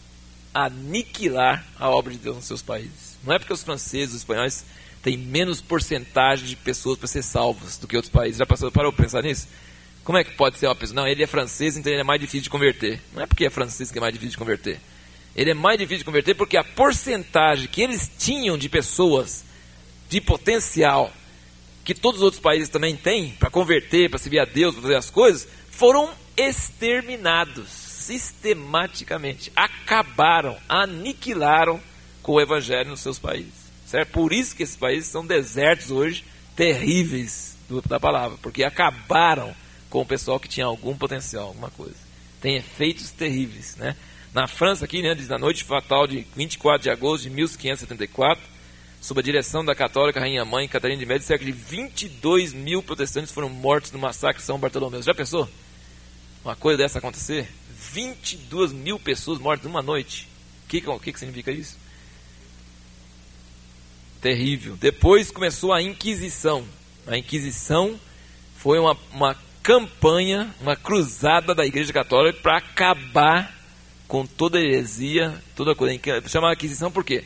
aniquilar 0.54 1.66
a 1.80 1.90
obra 1.90 2.14
de 2.14 2.20
Deus 2.20 2.36
nos 2.36 2.46
seus 2.46 2.62
países. 2.62 3.18
Não 3.24 3.34
é 3.34 3.40
porque 3.40 3.54
os 3.54 3.64
franceses, 3.64 4.10
os 4.14 4.22
espanhóis 4.22 4.64
têm 5.02 5.18
menos 5.18 5.60
porcentagem 5.60 6.46
de 6.46 6.56
pessoas 6.56 7.00
para 7.00 7.08
ser 7.08 7.24
salvos 7.24 7.80
do 7.80 7.88
que 7.88 7.96
outros 7.96 8.14
países. 8.14 8.38
Já 8.38 8.46
passou 8.46 8.72
para 8.72 8.92
pensar 8.92 9.24
nisso? 9.24 9.48
Como 10.10 10.18
é 10.18 10.24
que 10.24 10.32
pode 10.32 10.58
ser 10.58 10.66
uma 10.66 10.76
pessoa? 10.76 10.96
Não, 10.96 11.08
ele 11.08 11.22
é 11.22 11.28
francês, 11.28 11.78
então 11.78 11.92
ele 11.92 12.02
é 12.02 12.04
mais 12.04 12.20
difícil 12.20 12.42
de 12.42 12.50
converter. 12.50 13.00
Não 13.14 13.22
é 13.22 13.28
porque 13.28 13.46
é 13.46 13.50
francês 13.52 13.92
que 13.92 14.00
é 14.00 14.02
mais 14.02 14.12
difícil 14.12 14.32
de 14.32 14.38
converter. 14.40 14.82
Ele 15.36 15.52
é 15.52 15.54
mais 15.54 15.78
difícil 15.78 16.00
de 16.00 16.06
converter 16.06 16.34
porque 16.34 16.58
a 16.58 16.64
porcentagem 16.64 17.68
que 17.68 17.80
eles 17.80 18.10
tinham 18.18 18.58
de 18.58 18.68
pessoas 18.68 19.46
de 20.10 20.20
potencial 20.20 21.14
que 21.86 21.94
todos 21.94 22.22
os 22.22 22.24
outros 22.24 22.42
países 22.42 22.70
também 22.70 22.96
têm, 22.96 23.34
para 23.34 23.52
converter, 23.52 24.10
para 24.10 24.18
servir 24.18 24.40
a 24.40 24.46
Deus, 24.46 24.74
para 24.74 24.82
fazer 24.82 24.96
as 24.96 25.12
coisas, 25.12 25.48
foram 25.70 26.10
exterminados 26.36 27.70
sistematicamente. 27.70 29.52
Acabaram, 29.56 30.58
aniquilaram 30.68 31.80
com 32.24 32.32
o 32.32 32.42
evangelho 32.42 32.90
nos 32.90 33.02
seus 33.02 33.20
países. 33.20 33.54
Certo? 33.86 34.10
Por 34.10 34.34
isso 34.34 34.56
que 34.56 34.64
esses 34.64 34.76
países 34.76 35.08
são 35.08 35.24
desertos 35.24 35.92
hoje, 35.92 36.26
terríveis 36.56 37.56
do, 37.70 37.80
da 37.84 38.00
palavra, 38.00 38.40
porque 38.42 38.64
acabaram 38.64 39.56
com 39.90 40.02
o 40.02 40.06
pessoal 40.06 40.40
que 40.40 40.48
tinha 40.48 40.66
algum 40.66 40.96
potencial, 40.96 41.48
alguma 41.48 41.72
coisa. 41.72 41.96
Tem 42.42 42.56
efeitos 42.56 43.12
terríveis, 43.12 43.76
né? 43.76 43.96
Na 44.34 44.48
França 44.48 44.86
aqui, 44.86 45.02
né, 45.02 45.16
diz 45.16 45.28
na 45.28 45.40
noite 45.40 45.64
fatal 45.64 46.06
de 46.06 46.26
24 46.36 46.84
de 46.84 46.90
agosto 46.90 47.24
de 47.24 47.32
1574, 47.32 48.44
sob 49.02 49.20
a 49.20 49.24
direção 49.24 49.66
da 49.66 49.74
católica 49.74 50.20
Rainha 50.20 50.46
Mãe 50.46 50.68
Catarina 50.68 51.00
de 51.00 51.06
Médici, 51.06 51.28
cerca 51.28 51.44
de 51.44 51.52
22 51.52 52.54
mil 52.54 52.84
protestantes 52.84 53.32
foram 53.32 53.50
mortos 53.50 53.92
no 53.92 53.98
massacre 53.98 54.40
de 54.40 54.46
São 54.46 54.60
Bartolomeu. 54.60 55.02
Já 55.02 55.16
pensou? 55.16 55.50
Uma 56.46 56.56
coisa 56.56 56.78
dessa 56.78 57.00
acontecer? 57.00 57.50
22 57.92 58.72
mil 58.72 59.00
pessoas 59.00 59.40
mortas 59.40 59.66
numa 59.66 59.82
noite. 59.82 60.28
O 60.66 60.68
que, 60.70 60.82
que, 60.82 61.14
que 61.14 61.20
significa 61.20 61.52
isso? 61.52 61.78
Terrível. 64.22 64.78
Depois 64.78 65.32
começou 65.32 65.74
a 65.74 65.82
Inquisição. 65.82 66.64
A 67.08 67.18
Inquisição 67.18 68.00
foi 68.58 68.78
uma, 68.78 68.96
uma 69.12 69.36
campanha, 69.62 70.54
uma 70.62 70.76
cruzada 70.76 71.54
da 71.54 71.66
Igreja 71.66 71.94
Católica 71.94 72.40
para 72.42 72.58
acabar 72.58 73.56
com 74.08 74.26
toda 74.26 74.60
heresia, 74.60 75.36
toda 75.56 75.76
coisa. 75.76 76.00
Chama 76.28 76.54
Inquisição 76.54 76.92
por 76.92 77.04
quê? 77.04 77.26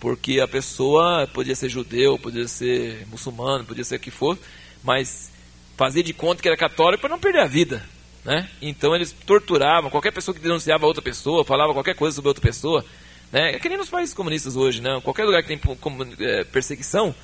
porque 0.00 0.40
a 0.40 0.48
pessoa 0.48 1.28
podia 1.32 1.54
ser 1.54 1.68
judeu, 1.68 2.18
podia 2.18 2.46
ser 2.46 3.06
muçulmano, 3.08 3.64
podia 3.64 3.84
ser 3.84 3.96
o 3.96 4.00
que 4.00 4.10
for, 4.10 4.38
mas 4.82 5.30
fazia 5.76 6.02
de 6.02 6.12
conta 6.12 6.40
que 6.42 6.48
era 6.48 6.56
católico 6.56 7.00
para 7.00 7.10
não 7.10 7.18
perder 7.18 7.40
a 7.40 7.46
vida. 7.46 7.84
Né? 8.24 8.48
Então 8.60 8.94
eles 8.94 9.12
torturavam 9.12 9.90
qualquer 9.90 10.12
pessoa 10.12 10.34
que 10.34 10.40
denunciava 10.40 10.86
outra 10.86 11.02
pessoa, 11.02 11.44
falava 11.44 11.72
qualquer 11.72 11.94
coisa 11.94 12.14
sobre 12.14 12.28
outra 12.28 12.42
pessoa. 12.42 12.84
Né? 13.32 13.54
É 13.54 13.58
que 13.58 13.68
nem 13.68 13.78
nos 13.78 13.90
países 13.90 14.14
comunistas 14.14 14.56
hoje, 14.56 14.80
né? 14.80 15.00
qualquer 15.02 15.24
lugar 15.24 15.42
que 15.42 15.48
tem 15.48 15.60
é, 16.20 16.44
perseguição, 16.44 17.14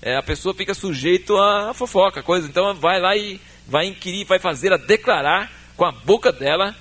é, 0.00 0.16
a 0.16 0.22
pessoa 0.22 0.54
fica 0.54 0.74
sujeito 0.74 1.36
a 1.36 1.72
fofoca, 1.74 2.22
coisa. 2.22 2.46
Então 2.48 2.74
vai 2.74 3.00
lá 3.00 3.16
e 3.16 3.40
vai 3.66 3.86
inquirir, 3.86 4.24
vai 4.24 4.38
fazer 4.38 4.72
a 4.72 4.76
declarar 4.76 5.50
com 5.76 5.84
a 5.84 5.92
boca 5.92 6.32
dela, 6.32 6.74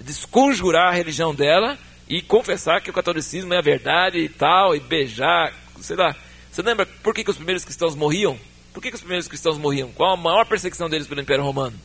desconjurar 0.00 0.88
a 0.88 0.94
religião 0.94 1.34
dela 1.34 1.78
e 2.08 2.22
confessar 2.22 2.80
que 2.80 2.90
o 2.90 2.92
catolicismo 2.92 3.52
é 3.52 3.58
a 3.58 3.62
verdade 3.62 4.18
e 4.18 4.28
tal, 4.28 4.74
e 4.74 4.80
beijar, 4.80 5.52
sei 5.80 5.96
lá. 5.96 6.14
Você 6.50 6.62
lembra 6.62 6.86
por 6.86 7.14
que, 7.14 7.24
que 7.24 7.30
os 7.30 7.36
primeiros 7.36 7.64
cristãos 7.64 7.94
morriam? 7.94 8.38
Por 8.72 8.82
que, 8.82 8.90
que 8.90 8.94
os 8.94 9.00
primeiros 9.00 9.28
cristãos 9.28 9.58
morriam? 9.58 9.90
Qual 9.92 10.12
a 10.12 10.16
maior 10.16 10.46
perseguição 10.46 10.88
deles 10.88 11.06
pelo 11.06 11.20
Império 11.20 11.44
Romano? 11.44 11.76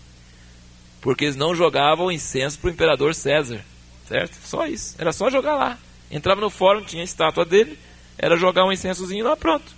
Porque 1.02 1.26
eles 1.26 1.36
não 1.36 1.56
jogavam 1.56 2.12
incenso 2.12 2.60
para 2.60 2.70
o 2.70 2.72
imperador 2.72 3.16
César, 3.16 3.66
certo? 4.08 4.38
Só 4.44 4.66
isso. 4.68 4.96
Era 5.00 5.12
só 5.12 5.30
jogar 5.30 5.56
lá. 5.56 5.78
Entrava 6.12 6.42
no 6.42 6.50
fórum, 6.50 6.84
tinha 6.84 7.02
a 7.02 7.06
estátua 7.06 7.46
dele, 7.46 7.78
era 8.18 8.38
jogar 8.38 8.66
um 8.66 8.72
incensozinho 8.72 9.26
lá, 9.26 9.36
pronto. 9.36 9.74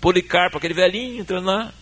Policarpo, 0.00 0.58
aquele 0.58 0.74
velhinho, 0.74 1.20
entrando 1.20 1.46
lá. 1.46 1.72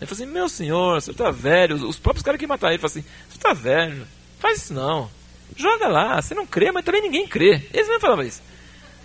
Ele 0.00 0.06
falou 0.06 0.22
assim: 0.22 0.32
Meu 0.32 0.48
senhor, 0.48 1.00
você 1.00 1.10
está 1.10 1.30
velho. 1.30 1.76
Os 1.88 1.98
próprios 1.98 2.24
caras 2.24 2.38
que 2.38 2.46
mataram 2.46 2.74
ele 2.74 2.80
falaram 2.80 3.00
assim: 3.00 3.08
Você 3.28 3.36
está 3.36 3.52
velho, 3.52 4.06
faz 4.38 4.62
isso 4.62 4.74
não. 4.74 5.10
Joga 5.56 5.88
lá, 5.88 6.20
você 6.20 6.34
não 6.34 6.46
crê, 6.46 6.72
mas 6.72 6.84
também 6.84 7.02
ninguém 7.02 7.26
crê. 7.26 7.62
Eles 7.72 7.86
mesmo 7.86 8.00
falavam 8.00 8.24
isso. 8.24 8.42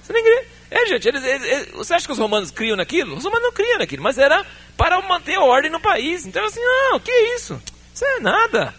Você 0.02 0.12
nem 0.12 0.24
crê. 0.24 0.46
É, 0.70 0.86
gente, 0.88 1.08
eles, 1.08 1.24
eles, 1.24 1.48
eles, 1.48 1.72
você 1.72 1.94
acha 1.94 2.06
que 2.06 2.12
os 2.12 2.18
romanos 2.18 2.50
criam 2.50 2.78
naquilo? 2.78 3.16
Os 3.16 3.24
romanos 3.24 3.44
não 3.44 3.52
criam 3.52 3.78
naquilo, 3.78 4.02
mas 4.02 4.18
era 4.18 4.46
para 4.78 5.02
manter 5.02 5.36
a 5.36 5.44
ordem 5.44 5.70
no 5.70 5.80
país. 5.80 6.26
Então, 6.26 6.44
assim, 6.46 6.62
não, 6.62 7.00
que 7.00 7.12
isso? 7.36 7.62
Isso 7.94 8.06
é 8.06 8.20
nada. 8.20 8.74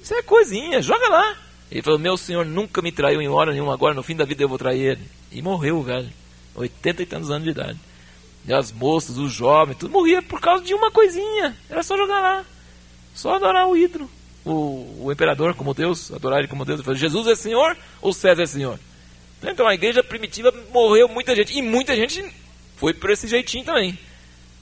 Isso 0.00 0.14
é 0.14 0.22
coisinha, 0.22 0.82
joga 0.82 1.08
lá. 1.08 1.36
Ele 1.70 1.82
falou, 1.82 1.98
meu 1.98 2.16
senhor 2.16 2.44
nunca 2.44 2.82
me 2.82 2.92
traiu 2.92 3.20
em 3.20 3.28
hora 3.28 3.52
nenhuma, 3.52 3.74
agora 3.74 3.94
no 3.94 4.02
fim 4.02 4.14
da 4.14 4.24
vida 4.24 4.42
eu 4.42 4.48
vou 4.48 4.58
trair 4.58 4.80
ele. 4.80 5.10
E 5.32 5.42
morreu, 5.42 5.82
velho. 5.82 6.08
80 6.54 7.02
e 7.02 7.06
tantos 7.06 7.30
anos 7.30 7.44
de 7.44 7.50
idade. 7.50 7.78
E 8.46 8.52
as 8.52 8.70
moças, 8.70 9.18
os 9.18 9.32
jovens, 9.32 9.76
tudo 9.76 9.92
morria 9.92 10.22
por 10.22 10.40
causa 10.40 10.64
de 10.64 10.72
uma 10.72 10.90
coisinha. 10.90 11.56
Era 11.68 11.82
só 11.82 11.96
jogar 11.96 12.20
lá. 12.20 12.44
Só 13.14 13.34
adorar 13.34 13.66
o 13.68 13.76
ídolo. 13.76 14.08
O, 14.44 15.06
o 15.06 15.12
imperador 15.12 15.54
como 15.54 15.74
Deus, 15.74 16.12
adorar 16.12 16.38
ele 16.38 16.48
como 16.48 16.64
Deus. 16.64 16.80
Jesus 16.98 17.26
é 17.26 17.34
Senhor 17.34 17.76
ou 18.00 18.12
César 18.12 18.42
é 18.42 18.46
Senhor? 18.46 18.78
Então 19.42 19.66
a 19.66 19.74
igreja 19.74 20.02
primitiva 20.02 20.54
morreu 20.72 21.08
muita 21.08 21.34
gente. 21.34 21.56
E 21.58 21.62
muita 21.62 21.96
gente 21.96 22.24
foi 22.76 22.94
por 22.94 23.10
esse 23.10 23.26
jeitinho 23.26 23.64
também. 23.64 23.98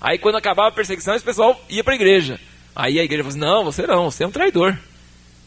Aí 0.00 0.18
quando 0.18 0.36
acabava 0.36 0.68
a 0.68 0.72
perseguição, 0.72 1.14
esse 1.14 1.24
pessoal 1.24 1.60
ia 1.68 1.84
para 1.84 1.92
a 1.92 1.96
igreja. 1.96 2.40
Aí 2.74 2.98
a 2.98 3.04
igreja 3.04 3.22
falou 3.22 3.30
assim, 3.30 3.40
não, 3.40 3.64
você 3.64 3.86
não, 3.86 4.10
você 4.10 4.24
é 4.24 4.26
um 4.26 4.30
traidor. 4.30 4.76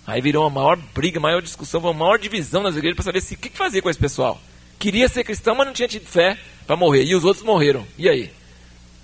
Aí 0.06 0.22
virou 0.22 0.44
uma 0.44 0.50
maior 0.50 0.78
briga, 0.78 1.20
maior 1.20 1.42
discussão, 1.42 1.82
uma 1.82 1.94
maior 1.94 2.18
divisão 2.18 2.64
nas 2.64 2.76
igrejas 2.76 2.96
para 2.96 3.04
saber 3.04 3.22
se, 3.22 3.34
o 3.34 3.38
que, 3.38 3.50
fazia 3.50 3.82
com 3.82 3.90
esse 3.90 4.00
pessoal. 4.00 4.40
Queria 4.80 5.08
ser 5.10 5.24
cristão, 5.24 5.56
mas 5.56 5.68
não 5.68 5.74
tinha 5.74 5.88
tido 5.88 6.06
fé 6.06 6.38
para 6.66 6.76
morrer. 6.76 7.04
E 7.04 7.16
os 7.16 7.24
outros 7.24 7.44
morreram. 7.44 7.86
E 7.98 8.08
aí? 8.08 8.32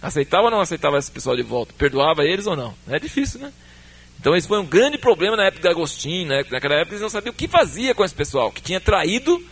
Aceitava 0.01 0.45
ou 0.45 0.51
não 0.51 0.59
aceitava 0.59 0.97
esse 0.97 1.09
pessoal 1.09 1.35
de 1.35 1.43
volta? 1.43 1.73
Perdoava 1.77 2.23
eles 2.25 2.45
ou 2.45 2.55
não? 2.55 2.73
É 2.89 2.99
difícil, 2.99 3.39
né? 3.39 3.51
Então 4.19 4.35
esse 4.35 4.47
foi 4.47 4.59
um 4.59 4.65
grande 4.65 4.97
problema 4.97 5.35
na 5.35 5.45
época 5.45 5.61
de 5.61 5.67
Agostinho, 5.67 6.27
né? 6.27 6.45
naquela 6.49 6.75
época 6.75 6.91
eles 6.91 7.01
não 7.01 7.09
sabiam 7.09 7.31
o 7.31 7.35
que 7.35 7.47
fazia 7.47 7.93
com 7.93 8.05
esse 8.05 8.15
pessoal, 8.15 8.51
que 8.51 8.61
tinha 8.61 8.79
traído 8.79 9.43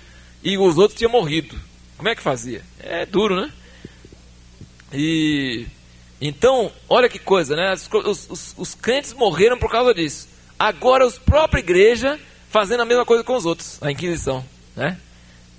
e 0.44 0.58
os 0.58 0.78
outros 0.78 0.98
tinham 0.98 1.12
morrido. 1.12 1.60
Como 1.98 2.08
é 2.08 2.16
que 2.16 2.22
fazia? 2.22 2.62
É 2.80 3.06
duro, 3.06 3.36
né? 3.36 3.52
E 4.94 5.66
então, 6.22 6.72
olha 6.88 7.10
que 7.10 7.20
coisa, 7.20 7.56
né? 7.56 7.74
Os, 7.74 7.90
os, 8.30 8.56
os 8.58 8.76
crentes 8.76 9.14
morreram 9.14 9.58
por 9.58 9.72
causa 9.72 9.94
disso. 9.94 10.28
Agora 10.58 11.06
os 11.06 11.18
própria 11.18 11.60
igreja 11.60 12.20
fazendo 12.50 12.82
a 12.82 12.86
mesma 12.86 13.06
coisa 13.06 13.24
com 13.24 13.36
os 13.36 13.46
outros, 13.46 13.78
a 13.82 13.92
Inquisição, 13.92 14.46
né? 14.76 14.98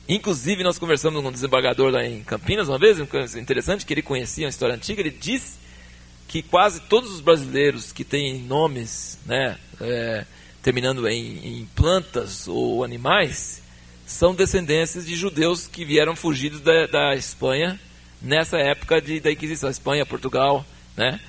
Inclusive, 0.09 0.65
nós 0.65 0.79
conversamos 0.79 1.23
com 1.23 1.29
um 1.29 1.33
desembargador 1.33 1.91
lá 1.93 2.05
em 2.05 2.23
Campinas 2.23 2.69
uma 2.69 2.79
vez, 2.79 2.99
interessante, 3.37 3.87
que 3.87 3.95
ele 3.95 4.03
conhecia 4.03 4.45
uma 4.45 4.51
história 4.51 4.74
antiga. 4.74 5.01
Ele 5.01 5.11
disse 5.11 5.59
que 6.27 6.43
quase 6.43 6.81
todos 6.81 7.12
os 7.12 7.20
brasileiros 7.20 7.93
que 7.93 8.05
têm 8.05 8.39
nomes 8.39 9.19
né, 9.27 9.59
é, 9.81 10.24
terminando 10.62 11.07
em, 11.07 11.61
em, 11.61 11.69
plantas 11.74 12.49
ou 12.49 12.83
animais 12.83 13.62
são 14.07 14.35
descendências 14.35 15.07
de 15.07 15.15
judeus 15.15 15.66
que 15.66 15.85
vieram 15.85 16.16
fugidos 16.16 16.61
da, 16.61 16.87
da 16.87 17.15
Espanha 17.15 17.79
nessa 18.20 18.59
época 18.59 19.01
de, 19.01 19.20
da 19.20 19.31
Inquisição. 19.31 19.70
Espanha, 19.70 20.07
Portugal, 20.07 20.65
né? 20.97 21.20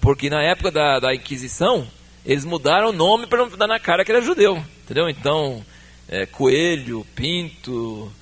Porque 0.00 0.28
na 0.28 0.42
época 0.42 0.70
da, 0.70 1.00
da 1.00 1.14
Inquisição, 1.14 1.88
eles 2.24 2.44
mudaram 2.44 2.90
o 2.90 2.92
nome 2.92 3.26
para 3.26 3.38
não 3.38 3.48
dar 3.56 3.66
na 3.66 3.78
cara 3.78 4.04
que 4.04 4.12
era 4.12 4.20
judeu, 4.20 4.62
entendeu? 4.84 5.08
Então, 5.08 5.64
é, 6.08 6.26
Coelho, 6.26 7.06
Pinto, 7.14 8.12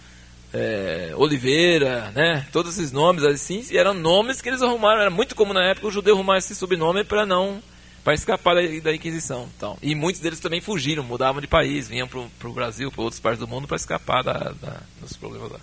é, 0.57 1.12
Oliveira, 1.15 2.11
né? 2.12 2.47
Todos 2.51 2.78
esses 2.78 2.91
nomes 2.91 3.23
assim, 3.24 3.62
eram 3.73 3.93
nomes 3.93 4.41
que 4.41 4.49
eles 4.49 4.62
arrumaram. 4.62 5.03
Era 5.03 5.11
muito 5.11 5.35
comum 5.35 5.53
na 5.53 5.65
época 5.65 5.87
o 5.87 5.91
judeu 5.91 6.15
arrumar 6.15 6.39
esse 6.39 6.55
sobrenome 6.55 7.05
para 7.05 7.27
não 7.27 7.62
para 8.03 8.15
escapar 8.15 8.55
da, 8.55 8.62
da 8.81 8.95
Inquisição. 8.95 9.49
Então. 9.57 9.77
E 9.83 9.95
muitos 9.95 10.20
deles 10.20 10.39
também 10.41 10.61
fugiram, 10.61 11.03
mudavam 11.03 11.41
de 11.41 11.49
país, 11.49 11.89
vinham 11.89 12.07
para 12.07 12.49
o 12.49 12.53
Brasil, 12.53 12.91
para 12.91 13.03
outras 13.03 13.20
partes 13.20 13.41
do 13.41 13.49
mundo 13.49 13.66
para 13.66 13.77
escapar 13.77 14.23
da, 14.23 14.53
da, 14.61 14.81
dos 15.01 15.16
problemas 15.16 15.51
lá. 15.51 15.61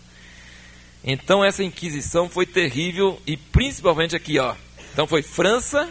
Então 1.04 1.44
essa 1.44 1.64
Inquisição 1.64 2.30
foi 2.30 2.46
terrível 2.46 3.20
e 3.26 3.36
principalmente 3.36 4.16
aqui, 4.16 4.40
ó. 4.40 4.56
Então 4.92 5.08
foi 5.08 5.22
França, 5.22 5.90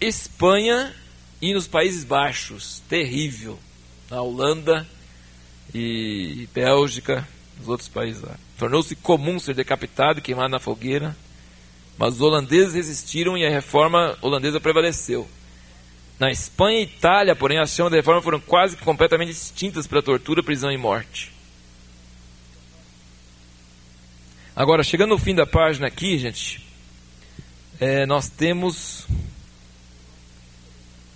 Espanha 0.00 0.94
e 1.40 1.52
nos 1.52 1.68
Países 1.68 2.02
Baixos, 2.02 2.82
terrível. 2.88 3.58
Na 4.10 4.20
Holanda 4.20 4.86
e 5.74 6.48
Bélgica, 6.52 7.26
nos 7.62 7.70
outros 7.70 7.88
países 7.88 8.22
lá. 8.22 8.36
Tornou-se 8.58 8.94
comum 8.96 9.38
ser 9.38 9.54
decapitado 9.54 10.18
e 10.18 10.22
queimado 10.22 10.50
na 10.50 10.60
fogueira, 10.60 11.16
mas 11.96 12.14
os 12.14 12.20
holandeses 12.20 12.74
resistiram 12.74 13.36
e 13.36 13.46
a 13.46 13.50
reforma 13.50 14.16
holandesa 14.20 14.60
prevaleceu. 14.60 15.28
Na 16.18 16.30
Espanha 16.30 16.80
e 16.80 16.84
Itália, 16.84 17.34
porém, 17.34 17.58
as 17.58 17.70
chamas 17.70 17.90
da 17.90 17.96
reforma 17.96 18.22
foram 18.22 18.40
quase 18.40 18.76
completamente 18.76 19.32
extintas 19.32 19.86
pela 19.86 20.02
tortura, 20.02 20.42
prisão 20.42 20.70
e 20.70 20.76
morte. 20.76 21.32
Agora, 24.54 24.84
chegando 24.84 25.10
no 25.10 25.18
fim 25.18 25.34
da 25.34 25.46
página 25.46 25.86
aqui, 25.86 26.18
gente, 26.18 26.64
é, 27.80 28.04
nós 28.06 28.28
temos 28.28 29.06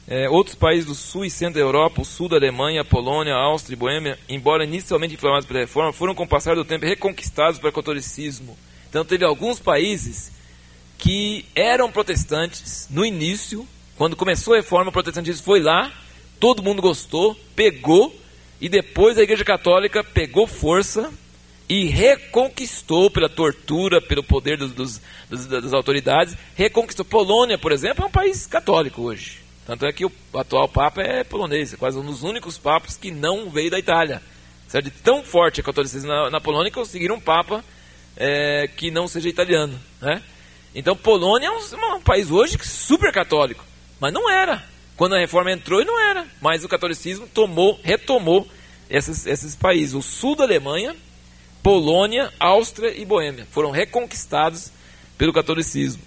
é, 0.08 0.28
outros 0.28 0.54
países 0.54 0.86
do 0.86 0.94
sul 0.94 1.24
e 1.24 1.30
centro 1.30 1.54
da 1.54 1.60
Europa, 1.60 2.02
o 2.02 2.04
sul 2.04 2.28
da 2.28 2.36
Alemanha, 2.36 2.84
Polônia, 2.84 3.34
Áustria 3.34 3.74
e 3.74 3.78
Boêmia, 3.78 4.18
embora 4.28 4.64
inicialmente 4.64 5.14
inflamados 5.14 5.46
pela 5.46 5.60
reforma, 5.60 5.92
foram 5.92 6.14
com 6.14 6.22
o 6.22 6.28
passar 6.28 6.54
do 6.54 6.64
tempo 6.64 6.86
reconquistados 6.86 7.58
pelo 7.58 7.72
catolicismo. 7.72 8.56
Então 8.88 9.04
teve 9.04 9.24
alguns 9.24 9.58
países 9.58 10.30
que 10.96 11.44
eram 11.54 11.90
protestantes 11.90 12.86
no 12.88 13.04
início, 13.04 13.66
quando 13.96 14.14
começou 14.14 14.54
a 14.54 14.58
reforma, 14.58 14.90
o 14.90 14.92
protestantismo 14.92 15.44
foi 15.44 15.60
lá, 15.60 15.92
todo 16.38 16.62
mundo 16.62 16.80
gostou, 16.80 17.36
pegou, 17.56 18.14
e 18.60 18.68
depois 18.68 19.18
a 19.18 19.22
Igreja 19.22 19.44
Católica 19.44 20.04
pegou 20.04 20.46
força 20.46 21.12
e 21.68 21.86
reconquistou 21.86 23.10
pela 23.10 23.28
tortura, 23.28 24.00
pelo 24.00 24.22
poder 24.22 24.56
dos, 24.56 24.72
dos, 24.72 25.00
dos, 25.28 25.46
das 25.46 25.72
autoridades, 25.72 26.36
reconquistou. 26.54 27.04
Polônia, 27.04 27.58
por 27.58 27.72
exemplo, 27.72 28.04
é 28.04 28.06
um 28.06 28.10
país 28.10 28.46
católico 28.46 29.02
hoje. 29.02 29.45
Tanto 29.66 29.84
é 29.84 29.92
que 29.92 30.06
o 30.06 30.12
atual 30.32 30.68
Papa 30.68 31.02
é 31.02 31.24
polonês, 31.24 31.74
é 31.74 31.76
quase 31.76 31.98
um 31.98 32.04
dos 32.04 32.22
únicos 32.22 32.56
papas 32.56 32.96
que 32.96 33.10
não 33.10 33.50
veio 33.50 33.70
da 33.70 33.78
Itália. 33.78 34.22
Certo? 34.68 34.84
De 34.84 34.90
tão 34.92 35.24
forte 35.24 35.60
a 35.60 35.64
catolicismo 35.64 36.08
na, 36.08 36.30
na 36.30 36.40
Polônia 36.40 36.70
conseguiram 36.70 37.16
um 37.16 37.20
Papa 37.20 37.64
é, 38.16 38.68
que 38.68 38.92
não 38.92 39.08
seja 39.08 39.28
italiano. 39.28 39.78
Né? 40.00 40.22
Então, 40.72 40.96
Polônia 40.96 41.48
é 41.48 41.50
um, 41.50 41.96
um 41.96 42.00
país 42.00 42.30
hoje 42.30 42.56
super 42.62 43.12
católico, 43.12 43.64
mas 43.98 44.12
não 44.12 44.30
era. 44.30 44.64
Quando 44.96 45.16
a 45.16 45.18
reforma 45.18 45.50
entrou, 45.50 45.84
não 45.84 46.00
era. 46.00 46.26
Mas 46.40 46.64
o 46.64 46.68
catolicismo 46.68 47.26
tomou, 47.26 47.78
retomou 47.82 48.48
esses, 48.88 49.26
esses 49.26 49.56
países. 49.56 49.94
O 49.94 50.00
sul 50.00 50.36
da 50.36 50.44
Alemanha, 50.44 50.94
Polônia, 51.60 52.32
Áustria 52.38 52.96
e 52.96 53.04
Boêmia 53.04 53.46
foram 53.50 53.72
reconquistados 53.72 54.70
pelo 55.18 55.32
catolicismo 55.32 56.02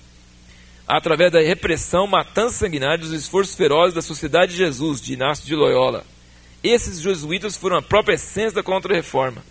através 0.89 1.31
da 1.31 1.39
repressão, 1.39 2.07
matança 2.07 2.57
sanguinária 2.57 2.97
dos 2.97 3.13
esforços 3.13 3.53
ferozes 3.53 3.93
da 3.93 4.01
Sociedade 4.01 4.53
de 4.53 4.57
Jesus, 4.57 4.99
de 4.99 5.13
Inácio 5.13 5.45
de 5.45 5.53
Loyola. 5.53 6.03
Esses 6.63 6.99
jesuítas 6.99 7.55
foram 7.55 7.77
a 7.77 7.81
própria 7.81 8.15
essência 8.15 8.53
da 8.53 8.63
contra-reforma. 8.63 9.43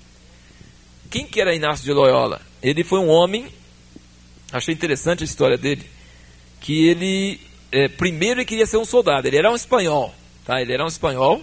Quem 1.08 1.24
que 1.24 1.40
era 1.40 1.54
Inácio 1.54 1.84
de 1.84 1.92
Loyola? 1.92 2.42
Ele 2.60 2.82
foi 2.82 2.98
um 2.98 3.08
homem, 3.08 3.46
achei 4.50 4.74
interessante 4.74 5.22
a 5.22 5.24
história 5.24 5.56
dele, 5.56 5.88
que 6.60 6.88
ele, 6.88 7.40
é, 7.70 7.86
primeiro 7.86 8.40
ele 8.40 8.44
queria 8.44 8.66
ser 8.66 8.78
um 8.78 8.84
soldado, 8.84 9.28
ele 9.28 9.36
era 9.36 9.50
um 9.50 9.54
espanhol, 9.54 10.12
tá? 10.44 10.60
ele 10.60 10.72
era 10.72 10.84
um 10.84 10.88
espanhol, 10.88 11.40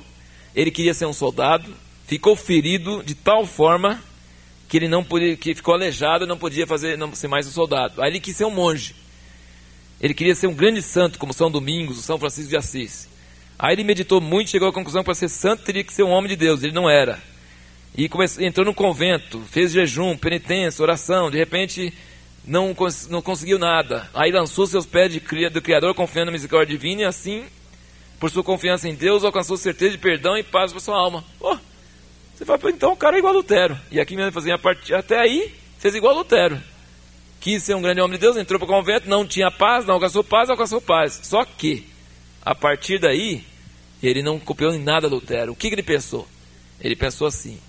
ele 0.53 0.71
queria 0.71 0.93
ser 0.93 1.05
um 1.05 1.13
soldado, 1.13 1.73
ficou 2.05 2.35
ferido 2.35 3.01
de 3.01 3.15
tal 3.15 3.45
forma 3.45 4.03
que 4.67 4.75
ele 4.75 4.89
não 4.89 5.05
podia, 5.05 5.37
que 5.37 5.55
ficou 5.55 5.73
aleijado, 5.73 6.27
não 6.27 6.37
podia 6.37 6.67
fazer, 6.67 6.97
não 6.97 7.15
ser 7.15 7.29
mais 7.29 7.47
um 7.47 7.51
soldado. 7.51 8.01
Aí 8.01 8.11
ele 8.11 8.19
quis 8.19 8.35
ser 8.35 8.43
um 8.43 8.51
monge. 8.51 9.04
Ele 9.99 10.13
queria 10.13 10.35
ser 10.35 10.47
um 10.47 10.53
grande 10.53 10.81
santo, 10.81 11.17
como 11.17 11.33
São 11.33 11.49
Domingos, 11.49 12.03
São 12.03 12.19
Francisco 12.19 12.49
de 12.49 12.57
Assis. 12.57 13.07
Aí 13.57 13.73
ele 13.73 13.83
meditou 13.83 14.19
muito 14.19 14.49
chegou 14.49 14.67
à 14.67 14.73
conclusão 14.73 15.01
que 15.01 15.05
para 15.05 15.15
ser 15.15 15.29
santo 15.29 15.63
teria 15.63 15.83
que 15.83 15.93
ser 15.93 16.03
um 16.03 16.09
homem 16.09 16.29
de 16.29 16.35
Deus. 16.35 16.63
Ele 16.63 16.73
não 16.73 16.89
era. 16.89 17.21
E 17.97 18.09
entrou 18.41 18.65
no 18.65 18.73
convento, 18.73 19.41
fez 19.49 19.71
jejum, 19.71 20.17
penitência, 20.17 20.83
oração. 20.83 21.31
De 21.31 21.37
repente, 21.37 21.93
não, 22.45 22.75
não 23.09 23.21
conseguiu 23.21 23.57
nada. 23.57 24.09
Aí 24.13 24.31
lançou 24.31 24.67
seus 24.67 24.85
pés 24.85 25.13
de, 25.13 25.49
do 25.49 25.61
Criador, 25.61 25.95
confiando 25.95 26.25
na 26.25 26.31
misericórdia 26.33 26.77
divina, 26.77 27.03
e 27.03 27.05
assim, 27.05 27.45
por 28.19 28.29
sua 28.29 28.43
confiança 28.43 28.89
em 28.89 28.95
Deus, 28.95 29.23
alcançou 29.23 29.55
certeza 29.55 29.91
de 29.91 29.97
perdão 29.97 30.37
e 30.37 30.43
paz 30.43 30.71
para 30.71 30.81
sua 30.81 30.97
alma. 30.97 31.23
Oh, 31.39 31.55
você 32.35 32.43
fala, 32.43 32.59
então 32.65 32.91
o 32.91 32.97
cara 32.97 33.15
é 33.15 33.19
igual 33.19 33.33
a 33.33 33.37
Lutero. 33.37 33.79
E 33.89 33.97
aqui 33.97 34.17
mesmo 34.17 34.33
fazia 34.33 34.57
parte, 34.57 34.93
até 34.93 35.17
aí, 35.17 35.53
fez 35.79 35.95
igual 35.95 36.13
a 36.13 36.17
Lutero 36.17 36.74
quis 37.39 37.63
ser 37.63 37.75
um 37.75 37.81
grande 37.81 38.01
homem 38.01 38.17
de 38.17 38.21
Deus, 38.21 38.37
entrou 38.37 38.59
para 38.59 38.65
o 38.65 38.69
convento, 38.69 39.09
não 39.09 39.25
tinha 39.25 39.51
paz, 39.51 39.85
não 39.85 39.95
alcançou 39.95 40.23
paz, 40.23 40.49
alcançou 40.49 40.81
paz. 40.81 41.19
Só 41.23 41.45
que, 41.45 41.87
a 42.43 42.55
partir 42.55 42.99
daí, 42.99 43.43
ele 44.01 44.21
não 44.21 44.39
copiou 44.39 44.73
em 44.73 44.81
nada 44.81 45.07
Lutero. 45.07 45.51
O 45.51 45.55
que, 45.55 45.69
que 45.69 45.75
ele 45.75 45.83
pensou? 45.83 46.27
Ele 46.81 46.95
pensou 46.95 47.27
assim: 47.27 47.59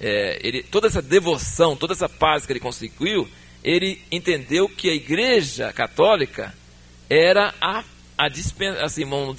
é, 0.00 0.38
ele, 0.42 0.62
toda 0.62 0.86
essa 0.86 1.02
devoção, 1.02 1.76
toda 1.76 1.92
essa 1.92 2.08
paz 2.08 2.46
que 2.46 2.52
ele 2.52 2.60
conseguiu, 2.60 3.28
ele 3.62 4.00
entendeu 4.10 4.68
que 4.68 4.88
a 4.88 4.94
Igreja 4.94 5.72
Católica 5.72 6.54
era 7.08 7.54
a, 7.60 7.84
a 8.16 8.28
dispen, 8.28 8.68
assim, 8.80 9.04
um 9.04 9.34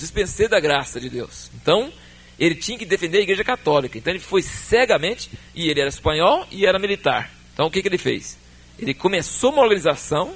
da 0.49 0.59
graça 0.59 0.99
de 0.99 1.09
Deus. 1.09 1.49
Então, 1.55 1.91
ele 2.39 2.55
tinha 2.55 2.77
que 2.77 2.85
defender 2.85 3.19
a 3.19 3.21
igreja 3.21 3.43
católica. 3.43 3.97
Então 3.97 4.13
ele 4.13 4.19
foi 4.19 4.41
cegamente, 4.41 5.29
e 5.55 5.69
ele 5.69 5.79
era 5.79 5.89
espanhol 5.89 6.45
e 6.51 6.65
era 6.65 6.79
militar. 6.79 7.31
Então 7.53 7.67
o 7.67 7.71
que, 7.71 7.81
que 7.81 7.87
ele 7.87 7.97
fez? 7.97 8.37
Ele 8.79 8.93
começou 8.93 9.51
uma 9.51 9.61
organização 9.61 10.33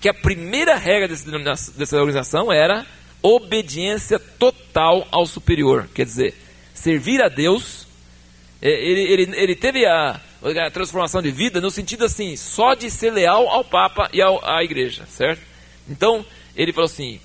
que 0.00 0.08
a 0.08 0.14
primeira 0.14 0.76
regra 0.76 1.08
dessa 1.08 1.96
organização 1.96 2.52
era 2.52 2.86
obediência 3.22 4.18
total 4.18 5.06
ao 5.10 5.26
superior. 5.26 5.88
Quer 5.94 6.06
dizer, 6.06 6.34
servir 6.74 7.22
a 7.22 7.28
Deus. 7.28 7.86
É, 8.62 8.70
ele, 8.70 9.00
ele, 9.00 9.36
ele 9.36 9.56
teve 9.56 9.86
a, 9.86 10.20
a 10.42 10.70
transformação 10.70 11.22
de 11.22 11.30
vida 11.30 11.60
no 11.60 11.70
sentido 11.70 12.04
assim, 12.04 12.36
só 12.36 12.74
de 12.74 12.90
ser 12.90 13.10
leal 13.10 13.48
ao 13.48 13.64
Papa 13.64 14.08
e 14.12 14.20
ao, 14.20 14.42
à 14.44 14.62
igreja, 14.62 15.04
certo? 15.06 15.42
Então, 15.88 16.24
ele 16.56 16.72
falou 16.72 16.86
assim: 16.86 17.20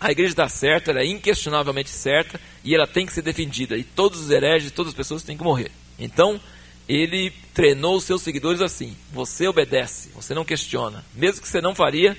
a 0.00 0.10
igreja 0.10 0.32
está 0.32 0.48
certa, 0.48 0.90
ela 0.90 1.00
é 1.00 1.06
inquestionavelmente 1.06 1.90
certa 1.90 2.40
e 2.62 2.74
ela 2.74 2.86
tem 2.86 3.06
que 3.06 3.12
ser 3.12 3.22
defendida. 3.22 3.76
E 3.76 3.84
todos 3.84 4.20
os 4.20 4.30
hereges, 4.30 4.70
todas 4.70 4.90
as 4.90 4.96
pessoas 4.96 5.22
têm 5.22 5.36
que 5.36 5.44
morrer. 5.44 5.70
Então, 5.98 6.40
ele 6.88 7.32
treinou 7.52 7.96
os 7.96 8.04
seus 8.04 8.22
seguidores 8.22 8.60
assim: 8.60 8.96
você 9.12 9.48
obedece, 9.48 10.10
você 10.14 10.34
não 10.34 10.44
questiona. 10.44 11.04
Mesmo 11.14 11.42
que 11.42 11.48
você 11.48 11.60
não 11.60 11.74
faria, 11.74 12.16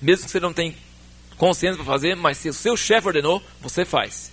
mesmo 0.00 0.24
que 0.24 0.30
você 0.30 0.40
não 0.40 0.52
tenha 0.52 0.74
consciência 1.36 1.76
para 1.76 1.92
fazer, 1.92 2.16
mas 2.16 2.38
se 2.38 2.48
o 2.48 2.54
seu 2.54 2.76
chefe 2.76 3.06
ordenou, 3.06 3.42
você 3.60 3.84
faz. 3.84 4.32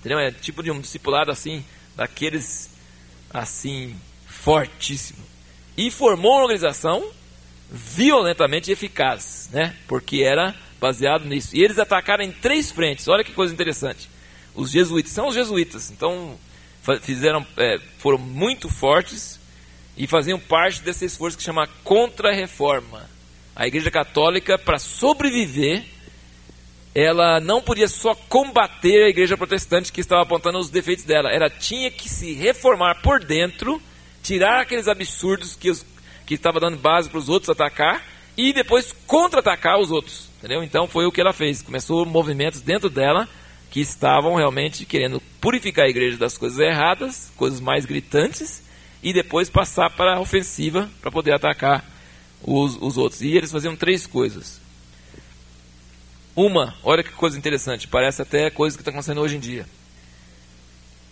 Entendeu? 0.00 0.18
É 0.18 0.30
tipo 0.30 0.62
de 0.62 0.70
um 0.70 0.80
discipulado 0.80 1.30
assim, 1.30 1.64
daqueles 1.96 2.70
assim, 3.30 3.96
fortíssimo. 4.26 5.24
E 5.76 5.90
formou 5.90 6.32
uma 6.32 6.42
organização 6.42 7.10
violentamente 7.70 8.70
eficaz, 8.70 9.48
né? 9.52 9.74
Porque 9.88 10.22
era 10.22 10.54
baseado 10.80 11.24
nisso. 11.24 11.56
E 11.56 11.64
eles 11.64 11.78
atacaram 11.78 12.22
em 12.22 12.30
três 12.30 12.70
frentes. 12.70 13.08
Olha 13.08 13.24
que 13.24 13.32
coisa 13.32 13.52
interessante. 13.52 14.08
Os 14.54 14.70
jesuítas 14.70 15.10
são 15.10 15.26
os 15.26 15.34
jesuítas, 15.34 15.90
então 15.90 16.38
fizeram, 17.00 17.46
é, 17.56 17.78
foram 17.98 18.18
muito 18.18 18.68
fortes 18.68 19.40
e 19.96 20.06
faziam 20.06 20.38
parte 20.38 20.82
desse 20.82 21.04
esforço 21.04 21.36
que 21.36 21.42
chama 21.42 21.68
contra-reforma. 21.82 23.08
A 23.54 23.66
Igreja 23.66 23.90
Católica, 23.90 24.58
para 24.58 24.78
sobreviver, 24.78 25.84
ela 26.94 27.40
não 27.40 27.60
podia 27.60 27.88
só 27.88 28.14
combater 28.14 29.04
a 29.04 29.08
Igreja 29.08 29.36
Protestante 29.36 29.92
que 29.92 30.00
estava 30.00 30.22
apontando 30.22 30.58
os 30.58 30.70
defeitos 30.70 31.04
dela. 31.04 31.30
Ela 31.30 31.48
tinha 31.48 31.90
que 31.90 32.08
se 32.08 32.32
reformar 32.34 33.00
por 33.02 33.22
dentro, 33.24 33.80
tirar 34.22 34.60
aqueles 34.60 34.88
absurdos 34.88 35.56
que, 35.56 35.70
os, 35.70 35.84
que 36.26 36.34
estava 36.34 36.60
dando 36.60 36.76
base 36.76 37.08
para 37.08 37.18
os 37.18 37.28
outros 37.28 37.50
atacar 37.50 38.04
e 38.36 38.52
depois 38.52 38.94
contra-atacar 39.06 39.78
os 39.78 39.90
outros. 39.90 40.28
Entendeu? 40.38 40.62
Então 40.62 40.86
foi 40.86 41.06
o 41.06 41.12
que 41.12 41.20
ela 41.20 41.32
fez. 41.32 41.62
Começou 41.62 42.04
movimentos 42.04 42.60
dentro 42.60 42.90
dela 42.90 43.28
que 43.74 43.80
estavam 43.80 44.36
realmente 44.36 44.86
querendo 44.86 45.20
purificar 45.40 45.86
a 45.86 45.88
igreja 45.88 46.16
das 46.16 46.38
coisas 46.38 46.60
erradas, 46.60 47.32
coisas 47.36 47.58
mais 47.58 47.84
gritantes, 47.84 48.62
e 49.02 49.12
depois 49.12 49.50
passar 49.50 49.90
para 49.90 50.14
a 50.14 50.20
ofensiva 50.20 50.88
para 51.02 51.10
poder 51.10 51.32
atacar 51.32 51.84
os, 52.40 52.78
os 52.80 52.96
outros. 52.96 53.20
E 53.20 53.36
eles 53.36 53.50
faziam 53.50 53.74
três 53.74 54.06
coisas. 54.06 54.60
Uma, 56.36 56.76
olha 56.84 57.02
que 57.02 57.10
coisa 57.10 57.36
interessante, 57.36 57.88
parece 57.88 58.22
até 58.22 58.48
coisa 58.48 58.76
que 58.76 58.80
está 58.80 58.92
acontecendo 58.92 59.20
hoje 59.20 59.38
em 59.38 59.40
dia. 59.40 59.66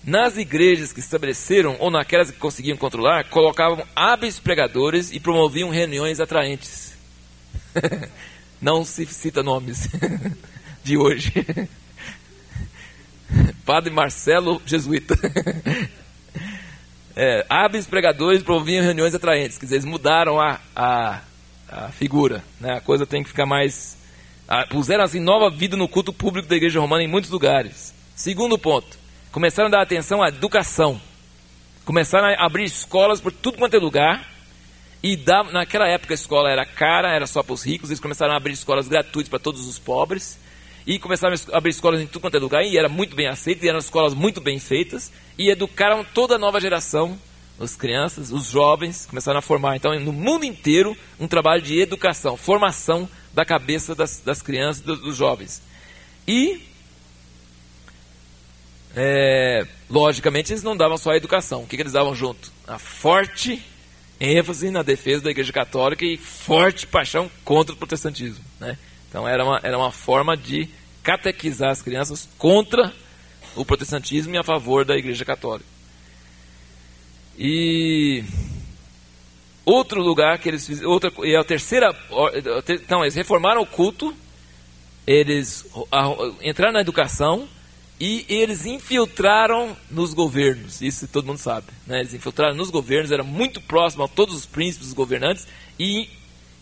Nas 0.05 0.37
igrejas 0.37 0.93
que 0.93 1.01
estabeleceram, 1.01 1.77
ou 1.81 1.91
naquelas 1.91 2.31
que 2.31 2.39
conseguiam 2.39 2.77
controlar, 2.77 3.29
colocavam 3.29 3.85
hábeis 3.93 4.39
pregadores 4.39 5.11
e 5.11 5.19
promoviam 5.19 5.69
reuniões 5.69 6.21
atraentes. 6.21 6.97
Não 8.63 8.85
se 8.85 9.05
cita 9.07 9.43
nomes 9.43 9.89
de 10.85 10.97
hoje. 10.97 11.33
Padre 13.65 13.93
Marcelo 13.93 14.61
Jesuíta. 14.67 15.17
É, 17.15 17.45
hábeis 17.49 17.87
pregadores 17.87 18.43
promoviam 18.43 18.83
reuniões 18.83 19.15
atraentes. 19.15 19.59
Quer 19.59 19.67
dizer, 19.67 19.77
eles 19.77 19.85
mudaram 19.85 20.41
a, 20.41 20.59
a, 20.75 21.21
a 21.69 21.89
figura. 21.91 22.43
Né? 22.59 22.73
A 22.77 22.81
coisa 22.81 23.07
tem 23.07 23.23
que 23.23 23.29
ficar 23.29 23.45
mais. 23.45 23.99
A, 24.49 24.67
puseram 24.67 25.05
assim 25.05 25.21
nova 25.21 25.51
vida 25.51 25.77
no 25.77 25.89
culto 25.89 26.13
público 26.13 26.49
da 26.49 26.57
igreja 26.57 26.81
romana 26.81 27.03
em 27.03 27.09
muitos 27.09 27.31
lugares. 27.31 27.95
Segundo 28.15 28.59
ponto, 28.59 28.99
começaram 29.31 29.69
a 29.69 29.73
dar 29.73 29.83
atenção 29.83 30.23
à 30.23 30.29
educação. 30.29 31.01
Começaram 31.85 32.29
a 32.29 32.47
abrir 32.47 32.65
escolas 32.65 33.21
por 33.21 33.33
tudo 33.33 33.59
quanto 33.59 33.75
é 33.75 33.79
lugar. 33.79 34.31
E 35.03 35.17
da, 35.17 35.43
naquela 35.43 35.89
época 35.89 36.15
a 36.15 36.17
escola 36.17 36.49
era 36.49 36.65
cara, 36.65 37.13
era 37.13 37.27
só 37.27 37.43
para 37.43 37.53
os 37.53 37.67
ricos. 37.67 37.91
Eles 37.91 38.01
começaram 38.01 38.33
a 38.33 38.37
abrir 38.37 38.53
escolas 38.53 38.89
gratuitas 38.89 39.29
para 39.29 39.39
todos 39.39 39.67
os 39.67 39.79
pobres. 39.79 40.39
E 40.87 40.99
começaram 40.99 41.35
a 41.53 41.57
abrir 41.57 41.71
escolas 41.71 42.01
em 42.01 42.07
tudo 42.07 42.21
quanto 42.21 42.37
é 42.37 42.41
lugar, 42.41 42.65
e 42.65 42.77
era 42.77 42.89
muito 42.89 43.15
bem 43.15 43.29
aceito, 43.29 43.65
e 43.65 43.69
eram 43.69 43.79
escolas 43.79 44.15
muito 44.15 44.41
bem 44.41 44.59
feitas, 44.59 45.13
e 45.39 45.49
educaram 45.49 46.05
toda 46.05 46.35
a 46.35 46.39
nova 46.39 46.61
geração, 46.61 47.19
as 47.61 47.77
crianças, 47.77 48.33
os 48.33 48.47
jovens, 48.47 49.07
começaram 49.07 49.39
a 49.39 49.43
formar, 49.43 49.77
então, 49.77 49.99
no 50.01 50.13
mundo 50.13 50.45
inteiro, 50.45 50.97
um 51.21 51.29
trabalho 51.29 51.63
de 51.63 51.79
educação, 51.79 52.37
formação 52.37 53.09
da 53.33 53.45
cabeça 53.45 53.95
das, 53.95 54.21
das 54.21 54.43
crianças, 54.43 54.83
dos, 54.83 55.01
dos 55.01 55.17
jovens. 55.17 55.63
E, 56.27 56.61
é, 58.97 59.67
logicamente, 59.89 60.53
eles 60.53 60.63
não 60.63 60.77
davam 60.77 60.99
só 60.99 61.13
a 61.13 61.17
educação, 61.17 61.63
o 61.63 61.67
que, 61.67 61.77
que 61.77 61.83
eles 61.83 61.93
davam 61.93 62.15
junto? 62.15 62.51
A 62.67 62.79
forte 62.79 63.63
ênfase 64.21 64.71
na 64.71 64.83
defesa 64.83 65.25
da 65.25 65.31
Igreja 65.31 65.53
Católica 65.53 66.05
e 66.05 66.17
forte 66.17 66.87
paixão 66.87 67.31
contra 67.45 67.75
o 67.75 67.77
protestantismo, 67.77 68.45
né? 68.61 68.79
Então 69.13 69.29
era 69.29 69.45
uma, 69.45 69.61
era 69.63 69.77
uma 69.77 69.93
forma 69.93 70.35
de 70.35 70.71
catequizar 71.03 71.69
as 71.69 71.83
crianças 71.83 72.27
contra 72.39 72.91
o 73.55 73.63
protestantismo 73.63 74.35
e 74.35 74.39
a 74.39 74.43
favor 74.43 74.87
da 74.87 74.97
Igreja 74.97 75.23
Católica. 75.23 75.69
E 77.39 78.25
outro 79.67 80.01
lugar 80.01 80.39
que 80.39 80.49
eles 80.49 80.67
fizeram, 80.67 80.91
outra, 80.91 81.13
e 81.25 81.37
a 81.37 81.45
terceira, 81.45 81.95
então 82.71 83.03
eles 83.03 83.15
reformaram 83.15 83.61
o 83.61 83.67
culto, 83.67 84.17
eles 85.07 85.67
entraram 86.41 86.73
na 86.73 86.81
educação 86.81 87.47
e 88.01 88.25
eles 88.31 88.65
infiltraram 88.65 89.77
nos 89.91 90.15
governos. 90.15 90.81
Isso 90.81 91.07
todo 91.07 91.27
mundo 91.27 91.37
sabe, 91.37 91.67
né? 91.87 92.01
Eles 92.01 92.15
infiltraram 92.15 92.57
nos 92.57 92.71
governos, 92.71 93.13
era 93.13 93.23
muito 93.23 93.61
próximo 93.61 94.05
a 94.05 94.09
todos 94.09 94.35
os 94.35 94.47
príncipes, 94.47 94.89
os 94.89 94.95
governantes 94.95 95.47
e 95.79 96.09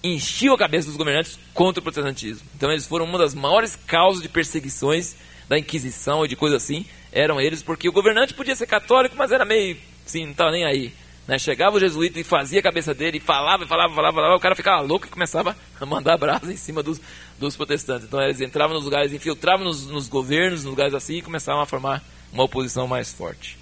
enchiam 0.03 0.55
a 0.55 0.59
cabeça 0.59 0.89
dos 0.89 0.97
governantes 0.97 1.39
contra 1.53 1.81
o 1.81 1.83
protestantismo. 1.83 2.47
Então 2.57 2.71
eles 2.71 2.87
foram 2.87 3.05
uma 3.05 3.19
das 3.19 3.35
maiores 3.35 3.77
causas 3.87 4.23
de 4.23 4.29
perseguições 4.29 5.17
da 5.49 5.59
Inquisição 5.59 6.25
e 6.25 6.29
de 6.29 6.37
coisas 6.37 6.63
assim, 6.63 6.87
eram 7.13 7.41
eles, 7.41 7.63
porque 7.63 7.89
o 7.89 7.93
governante 7.93 8.35
podia 8.35 8.55
ser 8.55 8.67
católico, 8.67 9.17
mas 9.19 9.33
era 9.33 9.45
meio, 9.45 9.77
assim, 10.07 10.25
não 10.25 10.31
estava 10.31 10.53
nem 10.53 10.65
aí. 10.65 10.93
Né? 11.27 11.39
Chegava 11.39 11.77
o 11.77 11.81
jesuíta 11.81 12.21
e 12.21 12.25
fazia 12.25 12.61
a 12.61 12.63
cabeça 12.63 12.95
dele, 12.95 13.19
e 13.19 13.21
falava, 13.21 13.67
falava, 13.67 13.95
falava, 13.95 14.15
falava, 14.15 14.37
o 14.37 14.41
cara 14.41 14.55
ficava 14.55 14.81
louco 14.83 15.07
e 15.07 15.11
começava 15.11 15.57
a 15.81 15.87
mandar 15.87 16.17
brasa 16.17 16.53
em 16.53 16.57
cima 16.57 16.83
dos, 16.83 17.01
dos 17.39 17.57
protestantes. 17.57 18.07
Então 18.07 18.23
eles 18.23 18.41
entravam 18.41 18.75
nos 18.75 18.85
lugares, 18.85 19.13
infiltravam 19.13 19.65
nos, 19.65 19.87
nos 19.87 20.09
governos, 20.09 20.65
nos 20.65 20.71
lugares 20.71 20.95
assim, 20.95 21.17
e 21.17 21.23
começavam 21.23 21.61
a 21.61 21.67
formar 21.67 22.03
uma 22.33 22.45
oposição 22.45 22.87
mais 22.87 23.13
forte. 23.13 23.59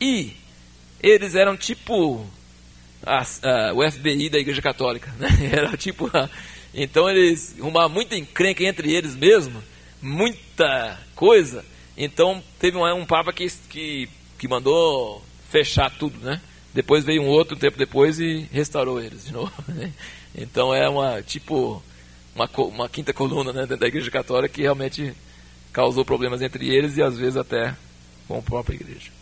E 0.00 0.36
eles 1.02 1.34
eram 1.34 1.56
tipo 1.56 2.26
a, 3.04 3.22
a, 3.22 3.72
o 3.74 3.90
FBI 3.90 4.28
da 4.28 4.38
Igreja 4.38 4.62
Católica. 4.62 5.12
Né? 5.18 5.28
Era 5.52 5.76
tipo. 5.76 6.10
A, 6.14 6.28
então 6.74 7.08
eles 7.08 7.54
arrumavam 7.58 7.90
muita 7.90 8.16
encrenca 8.16 8.62
entre 8.62 8.92
eles 8.92 9.16
mesmo, 9.16 9.62
muita 10.00 10.98
coisa. 11.14 11.64
Então 11.96 12.42
teve 12.58 12.76
um, 12.76 12.86
um 12.94 13.06
Papa 13.06 13.32
que, 13.32 13.48
que, 13.68 14.08
que 14.38 14.48
mandou 14.48 15.24
fechar 15.50 15.90
tudo, 15.90 16.18
né? 16.20 16.40
Depois 16.72 17.04
veio 17.04 17.22
um 17.22 17.28
outro 17.28 17.56
um 17.56 17.58
tempo 17.58 17.78
depois 17.78 18.20
e 18.20 18.46
restaurou 18.52 19.00
eles 19.00 19.24
de 19.24 19.32
novo. 19.34 19.52
Né? 19.66 19.92
Então 20.34 20.74
é 20.74 20.88
uma 20.88 21.22
tipo 21.22 21.82
uma, 22.34 22.48
uma 22.56 22.88
quinta 22.88 23.12
coluna 23.12 23.52
né, 23.52 23.66
da 23.66 23.86
Igreja 23.86 24.10
Católica 24.10 24.54
que 24.54 24.62
realmente 24.62 25.12
causou 25.72 26.04
problemas 26.04 26.42
entre 26.42 26.68
eles 26.72 26.96
e 26.96 27.02
às 27.02 27.16
vezes 27.18 27.36
até 27.36 27.74
com 28.26 28.38
a 28.38 28.42
própria 28.42 28.76
igreja. 28.76 29.17